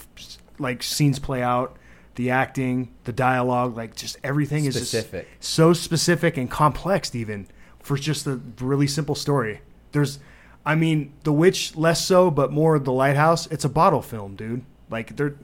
like 0.58 0.82
scenes 0.82 1.18
play 1.18 1.42
out, 1.42 1.76
the 2.16 2.30
acting, 2.30 2.92
the 3.04 3.12
dialogue, 3.12 3.76
like 3.76 3.94
just 3.94 4.16
everything 4.24 4.64
is 4.64 4.74
Specific. 4.76 5.28
just 5.40 5.52
so 5.52 5.72
specific 5.72 6.36
and 6.36 6.50
complex, 6.50 7.14
even 7.14 7.46
for 7.80 7.96
just 7.96 8.26
a 8.26 8.40
really 8.60 8.86
simple 8.86 9.14
story. 9.14 9.60
There's, 9.92 10.18
I 10.66 10.74
mean, 10.74 11.12
The 11.24 11.32
Witch 11.32 11.76
less 11.76 12.04
so, 12.04 12.30
but 12.30 12.50
more 12.52 12.78
The 12.78 12.92
Lighthouse. 12.92 13.46
It's 13.48 13.64
a 13.64 13.68
bottle 13.68 14.02
film, 14.02 14.34
dude. 14.36 14.62
Like 14.90 15.16
they're 15.16 15.34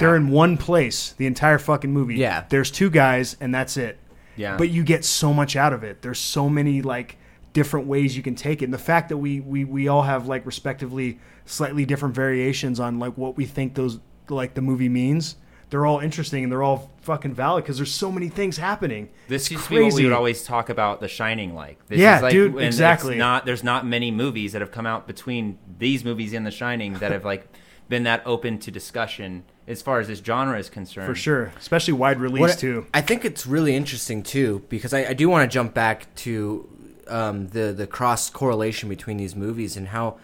they're 0.00 0.16
in 0.16 0.28
one 0.30 0.56
place 0.56 1.12
the 1.12 1.26
entire 1.26 1.58
fucking 1.58 1.92
movie. 1.92 2.14
Yeah. 2.16 2.44
there's 2.48 2.70
two 2.70 2.90
guys 2.90 3.36
and 3.40 3.52
that's 3.54 3.76
it. 3.76 3.98
Yeah. 4.36 4.56
but 4.56 4.70
you 4.70 4.84
get 4.84 5.04
so 5.04 5.34
much 5.34 5.56
out 5.56 5.72
of 5.72 5.82
it. 5.82 6.02
There's 6.02 6.18
so 6.20 6.48
many 6.48 6.80
like 6.82 7.16
different 7.52 7.86
ways 7.88 8.16
you 8.16 8.22
can 8.22 8.34
take 8.36 8.62
it. 8.62 8.66
And 8.66 8.74
the 8.74 8.78
fact 8.78 9.08
that 9.08 9.16
we 9.16 9.40
we 9.40 9.64
we 9.64 9.88
all 9.88 10.02
have 10.02 10.28
like 10.28 10.46
respectively 10.46 11.18
slightly 11.44 11.84
different 11.84 12.14
variations 12.14 12.78
on 12.78 12.98
like 12.98 13.18
what 13.18 13.36
we 13.36 13.44
think 13.44 13.74
those 13.74 13.98
like 14.28 14.54
the 14.54 14.62
movie 14.62 14.88
means. 14.88 15.36
They're 15.70 15.86
all 15.86 16.00
interesting 16.00 16.42
and 16.42 16.52
they're 16.52 16.62
all 16.62 16.90
fucking 17.02 17.32
valid 17.34 17.64
because 17.64 17.76
there's 17.76 17.94
so 17.94 18.10
many 18.10 18.28
things 18.28 18.56
happening. 18.58 19.08
This 19.28 19.42
It's 19.44 19.52
used 19.52 19.64
to 19.64 19.70
be 19.70 19.82
what 19.82 19.94
we 19.94 20.04
would 20.04 20.12
always 20.12 20.42
talk 20.44 20.68
about 20.68 21.00
The 21.00 21.06
Shining 21.08 21.54
like. 21.54 21.84
This 21.86 22.00
Yeah, 22.00 22.16
is 22.16 22.22
like 22.22 22.32
dude, 22.32 22.58
exactly. 22.60 23.16
Not 23.16 23.46
there's 23.46 23.62
not 23.64 23.86
many 23.86 24.10
movies 24.10 24.52
that 24.52 24.60
have 24.60 24.72
come 24.72 24.86
out 24.86 25.06
between 25.06 25.58
these 25.78 26.04
movies 26.04 26.32
and 26.32 26.44
The 26.44 26.50
Shining 26.50 26.94
that 26.94 27.12
have 27.12 27.24
like 27.24 27.46
been 27.88 28.02
that 28.04 28.22
open 28.26 28.58
to 28.60 28.70
discussion 28.70 29.44
as 29.68 29.80
far 29.82 30.00
as 30.00 30.08
this 30.08 30.18
genre 30.20 30.58
is 30.58 30.68
concerned. 30.68 31.06
for 31.06 31.14
sure, 31.14 31.52
especially 31.58 31.92
wide 31.94 32.18
release 32.20 32.40
What 32.40 32.50
I- 32.50 32.54
too. 32.56 32.86
I 32.92 33.00
think 33.00 33.24
it's 33.24 33.46
really 33.46 33.74
interesting 33.76 34.22
too 34.24 34.64
because 34.68 34.92
I, 34.92 35.06
I 35.06 35.12
do 35.12 35.28
want 35.28 35.48
to 35.48 35.52
jump 35.54 35.72
back 35.74 36.12
to 36.16 36.68
um, 37.08 37.46
the 37.48 37.72
the 37.72 37.86
cross 37.86 38.28
correlation 38.30 38.88
between 38.88 39.16
these 39.16 39.34
movies 39.36 39.76
and 39.76 39.88
how 39.88 40.18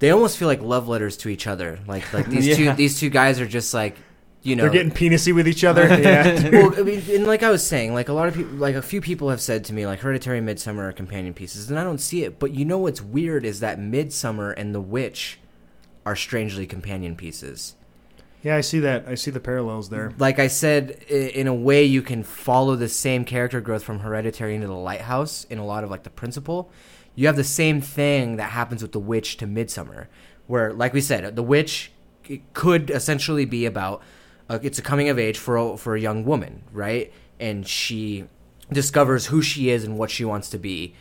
they 0.00 0.10
almost 0.10 0.36
feel 0.36 0.48
like 0.48 0.60
love 0.62 0.88
letters 0.88 1.16
to 1.18 1.28
each 1.30 1.46
other. 1.46 1.78
Like 1.86 2.12
like 2.12 2.26
these 2.34 2.46
Yeah. 2.46 2.56
two 2.56 2.72
these 2.74 2.98
two 3.00 3.08
guys 3.10 3.40
are 3.40 3.46
just 3.46 3.72
like 3.72 3.96
you 4.42 4.56
know 4.56 4.64
They're 4.64 4.72
getting 4.72 4.92
penisy 4.92 5.34
with 5.34 5.46
each 5.46 5.64
other. 5.64 5.86
yeah, 5.86 6.50
well, 6.52 6.74
I 6.78 6.82
mean, 6.88 7.02
and 7.10 7.26
like 7.26 7.42
I 7.42 7.50
was 7.50 7.66
saying, 7.66 7.94
like 7.94 8.08
a 8.08 8.12
lot 8.12 8.28
of 8.28 8.34
people, 8.34 8.52
like 8.56 8.74
a 8.74 8.82
few 8.82 9.00
people 9.00 9.30
have 9.30 9.40
said 9.40 9.64
to 9.66 9.72
me, 9.72 9.86
like 9.86 10.00
Hereditary 10.00 10.40
Midsommar 10.40 10.88
are 10.88 10.92
companion 10.92 11.34
pieces, 11.34 11.70
and 11.70 11.78
I 11.78 11.84
don't 11.84 11.98
see 11.98 12.24
it. 12.24 12.38
But 12.38 12.52
you 12.52 12.64
know 12.64 12.78
what's 12.78 13.00
weird 13.02 13.44
is 13.44 13.60
that 13.60 13.78
Midsommar 13.78 14.54
and 14.56 14.74
The 14.74 14.80
Witch 14.80 15.38
are 16.04 16.16
strangely 16.16 16.66
companion 16.66 17.14
pieces. 17.14 17.76
yeah, 18.42 18.56
I 18.56 18.60
see 18.62 18.80
that. 18.80 19.06
I 19.06 19.14
see 19.14 19.30
the 19.30 19.38
parallels 19.38 19.88
there. 19.90 20.12
Like 20.18 20.40
I 20.40 20.48
said, 20.48 20.90
in 21.08 21.46
a 21.46 21.54
way, 21.54 21.84
you 21.84 22.02
can 22.02 22.24
follow 22.24 22.74
the 22.74 22.88
same 22.88 23.24
character 23.24 23.60
growth 23.60 23.84
from 23.84 24.00
Hereditary 24.00 24.56
into 24.56 24.66
The 24.66 24.72
Lighthouse 24.74 25.44
in 25.44 25.58
a 25.58 25.64
lot 25.64 25.84
of 25.84 25.90
like 25.90 26.02
the 26.02 26.10
principle. 26.10 26.68
You 27.14 27.28
have 27.28 27.36
the 27.36 27.44
same 27.44 27.80
thing 27.80 28.36
that 28.36 28.50
happens 28.50 28.82
with 28.82 28.90
The 28.90 28.98
Witch 28.98 29.36
to 29.36 29.46
Midsommar, 29.46 30.06
where, 30.48 30.72
like 30.72 30.92
we 30.92 31.00
said, 31.00 31.36
The 31.36 31.42
Witch 31.42 31.92
it 32.28 32.40
could 32.54 32.90
essentially 32.90 33.44
be 33.44 33.64
about 33.66 34.02
uh, 34.52 34.58
it's 34.62 34.78
a 34.78 34.82
coming 34.82 35.08
of 35.08 35.18
age 35.18 35.38
for 35.38 35.56
a, 35.56 35.76
for 35.78 35.96
a 35.96 36.00
young 36.00 36.24
woman, 36.24 36.62
right? 36.72 37.10
And 37.40 37.66
she 37.66 38.26
discovers 38.70 39.26
who 39.26 39.40
she 39.40 39.70
is 39.70 39.82
and 39.82 39.98
what 39.98 40.10
she 40.10 40.24
wants 40.24 40.50
to 40.50 40.58
be. 40.58 40.94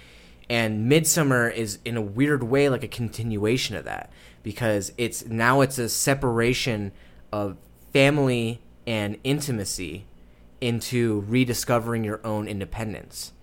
And 0.49 0.89
Midsommar 0.89 1.53
is 1.53 1.79
in 1.83 1.97
a 1.97 2.01
weird 2.01 2.43
way 2.43 2.69
like 2.69 2.83
a 2.83 2.87
continuation 2.87 3.75
of 3.75 3.83
that 3.85 4.11
because 4.41 4.93
it's 4.97 5.25
now 5.25 5.61
it's 5.61 5.77
a 5.77 5.89
separation 5.89 6.93
of 7.31 7.57
family 7.91 8.61
and 8.87 9.17
intimacy 9.23 10.05
into 10.61 11.25
rediscovering 11.27 12.03
your 12.05 12.25
own 12.25 12.47
independence. 12.47 13.33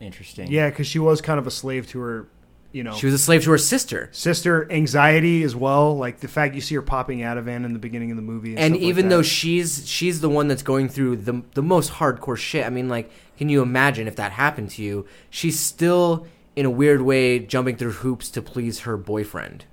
Interesting. 0.00 0.50
Yeah, 0.50 0.70
because 0.70 0.86
she 0.86 0.98
was 0.98 1.20
kind 1.20 1.38
of 1.38 1.46
a 1.46 1.50
slave 1.50 1.86
to 1.88 2.00
her, 2.00 2.28
you 2.72 2.84
know, 2.84 2.94
She 2.94 3.06
was 3.06 3.14
a 3.14 3.18
slave 3.18 3.42
to 3.44 3.50
her 3.50 3.58
sister. 3.58 4.08
sister 4.12 4.70
anxiety 4.70 5.42
as 5.42 5.56
well. 5.56 5.96
Like 5.96 6.20
the 6.20 6.28
fact 6.28 6.54
you 6.54 6.60
see 6.60 6.74
her 6.76 6.82
popping 6.82 7.18
Ativan 7.20 7.64
in 7.64 7.72
the 7.72 7.78
beginning 7.78 8.10
of 8.10 8.16
the 8.16 8.22
movie, 8.22 8.50
and, 8.50 8.58
and 8.60 8.74
stuff 8.74 8.80
like 8.82 8.88
even 8.88 9.08
that. 9.08 9.16
though 9.16 9.22
she's 9.22 9.88
she's 9.88 10.20
the 10.20 10.28
one 10.28 10.48
that's 10.48 10.62
going 10.62 10.88
through 10.88 11.16
the 11.16 11.42
the 11.54 11.62
most 11.62 11.92
hardcore 11.94 12.36
shit. 12.36 12.64
I 12.66 12.70
mean, 12.70 12.88
like, 12.88 13.10
can 13.38 13.48
you 13.48 13.62
imagine 13.62 14.06
if 14.06 14.16
that 14.16 14.32
happened 14.32 14.70
to 14.70 14.82
you? 14.82 15.06
She's 15.30 15.58
still 15.58 16.26
in 16.56 16.66
a 16.66 16.70
weird 16.70 17.02
way 17.02 17.38
jumping 17.38 17.76
through 17.76 17.92
hoops 17.92 18.28
to 18.30 18.42
please 18.42 18.80
her 18.80 18.96
boyfriend, 18.96 19.64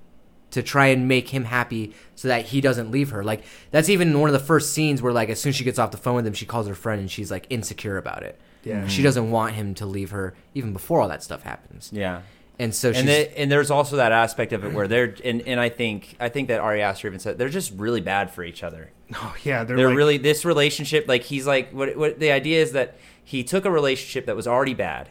to 0.52 0.62
try 0.62 0.86
and 0.86 1.06
make 1.06 1.28
him 1.28 1.44
happy 1.44 1.94
so 2.14 2.26
that 2.28 2.46
he 2.46 2.60
doesn't 2.60 2.90
leave 2.90 3.10
her. 3.10 3.22
Like 3.22 3.44
that's 3.70 3.88
even 3.88 4.18
one 4.18 4.28
of 4.28 4.32
the 4.32 4.44
first 4.44 4.72
scenes 4.72 5.00
where 5.02 5.12
like 5.12 5.28
as 5.28 5.40
soon 5.40 5.50
as 5.50 5.56
she 5.56 5.64
gets 5.64 5.78
off 5.78 5.90
the 5.92 5.96
phone 5.96 6.16
with 6.16 6.26
him, 6.26 6.32
she 6.34 6.46
calls 6.46 6.66
her 6.66 6.74
friend 6.74 7.00
and 7.00 7.10
she's 7.10 7.30
like 7.30 7.46
insecure 7.50 7.96
about 7.96 8.22
it. 8.24 8.40
Yeah. 8.64 8.86
she 8.88 9.02
doesn't 9.02 9.30
want 9.30 9.54
him 9.54 9.74
to 9.76 9.86
leave 9.86 10.10
her 10.10 10.34
even 10.52 10.72
before 10.72 11.00
all 11.00 11.08
that 11.08 11.22
stuff 11.22 11.42
happens. 11.42 11.90
Yeah. 11.92 12.22
And 12.60 12.74
so 12.74 12.90
she's 12.92 13.00
and 13.00 13.08
they, 13.08 13.28
and 13.36 13.52
there's 13.52 13.70
also 13.70 13.96
that 13.96 14.10
aspect 14.10 14.52
of 14.52 14.64
it 14.64 14.72
where 14.72 14.88
they're 14.88 15.14
and, 15.24 15.42
and 15.42 15.60
I 15.60 15.68
think 15.68 16.16
I 16.18 16.28
think 16.28 16.48
that 16.48 16.60
Ari 16.60 16.82
Aster 16.82 17.06
even 17.06 17.20
said 17.20 17.38
they're 17.38 17.48
just 17.48 17.72
really 17.76 18.00
bad 18.00 18.32
for 18.32 18.42
each 18.42 18.64
other. 18.64 18.90
oh 19.14 19.36
yeah, 19.44 19.62
they're, 19.62 19.76
They're 19.76 19.88
like, 19.88 19.96
really 19.96 20.18
this 20.18 20.44
relationship 20.44 21.06
like 21.06 21.22
he's 21.22 21.46
like 21.46 21.70
what 21.72 21.96
what 21.96 22.18
the 22.18 22.32
idea 22.32 22.60
is 22.60 22.72
that 22.72 22.98
he 23.22 23.44
took 23.44 23.64
a 23.64 23.70
relationship 23.70 24.26
that 24.26 24.34
was 24.34 24.46
already 24.48 24.74
bad 24.74 25.08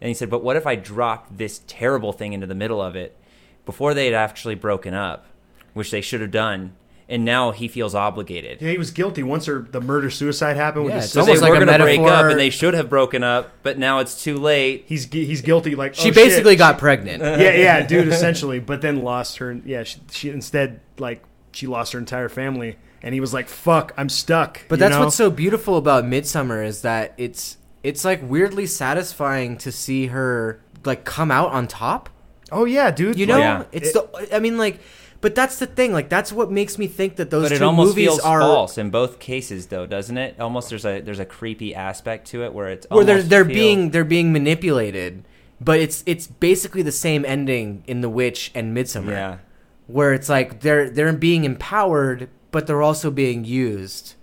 and 0.00 0.08
he 0.08 0.14
said 0.14 0.28
but 0.28 0.44
what 0.44 0.56
if 0.56 0.66
I 0.66 0.74
dropped 0.76 1.38
this 1.38 1.62
terrible 1.66 2.12
thing 2.12 2.32
into 2.34 2.46
the 2.46 2.54
middle 2.54 2.82
of 2.82 2.96
it 2.96 3.16
before 3.64 3.94
they 3.94 4.04
had 4.04 4.14
actually 4.14 4.54
broken 4.54 4.92
up 4.92 5.24
which 5.72 5.90
they 5.90 6.00
should 6.02 6.20
have 6.20 6.30
done 6.30 6.74
and 7.08 7.24
now 7.24 7.50
he 7.50 7.68
feels 7.68 7.94
obligated. 7.94 8.62
Yeah, 8.62 8.70
he 8.70 8.78
was 8.78 8.90
guilty 8.90 9.22
once 9.22 9.46
her 9.46 9.60
the 9.60 9.80
murder 9.80 10.10
suicide 10.10 10.56
happened 10.56 10.84
with 10.86 10.92
Yeah, 10.94 10.96
his 11.00 11.04
it's 11.06 11.12
So 11.12 11.20
sister. 11.20 11.30
almost 11.30 11.40
they 11.42 11.50
like 11.50 11.62
a 11.62 11.64
going 11.66 11.78
to 11.78 11.84
break 11.84 12.00
metaphor- 12.00 12.26
up 12.26 12.30
and 12.30 12.40
they 12.40 12.50
should 12.50 12.74
have 12.74 12.88
broken 12.88 13.22
up 13.22 13.52
but 13.62 13.78
now 13.78 13.98
it's 13.98 14.22
too 14.22 14.36
late. 14.36 14.84
He's 14.86 15.04
he's 15.12 15.42
guilty. 15.42 15.74
Like 15.74 15.94
she 15.94 16.10
oh, 16.10 16.14
basically 16.14 16.52
shit. 16.52 16.58
got 16.58 16.78
pregnant. 16.78 17.22
yeah 17.40 17.52
yeah 17.52 17.86
dude 17.86 18.08
essentially, 18.08 18.58
but 18.60 18.80
then 18.80 19.02
lost 19.02 19.36
her. 19.38 19.52
Yeah, 19.64 19.82
she, 19.82 20.00
she 20.10 20.30
instead 20.30 20.80
like 20.98 21.22
she 21.52 21.66
lost 21.66 21.92
her 21.92 21.98
entire 21.98 22.28
family, 22.28 22.76
and 23.02 23.14
he 23.14 23.20
was 23.20 23.32
like, 23.34 23.48
"Fuck, 23.48 23.92
I'm 23.96 24.08
stuck." 24.08 24.62
But 24.68 24.76
you 24.76 24.80
that's 24.80 24.92
know? 24.94 25.04
what's 25.04 25.14
so 25.16 25.30
beautiful 25.30 25.76
about 25.76 26.04
Midsommar 26.04 26.66
is 26.66 26.82
that 26.82 27.14
it's 27.18 27.58
it's 27.82 28.04
like 28.04 28.20
weirdly 28.22 28.66
satisfying 28.66 29.56
to 29.58 29.70
see 29.70 30.06
her 30.06 30.60
like 30.84 31.04
come 31.04 31.30
out 31.30 31.50
on 31.52 31.66
top. 31.68 32.08
Oh 32.50 32.64
yeah, 32.64 32.90
dude. 32.90 33.18
You 33.18 33.26
know, 33.26 33.38
Yeah. 33.38 33.64
it's 33.72 33.90
it- 33.90 33.92
the 33.94 34.34
I 34.34 34.38
mean 34.38 34.56
like 34.58 34.80
but 35.24 35.34
that's 35.34 35.58
the 35.58 35.64
thing, 35.64 35.94
like 35.94 36.10
that's 36.10 36.30
what 36.30 36.50
makes 36.50 36.76
me 36.76 36.86
think 36.86 37.16
that 37.16 37.30
those 37.30 37.44
But 37.44 37.52
it 37.52 37.58
two 37.60 37.64
almost 37.64 37.88
movies 37.88 38.08
feels 38.08 38.20
are 38.20 38.40
false 38.40 38.76
in 38.76 38.90
both 38.90 39.18
cases, 39.18 39.68
though, 39.68 39.86
doesn't 39.86 40.18
it? 40.18 40.38
Almost 40.38 40.68
there's 40.68 40.84
a 40.84 41.00
there's 41.00 41.18
a 41.18 41.24
creepy 41.24 41.74
aspect 41.74 42.26
to 42.28 42.44
it 42.44 42.52
where 42.52 42.68
it's 42.68 42.86
where 42.90 43.06
they're 43.06 43.22
they're 43.22 43.44
feel- 43.46 43.54
being 43.54 43.90
they're 43.90 44.04
being 44.04 44.34
manipulated. 44.34 45.24
But 45.62 45.80
it's 45.80 46.04
it's 46.04 46.26
basically 46.26 46.82
the 46.82 46.92
same 46.92 47.24
ending 47.24 47.84
in 47.86 48.02
The 48.02 48.10
Witch 48.10 48.50
and 48.54 48.76
Midsommar. 48.76 49.12
yeah 49.12 49.38
Where 49.86 50.12
it's 50.12 50.28
like 50.28 50.60
they're 50.60 50.90
they're 50.90 51.14
being 51.14 51.44
empowered, 51.44 52.28
but 52.50 52.66
they're 52.66 52.82
also 52.82 53.10
being 53.10 53.46
used. 53.46 54.16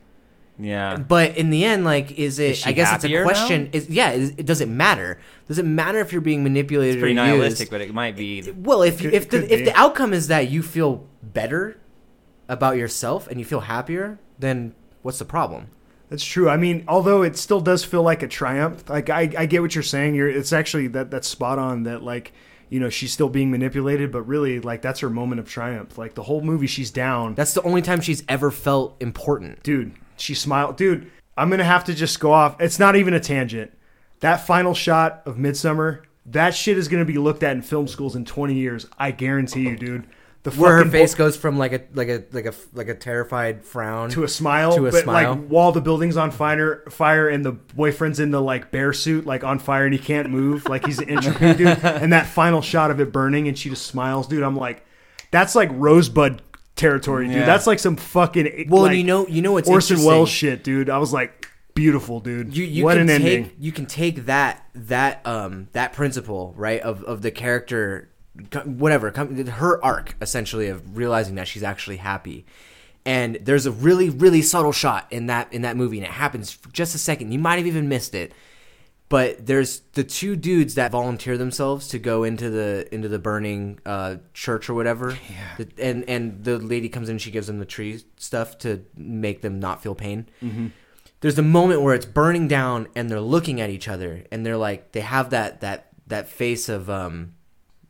Yeah. 0.59 0.97
But 0.97 1.37
in 1.37 1.49
the 1.49 1.63
end, 1.65 1.83
like, 1.85 2.11
is 2.11 2.39
it? 2.39 2.51
Is 2.51 2.65
I 2.67 2.71
guess 2.71 2.93
it's 2.95 3.05
a 3.05 3.23
question. 3.23 3.63
now? 3.65 3.69
Is 3.73 3.89
yeah? 3.89 4.11
Is, 4.11 4.29
it 4.37 4.45
does 4.45 4.61
it 4.61 4.69
matter? 4.69 5.19
Does 5.47 5.59
it 5.59 5.65
matter 5.65 5.99
if 5.99 6.11
you're 6.11 6.21
being 6.21 6.43
manipulated 6.43 6.95
It's 6.95 7.01
pretty 7.01 7.13
or 7.13 7.23
nihilistic, 7.23 7.65
used? 7.65 7.71
but 7.71 7.81
it 7.81 7.93
might 7.93 8.15
be. 8.15 8.41
the- 8.41 8.51
Well, 8.53 8.81
if 8.83 8.99
Could- 9.01 9.13
if 9.13 9.29
the 9.29 9.43
if 9.51 9.59
be. 9.59 9.65
the 9.65 9.75
outcome 9.75 10.13
is 10.13 10.27
that 10.27 10.49
you 10.51 10.61
feel 10.63 11.07
better 11.23 11.77
about 12.47 12.77
yourself 12.77 13.27
and 13.27 13.39
you 13.39 13.45
feel 13.45 13.61
happier, 13.61 14.19
then 14.39 14.73
what's 15.01 15.19
the 15.19 15.25
problem? 15.25 15.67
That's 16.09 16.25
true. 16.25 16.49
I 16.49 16.57
mean, 16.57 16.83
although 16.89 17.21
it 17.23 17.37
still 17.37 17.61
does 17.61 17.85
feel 17.85 18.03
like 18.03 18.21
a 18.21 18.27
triumph. 18.27 18.89
Like 18.89 19.09
I, 19.09 19.31
I 19.37 19.45
get 19.45 19.61
what 19.61 19.73
you're 19.73 19.81
saying. 19.83 20.15
You're, 20.15 20.29
it's 20.29 20.51
actually 20.51 20.87
that 20.87 21.09
that's 21.09 21.27
spot 21.27 21.57
on. 21.57 21.83
That 21.83 22.03
like, 22.03 22.33
you 22.69 22.81
know, 22.81 22.89
she's 22.89 23.13
still 23.13 23.29
being 23.29 23.49
manipulated, 23.49 24.11
but 24.11 24.23
really, 24.23 24.59
like 24.59 24.81
that's 24.81 24.99
her 24.99 25.09
moment 25.09 25.39
of 25.39 25.47
triumph. 25.49 25.97
Like 25.97 26.15
the 26.15 26.23
whole 26.23 26.41
movie, 26.41 26.67
she's 26.67 26.91
down. 26.91 27.35
That's 27.35 27.53
the 27.53 27.61
only 27.63 27.81
time 27.81 28.01
she's 28.01 28.23
ever 28.27 28.51
felt 28.51 28.97
important. 29.01 29.63
dude, 29.63 29.93
she 30.17 30.33
smiled. 30.33 30.77
Dude, 30.77 31.11
I'm 31.37 31.49
gonna 31.49 31.63
have 31.63 31.83
to 31.85 31.93
just 31.93 32.19
go 32.19 32.31
off. 32.31 32.59
It's 32.59 32.79
not 32.79 32.95
even 32.95 33.13
a 33.13 33.19
tangent. 33.19 33.71
That 34.19 34.45
final 34.45 34.73
shot 34.73 35.23
of 35.25 35.37
Midsommar, 35.37 36.03
that 36.27 36.53
shit 36.53 36.77
is 36.77 36.87
gonna 36.87 37.05
be 37.05 37.17
looked 37.17 37.43
at 37.43 37.55
in 37.55 37.61
film 37.61 37.87
schools 37.87 38.15
in 38.15 38.25
20 38.25 38.53
years. 38.53 38.85
I 38.97 39.11
guarantee 39.11 39.61
you, 39.61 39.77
dude. 39.77 40.07
The 40.43 40.49
Where 40.51 40.77
her 40.77 40.85
face 40.85 41.13
bo- 41.13 41.19
goes 41.25 41.37
from 41.37 41.59
like 41.59 41.71
a 41.71 41.81
like 41.93 42.07
a 42.09 42.23
like 42.31 42.47
a 42.47 42.53
like 42.73 42.87
a 42.87 42.95
terrified 42.95 43.63
frown 43.63 44.09
to 44.09 44.23
a 44.23 44.27
smile, 44.27 44.75
to 44.75 44.87
a 44.87 44.91
but 44.91 45.03
smile. 45.03 45.35
like 45.35 45.47
while 45.47 45.71
the 45.71 45.81
building's 45.81 46.17
on 46.17 46.31
fire, 46.31 46.83
fire, 46.89 47.29
and 47.29 47.45
the 47.45 47.51
boyfriend's 47.51 48.19
in 48.19 48.31
the 48.31 48.41
like 48.41 48.71
bear 48.71 48.91
suit, 48.91 49.27
like 49.27 49.43
on 49.43 49.59
fire, 49.59 49.85
and 49.85 49.93
he 49.93 49.99
can't 49.99 50.31
move, 50.31 50.67
like 50.67 50.83
he's 50.83 50.97
an 50.97 51.09
entropy 51.11 51.53
dude. 51.53 51.67
And 51.83 52.11
that 52.11 52.25
final 52.25 52.63
shot 52.63 52.89
of 52.89 52.99
it 52.99 53.11
burning, 53.11 53.47
and 53.47 53.55
she 53.57 53.69
just 53.69 53.85
smiles, 53.85 54.27
dude. 54.27 54.41
I'm 54.41 54.55
like, 54.55 54.83
that's 55.29 55.53
like 55.53 55.69
Rosebud 55.73 56.41
territory, 56.81 57.27
dude. 57.27 57.37
Yeah. 57.37 57.45
That's 57.45 57.67
like 57.67 57.79
some 57.79 57.95
fucking 57.95 58.67
Well, 58.69 58.83
like, 58.83 58.97
you 58.97 59.03
know 59.03 59.27
you 59.27 59.41
know 59.41 59.53
what's 59.53 59.69
Orson? 59.69 60.03
Welles 60.03 60.29
shit, 60.29 60.63
dude. 60.63 60.89
I 60.89 60.97
was 60.97 61.13
like, 61.13 61.47
beautiful, 61.73 62.19
dude. 62.19 62.55
you, 62.55 62.65
you 62.65 62.83
what 62.83 62.97
can 62.97 63.09
an 63.09 63.21
take, 63.21 63.33
ending. 63.37 63.51
You 63.59 63.71
can 63.71 63.85
take 63.85 64.25
that 64.25 64.65
that 64.75 65.25
um 65.25 65.67
that 65.73 65.93
principle 65.93 66.53
right 66.57 66.81
of 66.81 67.03
of 67.03 67.21
the 67.21 67.31
character, 67.31 68.09
whatever, 68.65 69.11
her 69.11 69.83
arc 69.83 70.15
essentially 70.21 70.67
of 70.67 70.97
realizing 70.97 71.35
that 71.35 71.47
she's 71.47 71.63
actually 71.63 71.97
happy. 71.97 72.45
And 73.05 73.37
there's 73.41 73.65
a 73.65 73.71
really 73.71 74.09
really 74.09 74.41
subtle 74.41 74.71
shot 74.71 75.07
in 75.11 75.27
that 75.27 75.51
in 75.53 75.61
that 75.61 75.77
movie, 75.77 75.97
and 75.97 76.05
it 76.05 76.11
happens 76.13 76.51
for 76.51 76.69
just 76.69 76.93
a 76.95 76.97
second. 76.97 77.31
You 77.31 77.39
might 77.39 77.57
have 77.57 77.67
even 77.67 77.87
missed 77.87 78.13
it. 78.13 78.33
But 79.11 79.45
there's 79.45 79.81
the 79.91 80.05
two 80.05 80.37
dudes 80.37 80.75
that 80.75 80.89
volunteer 80.89 81.37
themselves 81.37 81.89
to 81.89 81.99
go 81.99 82.23
into 82.23 82.49
the 82.49 82.87
into 82.95 83.09
the 83.09 83.19
burning 83.19 83.77
uh, 83.85 84.15
church 84.33 84.69
or 84.69 84.73
whatever. 84.73 85.17
Yeah. 85.29 85.65
And 85.77 86.09
and 86.09 86.45
the 86.45 86.57
lady 86.57 86.87
comes 86.87 87.09
in, 87.09 87.15
and 87.15 87.21
she 87.21 87.29
gives 87.29 87.47
them 87.47 87.59
the 87.59 87.65
tree 87.65 88.01
stuff 88.15 88.57
to 88.59 88.85
make 88.95 89.41
them 89.41 89.59
not 89.59 89.83
feel 89.83 89.95
pain. 89.95 90.29
Mm-hmm. 90.41 90.67
There's 91.19 91.37
a 91.37 91.43
moment 91.43 91.81
where 91.81 91.93
it's 91.93 92.05
burning 92.05 92.47
down, 92.47 92.87
and 92.95 93.09
they're 93.09 93.19
looking 93.19 93.59
at 93.59 93.69
each 93.69 93.89
other, 93.89 94.23
and 94.31 94.45
they're 94.45 94.55
like, 94.55 94.93
they 94.93 95.01
have 95.01 95.31
that 95.31 95.59
that 95.59 95.89
that 96.07 96.29
face 96.29 96.69
of 96.69 96.89
um, 96.89 97.33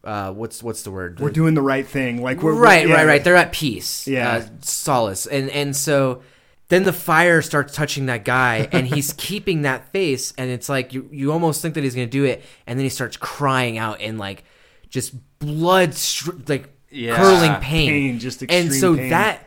uh, 0.04 0.34
what's 0.34 0.64
what's 0.64 0.82
the 0.82 0.90
word? 0.90 1.20
We're 1.20 1.30
doing 1.30 1.54
the 1.54 1.62
right 1.62 1.86
thing. 1.86 2.24
Like 2.24 2.42
we're 2.42 2.56
right, 2.56 2.88
yeah. 2.88 2.96
right, 2.96 3.06
right. 3.06 3.24
They're 3.24 3.36
at 3.36 3.52
peace. 3.52 4.08
Yeah. 4.08 4.38
uh, 4.38 4.46
solace, 4.62 5.28
and 5.28 5.52
and 5.52 5.76
so 5.76 6.24
then 6.72 6.84
the 6.84 6.94
fire 6.94 7.42
starts 7.42 7.76
touching 7.76 8.06
that 8.06 8.24
guy, 8.24 8.70
and 8.72 8.88
he's 8.88 9.12
keeping 9.18 9.64
that 9.64 9.92
face, 9.92 10.34
and 10.38 10.50
it's 10.50 10.70
like 10.70 10.94
you 10.94 11.08
you 11.12 11.32
almost 11.32 11.62
think 11.62 11.76
that 11.76 11.84
he's 11.84 11.94
gonna 11.94 12.08
do 12.08 12.24
it, 12.24 12.42
and 12.66 12.80
then 12.80 12.86
he 12.86 12.90
starts 12.90 13.18
crying 13.18 13.78
out 13.78 14.00
in 14.00 14.18
like 14.18 14.46
just 14.90 15.14
blood, 15.40 15.94
str- 15.94 16.32
like 16.48 16.70
Yeah. 16.90 17.16
curling 17.18 17.56
pain, 17.62 17.90
Pain, 17.90 18.20
just 18.20 18.42
and 18.50 18.74
so 18.74 18.96
pain. 18.96 19.10
that 19.10 19.46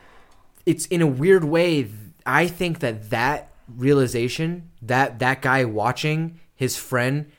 it's 0.67 0.85
in 0.85 1.01
a 1.01 1.07
weird 1.07 1.43
way. 1.43 1.87
I 2.27 2.47
think 2.47 2.79
that 2.79 3.09
that 3.09 3.51
realization 3.75 4.69
that 4.83 5.17
that 5.19 5.41
guy 5.41 5.65
watching 5.65 6.39
his 6.55 6.77
friend 6.77 7.31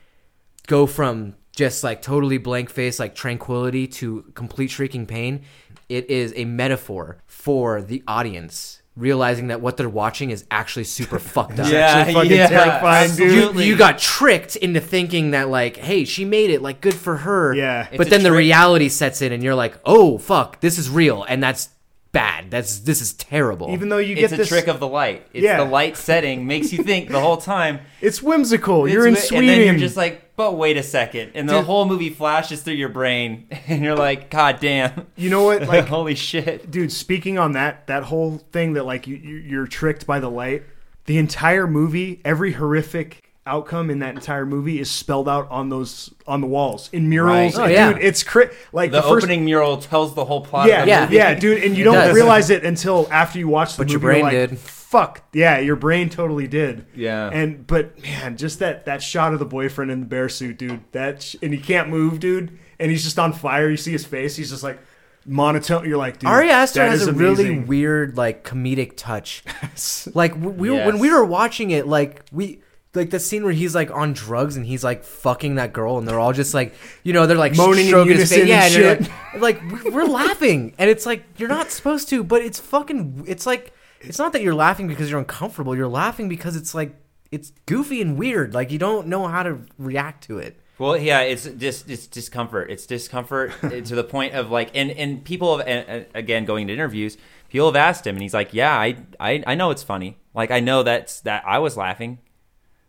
go 0.66 0.86
from 0.86 1.34
just 1.54 1.82
like 1.84 2.02
totally 2.02 2.38
blank 2.38 2.70
face, 2.70 2.98
like 2.98 3.14
tranquility 3.14 3.86
to 3.86 4.22
complete 4.34 4.68
shrieking 4.70 5.06
pain. 5.06 5.42
It 5.88 6.10
is 6.10 6.32
a 6.36 6.44
metaphor 6.44 7.18
for 7.26 7.80
the 7.82 8.02
audience 8.08 8.82
realizing 8.96 9.48
that 9.48 9.60
what 9.60 9.76
they're 9.76 9.88
watching 9.88 10.30
is 10.30 10.44
actually 10.50 10.84
super 10.84 11.18
fucked 11.34 11.58
up. 11.60 11.70
Yeah, 11.70 11.78
actually 11.80 12.14
fucking 12.14 12.30
yeah, 12.32 12.46
terrifying, 12.48 13.14
dude. 13.14 13.54
You, 13.56 13.60
you 13.62 13.76
got 13.76 13.98
tricked 13.98 14.56
into 14.56 14.80
thinking 14.80 15.32
that 15.32 15.48
like, 15.48 15.76
hey, 15.76 16.04
she 16.04 16.24
made 16.24 16.50
it, 16.50 16.62
like 16.62 16.80
good 16.80 16.94
for 16.94 17.18
her. 17.18 17.54
Yeah. 17.54 17.86
But 17.90 18.00
It's 18.00 18.08
a 18.08 18.10
then 18.10 18.22
the 18.22 18.30
trick. 18.30 18.38
reality 18.38 18.88
sets 18.88 19.20
in 19.22 19.32
and 19.32 19.42
you're 19.42 19.54
like, 19.54 19.78
oh 19.84 20.18
fuck, 20.18 20.60
this 20.60 20.78
is 20.78 20.88
real 20.88 21.24
and 21.24 21.42
that's 21.42 21.68
bad. 22.12 22.50
That's 22.50 22.78
this 22.80 23.02
is 23.02 23.12
terrible. 23.12 23.70
Even 23.72 23.90
though 23.90 23.98
you 23.98 24.12
It's 24.14 24.20
get 24.22 24.32
a 24.32 24.36
this, 24.36 24.48
trick 24.48 24.68
of 24.68 24.80
the 24.80 24.88
light. 24.88 25.26
It's 25.34 25.44
Yeah. 25.44 25.58
the 25.58 25.66
light 25.70 25.98
setting 25.98 26.46
makes 26.46 26.72
you 26.72 26.82
think 26.82 27.10
the 27.10 27.20
whole 27.20 27.36
time. 27.36 27.80
it's 28.00 28.22
whimsical. 28.22 28.86
It's 28.86 28.94
you're 28.94 29.06
in 29.06 29.14
wi- 29.14 29.26
Sweden. 29.28 29.48
And 29.50 29.60
then 29.60 29.66
you're 29.66 29.78
just 29.78 29.96
like, 29.98 30.22
but 30.36 30.56
wait 30.56 30.76
a 30.76 30.82
second. 30.82 31.32
And 31.34 31.48
the 31.48 31.56
Dude. 31.58 31.64
whole 31.64 31.86
movie 31.86 32.10
flashes 32.10 32.62
through 32.62 32.74
your 32.74 32.88
brain. 32.90 33.48
And 33.68 33.82
you're 33.82 33.96
like, 33.96 34.30
God 34.30 34.60
damn. 34.60 35.06
you 35.16 35.30
know 35.30 35.42
what? 35.44 35.62
Like, 35.66 35.86
Holy 35.88 36.14
shit. 36.14 36.70
dude, 36.70 36.92
speaking 36.92 37.38
on 37.38 37.52
that 37.52 37.86
that 37.88 38.04
whole 38.04 38.38
thing 38.52 38.74
that 38.74 38.84
like 38.84 39.06
you, 39.06 39.16
you 39.16 39.36
you're 39.36 39.66
tricked 39.66 40.06
by 40.06 40.20
the 40.20 40.30
light. 40.30 40.62
The 41.06 41.18
entire 41.18 41.66
movie, 41.66 42.20
every 42.24 42.52
horrific 42.52 43.22
outcome 43.48 43.90
in 43.90 44.00
that 44.00 44.12
entire 44.16 44.44
movie 44.44 44.80
is 44.80 44.90
spelled 44.90 45.28
out 45.28 45.48
on 45.50 45.68
those 45.68 46.12
on 46.26 46.40
the 46.40 46.46
walls 46.48 46.90
in 46.92 47.08
murals. 47.08 47.56
Right. 47.56 47.64
Oh, 47.64 47.72
yeah. 47.72 47.92
Dude, 47.92 48.02
it's 48.02 48.22
cri- 48.24 48.50
like 48.72 48.90
The, 48.90 49.00
the, 49.00 49.08
first, 49.08 49.24
opening 49.24 49.44
mural 49.44 49.76
tells 49.76 50.14
the 50.14 50.24
whole 50.24 50.40
plot 50.44 50.66
Yeah, 50.68 50.80
of 50.80 50.86
the 50.86 50.90
yeah, 50.90 51.00
movie. 51.02 51.14
yeah, 51.16 51.34
dude, 51.34 51.62
and 51.62 51.76
you 51.76 51.82
It 51.82 51.84
don't 51.84 51.94
does. 51.94 52.14
realize 52.14 52.50
it 52.50 52.64
until 52.64 53.06
after 53.12 53.38
you 53.38 53.46
watch 53.46 53.76
the 53.76 53.82
But 53.84 53.86
movie. 53.86 53.92
your 53.92 54.00
brain 54.00 54.22
like, 54.22 54.32
did. 54.32 54.58
Fuck 54.96 55.22
yeah, 55.32 55.58
your 55.58 55.76
brain 55.76 56.08
totally 56.08 56.46
did. 56.46 56.86
Yeah. 56.94 57.28
and 57.32 57.66
but 57.66 58.00
man, 58.02 58.36
just 58.36 58.58
that 58.60 58.86
that 58.86 59.02
shot 59.02 59.32
of 59.32 59.38
the 59.38 59.44
boyfriend 59.44 59.90
in 59.90 60.00
the 60.00 60.06
bear 60.06 60.28
suit, 60.28 60.58
dude. 60.58 60.80
That 60.92 61.22
sh- 61.22 61.36
and 61.42 61.52
he 61.52 61.60
can't 61.60 61.88
move, 61.88 62.18
dude, 62.20 62.58
and 62.78 62.90
he's 62.90 63.04
just 63.04 63.18
on 63.18 63.32
fire. 63.32 63.68
You 63.68 63.76
see 63.76 63.92
his 63.92 64.04
face. 64.06 64.36
He's 64.36 64.50
just 64.50 64.62
like 64.62 64.78
monotone. 65.26 65.86
You're 65.88 65.98
like, 65.98 66.18
dude, 66.18 66.28
Ari 66.30 66.50
Aster 66.50 66.80
that 66.80 66.90
has 66.90 67.02
is 67.02 67.08
a 67.08 67.12
really 67.12 67.44
amazing. 67.46 67.66
weird 67.66 68.16
like 68.16 68.44
comedic 68.44 68.94
touch. 68.96 69.42
like 70.14 70.34
we, 70.34 70.48
we 70.48 70.70
were, 70.70 70.76
when 70.76 70.94
Yes. 70.94 71.00
we 71.00 71.10
were 71.10 71.24
watching 71.24 71.70
it, 71.72 71.86
like 71.86 72.22
we 72.32 72.60
like 72.94 73.10
the 73.10 73.20
scene 73.20 73.44
where 73.44 73.52
he's 73.52 73.74
like 73.74 73.90
on 73.90 74.14
drugs 74.14 74.56
and 74.56 74.64
he's 74.64 74.82
like 74.82 75.04
fucking 75.04 75.56
that 75.56 75.72
girl, 75.74 75.98
and 75.98 76.08
they're 76.08 76.20
all 76.20 76.32
just 76.32 76.54
like 76.54 76.74
you 77.02 77.12
know 77.12 77.26
they're 77.26 77.36
like 77.36 77.54
Moaning 77.56 77.80
in 77.86 77.88
stroking 77.88 78.16
his 78.16 78.30
unison 78.32 78.38
face. 78.40 78.48
Yeah, 78.48 78.64
and 78.64 78.74
and 78.74 78.74
you're 78.74 78.96
shit. 79.34 79.40
like, 79.42 79.62
like 79.62 79.84
we- 79.84 79.90
we're 79.90 80.04
laughing, 80.06 80.74
and 80.78 80.88
it's 80.88 81.04
like 81.04 81.24
you're 81.36 81.48
not 81.50 81.70
supposed 81.70 82.08
to, 82.10 82.24
but 82.24 82.40
it's 82.42 82.58
fucking. 82.60 83.24
It's 83.26 83.44
like 83.46 83.72
it's 84.00 84.18
not 84.18 84.32
that 84.32 84.42
you're 84.42 84.54
laughing 84.54 84.88
because 84.88 85.10
you're 85.10 85.18
uncomfortable. 85.18 85.76
You're 85.76 85.88
laughing 85.88 86.28
because 86.28 86.56
it's 86.56 86.74
like 86.74 86.94
it's 87.30 87.50
goofy 87.66 88.00
and 88.00 88.18
weird. 88.18 88.54
Like 88.54 88.70
you 88.70 88.78
don't 88.78 89.06
know 89.06 89.26
how 89.26 89.42
to 89.42 89.60
react 89.78 90.24
to 90.24 90.38
it. 90.38 90.60
Well, 90.78 90.96
yeah, 90.96 91.20
it's 91.20 91.44
just 91.44 91.88
it's 91.88 92.06
discomfort. 92.06 92.70
It's 92.70 92.86
discomfort 92.86 93.52
to 93.60 93.94
the 93.94 94.04
point 94.04 94.34
of 94.34 94.50
like, 94.50 94.70
and 94.74 94.90
and 94.90 95.24
people 95.24 95.58
have, 95.58 95.66
and, 95.66 96.06
again 96.14 96.44
going 96.44 96.66
to 96.66 96.72
interviews, 96.72 97.16
people 97.48 97.68
have 97.68 97.76
asked 97.76 98.06
him, 98.06 98.16
and 98.16 98.22
he's 98.22 98.34
like, 98.34 98.52
"Yeah, 98.52 98.74
I 98.76 98.96
I, 99.18 99.42
I 99.46 99.54
know 99.54 99.70
it's 99.70 99.82
funny. 99.82 100.18
Like 100.34 100.50
I 100.50 100.60
know 100.60 100.82
that's 100.82 101.20
that 101.20 101.44
I 101.46 101.58
was 101.58 101.76
laughing. 101.76 102.18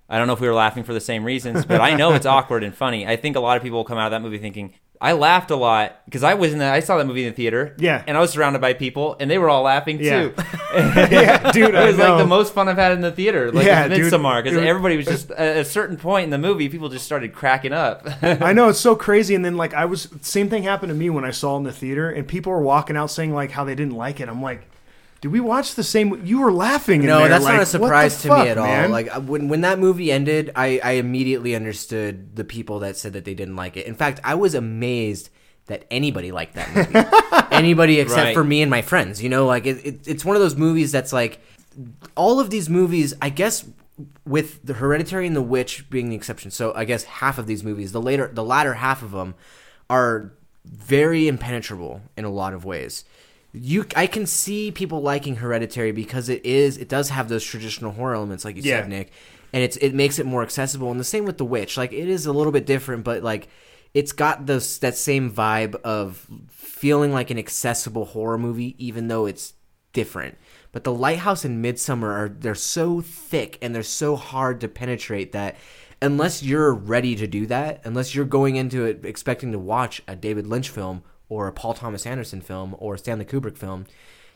I 0.09 0.17
don't 0.17 0.27
know 0.27 0.33
if 0.33 0.39
we 0.39 0.47
were 0.47 0.53
laughing 0.53 0.83
for 0.83 0.93
the 0.93 1.01
same 1.01 1.25
reasons, 1.25 1.65
but 1.65 1.81
I 1.81 1.93
know 1.93 2.13
it's 2.13 2.25
awkward 2.37 2.63
and 2.63 2.75
funny. 2.75 3.05
I 3.07 3.15
think 3.15 3.35
a 3.35 3.41
lot 3.41 3.57
of 3.57 3.63
people 3.63 3.79
will 3.79 3.85
come 3.85 3.97
out 3.97 4.07
of 4.07 4.11
that 4.11 4.21
movie 4.21 4.39
thinking." 4.39 4.73
I 4.99 5.11
laughed 5.13 5.51
a 5.51 5.55
lot 5.55 5.99
because 6.05 6.23
I 6.23 6.33
was 6.33 6.53
in 6.53 6.59
the. 6.59 6.65
I 6.65 6.79
saw 6.79 6.97
that 6.97 7.05
movie 7.05 7.23
in 7.23 7.29
the 7.29 7.35
theater. 7.35 7.75
Yeah. 7.77 8.03
and 8.07 8.17
I 8.17 8.19
was 8.19 8.31
surrounded 8.31 8.59
by 8.59 8.73
people, 8.73 9.15
and 9.19 9.29
they 9.29 9.37
were 9.37 9.49
all 9.49 9.63
laughing 9.63 9.99
Yeah. 10.01 10.29
too. 10.29 10.33
yeah, 10.75 11.51
dude. 11.51 11.69
It 11.73 11.75
I 11.75 11.85
was 11.87 11.97
like 11.97 12.17
the 12.17 12.25
most 12.25 12.53
fun 12.53 12.67
I've 12.67 12.77
had 12.77 12.93
in 12.93 13.01
the 13.01 13.11
theater, 13.11 13.51
like 13.51 13.65
Yeah. 13.65 13.87
Midsommar, 13.87 14.43
because 14.43 14.57
everybody 14.57 14.97
was 14.97 15.05
just 15.05 15.29
at 15.31 15.57
a 15.57 15.65
certain 15.65 15.97
point 15.97 16.23
in 16.25 16.29
the 16.31 16.37
movie, 16.37 16.67
people 16.69 16.89
just 16.89 17.05
started 17.05 17.33
cracking 17.33 17.73
up. 17.73 18.07
I 18.23 18.53
know 18.53 18.69
it's 18.69 18.79
so 18.79 18.95
crazy, 18.95 19.35
and 19.35 19.43
then 19.45 19.55
like 19.57 19.73
I 19.73 19.85
was, 19.85 20.07
same 20.21 20.49
thing 20.49 20.63
happened 20.63 20.89
to 20.89 20.95
me 20.95 21.09
when 21.09 21.25
I 21.25 21.31
saw 21.31 21.55
it 21.55 21.57
in 21.59 21.63
the 21.63 21.71
theater, 21.73 22.09
and 22.09 22.27
people 22.27 22.51
were 22.51 22.61
walking 22.61 22.97
out 22.97 23.11
saying 23.11 23.33
like 23.33 23.51
how 23.51 23.63
they 23.63 23.75
didn't 23.75 23.95
like 23.95 24.19
it. 24.19 24.29
I'm 24.29 24.41
like, 24.41 24.67
did 25.21 25.29
we 25.31 25.39
watch 25.39 25.75
the 25.75 25.83
same? 25.83 26.25
You 26.25 26.39
were 26.41 26.51
laughing. 26.51 27.01
In 27.01 27.07
No, 27.07 27.19
there, 27.19 27.29
that's 27.29 27.43
like, 27.45 27.53
not 27.55 27.63
a 27.63 27.65
surprise 27.65 28.21
to 28.21 28.27
fuck, 28.27 28.43
me 28.45 28.49
at 28.49 28.57
man? 28.57 28.85
all. 28.85 28.91
Like 28.91 29.15
uh, 29.15 29.19
when 29.21 29.47
when 29.47 29.61
that 29.61 29.79
movie 29.79 30.11
ended, 30.11 30.51
I 30.55 30.79
I 30.83 30.91
immediately 30.93 31.55
understood 31.55 32.35
the 32.35 32.43
people 32.43 32.79
that 32.79 32.97
said 32.97 33.13
that 33.13 33.25
they 33.25 33.33
didn't 33.33 33.55
like 33.55 33.77
it. 33.77 33.85
In 33.87 33.95
fact, 33.95 34.19
I 34.23 34.35
was 34.35 34.53
amazed 34.53 35.29
that 35.65 35.85
anybody 35.91 36.31
liked 36.31 36.55
that 36.55 36.73
movie. 36.75 37.47
anybody 37.55 37.99
except 37.99 38.25
Right. 38.25 38.33
for 38.33 38.43
me 38.43 38.61
and 38.61 38.69
my 38.69 38.81
friends. 38.81 39.21
You 39.21 39.29
know, 39.29 39.45
like 39.47 39.65
it, 39.65 39.85
it, 39.85 40.07
it's 40.07 40.23
one 40.23 40.35
of 40.35 40.41
those 40.41 40.55
movies 40.55 40.91
that's 40.91 41.11
like 41.11 41.39
all 42.15 42.39
of 42.39 42.49
these 42.49 42.69
movies. 42.69 43.13
I 43.21 43.29
guess 43.29 43.65
with 44.25 44.63
the 44.63 44.73
Hereditary 44.75 45.25
and 45.25 45.35
The 45.35 45.41
Witch 45.41 45.89
being 45.89 46.09
the 46.09 46.15
exception. 46.15 46.51
So 46.51 46.71
I 46.75 46.85
guess 46.85 47.03
half 47.05 47.37
of 47.39 47.47
these 47.47 47.63
movies, 47.63 47.91
the 47.91 48.01
later 48.01 48.29
the 48.31 48.43
latter 48.43 48.75
half 48.75 49.01
of 49.01 49.11
them, 49.11 49.33
are 49.89 50.31
very 50.63 51.27
impenetrable 51.27 52.01
in 52.15 52.23
a 52.25 52.29
lot 52.29 52.53
of 52.53 52.63
ways 52.65 53.03
you 53.61 53.85
I 53.95 54.07
can 54.07 54.25
see 54.25 54.71
people 54.71 55.01
liking 55.01 55.37
Hereditary 55.37 55.91
because 55.91 56.29
it 56.29 56.45
is 56.45 56.77
it 56.77 56.89
does 56.89 57.09
have 57.09 57.29
those 57.29 57.43
traditional 57.43 57.91
horror 57.91 58.15
elements 58.15 58.45
like 58.45 58.55
you 58.55 58.61
Yeah. 58.63 58.81
said 58.81 58.89
Nick 58.89 59.11
and 59.53 59.63
it's 59.63 59.77
it 59.77 59.93
makes 59.93 60.19
it 60.19 60.25
more 60.25 60.43
accessible 60.43 60.91
and 60.91 60.99
the 60.99 61.03
same 61.05 61.25
with 61.25 61.37
The 61.37 61.45
Witch 61.45 61.77
like 61.77 61.93
it 61.93 62.07
is 62.07 62.25
a 62.25 62.33
little 62.33 62.51
bit 62.51 62.65
different 62.65 63.03
but 63.03 63.23
like 63.23 63.47
it's 63.93 64.11
got 64.11 64.45
those 64.45 64.79
that 64.79 64.95
same 64.95 65.31
vibe 65.31 65.75
of 65.83 66.27
feeling 66.49 67.11
like 67.13 67.29
an 67.31 67.37
accessible 67.37 68.05
horror 68.05 68.37
movie 68.37 68.75
even 68.85 69.07
though 69.07 69.25
it's 69.25 69.53
different 69.93 70.37
but 70.71 70.83
The 70.83 70.93
Lighthouse 70.93 71.43
and 71.45 71.63
Midsommar 71.63 72.09
are 72.09 72.29
they're 72.29 72.53
so 72.55 73.01
thick 73.01 73.57
and 73.61 73.73
they're 73.73 73.83
so 73.83 74.15
hard 74.15 74.61
to 74.61 74.67
penetrate 74.67 75.31
that 75.31 75.55
unless 76.01 76.43
you're 76.43 76.73
ready 76.73 77.15
to 77.15 77.25
do 77.25 77.47
that 77.47 77.81
unless 77.83 78.13
you're 78.13 78.25
going 78.25 78.55
into 78.57 78.85
it 78.85 79.03
expecting 79.05 79.51
to 79.53 79.59
watch 79.59 80.01
a 80.07 80.15
David 80.15 80.45
Lynch 80.45 80.69
film 80.69 81.01
or 81.29 81.47
a 81.47 81.51
Paul 81.53 81.73
Thomas 81.73 82.05
Anderson 82.05 82.41
film 82.41 82.75
or 82.79 82.95
a 82.95 82.97
Stanley 82.97 83.25
Kubrick 83.25 83.57
film, 83.57 83.85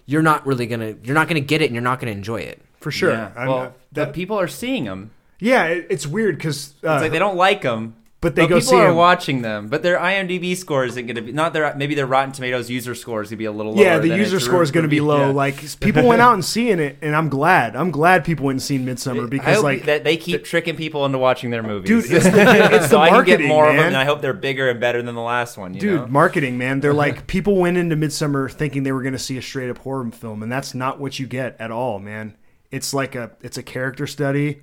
you're 0.05 0.21
not 0.21 0.45
really 0.45 0.65
gonna 0.67 0.95
you're 1.03 1.15
not 1.15 1.27
gonna 1.27 1.39
get 1.39 1.61
it 1.61 1.65
and 1.65 1.73
you're 1.75 1.83
not 1.83 1.99
gonna 1.99 2.11
enjoy 2.11 2.41
it. 2.41 2.61
for 2.79 2.91
sure. 2.91 3.11
Yeah. 3.11 3.31
I'm- 3.35 3.47
Well, 3.47 3.61
that- 3.91 4.05
but 4.07 4.13
people 4.13 4.39
are 4.39 4.47
seeing 4.47 4.85
them. 4.85 5.11
yeah, 5.39 5.65
it, 5.65 5.87
it's 5.91 6.07
weird 6.07 6.37
because 6.37 6.73
uh, 6.83 6.99
like 7.01 7.11
they 7.11 7.19
don't 7.19 7.35
like 7.37 7.61
them, 7.61 7.95
but 8.21 8.35
they 8.35 8.43
go 8.43 8.59
people 8.59 8.61
see 8.61 8.75
are 8.75 8.89
'em. 8.89 8.95
watching 8.95 9.41
them. 9.41 9.67
But 9.67 9.81
their 9.83 9.97
IMDb 9.97 10.55
score 10.55 10.85
isn't 10.85 11.05
going 11.07 11.15
to 11.15 11.21
be 11.23 11.31
not 11.31 11.53
their 11.53 11.73
maybe 11.75 11.95
their 11.95 12.05
Rotten 12.05 12.31
Tomatoes 12.31 12.69
user 12.69 12.93
score 12.93 13.21
is 13.23 13.29
going 13.29 13.31
to 13.31 13.37
be 13.37 13.45
a 13.45 13.51
little 13.51 13.73
lower. 13.73 13.83
Yeah, 13.83 13.97
the 13.97 14.15
user 14.15 14.39
score 14.39 14.61
is 14.61 14.69
going 14.71 14.83
to 14.83 14.89
be 14.89 15.01
low. 15.01 15.27
yeah. 15.27 15.33
Like 15.33 15.79
people 15.79 16.05
went 16.07 16.21
out 16.21 16.35
and 16.35 16.45
seeing 16.45 16.79
it, 16.79 16.97
and 17.01 17.15
I'm 17.15 17.29
glad. 17.29 17.75
I'm 17.75 17.89
glad 17.91 18.23
people 18.23 18.45
went 18.45 18.55
and 18.57 18.61
seen 18.63 18.85
Midsommar 18.85 19.29
because 19.29 19.63
like 19.63 19.85
that 19.85 20.03
they 20.03 20.17
keep 20.17 20.43
tricking 20.43 20.75
people 20.75 21.05
into 21.05 21.17
watching 21.17 21.49
their 21.49 21.63
movies. 21.63 21.87
Dude, 21.87 22.11
it's 22.11 22.25
the- 22.29 22.75
it's 22.75 22.89
so 22.89 22.97
the 22.97 22.99
I 22.99 23.09
can 23.09 23.25
get 23.25 23.39
marketing, 23.39 23.47
more 23.47 23.69
of 23.69 23.75
them, 23.75 23.85
and 23.87 23.97
I 23.97 24.05
hope 24.05 24.21
they're 24.21 24.33
bigger 24.33 24.69
and 24.69 24.79
better 24.79 25.01
than 25.01 25.15
the 25.15 25.21
last 25.21 25.57
one. 25.57 25.73
You 25.73 25.79
Dude, 25.79 25.99
know? 26.01 26.07
marketing, 26.07 26.57
man. 26.59 26.79
They're 26.79 26.93
like 26.93 27.25
people 27.27 27.55
went 27.55 27.77
into 27.77 27.95
Midsommar 27.95 28.51
thinking 28.51 28.83
they 28.83 28.91
were 28.91 29.01
going 29.01 29.13
to 29.13 29.19
see 29.19 29.37
a 29.37 29.41
straight 29.41 29.69
up 29.71 29.79
horror 29.79 30.11
film, 30.11 30.43
and 30.43 30.51
that's 30.51 30.75
not 30.75 30.99
what 30.99 31.17
you 31.17 31.25
get 31.25 31.55
at 31.59 31.71
all, 31.71 31.97
man. 31.97 32.37
It's 32.69 32.93
like 32.93 33.15
a 33.15 33.31
it's 33.41 33.57
a 33.57 33.63
character 33.63 34.05
study 34.05 34.61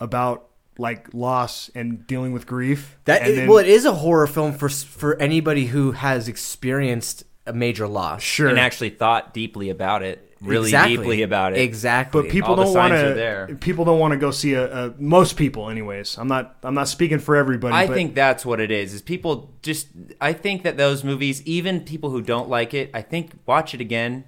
about 0.00 0.47
like 0.78 1.12
loss 1.12 1.70
and 1.74 2.06
dealing 2.06 2.32
with 2.32 2.46
grief. 2.46 2.96
That 3.04 3.22
and 3.22 3.30
is- 3.30 3.36
then- 3.36 3.48
well, 3.48 3.58
it 3.58 3.66
is 3.68 3.84
a 3.84 3.92
horror 3.92 4.26
film 4.26 4.52
for 4.52 4.68
for 4.68 5.20
anybody 5.20 5.66
who 5.66 5.92
has 5.92 6.28
experienced 6.28 7.24
a 7.46 7.52
major 7.52 7.88
loss. 7.88 8.22
sure, 8.22 8.48
and 8.48 8.58
actually 8.58 8.90
thought 8.90 9.32
deeply 9.32 9.70
about 9.70 10.02
it, 10.02 10.36
really 10.42 10.66
Exactly. 10.68 10.96
deeply 10.98 11.22
about 11.22 11.54
it. 11.54 11.60
Exactly. 11.60 12.22
but 12.22 12.30
people 12.30 12.50
all 12.50 12.56
don't 12.56 12.74
want 12.74 12.92
signs 12.92 13.02
are 13.02 13.14
there. 13.14 13.46
to. 13.46 13.54
People 13.56 13.84
don't 13.86 13.98
want 13.98 14.12
to 14.12 14.18
go 14.18 14.30
see 14.30 14.52
a, 14.54 14.86
a. 14.88 14.94
Most 14.98 15.36
people, 15.36 15.70
anyways. 15.70 16.18
I'm 16.18 16.28
not. 16.28 16.56
I'm 16.62 16.74
not 16.74 16.88
speaking 16.88 17.18
for 17.18 17.36
everybody. 17.36 17.74
I 17.74 17.86
but 17.86 17.94
think 17.94 18.14
that's 18.14 18.44
what 18.44 18.60
it 18.60 18.70
is. 18.70 18.92
Is 18.94 19.00
people 19.02 19.50
just? 19.62 19.88
I 20.20 20.32
think 20.34 20.62
that 20.64 20.76
those 20.76 21.02
movies, 21.04 21.42
even 21.46 21.80
people 21.80 22.10
who 22.10 22.20
don't 22.22 22.48
like 22.50 22.74
it, 22.74 22.90
I 22.92 23.00
think 23.02 23.32
watch 23.46 23.72
it 23.74 23.80
again, 23.80 24.24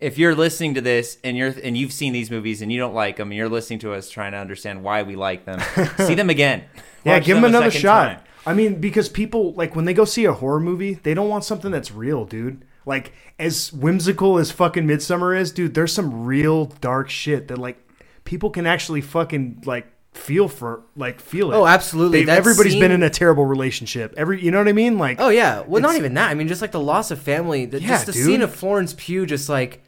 if 0.00 0.18
you're 0.18 0.34
listening 0.34 0.74
to 0.74 0.80
this 0.80 1.18
and 1.24 1.36
you're 1.36 1.54
and 1.62 1.76
you've 1.76 1.92
seen 1.92 2.12
these 2.12 2.30
movies 2.30 2.62
and 2.62 2.70
you 2.72 2.78
don't 2.78 2.94
like 2.94 3.16
them 3.16 3.30
and 3.30 3.36
you're 3.36 3.48
listening 3.48 3.78
to 3.80 3.92
us 3.94 4.10
trying 4.10 4.32
to 4.32 4.38
understand 4.38 4.82
why 4.82 5.02
we 5.02 5.16
like 5.16 5.44
them, 5.44 5.60
see 5.98 6.14
them 6.14 6.30
again. 6.30 6.64
Yeah, 7.04 7.14
Watch 7.14 7.24
give 7.26 7.36
them 7.36 7.44
a 7.44 7.48
another 7.48 7.70
shot. 7.70 8.08
time. 8.08 8.20
I 8.46 8.54
mean, 8.54 8.80
because 8.80 9.08
people 9.08 9.52
like 9.54 9.74
when 9.74 9.84
they 9.86 9.94
go 9.94 10.04
see 10.04 10.24
a 10.24 10.32
horror 10.32 10.60
movie, 10.60 10.94
they 10.94 11.14
don't 11.14 11.28
want 11.28 11.44
something 11.44 11.70
that's 11.70 11.90
real, 11.92 12.24
dude. 12.24 12.64
Like 12.84 13.12
as 13.38 13.72
whimsical 13.72 14.38
as 14.38 14.50
fucking 14.52 14.84
Midsommar 14.86 15.38
is, 15.38 15.50
dude, 15.50 15.74
there's 15.74 15.92
some 15.92 16.24
real 16.24 16.66
dark 16.66 17.10
shit 17.10 17.48
that 17.48 17.58
like 17.58 17.76
people 18.24 18.50
can 18.50 18.66
actually 18.66 19.00
fucking 19.00 19.62
like 19.66 19.86
feel 20.12 20.46
for 20.48 20.82
like 20.94 21.20
feel 21.20 21.52
it. 21.52 21.56
Oh, 21.56 21.66
absolutely. 21.66 22.20
They've- 22.20 22.26
That 22.28 22.38
everybody's 22.38 22.72
scene- 22.74 22.80
been 22.80 22.92
in 22.92 23.02
a 23.02 23.10
terrible 23.10 23.44
relationship. 23.46 24.14
Every 24.16 24.40
you 24.42 24.50
know 24.50 24.58
what 24.58 24.68
I 24.68 24.72
mean? 24.72 24.98
Like 24.98 25.20
Oh 25.20 25.28
yeah. 25.30 25.60
Well, 25.66 25.82
not 25.82 25.96
even 25.96 26.14
that. 26.14 26.30
I 26.30 26.34
mean, 26.34 26.48
just 26.48 26.62
like 26.62 26.72
the 26.72 26.80
loss 26.80 27.10
of 27.10 27.20
family. 27.20 27.66
The, 27.66 27.80
Yeah, 27.80 27.88
just 27.88 28.06
the 28.06 28.12
dude. 28.12 28.24
scene 28.24 28.42
of 28.42 28.54
Florence 28.54 28.94
Pugh, 28.96 29.26
just 29.26 29.48
like, 29.48 29.82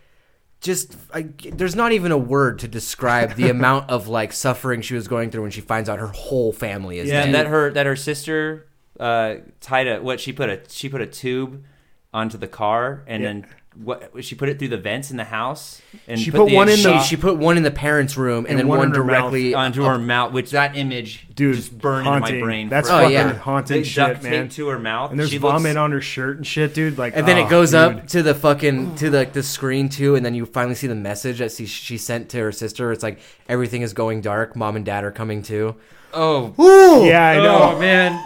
just 0.60 0.96
I, 1.14 1.22
there's 1.52 1.76
not 1.76 1.92
even 1.92 2.10
a 2.12 2.18
word 2.18 2.58
to 2.60 2.68
describe 2.68 3.34
the 3.36 3.48
amount 3.56 3.90
of 3.90 4.08
like 4.08 4.32
suffering 4.32 4.80
she 4.82 4.94
was 4.94 5.06
going 5.08 5.30
through 5.30 5.42
when 5.42 5.50
she 5.50 5.60
finds 5.60 5.88
out 5.88 5.98
her 5.98 6.08
whole 6.08 6.52
family 6.52 6.98
is 6.98 7.08
Yeah, 7.08 7.18
dead. 7.18 7.24
and 7.26 7.34
that 7.34 7.46
her 7.46 7.70
that 7.72 7.86
her 7.86 7.96
sister 7.96 8.66
uh, 8.98 9.36
tied 9.60 9.86
a 9.86 10.00
what 10.02 10.18
she 10.20 10.32
put 10.32 10.48
a 10.48 10.60
she 10.68 10.88
put 10.88 11.00
a 11.00 11.06
tube 11.06 11.64
onto 12.12 12.36
the 12.38 12.48
car 12.48 13.04
and 13.06 13.22
Yeah. 13.22 13.28
then 13.28 13.46
what 13.82 14.10
she 14.24 14.34
put 14.34 14.48
it 14.48 14.58
through 14.58 14.68
the 14.68 14.76
vents 14.76 15.10
in 15.12 15.16
the 15.16 15.24
house 15.24 15.80
and 16.08 16.18
She 16.18 16.30
put 16.32 16.50
one 16.52 16.68
in 16.68 16.82
the- 16.82 16.98
she 17.00 17.16
put 17.16 17.36
one 17.36 17.56
in 17.56 17.62
the 17.62 17.70
parents' 17.70 18.16
room 18.16 18.38
and, 18.44 18.48
And 18.48 18.58
then 18.58 18.68
one 18.68 18.78
one, 18.78 18.88
in 18.88 18.94
her 18.94 19.04
mouth. 19.04 19.30
directly 19.30 19.54
onto 19.54 19.84
her 19.84 19.98
mouth, 19.98 20.32
which 20.32 20.50
that 20.50 20.76
image 20.76 21.26
Dude, 21.34 21.54
just 21.54 21.78
burned 21.78 22.06
haunting. 22.06 22.34
into 22.34 22.40
my 22.40 22.44
brain. 22.46 22.68
That's 22.68 22.88
forever. 22.88 23.02
fucking 23.04 23.16
fucking 23.18 23.36
yeah. 23.36 23.42
haunting 23.42 23.82
shit, 23.84 23.94
duct 23.96 24.22
man. 24.24 24.32
tape 24.32 24.50
to 24.56 24.68
her 24.68 24.78
mouth. 24.80 25.10
And 25.12 25.20
there's 25.20 25.30
She 25.30 25.38
looks- 25.38 25.52
vomit 25.62 25.76
on 25.76 25.92
her 25.92 26.00
shirt 26.00 26.38
and 26.38 26.46
shit, 26.46 26.74
dude. 26.74 26.98
Like, 26.98 27.16
And 27.16 27.26
then 27.28 27.38
oh, 27.38 27.46
it 27.46 27.48
goes 27.50 27.70
dude. 27.70 27.80
up 27.80 28.06
to 28.08 28.22
the 28.22 28.34
fucking 28.34 28.96
to 28.96 29.10
the 29.10 29.28
the 29.32 29.42
screen 29.44 29.88
too, 29.88 30.16
and 30.16 30.26
then 30.26 30.34
you 30.34 30.44
finally 30.44 30.74
see 30.74 30.88
the 30.88 30.94
message 30.96 31.38
that 31.38 31.52
she, 31.52 31.66
she 31.66 31.98
sent 31.98 32.28
to 32.30 32.38
her 32.38 32.50
sister. 32.52 32.90
It's 32.90 33.02
like 33.04 33.20
everything 33.48 33.82
is 33.82 33.92
going 33.92 34.20
dark. 34.22 34.56
Mom 34.56 34.74
and 34.74 34.84
dad 34.84 35.04
are 35.04 35.12
coming 35.12 35.42
too. 35.42 35.76
Oh, 36.12 36.54
Yeah, 37.04 37.28
I 37.28 37.36
know. 37.36 37.74
oh 37.74 37.78
man. 37.78 38.20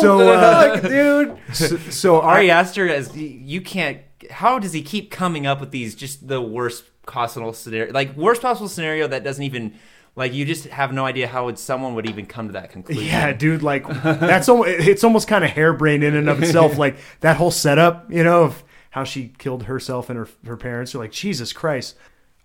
So, 0.00 0.20
uh, 0.32 0.80
dude. 0.80 1.36
so, 1.52 1.76
so 1.90 2.20
Ari 2.20 2.50
I, 2.50 2.60
Aster, 2.60 2.88
as 2.88 3.14
you 3.16 3.60
can't. 3.60 3.98
How 4.30 4.58
does 4.58 4.72
he 4.72 4.82
keep 4.82 5.10
coming 5.10 5.46
up 5.46 5.60
with 5.60 5.70
these 5.70 5.94
just 5.94 6.26
the 6.28 6.40
worst 6.40 6.84
possible 7.06 7.52
scenario, 7.52 7.92
like 7.92 8.16
worst 8.16 8.42
possible 8.42 8.68
scenario 8.68 9.06
that 9.08 9.24
doesn't 9.24 9.42
even 9.44 9.74
like 10.16 10.32
you 10.32 10.44
just 10.44 10.66
have 10.66 10.92
no 10.92 11.04
idea 11.04 11.26
how 11.26 11.46
would 11.46 11.58
someone 11.58 11.94
would 11.94 12.08
even 12.08 12.24
come 12.26 12.46
to 12.48 12.52
that 12.52 12.70
conclusion. 12.70 13.04
Yeah, 13.04 13.32
dude, 13.32 13.62
like 13.62 13.86
that's 14.02 14.48
almost, 14.48 14.70
it's 14.70 15.02
almost 15.04 15.26
kind 15.28 15.44
of 15.44 15.50
harebrained 15.50 16.04
in 16.04 16.14
and 16.14 16.28
of 16.28 16.42
itself. 16.42 16.78
Like 16.78 16.96
that 17.20 17.36
whole 17.36 17.50
setup, 17.50 18.10
you 18.10 18.22
know, 18.24 18.44
of 18.44 18.62
how 18.90 19.02
she 19.04 19.32
killed 19.38 19.64
herself 19.64 20.08
and 20.08 20.18
her 20.18 20.28
her 20.46 20.56
parents. 20.56 20.92
You're 20.94 21.02
like, 21.02 21.12
Jesus 21.12 21.52
Christ. 21.52 21.96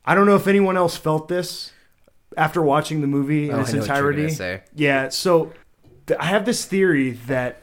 I 0.06 0.15
don't 0.15 0.26
know 0.26 0.35
if 0.35 0.47
anyone 0.47 0.77
else 0.77 0.97
felt 0.97 1.27
this 1.27 1.72
after 2.35 2.61
watching 2.61 3.01
the 3.01 3.07
movie 3.07 3.49
in 3.49 3.56
Oh, 3.56 3.60
its 3.61 3.69
I 3.69 3.73
know 3.73 3.80
what 3.81 3.88
you're 3.88 3.95
entirety. 4.11 4.30
say. 4.30 4.61
Yeah, 4.73 5.10
so 5.10 5.53
th- 6.07 6.19
I 6.19 6.26
have 6.26 6.45
this 6.45 6.65
theory 6.65 7.11
that 7.27 7.61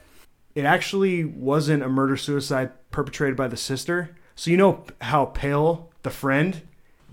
it 0.55 0.65
actually 0.65 1.25
wasn't 1.25 1.83
a 1.83 1.89
murder 1.89 2.17
suicide 2.17 2.71
perpetrated 2.97 3.37
by 3.37 3.47
the 3.47 3.59
sister. 3.59 4.17
So 4.37 4.51
you 4.51 4.57
know 4.57 4.83
how 5.03 5.27
Pelle, 5.27 5.91
the 6.03 6.09
friend, 6.09 6.63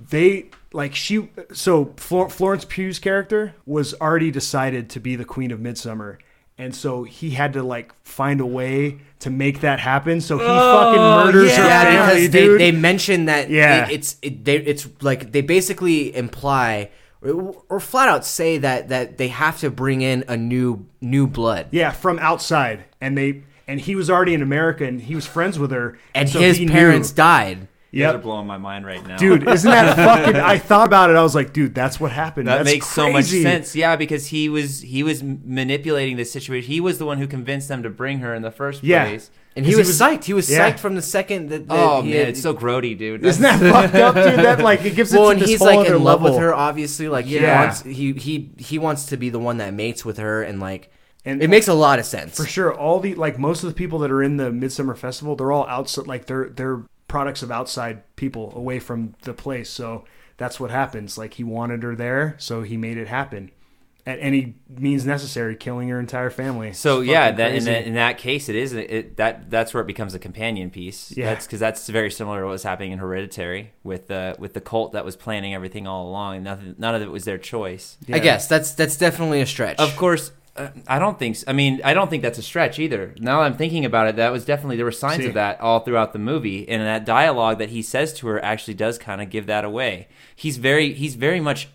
they 0.10 0.50
like 0.72 0.96
she 0.96 1.30
so 1.52 1.94
Flor- 1.98 2.30
Florence 2.30 2.64
Pugh's 2.64 3.00
character 3.00 3.54
was 3.66 3.94
already 3.96 4.32
decided 4.32 4.90
to 4.92 5.02
be 5.02 5.18
the 5.18 5.26
queen 5.26 5.52
of 5.52 5.60
midsummer 5.60 6.18
and 6.58 6.74
so 6.76 7.04
he 7.04 7.32
had 7.32 7.54
to 7.54 7.62
like 7.64 7.94
find 8.04 8.40
a 8.42 8.46
way 8.46 9.00
to 9.20 9.30
make 9.30 9.62
that 9.62 9.80
happen 9.80 10.20
so 10.20 10.38
he 10.40 10.44
oh, 10.48 10.72
fucking 10.84 11.00
murders 11.02 11.56
her 11.56 11.64
Yeah, 11.64 11.84
family 11.84 12.28
because 12.28 12.32
they, 12.32 12.58
they 12.58 12.72
mention 12.72 13.26
that 13.26 13.50
Yeah. 13.52 13.86
it, 13.86 13.92
it's 13.92 14.18
it, 14.24 14.44
they, 14.46 14.58
it's 14.58 14.88
like 15.02 15.32
they 15.32 15.42
basically 15.42 16.16
imply 16.16 16.90
or, 17.22 17.56
or 17.70 17.80
flat 17.80 18.10
out 18.10 18.26
say 18.26 18.58
that 18.58 18.90
that 18.90 19.18
they 19.20 19.28
have 19.28 19.60
to 19.60 19.70
bring 19.70 20.02
in 20.02 20.24
a 20.28 20.36
new 20.38 20.88
new 21.02 21.28
blood. 21.28 21.68
yeah 21.72 21.92
from 21.92 22.18
outside 22.20 22.86
and 23.00 23.16
they 23.16 23.44
and 23.68 23.80
he 23.82 23.96
was 23.96 24.10
already 24.10 24.34
in 24.34 24.42
america 24.42 24.86
and 24.86 25.02
he 25.02 25.16
was 25.16 25.26
friends 25.26 25.58
with 25.60 25.72
her 25.72 25.98
And 26.16 26.30
so 26.30 26.40
his 26.40 26.58
he 26.58 26.66
knew. 26.66 26.72
parents 26.72 27.12
died. 27.12 27.68
You 27.92 28.02
guys 28.06 28.16
are 28.16 28.18
blowing 28.18 28.48
my 28.48 28.58
mind 28.58 28.88
right 28.88 29.06
now, 29.06 29.18
dude 29.18 29.48
isn't 29.48 29.70
that 29.70 29.96
fucking 30.08 30.36
i 30.38 30.58
thought 30.58 30.88
about 30.88 31.12
it 31.12 31.16
i 31.16 31.22
was 31.22 31.36
like 31.36 31.54
dude 31.54 31.76
that's 31.76 32.00
what 32.00 32.12
happened 32.12 32.48
That 32.48 32.58
That's 32.64 32.72
makes 32.74 32.88
so 32.88 33.12
much 33.12 33.26
sense. 33.26 33.76
Yeah, 33.76 33.96
because 33.96 34.26
he 34.28 34.50
was 34.50 34.82
he 34.82 35.04
was 35.04 35.22
manipulating 35.24 36.18
the 36.18 36.26
situation. 36.26 36.68
He 36.72 36.80
was 36.80 36.98
the 36.98 37.06
one 37.06 37.18
who 37.20 37.28
convinced 37.28 37.68
them 37.68 37.84
to 37.84 37.90
bring 37.92 38.18
her 38.20 38.34
in 38.34 38.42
the 38.42 38.50
first 38.52 38.84
Yeah. 38.84 39.06
place. 39.06 39.30
And 39.56 39.64
he 39.68 39.76
was, 39.76 39.88
was- 39.88 40.00
psyched. 40.02 40.24
He 40.24 40.34
was 40.34 40.50
yeah. 40.50 40.72
psyched 40.72 40.80
from 40.80 40.96
the 40.96 41.04
second 41.04 41.50
that, 41.50 41.68
that 41.68 41.76
Oh 41.80 42.02
he 42.02 42.10
man, 42.10 42.20
had- 42.20 42.28
it's 42.30 42.42
so 42.42 42.56
grody, 42.56 42.98
dude. 42.98 43.24
isn't 43.24 43.44
that 43.44 43.60
fucked 43.60 43.94
up 43.96 44.16
dude 44.16 44.44
that 44.44 44.60
like 44.70 44.84
it 44.84 44.96
gives 44.96 45.14
well, 45.14 45.30
it 45.30 45.34
and 45.34 45.40
to 45.42 45.44
this 45.44 45.52
he's 45.52 45.60
whole 45.60 45.68
like 45.68 45.86
other 45.86 45.98
in 45.98 46.04
love 46.04 46.24
with 46.24 46.36
her. 46.38 46.52
Obviously, 46.52 47.08
like 47.08 47.26
yeah, 47.28 47.40
he 47.40 47.46
Yeah. 47.46 47.62
wants 47.66 47.84
he 47.84 48.14
he 48.14 48.50
he 48.58 48.80
wants 48.80 49.06
to 49.06 49.18
be 49.18 49.30
the 49.30 49.38
one 49.40 49.58
that 49.58 49.72
mates 49.76 50.04
with 50.04 50.18
her, 50.18 50.42
and 50.42 50.60
like 50.60 50.92
And- 51.26 51.42
it 51.42 51.50
makes 51.50 51.68
a 51.68 51.74
lot 51.74 52.00
of 52.00 52.06
sense. 52.06 52.36
For 52.36 52.46
sure, 52.46 52.74
all 52.74 53.00
the 53.00 53.16
like 53.16 53.40
most 53.40 53.64
of 53.64 53.70
the 53.70 53.76
people 53.76 54.00
that 54.00 54.12
are 54.12 54.22
in 54.24 54.38
the 54.38 54.52
Midsummer 54.52 54.96
Festival, 54.96 55.36
they're 55.36 55.52
all 55.52 55.66
outside. 55.68 56.08
Like 56.08 56.26
they're 56.26 56.50
they're 56.50 56.84
products 57.08 57.44
of 57.44 57.52
outside 57.52 58.04
people 58.16 58.52
away 58.56 58.80
from 58.80 59.14
the 59.22 59.34
place. 59.34 59.70
So 59.70 60.04
that's 60.38 60.60
what 60.60 60.72
happens. 60.72 61.18
Like 61.18 61.36
he 61.36 61.44
wanted 61.44 61.84
her 61.84 61.96
there, 61.96 62.36
so 62.40 62.64
he 62.64 62.76
made 62.76 62.98
it 62.98 63.08
happen 63.08 63.52
at 64.06 64.18
any 64.20 64.56
means 64.68 65.06
necessary, 65.06 65.56
killing 65.56 65.88
her 65.88 65.98
entire 65.98 66.30
family. 66.30 66.74
So 66.74 67.00
It's 67.00 67.10
yeah, 67.10 67.32
that 67.32 67.48
in, 67.52 67.52
crazy. 67.64 67.66
that 67.72 67.84
in 67.88 67.94
that 67.94 68.18
case, 68.18 68.50
it 68.50 68.56
is 68.58 68.74
it 68.74 69.16
that 69.16 69.50
that's 69.50 69.74
where 69.74 69.80
it 69.82 69.88
becomes 69.88 70.14
a 70.14 70.20
companion 70.20 70.70
piece. 70.72 71.16
Yeah. 71.16 71.28
that's 71.34 71.46
because 71.46 71.62
that's 71.62 71.88
very 71.88 72.12
similar 72.12 72.40
to 72.42 72.46
what 72.48 72.52
was 72.52 72.64
happening 72.64 72.92
in 72.92 73.00
Hereditary 73.00 73.72
with 73.84 74.08
the 74.10 74.36
with 74.40 74.54
the 74.56 74.60
cult 74.62 74.92
that 74.92 75.06
was 75.06 75.16
planning 75.16 75.54
everything 75.54 75.88
all 75.88 76.10
along, 76.10 76.36
and 76.36 76.44
nothing, 76.44 76.76
none 76.78 76.96
of 76.96 77.02
it 77.02 77.12
was 77.12 77.24
their 77.24 77.38
choice. 77.38 77.98
I 78.12 78.20
guess 78.20 78.48
that's 78.50 78.74
that's 78.74 78.98
definitely 78.98 79.40
a 79.40 79.46
stretch. 79.46 79.80
Of 79.80 79.96
course, 79.96 80.32
uh, 80.56 80.70
I 80.88 81.00
don't 81.00 81.18
think. 81.18 81.38
I 81.48 81.54
mean, 81.54 81.82
I 81.84 81.94
don't 81.94 82.10
think 82.10 82.22
that's 82.22 82.38
a 82.38 82.44
stretch 82.44 82.78
either. 82.78 83.16
Now 83.20 83.40
that 83.40 83.46
I'm 83.46 83.58
thinking 83.58 83.86
about 83.86 84.08
it, 84.08 84.18
that 84.18 84.32
was 84.32 84.46
definitely 84.46 84.76
there 84.76 84.86
were 84.86 84.92
signs 84.92 85.24
See. 85.24 85.28
of 85.28 85.34
that 85.34 85.60
all 85.60 85.80
throughout 85.80 86.14
the 86.14 86.20
movie, 86.20 86.68
and 86.70 86.82
that 86.84 87.06
dialogue 87.06 87.58
that 87.58 87.70
he 87.70 87.82
says 87.82 88.14
to 88.16 88.28
her 88.28 88.44
actually 88.44 88.76
does 88.76 89.00
kind 89.00 89.22
of 89.22 89.32
give 89.32 89.48
that 89.48 89.66
away. 89.66 90.08
He's 90.36 90.58
very 90.58 90.94
he's 90.94 91.16
very 91.16 91.40
much 91.40 91.70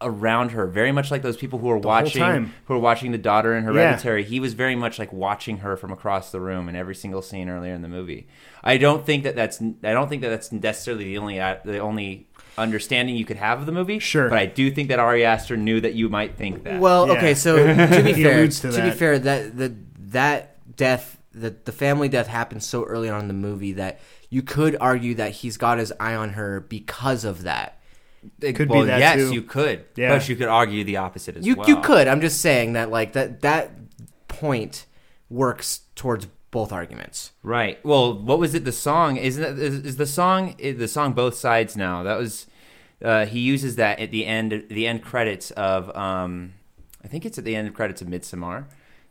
around 0.00 0.52
her, 0.52 0.66
very 0.66 0.92
much 0.92 1.10
like 1.10 1.22
those 1.22 1.36
people 1.36 1.58
who 1.58 1.68
are 1.70 1.74
whole 1.74 1.82
watching 1.82 2.52
who 2.66 2.74
are 2.74 2.78
watching 2.78 3.12
the 3.12 3.18
daughter 3.18 3.56
in 3.56 3.64
Hereditary. 3.64 4.22
He 4.24 4.38
was 4.40 4.54
very 4.54 4.76
much 4.76 4.98
like 4.98 5.12
watching 5.12 5.58
her 5.58 5.76
from 5.76 5.92
across 5.92 6.30
the 6.30 6.40
room 6.40 6.68
in 6.68 6.76
every 6.76 6.94
single 6.94 7.22
scene 7.22 7.48
earlier 7.48 7.72
in 7.74 7.82
the 7.82 7.88
movie. 7.88 8.28
I 8.62 8.76
don't 8.78 9.04
think 9.04 9.24
that 9.24 9.34
that's 9.36 9.60
I 9.60 9.92
don't 9.92 10.08
think 10.08 10.22
that 10.22 10.28
that's 10.28 10.52
necessarily 10.52 11.04
the 11.04 11.18
only 11.18 11.40
uh, 11.40 11.56
the 11.64 11.78
only 11.78 12.28
understanding 12.56 13.14
you 13.16 13.24
could 13.24 13.36
have 13.36 13.60
of 13.60 13.66
the 13.66 13.72
movie. 13.72 13.98
Sure. 13.98 14.28
but 14.28 14.38
I 14.38 14.46
do 14.46 14.70
think 14.70 14.88
that 14.88 14.98
Ari 14.98 15.24
Aster 15.24 15.56
knew 15.56 15.80
that 15.80 15.94
you 15.94 16.08
might 16.08 16.36
think 16.36 16.64
that. 16.64 16.80
Well, 16.80 17.06
Yeah. 17.06 17.12
okay, 17.14 17.34
so 17.34 17.56
to 17.66 18.02
be 18.02 18.22
fair, 18.22 18.48
to, 18.48 18.72
to 18.72 18.82
be 18.82 18.90
fair, 18.90 19.18
that 19.18 19.56
the 19.56 19.74
that 20.10 20.76
death, 20.76 21.18
the 21.32 21.56
the 21.64 21.72
family 21.72 22.08
death 22.08 22.26
happened 22.28 22.62
so 22.62 22.84
early 22.84 23.08
on 23.08 23.20
in 23.20 23.28
the 23.28 23.34
movie 23.34 23.72
that 23.74 24.00
you 24.30 24.42
could 24.42 24.76
argue 24.80 25.14
that 25.14 25.32
he's 25.32 25.56
got 25.56 25.78
his 25.78 25.92
eye 25.98 26.14
on 26.14 26.30
her 26.30 26.60
because 26.60 27.24
of 27.24 27.42
that. 27.44 27.77
It 28.40 28.54
could 28.54 28.68
be 28.68 28.74
well, 28.74 28.86
that 28.86 29.00
yes, 29.00 29.16
too. 29.16 29.32
you 29.32 29.42
could. 29.42 29.84
Yeah. 29.96 30.16
But 30.16 30.28
you 30.28 30.36
could 30.36 30.48
argue 30.48 30.84
the 30.84 30.96
opposite 30.96 31.36
as 31.36 31.46
You 31.46 31.56
well. 31.56 31.68
you 31.68 31.80
could. 31.80 32.08
I'm 32.08 32.20
just 32.20 32.40
saying 32.40 32.72
that 32.72 32.90
like 32.90 33.12
that 33.12 33.40
that 33.42 33.70
point 34.26 34.86
works 35.30 35.82
towards 35.94 36.26
both 36.50 36.72
arguments. 36.72 37.32
Right. 37.42 37.84
Well, 37.84 38.18
what 38.18 38.38
was 38.38 38.54
it? 38.54 38.64
The 38.64 38.72
song 38.72 39.16
isn't 39.16 39.58
is, 39.58 39.74
is 39.84 39.96
the 39.96 40.06
song 40.06 40.54
is 40.58 40.78
the 40.78 40.88
song 40.88 41.12
both 41.12 41.34
sides 41.34 41.76
now? 41.76 42.02
That 42.02 42.18
was 42.18 42.46
uh, 43.04 43.26
he 43.26 43.40
uses 43.40 43.76
that 43.76 44.00
at 44.00 44.10
the 44.10 44.26
end 44.26 44.64
the 44.68 44.86
end 44.86 45.02
credits 45.02 45.50
of 45.52 45.94
um 45.96 46.54
I 47.04 47.08
think 47.08 47.24
it's 47.24 47.38
at 47.38 47.44
the 47.44 47.54
end 47.54 47.72
credits 47.74 48.02
of 48.02 48.08
Midsommar. 48.08 48.64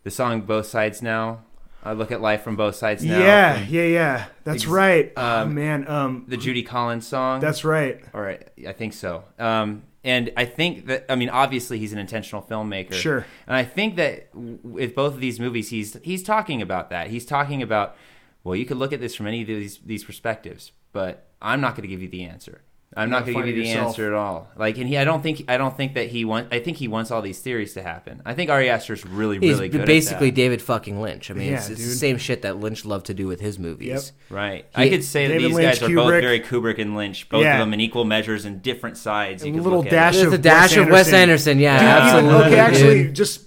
The 0.04 0.12
song 0.12 0.42
both 0.42 0.66
sides 0.68 1.02
now. 1.02 1.42
I 1.88 1.94
look 1.94 2.12
at 2.12 2.22
life 2.22 2.44
from 2.44 2.56
both 2.56 2.76
sides 2.76 3.04
now. 3.04 3.20
yeah, 3.20 3.66
yeah, 3.70 3.84
yeah. 3.84 4.26
That's 4.44 4.64
Ex- 4.64 4.68
right. 4.68 5.14
oh 5.16 5.42
um, 5.42 5.56
man, 5.56 5.88
um, 5.88 6.26
The 6.28 6.38
Judy 6.38 6.64
Collins 6.64 7.08
song. 7.08 7.40
that's 7.40 7.64
right. 7.64 8.02
All 8.14 8.22
right, 8.22 8.48
I 8.68 8.74
think 8.74 8.94
so. 8.94 9.24
Um, 9.40 9.84
and 10.04 10.32
I 10.38 10.46
think 10.46 10.86
that 10.88 11.06
I 11.10 11.16
mean, 11.16 11.30
obviously, 11.30 11.80
he's 11.80 11.94
an 11.94 12.00
intentional 12.00 12.42
filmmaker. 12.42 12.94
Sure. 12.94 13.26
And 13.46 13.56
I 13.56 13.64
think 13.64 13.96
that 13.96 14.30
with 14.34 14.96
both 14.96 15.14
of 15.14 15.20
these 15.20 15.40
movies, 15.40 15.70
he's 15.70 15.98
he's 16.04 16.24
talking 16.24 16.62
about 16.62 16.90
that. 16.92 17.08
He's 17.08 17.26
talking 17.26 17.62
about, 17.62 17.96
well, 18.44 18.56
you 18.56 18.66
could 18.66 18.78
look 18.78 18.94
at 18.94 19.00
this 19.00 19.16
from 19.16 19.28
any 19.28 19.42
of 19.42 19.48
these 19.48 19.80
these 19.80 20.04
perspectives, 20.04 20.72
but 20.92 21.28
I'm 21.42 21.62
not 21.62 21.76
going 21.76 21.84
to 21.84 21.88
give 21.88 22.02
you 22.02 22.10
the 22.10 22.24
answer. 22.24 22.62
I'm 22.98 23.10
not 23.10 23.26
going 23.26 23.38
to 23.38 23.44
give 23.46 23.56
you 23.58 23.64
the 23.64 23.70
yourself. 23.70 23.88
answer 23.90 24.08
at 24.08 24.14
all. 24.14 24.48
Like, 24.58 24.78
and 24.78 24.88
he, 24.88 24.98
I 24.98 25.04
don't 25.06 25.22
think 25.22 25.46
I 25.48 25.58
don't 25.58 25.76
think 25.78 25.94
that 25.94 26.08
he 26.08 26.26
wants. 26.26 26.50
I 26.52 26.60
think 26.60 26.78
he 26.78 26.88
wants 26.88 27.12
all 27.12 27.22
these 27.22 27.40
theories 27.40 27.74
to 27.76 27.84
happen. 27.84 28.22
I 28.26 28.34
think 28.34 28.50
Ari 28.50 28.70
Aster's 28.70 29.06
really, 29.06 29.38
He's 29.40 29.54
really 29.56 29.70
good. 29.70 29.86
basically 29.86 30.30
at 30.30 30.36
that. 30.36 30.42
David 30.42 30.62
fucking 30.62 31.00
Lynch. 31.00 31.30
I 31.32 31.36
mean, 31.36 31.54
it's, 31.54 31.68
Yeah, 31.68 31.74
it's 31.74 31.86
the 31.86 31.94
same 31.96 32.18
shit 32.18 32.42
that 32.42 32.58
Lynch 32.58 32.84
loved 32.86 33.06
to 33.06 33.14
do 33.14 33.28
with 33.28 33.40
his 33.40 33.60
movies. 33.60 33.88
Yep. 34.30 34.36
Right. 34.38 34.66
He- 34.76 34.82
I 34.84 34.90
could 34.90 35.04
say 35.04 35.28
that 35.28 35.38
these 35.38 35.54
Lynch, 35.54 35.80
guys 35.80 35.90
are 35.90 35.94
both 35.96 36.10
very 36.10 36.40
Kubrick 36.40 36.80
and 36.80 36.96
Lynch, 36.96 37.30
both 37.30 37.44
Yeah. 37.44 37.54
of 37.54 37.60
them 37.60 37.74
in 37.74 37.80
equal 37.80 38.04
measures 38.04 38.46
and 38.46 38.62
different 38.62 38.98
sides. 38.98 39.46
You 39.46 39.54
A 39.54 39.62
little 39.62 39.80
look 39.82 39.90
dash 39.90 40.18
it. 40.18 40.26
Of 40.28 40.34
a 40.34 40.38
dash 40.38 40.76
Wes 40.76 40.86
of 40.86 40.90
Wes 40.92 41.14
Anderson. 41.14 41.60
Yeah, 41.60 41.78
Dude, 41.80 41.88
absolutely. 41.88 42.46
okay, 42.48 42.60
actually, 42.60 43.04
dude. 43.04 43.16
just 43.16 43.42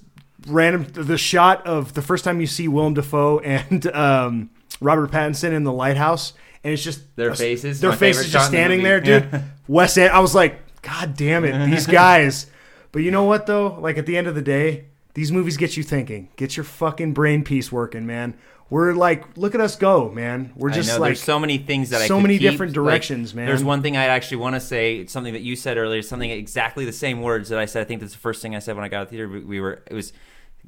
random. 0.46 0.86
The 0.92 1.18
shot 1.18 1.66
of 1.66 1.94
the 1.94 2.02
first 2.02 2.24
time 2.24 2.40
you 2.40 2.46
see 2.46 2.68
Willem 2.68 2.94
Dafoe 2.94 3.40
and 3.40 3.86
um, 3.88 4.50
Robert 4.80 5.10
Pattinson 5.10 5.52
in 5.52 5.64
the 5.64 5.72
lighthouse, 5.72 6.32
and 6.64 6.72
it's 6.72 6.82
just 6.82 7.16
Their 7.16 7.34
faces, 7.34 7.80
Their 7.80 7.92
faces 7.92 8.30
just 8.30 8.48
in 8.48 8.52
the 8.52 8.58
standing 8.58 8.82
there, 8.82 9.00
dude. 9.00 9.28
Yeah. 9.32 9.42
Wes, 9.68 9.96
An- 9.96 10.10
I 10.10 10.20
was 10.20 10.34
like, 10.34 10.60
God 10.82 11.16
damn 11.16 11.44
it, 11.44 11.66
these 11.66 11.86
guys. 12.02 12.46
but 12.92 13.00
you 13.02 13.10
know 13.10 13.24
what 13.24 13.46
though? 13.46 13.78
Like 13.80 13.98
at 13.98 14.06
the 14.06 14.16
end 14.16 14.26
of 14.26 14.34
the 14.34 14.42
day, 14.42 14.86
these 15.14 15.32
movies 15.32 15.56
get 15.56 15.76
you 15.76 15.82
thinking. 15.82 16.28
Get 16.36 16.56
your 16.56 16.64
fucking 16.64 17.12
brain 17.14 17.44
piece 17.44 17.70
working, 17.72 18.06
man. 18.06 18.34
We're 18.70 18.92
like, 18.92 19.36
look 19.36 19.56
at 19.56 19.60
us 19.60 19.74
go, 19.74 20.08
man. 20.10 20.52
We're 20.54 20.70
just 20.70 21.00
like 21.00 21.08
there's 21.08 21.22
so 21.22 21.40
many 21.40 21.58
things 21.58 21.90
that 21.90 22.02
I 22.02 22.06
so 22.06 22.20
many 22.20 22.38
keep. 22.38 22.48
different 22.52 22.70
Like, 22.70 22.74
directions, 22.84 23.34
man. 23.34 23.46
There's 23.46 23.64
one 23.64 23.82
thing 23.82 23.96
I 23.96 24.04
actually 24.04 24.36
want 24.36 24.54
to 24.54 24.60
say. 24.60 24.98
It's 24.98 25.12
something 25.12 25.32
that 25.32 25.42
you 25.42 25.56
said 25.56 25.76
earlier. 25.76 26.02
Something 26.02 26.30
exactly 26.30 26.84
the 26.84 26.92
same 26.92 27.20
words 27.20 27.48
that 27.48 27.58
I 27.58 27.64
said. 27.64 27.80
I 27.80 27.84
think 27.84 28.00
that's 28.00 28.12
the 28.12 28.20
first 28.20 28.40
thing 28.42 28.54
I 28.54 28.60
said 28.60 28.76
when 28.76 28.84
I 28.84 28.88
got 28.88 28.98
out 28.98 29.02
of 29.02 29.08
the 29.08 29.16
theater. 29.16 29.28
We, 29.28 29.40
we 29.40 29.60
were. 29.60 29.82
It 29.90 29.94
was. 29.94 30.12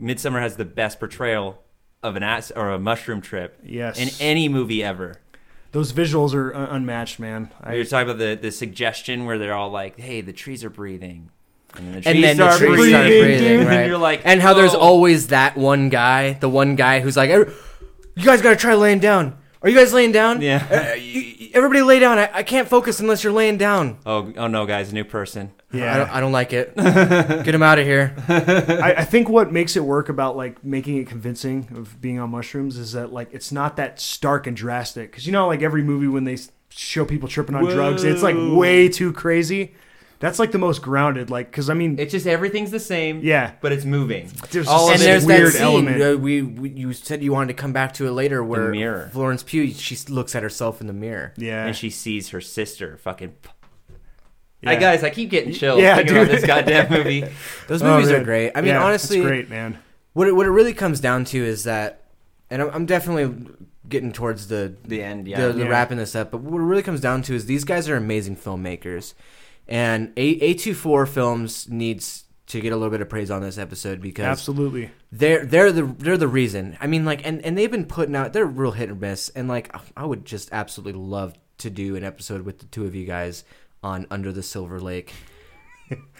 Midsommar 0.01 0.40
has 0.40 0.56
the 0.56 0.64
best 0.64 0.98
portrayal 0.98 1.62
of 2.02 2.16
an 2.16 2.24
ass 2.24 2.51
or 2.51 2.70
a 2.70 2.78
mushroom 2.78 3.20
trip. 3.20 3.56
Yes. 3.64 3.98
In 4.01 4.09
any 4.20 4.48
movie 4.48 4.82
ever. 4.82 5.20
Those 5.73 5.93
visuals 5.93 6.35
are 6.35 6.55
un- 6.55 6.69
unmatched, 6.77 7.19
man. 7.19 7.51
I, 7.62 7.74
You're 7.74 7.85
talking 7.85 8.09
about 8.11 8.19
the, 8.19 8.39
the 8.40 8.53
suggestion 8.53 9.24
where 9.24 9.39
they're 9.39 9.55
all 9.55 9.70
like, 9.70 9.99
"Hey, 9.99 10.20
the 10.20 10.32
trees 10.32 10.62
are 10.65 10.70
breathing," 10.70 11.31
and 11.74 11.86
then 11.86 11.94
the 11.94 12.01
trees 12.03 12.15
and 12.15 12.24
then 12.24 12.36
the 12.36 12.57
trees 12.59 12.77
breathing, 12.77 12.90
start 12.90 13.07
breathing, 13.07 13.61
and 13.61 13.69
right? 13.69 13.86
you're 13.86 13.99
like, 13.99 14.20
and 14.24 14.40
how 14.40 14.53
there's 14.55 14.74
"Oh." 14.74 14.81
always 14.81 15.28
that 15.28 15.57
one 15.57 15.89
guy, 15.89 16.35
the 16.35 16.49
one 16.49 16.77
guy 16.77 17.01
who's 17.01 17.16
like, 17.16 17.31
"You 17.31 17.47
guys 18.24 18.43
got 18.43 18.51
to 18.51 18.57
try 18.57 18.74
laying 18.74 18.99
down. 18.99 19.39
Are 19.62 19.68
you 19.68 19.76
guys 19.76 19.93
laying 19.93 20.12
down? 20.12 20.40
Yeah. 20.40 20.93
Uh, 20.93 20.94
you- 20.97 21.51
everybody 21.55 21.82
lay 21.82 21.98
down. 21.98 22.18
I, 22.18 22.30
I 22.32 22.43
can't 22.43 22.68
focus 22.68 23.01
unless 23.01 23.22
you're 23.22 23.32
laying 23.32 23.59
down. 23.59 23.98
Oh, 24.05 24.32
oh 24.36 24.47
no, 24.47 24.66
guys, 24.66 24.93
new 24.93 25.05
person. 25.05 25.52
I 25.72 25.76
don't, 25.76 25.80
yeah. 25.86 26.09
I 26.10 26.20
don't 26.20 26.32
like 26.32 26.52
it. 26.52 26.74
Get 26.76 27.55
him 27.55 27.62
out 27.62 27.78
of 27.78 27.86
here. 27.86 28.14
I, 28.28 28.94
I 28.98 29.05
think 29.05 29.28
what 29.28 29.52
makes 29.52 29.76
it 29.76 29.80
work 29.84 30.09
about 30.09 30.36
like 30.36 30.62
making 30.64 30.98
it 30.98 31.06
convincing 31.06 31.68
of 31.74 32.01
being 32.01 32.18
on 32.18 32.30
mushrooms 32.30 32.76
is 32.76 32.93
that 32.93 33.12
like 33.12 33.28
it's 33.32 33.52
not 33.52 33.76
that 33.76 34.01
stark 34.01 34.47
and 34.47 34.56
drastic. 34.56 35.10
Because 35.10 35.26
you 35.26 35.32
know, 35.32 35.47
like 35.47 35.62
every 35.62 35.82
movie 35.82 36.09
when 36.09 36.24
they 36.24 36.39
show 36.68 37.05
people 37.05 37.28
tripping 37.28 37.55
on 37.55 37.64
drugs, 37.64 38.05
it's 38.05 38.22
like 38.22 38.36
way 38.36 38.89
too 38.89 39.12
crazy. 39.12 39.74
That's 40.23 40.39
like 40.39 40.53
the 40.53 40.59
most 40.59 40.81
grounded. 40.82 41.28
Like, 41.31 41.51
because 41.51 41.69
I 41.69 41.74
mean, 41.74 41.99
It's 41.99 42.12
just 42.12 42.27
everything's 42.27 42.70
the 42.70 42.78
same. 42.81 43.20
Yeah. 43.23 43.53
but 43.61 43.73
it's 43.73 43.85
moving. 43.85 44.31
There's 44.53 44.69
all 44.69 44.89
just 44.89 45.03
of 45.03 45.07
and 45.07 45.11
there's 45.11 45.23
is 45.24 45.28
that 45.28 45.36
weird 45.39 45.53
scene 45.53 45.62
element. 45.62 46.03
uh, 46.03 46.16
we, 46.19 46.43
we 46.43 46.69
you 46.70 46.93
said 46.93 47.23
you 47.23 47.32
wanted 47.32 47.49
to 47.49 47.61
come 47.61 47.73
back 47.73 47.93
to 47.94 48.07
it 48.07 48.12
later 48.12 48.43
where 48.43 48.70
mirror. 48.70 49.11
Florence 49.12 49.43
Pugh 49.43 49.73
she 49.74 49.97
looks 50.09 50.35
at 50.36 50.43
herself 50.44 50.81
in 50.81 50.86
the 50.86 50.93
mirror. 50.93 51.35
yeah, 51.36 51.66
and 51.66 51.77
she 51.77 51.90
sees 51.90 52.28
her 52.31 52.40
sister 52.40 52.97
fucking. 52.99 53.35
Yeah. 54.62 54.70
Hi 54.70 54.77
guys, 54.77 55.03
I 55.03 55.11
keep 55.11 55.28
getting 55.28 55.53
chills 55.53 55.81
Yeah, 55.81 55.97
thinking 55.97 56.15
about 56.16 56.28
dude. 56.28 56.36
this 56.39 56.47
goddamn 56.47 56.89
movie. 56.90 57.24
Those 57.66 57.82
Oh, 57.82 57.97
movies 57.97 58.12
are 58.12 58.23
great. 58.23 58.53
I 58.55 58.61
mean, 58.61 58.69
Yeah, 58.69 58.85
honestly, 58.85 59.19
it's 59.19 59.27
great, 59.27 59.51
man. 59.51 59.77
what 60.12 60.28
it, 60.28 60.36
what 60.36 60.47
it 60.47 60.51
really 60.51 60.73
comes 60.73 61.01
down 61.01 61.24
to 61.27 61.44
is 61.44 61.65
that, 61.65 62.05
and 62.49 62.62
I'm, 62.62 62.70
I'm 62.70 62.86
definitely 62.86 63.55
getting 63.89 64.12
towards 64.12 64.47
the 64.47 64.73
The 64.85 65.03
end, 65.03 65.27
yeah. 65.27 65.49
the, 65.49 65.53
the 65.53 65.59
Yeah. 65.65 65.69
wrapping 65.69 65.99
this 65.99 66.15
up. 66.15 66.31
But 66.31 66.43
what 66.43 66.61
it 66.61 66.65
really 66.65 66.85
comes 66.85 67.01
down 67.01 67.23
to 67.23 67.35
is 67.35 67.47
these 67.47 67.65
guys 67.65 67.89
are 67.89 67.97
amazing 67.97 68.36
filmmakers, 68.36 69.15
and 69.68 70.12
A 70.16 70.22
A 70.22 70.55
two 70.55 70.74
four 70.74 71.06
films 71.06 71.68
needs 71.68 72.24
to 72.47 72.60
get 72.60 72.72
a 72.72 72.76
little 72.76 72.90
bit 72.90 73.01
of 73.01 73.09
praise 73.09 73.30
on 73.30 73.40
this 73.40 73.56
episode 73.56 74.01
because 74.01 74.24
Absolutely. 74.26 74.90
they're 75.10 75.44
they're 75.47 75.72
the 75.72 75.84
they're 75.84 76.16
the 76.18 76.28
reason. 76.28 76.76
I 76.80 76.86
mean, 76.86 77.05
like, 77.05 77.26
and 77.26 77.40
and 77.44 77.56
they've 77.56 77.70
been 77.70 77.86
putting 77.86 78.14
out 78.16 78.32
they're 78.32 78.44
real 78.44 78.72
hit 78.72 78.90
or 78.90 78.94
miss, 78.94 79.28
and 79.30 79.48
like 79.48 79.74
I 79.97 80.05
would 80.05 80.24
just 80.24 80.51
absolutely 80.52 81.01
love 81.01 81.34
to 81.59 81.70
do 81.70 81.97
an 81.97 82.05
episode 82.05 82.43
with 82.43 82.59
the 82.59 82.66
two 82.66 82.84
of 82.84 82.94
you 82.94 83.06
guys 83.06 83.44
on 83.82 84.06
Under 84.10 84.32
the 84.32 84.43
Silver 84.43 84.80
Lake. 84.80 85.12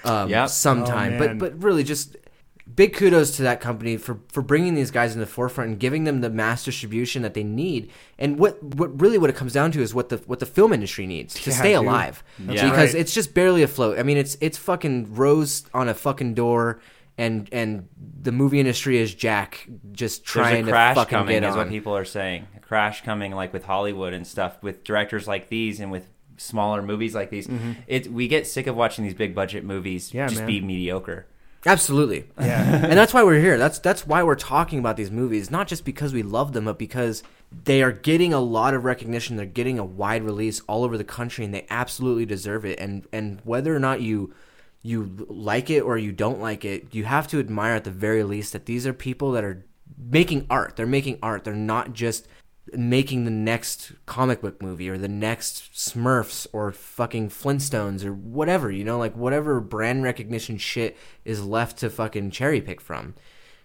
Um, 0.05 0.28
Yep. 0.28 0.48
sometime, 0.51 1.14
Oh, 1.14 1.19
but 1.19 1.39
but 1.39 1.62
really 1.62 1.82
just 1.82 2.16
big 2.74 2.94
kudos 2.94 3.36
to 3.36 3.43
that 3.43 3.60
company 3.60 3.97
for 3.97 4.20
for 4.28 4.43
bringing 4.43 4.74
these 4.74 4.90
guys 4.90 5.14
in 5.14 5.20
the 5.20 5.26
forefront 5.26 5.70
and 5.70 5.78
giving 5.80 6.05
them 6.05 6.20
the 6.20 6.30
mass 6.30 6.64
distribution 6.64 7.22
that 7.22 7.34
they 7.34 7.43
need. 7.44 7.90
And 8.18 8.39
what 8.39 8.62
what 8.62 9.01
really 9.01 9.18
what 9.18 9.30
it 9.30 9.36
comes 9.36 9.52
down 9.52 9.72
to 9.72 9.80
is 9.82 9.94
what 9.94 10.09
the 10.10 10.18
what 10.26 10.39
the 10.39 10.47
film 10.47 10.72
industry 10.72 11.06
needs 11.06 11.34
to 11.34 11.51
Yeah, 11.51 11.56
stay 11.56 11.72
dude. 11.74 11.78
alive. 11.86 12.22
That's 12.39 12.62
because 12.62 12.94
right. 12.94 13.01
it's 13.01 13.12
just 13.14 13.34
barely 13.34 13.62
afloat. 13.62 13.98
I 13.98 14.02
mean, 14.02 14.16
it's 14.16 14.36
it's 14.40 14.59
fucking 14.59 15.14
rose 15.14 15.64
on 15.74 15.89
a 15.89 15.94
fucking 15.94 16.34
door. 16.34 16.80
And 17.18 17.47
and 17.52 17.89
the 18.22 18.32
movie 18.32 18.59
industry 18.59 18.97
is 18.97 19.14
Jack 19.14 19.68
just 19.93 20.24
trying 20.24 20.64
There's 20.64 20.68
a 20.68 20.70
crash 20.70 20.94
to 20.94 21.01
fucking 21.02 21.18
coming, 21.18 21.40
get 21.40 21.44
is 21.44 21.52
on. 21.52 21.59
what 21.59 21.68
people 21.68 21.94
are 21.94 22.06
saying. 22.06 22.47
A 22.56 22.60
crash 22.60 23.05
coming, 23.05 23.32
like 23.32 23.52
with 23.52 23.64
Hollywood 23.64 24.14
and 24.14 24.26
stuff, 24.26 24.62
with 24.62 24.82
directors 24.82 25.28
like 25.28 25.48
these 25.51 25.78
and 25.78 25.93
with 25.93 26.06
smaller 26.39 26.80
movies 26.80 27.14
like 27.14 27.28
these. 27.28 27.48
It 27.86 28.10
we 28.10 28.28
get 28.28 28.47
sick 28.47 28.66
of 28.66 28.76
watching 28.76 29.05
these 29.05 29.12
big 29.14 29.34
budget 29.34 29.62
movies 29.62 30.09
Mm-hmm. 30.09 30.16
Yeah, 30.16 30.26
just 30.28 30.40
man. 30.40 30.47
be 30.47 30.60
mediocre. 30.62 31.26
Absolutely. 31.64 32.24
Yeah. 32.40 32.62
and 32.84 32.93
that's 32.93 33.14
why 33.14 33.22
we're 33.22 33.40
here. 33.40 33.56
That's 33.56 33.78
that's 33.78 34.06
why 34.06 34.22
we're 34.22 34.34
talking 34.34 34.78
about 34.78 34.97
these 34.97 35.10
movies, 35.10 35.51
not 35.51 35.68
just 35.68 35.84
because 35.84 36.12
we 36.12 36.22
love 36.22 36.52
them, 36.52 36.64
but 36.64 36.78
because 36.78 37.22
they 37.64 37.82
are 37.82 37.93
getting 37.93 38.32
a 38.32 38.40
lot 38.40 38.74
of 38.74 38.84
recognition. 38.84 39.36
They're 39.36 39.47
getting 39.47 39.78
a 39.78 39.84
wide 39.84 40.24
release 40.24 40.60
all 40.66 40.84
over 40.84 40.98
the 40.98 41.05
country, 41.05 41.44
and 41.44 41.55
they 41.55 41.66
absolutely 41.70 42.26
deserve 42.26 42.64
it. 42.64 42.80
And 42.80 43.06
and 43.12 43.40
whether 43.44 43.74
or 43.74 43.78
not 43.78 44.01
you 44.01 44.34
you 44.82 45.26
like 45.28 45.70
it 45.70 45.80
or 45.80 45.97
you 45.97 46.10
don't 46.10 46.40
like 46.40 46.64
it, 46.64 46.93
you 46.93 47.05
have 47.05 47.28
to 47.28 47.39
admire 47.39 47.74
at 47.74 47.84
the 47.84 47.90
very 47.90 48.24
least 48.24 48.52
that 48.52 48.66
these 48.66 48.86
are 48.86 48.93
people 48.93 49.32
that 49.32 49.44
are 49.44 49.64
making 49.97 50.47
art. 50.51 50.76
They're 50.76 50.86
making 50.86 51.18
art. 51.22 51.44
They're 51.44 51.55
not 51.55 51.93
just 51.93 52.26
making 52.77 53.24
the 53.24 53.31
next 53.31 53.93
comic 54.07 54.40
book 54.40 54.62
movie 54.62 54.89
or 54.89 54.99
the 54.99 55.09
next 55.09 55.73
Smurfs 55.74 56.47
or 56.53 56.73
fucking 56.73 57.28
Flintstones 57.31 58.05
or 58.05 58.12
whatever, 58.12 58.70
you 58.70 58.85
know, 58.85 58.99
like 58.99 59.16
whatever 59.16 59.61
brand 59.61 60.03
recognition 60.03 60.59
shit 60.59 60.97
is 61.24 61.44
left 61.44 61.78
to 61.78 61.90
fucking 61.90 62.31
cherry 62.31 62.61
pick 62.61 62.81
from. 62.81 63.15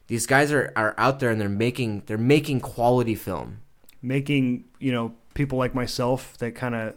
These 0.08 0.26
guys 0.26 0.52
are, 0.52 0.72
are 0.76 0.96
out 0.98 1.20
there 1.20 1.30
and 1.30 1.40
they're 1.40 1.50
making 1.50 2.04
they're 2.06 2.18
making 2.18 2.62
quality 2.62 3.16
film. 3.16 3.60
making 4.02 4.66
you 4.80 4.92
know 4.92 5.14
people 5.34 5.58
like 5.58 5.76
myself 5.76 6.38
that 6.38 6.56
kind 6.56 6.76
of 6.76 6.96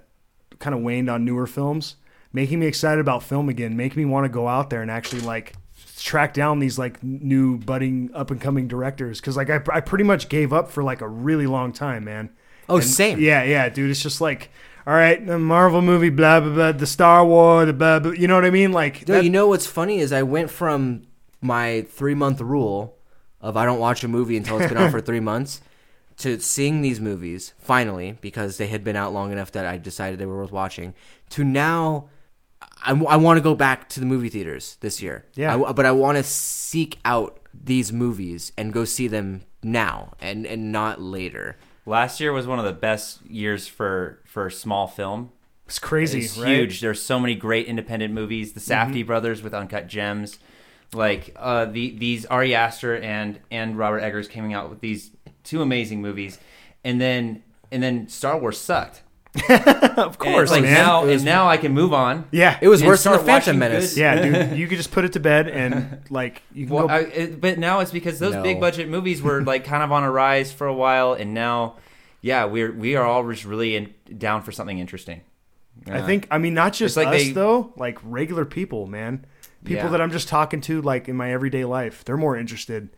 kind 0.58 0.74
of 0.74 0.80
waned 0.82 1.08
on 1.10 1.24
newer 1.24 1.46
films 1.46 1.96
making 2.32 2.60
me 2.60 2.66
excited 2.66 3.00
about 3.00 3.22
film 3.22 3.48
again 3.48 3.76
making 3.76 4.02
me 4.02 4.04
want 4.04 4.24
to 4.24 4.28
go 4.28 4.46
out 4.46 4.70
there 4.70 4.82
and 4.82 4.90
actually 4.90 5.20
like 5.22 5.54
track 6.02 6.32
down 6.34 6.58
these 6.58 6.78
like 6.78 7.02
new 7.02 7.58
budding 7.58 8.10
up 8.14 8.30
and 8.30 8.40
coming 8.40 8.66
directors 8.68 9.20
because 9.20 9.36
like 9.36 9.50
I, 9.50 9.60
I 9.72 9.80
pretty 9.80 10.04
much 10.04 10.28
gave 10.28 10.52
up 10.52 10.70
for 10.70 10.82
like 10.82 11.00
a 11.00 11.08
really 11.08 11.46
long 11.46 11.72
time 11.72 12.04
man 12.04 12.30
Oh, 12.68 12.76
And- 12.76 12.84
same. 12.84 13.18
yeah 13.20 13.42
yeah 13.42 13.68
dude 13.68 13.90
it's 13.90 14.02
just 14.02 14.20
like 14.20 14.50
all 14.86 14.94
right 14.94 15.24
the 15.26 15.38
marvel 15.38 15.82
movie 15.82 16.08
blah 16.08 16.40
blah 16.40 16.54
blah 16.54 16.72
the 16.72 16.86
star 16.86 17.24
wars 17.24 17.66
the 17.66 17.72
blah, 17.74 17.98
blah 17.98 18.12
you 18.12 18.26
know 18.28 18.34
what 18.34 18.44
i 18.46 18.50
mean 18.50 18.72
like 18.72 19.06
No, 19.08 19.14
that- 19.16 19.24
you 19.24 19.30
know 19.30 19.46
what's 19.48 19.66
funny 19.66 19.98
is 19.98 20.12
I 20.12 20.22
went 20.22 20.50
from 20.50 21.02
my 21.42 21.82
three 21.90 22.14
month 22.14 22.40
rule 22.40 22.96
of 23.40 23.56
I 23.56 23.64
don't 23.64 23.78
watch 23.78 24.02
a 24.04 24.08
movie 24.08 24.36
until 24.36 24.58
it's 24.58 24.68
been 24.72 24.78
out 24.82 24.90
for 24.90 25.00
three 25.08 25.20
months 25.20 25.60
to 26.18 26.38
seeing 26.40 26.82
these 26.82 27.00
movies 27.00 27.54
finally 27.58 28.16
because 28.20 28.56
they 28.58 28.66
had 28.68 28.84
been 28.84 28.96
out 28.96 29.12
long 29.12 29.32
enough 29.32 29.52
that 29.52 29.64
I 29.66 29.78
decided 29.78 30.18
they 30.18 30.26
were 30.26 30.36
worth 30.38 30.52
watching 30.52 30.94
to 31.30 31.44
now 31.44 32.08
I, 32.82 32.92
want 33.16 33.36
to 33.36 33.40
go 33.42 33.54
back 33.54 33.88
to 33.90 34.00
the 34.00 34.06
movie 34.06 34.28
theaters 34.28 34.76
this 34.80 35.02
year. 35.02 35.24
Yeah. 35.34 35.56
I- 35.56 35.72
but 35.72 35.86
I 35.86 35.92
want 35.92 36.16
to 36.18 36.22
seek 36.24 36.98
out 37.04 37.38
these 37.52 37.92
movies 37.92 38.52
and 38.56 38.72
go 38.72 38.84
see 38.84 39.08
them 39.08 39.42
now 39.62 40.14
and, 40.20 40.46
and 40.46 40.72
not 40.72 41.00
later. 41.00 41.56
Last 41.86 42.20
year 42.20 42.32
was 42.32 42.46
one 42.46 42.58
of 42.58 42.64
the 42.64 42.72
best 42.72 43.24
years 43.26 43.66
for 43.66 44.20
for 44.24 44.48
small 44.50 44.86
film. 44.86 45.30
it's 45.66 45.78
crazy 45.78 46.20
It's 46.20 46.36
right? 46.38 46.46
Mm-hmm. 46.46 46.54
huge. 46.60 46.80
There's 46.80 47.02
so 47.02 47.18
many 47.18 47.34
great 47.34 47.66
independent 47.66 48.14
movies. 48.14 48.52
The 48.52 48.60
Safdie 48.60 49.04
brothers 49.04 49.42
with 49.42 49.52
Uncut 49.54 49.86
Gems, 49.88 50.38
like 50.92 51.32
uh, 51.36 51.64
the 51.64 51.90
these 51.96 52.26
Ari 52.26 52.54
Aster 52.54 52.96
and 52.96 53.40
and 53.50 53.76
Robert 53.76 54.00
Eggers 54.00 54.28
coming 54.28 54.52
out 54.54 54.70
with 54.70 54.80
these 54.80 55.10
two 55.42 55.62
amazing 55.62 56.00
movies, 56.00 56.38
and 56.84 57.00
then 57.00 57.42
and 57.72 57.82
then 57.82 58.08
Star 58.08 58.38
Wars 58.38 58.58
sucked. 58.58 59.02
of 59.96 60.18
course 60.18 60.42
it's 60.44 60.50
like 60.50 60.62
man 60.62 60.74
now 60.74 61.04
and 61.06 61.24
now 61.24 61.46
I 61.48 61.56
can 61.56 61.72
move 61.72 61.92
on. 61.92 62.26
yeah 62.32 62.58
It 62.60 62.66
was 62.68 62.80
And 62.80 62.88
worse 62.88 63.04
than 63.04 63.12
the 63.12 63.18
start 63.18 63.26
Phantom 63.26 63.56
watching 63.56 63.58
Menace. 63.60 63.94
good- 63.94 64.00
yeah 64.00 64.48
dude 64.48 64.58
you 64.58 64.66
could 64.66 64.76
just 64.76 64.90
put 64.90 65.04
it 65.04 65.12
to 65.12 65.20
bed 65.20 65.46
and 65.48 66.02
like 66.10 66.42
you 66.52 66.66
can 66.66 66.74
Well, 66.74 66.88
go 66.88 66.94
I, 66.94 66.98
it, 67.00 67.40
but 67.40 67.58
now 67.58 67.78
it's 67.80 67.92
because 67.92 68.18
those 68.18 68.34
No. 68.34 68.42
big 68.42 68.58
budget 68.60 68.88
movies 68.88 69.22
were 69.22 69.42
like 69.42 69.64
kind 69.64 69.82
of 69.84 69.92
on 69.92 70.02
a 70.02 70.10
rise 70.10 70.52
for 70.52 70.66
a 70.66 70.74
while, 70.74 71.12
and 71.12 71.32
now, 71.32 71.76
yeah, 72.20 72.44
we're 72.46 72.72
we 72.72 72.96
are 72.96 73.04
all 73.04 73.28
just 73.30 73.44
really 73.44 73.76
in, 73.76 73.94
down 74.18 74.42
for 74.42 74.50
something 74.52 74.78
interesting. 74.78 75.20
I 75.86 76.02
think 76.02 76.26
I 76.30 76.38
mean 76.38 76.54
not 76.54 76.72
just 76.72 76.96
like 76.96 77.06
us 77.08 77.22
they- 77.24 77.32
though, 77.32 77.72
like 77.76 77.98
regular 78.02 78.44
people, 78.44 78.86
man. 78.86 79.24
People 79.64 79.84
Yeah. 79.84 79.90
that 79.90 80.00
I'm 80.00 80.10
just 80.10 80.26
talking 80.28 80.60
to 80.62 80.82
like 80.82 81.08
in 81.08 81.14
my 81.16 81.32
everyday 81.32 81.64
life. 81.64 82.04
They're 82.04 82.16
more 82.16 82.36
interested. 82.36 82.88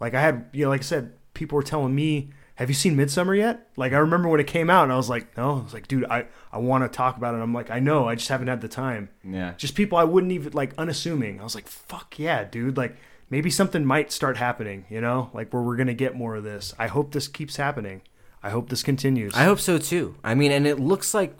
Like 0.00 0.14
I 0.14 0.20
had 0.20 0.46
you 0.52 0.64
know, 0.64 0.70
like 0.70 0.80
I 0.80 0.84
said, 0.84 1.12
people 1.34 1.56
were 1.56 1.62
telling 1.62 1.94
me, 1.94 2.30
Have 2.62 2.70
you 2.70 2.76
seen 2.76 2.96
Midsommar 2.96 3.36
yet? 3.36 3.66
Like 3.74 3.92
I 3.92 3.96
remember 3.96 4.28
when 4.28 4.38
it 4.38 4.46
came 4.46 4.70
out 4.70 4.84
and 4.84 4.92
I 4.92 4.96
was 4.96 5.10
like, 5.10 5.36
No, 5.36 5.58
I 5.58 5.62
was 5.64 5.74
like, 5.74 5.88
dude, 5.88 6.04
I, 6.04 6.26
I 6.52 6.58
wanna 6.58 6.88
talk 6.88 7.16
about 7.16 7.34
it. 7.34 7.38
I'm 7.38 7.52
like, 7.52 7.72
I 7.72 7.80
know, 7.80 8.06
I 8.06 8.14
just 8.14 8.28
haven't 8.28 8.46
had 8.46 8.60
the 8.60 8.68
time. 8.68 9.08
Yeah. 9.24 9.54
Just 9.56 9.74
people 9.74 9.98
I 9.98 10.04
wouldn't 10.04 10.30
even 10.30 10.52
like 10.52 10.72
unassuming. 10.78 11.40
I 11.40 11.42
was 11.42 11.56
like, 11.56 11.66
fuck 11.66 12.20
yeah, 12.20 12.44
dude. 12.44 12.76
Like 12.76 12.94
maybe 13.30 13.50
something 13.50 13.84
might 13.84 14.12
start 14.12 14.36
happening, 14.36 14.84
you 14.88 15.00
know? 15.00 15.28
Like 15.34 15.52
where 15.52 15.60
we're 15.60 15.74
gonna 15.74 15.92
get 15.92 16.14
more 16.14 16.36
of 16.36 16.44
this. 16.44 16.72
I 16.78 16.86
hope 16.86 17.10
this 17.10 17.26
keeps 17.26 17.56
happening. 17.56 18.02
I 18.44 18.50
hope 18.50 18.68
this 18.68 18.84
continues. 18.84 19.34
I 19.34 19.42
hope 19.42 19.58
so 19.58 19.76
too. 19.76 20.14
I 20.22 20.36
mean, 20.36 20.52
and 20.52 20.64
it 20.64 20.78
looks 20.78 21.14
like 21.14 21.36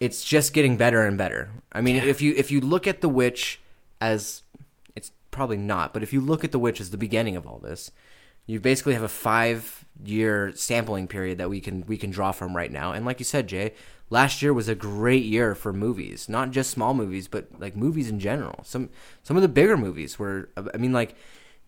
it's 0.00 0.24
just 0.24 0.52
getting 0.52 0.76
better 0.76 1.02
and 1.04 1.16
better. 1.16 1.50
I 1.70 1.82
mean, 1.82 1.94
if 1.94 2.20
you 2.20 2.34
if 2.36 2.50
you 2.50 2.60
look 2.60 2.88
at 2.88 3.00
the 3.00 3.08
witch 3.08 3.60
as 4.00 4.42
it's 4.96 5.12
probably 5.30 5.56
not, 5.56 5.94
but 5.94 6.02
if 6.02 6.12
you 6.12 6.20
look 6.20 6.42
at 6.42 6.50
the 6.50 6.58
witch 6.58 6.80
as 6.80 6.90
the 6.90 6.98
beginning 6.98 7.36
of 7.36 7.46
all 7.46 7.60
this, 7.60 7.92
you 8.44 8.58
basically 8.58 8.94
have 8.94 9.04
a 9.04 9.08
five 9.08 9.77
year 10.04 10.52
sampling 10.54 11.08
period 11.08 11.38
that 11.38 11.50
we 11.50 11.60
can 11.60 11.84
we 11.86 11.96
can 11.96 12.10
draw 12.10 12.32
from 12.32 12.56
right 12.56 12.70
now. 12.70 12.92
And 12.92 13.04
like 13.04 13.18
you 13.18 13.24
said, 13.24 13.46
Jay, 13.48 13.74
last 14.10 14.42
year 14.42 14.52
was 14.54 14.68
a 14.68 14.74
great 14.74 15.24
year 15.24 15.54
for 15.54 15.72
movies, 15.72 16.28
not 16.28 16.50
just 16.50 16.70
small 16.70 16.94
movies, 16.94 17.28
but 17.28 17.48
like 17.58 17.76
movies 17.76 18.08
in 18.08 18.20
general. 18.20 18.60
Some 18.64 18.90
some 19.22 19.36
of 19.36 19.42
the 19.42 19.48
bigger 19.48 19.76
movies 19.76 20.18
were. 20.18 20.50
I 20.56 20.76
mean, 20.76 20.92
like 20.92 21.14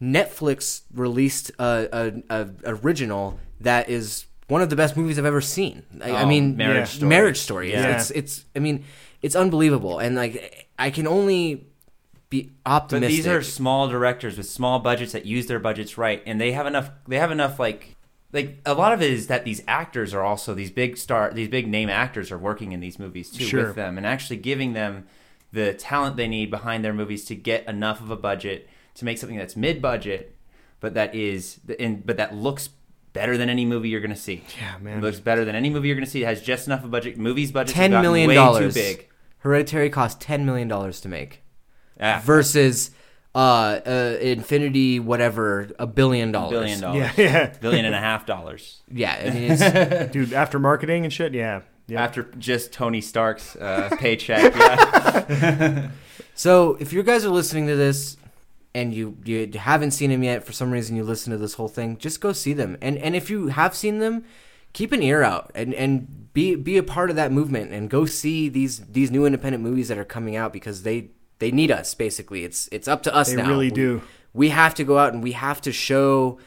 Netflix 0.01 0.83
released 0.95 1.51
a, 1.59 2.13
a, 2.31 2.43
a 2.43 2.49
original 2.67 3.39
that 3.61 3.89
is 3.91 4.27
one 4.49 4.63
of 4.63 4.71
the 4.71 4.77
best 4.77 4.97
movies 4.97 5.19
I've 5.19 5.25
ever 5.27 5.41
seen. 5.41 5.85
I, 6.03 6.11
I 6.11 6.23
Oh, 6.23 6.27
mean, 6.27 6.57
Marriage 6.57 6.77
yeah. 6.77 6.85
Story. 6.85 7.09
Marriage 7.09 7.39
Story. 7.39 7.73
Yeah. 7.73 7.97
It's, 7.97 8.11
it's 8.11 8.45
I 8.57 8.59
mean, 8.59 8.85
it's 9.23 9.37
unbelievable, 9.37 9.99
and 9.99 10.17
like 10.17 10.69
I 10.79 10.91
can 10.91 11.07
only 11.07 11.67
be 12.31 12.51
optimistic. 12.65 13.09
But 13.11 13.17
these 13.17 13.27
are 13.27 13.43
small 13.43 13.89
directors 13.89 14.37
with 14.37 14.49
small 14.49 14.79
budgets 14.79 15.13
that 15.13 15.27
use 15.27 15.47
their 15.47 15.59
budgets 15.59 15.99
right, 15.99 16.23
and 16.27 16.41
they 16.41 16.53
have 16.53 16.67
enough. 16.67 16.91
They 17.07 17.19
have 17.19 17.31
enough 17.31 17.59
like 17.59 17.97
like 18.33 18.59
a 18.65 18.75
lot 18.75 18.93
of 18.93 19.03
it 19.03 19.11
is 19.11 19.27
that 19.27 19.45
these 19.45 19.63
actors 19.67 20.15
are 20.15 20.23
also 20.23 20.55
these 20.55 20.71
big 20.71 20.97
star, 20.97 21.33
these 21.33 21.49
big 21.49 21.67
name 21.67 21.89
actors 21.89 22.31
are 22.31 22.39
working 22.39 22.73
in 22.73 22.81
these 22.81 22.99
movies 22.99 23.31
too 23.31 23.45
Sure. 23.45 23.67
with 23.67 23.77
them, 23.77 23.97
and 23.97 24.07
actually 24.07 24.37
giving 24.37 24.73
them 24.73 25.07
the 25.53 25.75
talent 25.75 26.17
they 26.17 26.29
need 26.29 26.51
behind 26.51 26.85
their 26.85 26.93
movies 26.95 27.25
to 27.25 27.35
get 27.35 27.67
enough 27.69 28.01
of 28.01 28.11
a 28.11 28.17
budget 28.17 28.69
to 28.95 29.05
make 29.05 29.19
something 29.19 29.37
that's 29.39 29.57
mid 29.57 29.83
budget, 29.83 30.37
but 30.79 30.95
that 30.95 31.15
is 31.15 31.59
in 31.79 32.03
but 32.05 32.17
that 32.19 32.35
looks 32.35 32.69
better 33.13 33.37
than 33.37 33.49
any 33.51 33.65
movie 33.65 33.89
you're 33.89 34.01
gonna 34.01 34.15
see. 34.15 34.45
Yeah, 34.61 34.79
man. 34.81 34.99
It 34.99 35.03
looks 35.03 35.19
better 35.19 35.45
than 35.45 35.57
any 35.57 35.69
movie 35.71 35.89
you're 35.89 35.97
gonna 35.97 36.07
see. 36.07 36.23
It 36.23 36.27
has 36.27 36.41
just 36.41 36.69
enough 36.69 36.81
of 36.81 36.87
a 36.87 36.89
budget. 36.89 37.19
Movies 37.19 37.51
budget 37.51 37.75
ten 37.75 37.91
million 37.91 38.31
dollars. 38.33 38.75
too 38.75 38.81
big. 38.81 39.09
Hereditary 39.39 39.91
cost 39.91 40.21
ten 40.21 40.45
million 40.47 40.69
dollars 40.69 41.01
to 41.01 41.09
make, 41.09 41.43
Yeah. 41.99 42.21
versus 42.21 42.93
uh, 43.35 43.81
uh, 43.87 44.17
Infinity 44.21 44.99
whatever 45.01 45.69
a 45.79 45.87
billion 45.87 46.33
dollars. 46.33 46.53
Billion 46.53 46.81
dollars. 46.81 46.99
Yeah, 47.17 47.25
yeah. 47.25 47.47
Billion 47.61 47.85
and 47.85 47.95
a 47.95 47.99
half 47.99 48.27
dollars. 48.27 48.83
Yeah, 48.91 49.17
I 49.25 49.31
mean, 49.31 49.53
it's, 49.53 50.13
Dude, 50.13 50.33
after 50.33 50.59
marketing 50.59 51.05
and 51.05 51.13
shit, 51.13 51.33
yeah. 51.33 51.63
yeah. 51.87 52.03
After 52.03 52.25
just 52.39 52.73
Tony 52.73 53.01
Stark's 53.01 53.57
uh, 53.57 53.91
paycheck, 53.99 54.55
yeah. 54.55 55.91
So 56.35 56.77
if 56.81 56.93
you 56.93 57.03
guys 57.03 57.25
are 57.27 57.31
listening 57.31 57.67
to 57.67 57.77
this 57.77 58.17
and 58.75 58.95
you 58.95 59.19
you 59.25 59.51
haven't 59.59 59.91
seen 59.91 60.11
them 60.11 60.23
yet 60.23 60.43
for 60.43 60.53
some 60.53 60.71
reason 60.71 60.97
you 60.97 61.05
listen 61.05 61.33
to 61.33 61.39
this 61.39 61.55
whole 61.55 61.69
thing, 61.69 61.99
just 61.99 62.21
go 62.21 62.33
see 62.33 62.55
them. 62.55 62.79
And 62.81 62.97
and 62.99 63.15
if 63.15 63.29
you 63.29 63.49
have 63.49 63.75
seen 63.75 63.99
them, 63.99 64.25
keep 64.73 64.93
an 64.93 65.03
ear 65.03 65.23
out 65.23 65.51
and 65.55 65.75
and 65.75 66.33
be 66.33 66.55
be 66.55 66.79
a 66.79 66.83
part 66.83 67.11
of 67.11 67.17
that 67.17 67.31
movement 67.31 67.73
and 67.73 67.91
go 67.91 68.07
see 68.07 68.49
these 68.49 68.81
these 68.87 69.11
new 69.11 69.27
independent 69.27 69.63
movies 69.63 69.89
that 69.89 69.99
are 69.99 70.05
coming 70.05 70.35
out 70.35 70.53
because 70.53 70.83
they 70.83 71.11
they 71.41 71.51
need 71.51 71.71
us 71.73 71.95
basically. 71.95 72.45
It's 72.45 72.69
it's 72.71 72.87
up 72.89 73.03
to 73.03 73.15
us 73.15 73.31
They 73.31 73.37
now. 73.37 73.49
really 73.49 73.69
We- 73.71 73.75
do. 73.75 74.03
We 74.33 74.51
have 74.51 74.75
to 74.77 74.85
go 74.85 74.97
out 74.99 75.13
and 75.13 75.23
we 75.25 75.33
have 75.33 75.61
to 75.63 75.73
show 75.73 76.39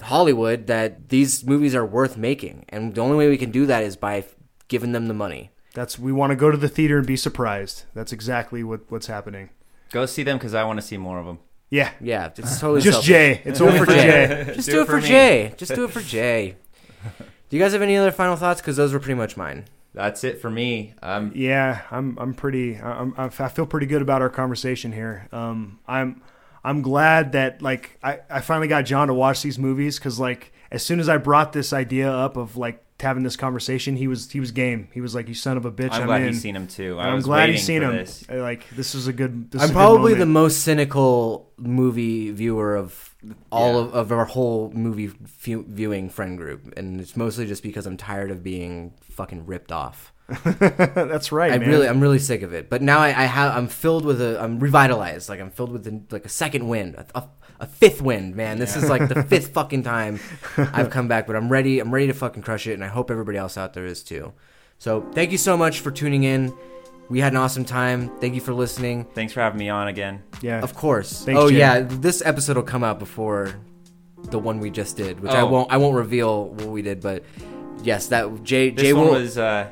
Hollywood 0.00 0.66
that 0.68 1.08
these 1.08 1.44
movies 1.44 1.74
are 1.74 1.84
worth 1.84 2.16
making. 2.16 2.64
And 2.68 2.94
the 2.94 3.00
only 3.00 3.16
way 3.16 3.28
we 3.28 3.36
can 3.36 3.50
do 3.50 3.66
that 3.66 3.82
is 3.82 3.96
by 3.96 4.24
giving 4.68 4.92
them 4.92 5.08
the 5.08 5.14
money. 5.14 5.50
That's 5.74 5.98
we 5.98 6.12
want 6.12 6.30
to 6.30 6.36
go 6.36 6.50
to 6.52 6.56
the 6.56 6.68
theater 6.68 6.96
and 6.98 7.06
be 7.06 7.16
surprised. 7.16 7.84
That's 7.94 8.12
exactly 8.12 8.62
what 8.62 8.82
what's 8.88 9.08
happening. 9.08 9.50
Go 9.90 10.06
see 10.06 10.22
them 10.22 10.38
because 10.38 10.54
I 10.54 10.62
want 10.64 10.78
to 10.80 10.86
see 10.86 10.96
more 10.96 11.18
of 11.18 11.26
them. 11.26 11.38
Yeah. 11.70 11.90
Yeah, 12.00 12.26
it's 12.36 12.60
totally 12.60 12.80
Just 12.80 12.98
selfish. 13.04 13.08
Jay. 13.08 13.42
It's 13.44 13.58
Do 13.58 13.68
it 13.68 13.78
for 13.78 13.78
for 13.86 13.92
Jay. 13.92 14.44
Jay. 14.46 14.52
Just 14.54 14.66
Do 14.66 14.72
do, 14.72 14.78
it 14.78 14.82
it 14.82 14.86
for 14.86 14.90
for 14.92 15.00
me. 15.02 15.08
Jay. 15.08 15.54
Just 15.56 15.74
do 15.74 15.84
it 15.84 15.90
for 15.90 16.00
Jay. 16.00 16.56
Do 17.48 17.56
you 17.56 17.62
guys 17.62 17.72
have 17.72 17.82
any 17.82 17.96
other 17.96 18.12
final 18.12 18.36
thoughts? 18.36 18.60
Because 18.60 18.76
those 18.76 18.92
were 18.92 19.00
pretty 19.00 19.14
much 19.18 19.36
mine. 19.36 19.64
That's 19.94 20.24
it 20.24 20.40
for 20.40 20.50
me. 20.50 20.94
Um, 21.02 21.32
Yeah, 21.34 21.82
I'm 21.90 22.18
I'm 22.18 22.34
pretty 22.34 22.76
I'm, 22.76 23.14
I 23.16 23.28
feel 23.28 23.66
pretty 23.66 23.86
good 23.86 24.02
about 24.02 24.22
our 24.22 24.30
conversation 24.30 24.92
here. 24.92 25.28
Um, 25.32 25.78
I'm 25.86 26.20
I'm 26.64 26.82
glad 26.82 27.32
that 27.32 27.62
like 27.62 27.98
I, 28.02 28.20
I 28.28 28.40
finally 28.40 28.68
got 28.68 28.82
John 28.82 29.08
to 29.08 29.14
watch 29.14 29.42
these 29.42 29.58
movies 29.58 29.98
because 29.98 30.18
like 30.18 30.52
as 30.70 30.82
soon 30.84 30.98
as 30.98 31.08
I 31.08 31.16
brought 31.16 31.52
this 31.52 31.72
idea 31.72 32.10
up 32.10 32.36
of 32.36 32.56
like 32.56 32.83
having 33.04 33.22
this 33.22 33.36
conversation, 33.36 33.94
he 33.94 34.08
was 34.08 34.30
he 34.32 34.40
was 34.40 34.50
game. 34.50 34.88
He 34.92 35.00
was 35.00 35.14
like, 35.14 35.28
"You 35.28 35.34
son 35.34 35.56
of 35.56 35.64
a 35.64 35.70
bitch!" 35.70 35.92
I'm 35.92 36.00
I'm, 36.02 36.06
glad 36.08 36.22
in. 36.22 36.28
he's 36.28 36.40
seen 36.42 36.56
'em 36.56 36.66
too. 36.66 36.98
I 36.98 37.06
I'm 37.08 37.14
was 37.14 37.24
glad 37.26 37.36
waiting 37.42 37.54
he's 37.54 37.64
seen 37.64 37.82
him. 37.82 37.92
this. 37.92 38.28
Like 38.28 38.68
this 38.70 38.96
is 38.96 39.06
a 39.06 39.12
good. 39.12 39.52
This 39.52 39.60
I'm 39.62 39.66
is 39.66 39.70
a 39.70 39.72
good 39.72 39.78
probably 39.78 40.14
the 40.14 40.26
most 40.26 40.62
cynical 40.62 41.52
movie 41.56 42.32
viewer 42.32 42.74
of 42.74 43.14
all 43.52 43.74
Yeah. 43.74 43.78
of, 43.88 43.94
of 43.94 44.12
our 44.12 44.24
whole 44.24 44.72
movie 44.74 45.06
fu- 45.06 45.64
viewing 45.68 46.10
friend 46.10 46.36
group, 46.36 46.72
and 46.76 47.00
it's 47.00 47.16
mostly 47.16 47.46
just 47.46 47.62
because 47.62 47.86
I'm 47.86 47.96
tired 47.96 48.30
of 48.32 48.42
being 48.42 48.92
fucking 49.02 49.46
ripped 49.46 49.70
off. 49.70 50.12
That's 50.44 51.32
right. 51.32 51.52
I 51.52 51.58
man. 51.58 51.68
really, 51.68 51.88
I'm 51.88 52.00
really 52.00 52.18
sick 52.18 52.42
of 52.42 52.52
it. 52.54 52.70
But 52.70 52.80
now 52.82 52.98
I, 52.98 53.08
I 53.08 53.24
have, 53.26 53.54
I'm 53.56 53.68
filled 53.68 54.04
with 54.06 54.20
a, 54.22 54.40
I'm 54.42 54.58
revitalized. 54.58 55.28
Like 55.28 55.40
I'm 55.40 55.50
filled 55.50 55.70
with 55.72 55.86
a, 55.86 56.00
like 56.10 56.24
a 56.24 56.30
second 56.30 56.66
wind, 56.68 56.94
a, 56.94 57.06
a, 57.14 57.24
a 57.60 57.66
fifth 57.66 58.02
wind, 58.02 58.34
man. 58.36 58.58
This 58.58 58.76
is 58.76 58.88
like 58.90 59.08
the 59.08 59.22
fifth 59.22 59.52
fucking 59.54 59.82
time 59.84 60.20
I've 60.56 60.90
come 60.90 61.08
back. 61.08 61.26
But 61.26 61.36
I'm 61.36 61.48
ready. 61.50 61.78
I'm 61.80 61.92
ready 61.92 62.06
to 62.08 62.14
fucking 62.14 62.42
crush 62.42 62.66
it, 62.66 62.74
and 62.74 62.84
I 62.84 62.88
hope 62.88 63.10
everybody 63.10 63.38
else 63.38 63.56
out 63.56 63.74
there 63.74 63.86
is 63.86 64.02
too. 64.02 64.32
So 64.78 65.02
thank 65.12 65.32
you 65.32 65.38
so 65.38 65.56
much 65.56 65.80
for 65.80 65.90
tuning 65.90 66.24
in. 66.24 66.52
We 67.08 67.20
had 67.20 67.32
an 67.32 67.36
awesome 67.36 67.64
time. 67.64 68.10
Thank 68.18 68.34
you 68.34 68.40
for 68.40 68.54
listening. 68.54 69.04
Thanks 69.14 69.32
for 69.32 69.40
having 69.40 69.58
me 69.58 69.68
on 69.68 69.88
again. 69.88 70.22
yeah. 70.40 70.60
Of 70.60 70.74
course. 70.74 71.24
Thanks, 71.24 71.38
oh 71.40 71.50
Jay. 71.50 71.58
yeah, 71.58 71.80
this 71.80 72.22
episode 72.24 72.56
will 72.56 72.62
come 72.64 72.82
out 72.82 72.98
before 72.98 73.54
the 74.30 74.38
one 74.38 74.58
we 74.58 74.70
just 74.70 74.96
did, 74.96 75.20
which 75.20 75.32
I 75.32 75.42
Oh. 75.42 75.46
won't. 75.46 75.70
I 75.70 75.76
won't 75.76 75.96
reveal 75.96 76.48
what 76.48 76.68
we 76.68 76.80
did, 76.82 77.00
but 77.02 77.22
yes, 77.82 78.06
that 78.08 78.42
Jay 78.42 78.70
This 78.70 78.82
Jay 78.84 78.92
one 78.94 79.04
will. 79.06 79.12
was 79.14 79.36
uh, 79.36 79.70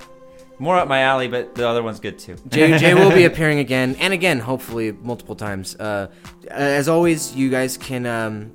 more 0.63 0.77
up 0.77 0.87
my 0.89 1.01
alley, 1.01 1.29
but 1.29 1.55
the 1.55 1.67
other 1.69 1.83
one's 1.83 2.01
good 2.01 2.19
too. 2.19 2.37
Jay, 2.49 2.79
Jay 2.79 2.95
will 2.95 3.11
be 3.11 3.25
appearing 3.31 3.59
again 3.59 3.97
and 3.99 4.13
again, 4.15 4.39
hopefully 4.39 4.93
multiple 4.93 5.35
times. 5.35 5.75
Uh, 5.77 6.07
as 6.49 6.89
always, 6.89 7.35
you 7.35 7.51
guys 7.51 7.77
can 7.77 8.07
um, 8.07 8.53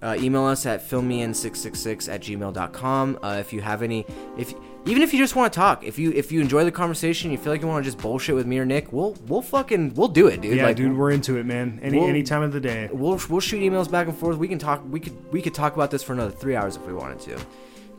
uh, 0.00 0.16
email 0.20 0.44
us 0.44 0.64
at 0.66 0.88
filmian666 0.88 2.08
at 2.12 2.20
gmail.com. 2.22 3.18
Uh, 3.22 3.36
if 3.40 3.52
you 3.52 3.60
have 3.60 3.82
any, 3.82 4.06
if 4.38 4.54
even 4.84 5.02
if 5.02 5.12
you 5.12 5.18
just 5.20 5.36
want 5.36 5.52
to 5.52 5.56
talk, 5.56 5.84
if 5.84 5.98
you 5.98 6.10
if 6.12 6.32
you 6.32 6.40
enjoy 6.40 6.64
the 6.64 6.72
conversation, 6.72 7.30
you 7.30 7.38
feel 7.38 7.52
like 7.52 7.60
you 7.62 7.68
want 7.68 7.84
to 7.84 7.88
just 7.90 8.02
bullshit 8.02 8.34
with 8.34 8.46
me 8.46 8.58
or 8.58 8.64
Nick, 8.64 8.92
we'll 8.92 9.16
we'll 9.28 9.42
fucking 9.42 9.94
we'll 9.94 10.08
do 10.08 10.26
it, 10.26 10.40
dude. 10.40 10.56
yeah, 10.56 10.64
like, 10.66 10.76
dude, 10.76 10.96
we're 10.96 11.10
into 11.12 11.36
it, 11.38 11.46
man. 11.46 11.78
Any 11.82 11.98
We'll- 11.98 12.08
any 12.08 12.22
time 12.24 12.42
of 12.42 12.52
the 12.52 12.60
day. 12.60 12.88
we'll 12.92 13.20
we'll 13.28 13.40
shoot 13.40 13.60
emails 13.60 13.90
back 13.90 14.08
and 14.08 14.16
forth. 14.16 14.38
We 14.38 14.48
can 14.48 14.58
talk. 14.58 14.82
We 14.88 14.98
could 15.00 15.32
we 15.32 15.40
could 15.42 15.54
talk 15.54 15.74
about 15.74 15.90
this 15.92 16.02
for 16.02 16.12
another 16.14 16.32
three 16.32 16.56
hours 16.56 16.76
if 16.76 16.84
we 16.86 16.92
wanted 16.94 17.20
to. 17.20 17.38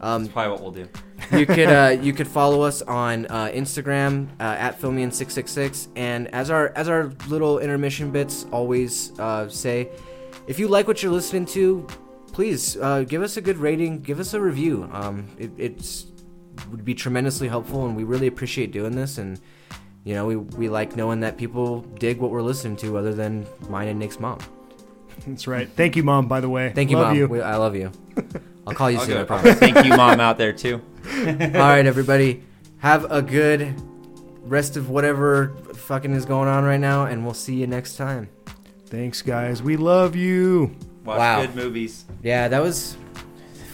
Um, 0.02 0.24
That's 0.24 0.34
probably 0.34 0.52
what 0.52 0.62
we'll 0.62 0.72
do. 0.72 0.90
you 1.38 1.46
could 1.46 1.70
uh, 1.70 1.98
you 2.02 2.14
could 2.14 2.28
follow 2.28 2.62
us 2.62 2.82
on 2.82 3.26
uh, 3.28 3.46
Instagram 3.54 4.28
uh, 4.40 4.44
at 4.44 4.80
filmian666 4.80 5.88
and 5.96 6.28
as 6.34 6.50
our 6.50 6.74
as 6.76 6.90
our 6.90 7.06
little 7.28 7.60
intermission 7.60 8.12
bits 8.12 8.46
always 8.52 9.18
uh, 9.20 9.48
say 9.48 9.90
if 10.48 10.60
you 10.60 10.68
like 10.68 10.88
what 10.88 11.02
you're 11.02 11.12
listening 11.12 11.46
to 11.46 11.88
please 12.34 12.76
uh, 12.78 13.04
give 13.08 13.22
us 13.22 13.38
a 13.38 13.42
good 13.42 13.58
rating 13.58 14.02
give 14.02 14.20
us 14.20 14.34
a 14.34 14.42
review 14.42 14.90
um, 14.92 15.26
it 15.38 15.52
it's 15.58 16.08
would 16.70 16.84
be 16.84 16.94
tremendously 16.94 17.48
helpful 17.48 17.86
and 17.86 17.96
we 17.96 18.04
really 18.04 18.28
appreciate 18.28 18.72
doing 18.72 18.96
this 18.96 19.18
and 19.18 19.40
you 20.04 20.14
know 20.14 20.26
we, 20.26 20.36
we 20.36 20.68
like 20.70 20.96
knowing 20.96 21.22
that 21.22 21.38
people 21.38 21.82
dig 22.00 22.20
what 22.20 22.32
we're 22.32 22.42
listening 22.42 22.76
to 22.76 22.98
other 22.98 23.14
than 23.14 23.48
mine 23.70 23.88
and 23.88 23.98
Nick's 24.00 24.20
mom 24.20 24.40
That's 25.26 25.48
right. 25.48 25.70
Thank 25.70 25.96
you, 25.96 26.04
mom. 26.04 26.28
By 26.28 26.42
the 26.42 26.50
way, 26.50 26.72
thank 26.76 26.90
you 26.90 26.98
Love 26.98 27.08
mom 27.08 27.16
You. 27.16 27.28
We, 27.28 27.42
I 27.42 27.56
love 27.56 27.76
you 27.76 27.92
I'll 28.66 28.74
call 28.74 28.90
you 28.92 29.00
I'll 29.00 29.06
soon 29.06 29.18
I 29.18 29.24
promise 29.24 29.58
Thank 29.60 29.84
you, 29.86 29.96
mom, 29.96 30.20
out 30.20 30.38
there 30.38 30.54
too. 30.54 30.82
All 31.08 31.22
right, 31.24 31.86
everybody. 31.86 32.44
Have 32.80 33.10
a 33.12 33.22
good 33.22 33.76
rest 34.44 34.78
of 34.78 34.90
whatever 34.90 35.56
fucking 35.74 36.14
is 36.14 36.26
going 36.26 36.48
on 36.50 36.64
right 36.64 36.80
now, 36.80 37.06
and 37.06 37.24
we'll 37.26 37.34
see 37.34 37.56
you 37.56 37.68
next 37.68 37.98
time. 37.98 38.30
Thanks, 38.88 39.22
guys. 39.22 39.62
We 39.64 39.76
love 39.78 40.16
you. 40.16 40.76
Watch 41.04 41.18
Wow. 41.20 41.42
good 41.46 41.56
movies. 41.56 42.06
Yeah, 42.22 42.48
that 42.48 42.62
was 42.62 42.96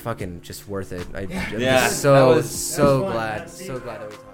fucking 0.03 0.41
just 0.41 0.68
worth 0.68 0.91
it. 0.91 1.06
I, 1.14 1.22
I'm 1.22 1.30
Yeah, 1.60 1.82
just 1.88 2.02
so 2.02 2.36
was- 2.36 2.49
so 2.49 3.02
glad, 3.02 3.49
so 3.49 3.80
glad 3.80 4.02
that 4.02 4.10
we 4.10 4.16
talked. 4.16 4.28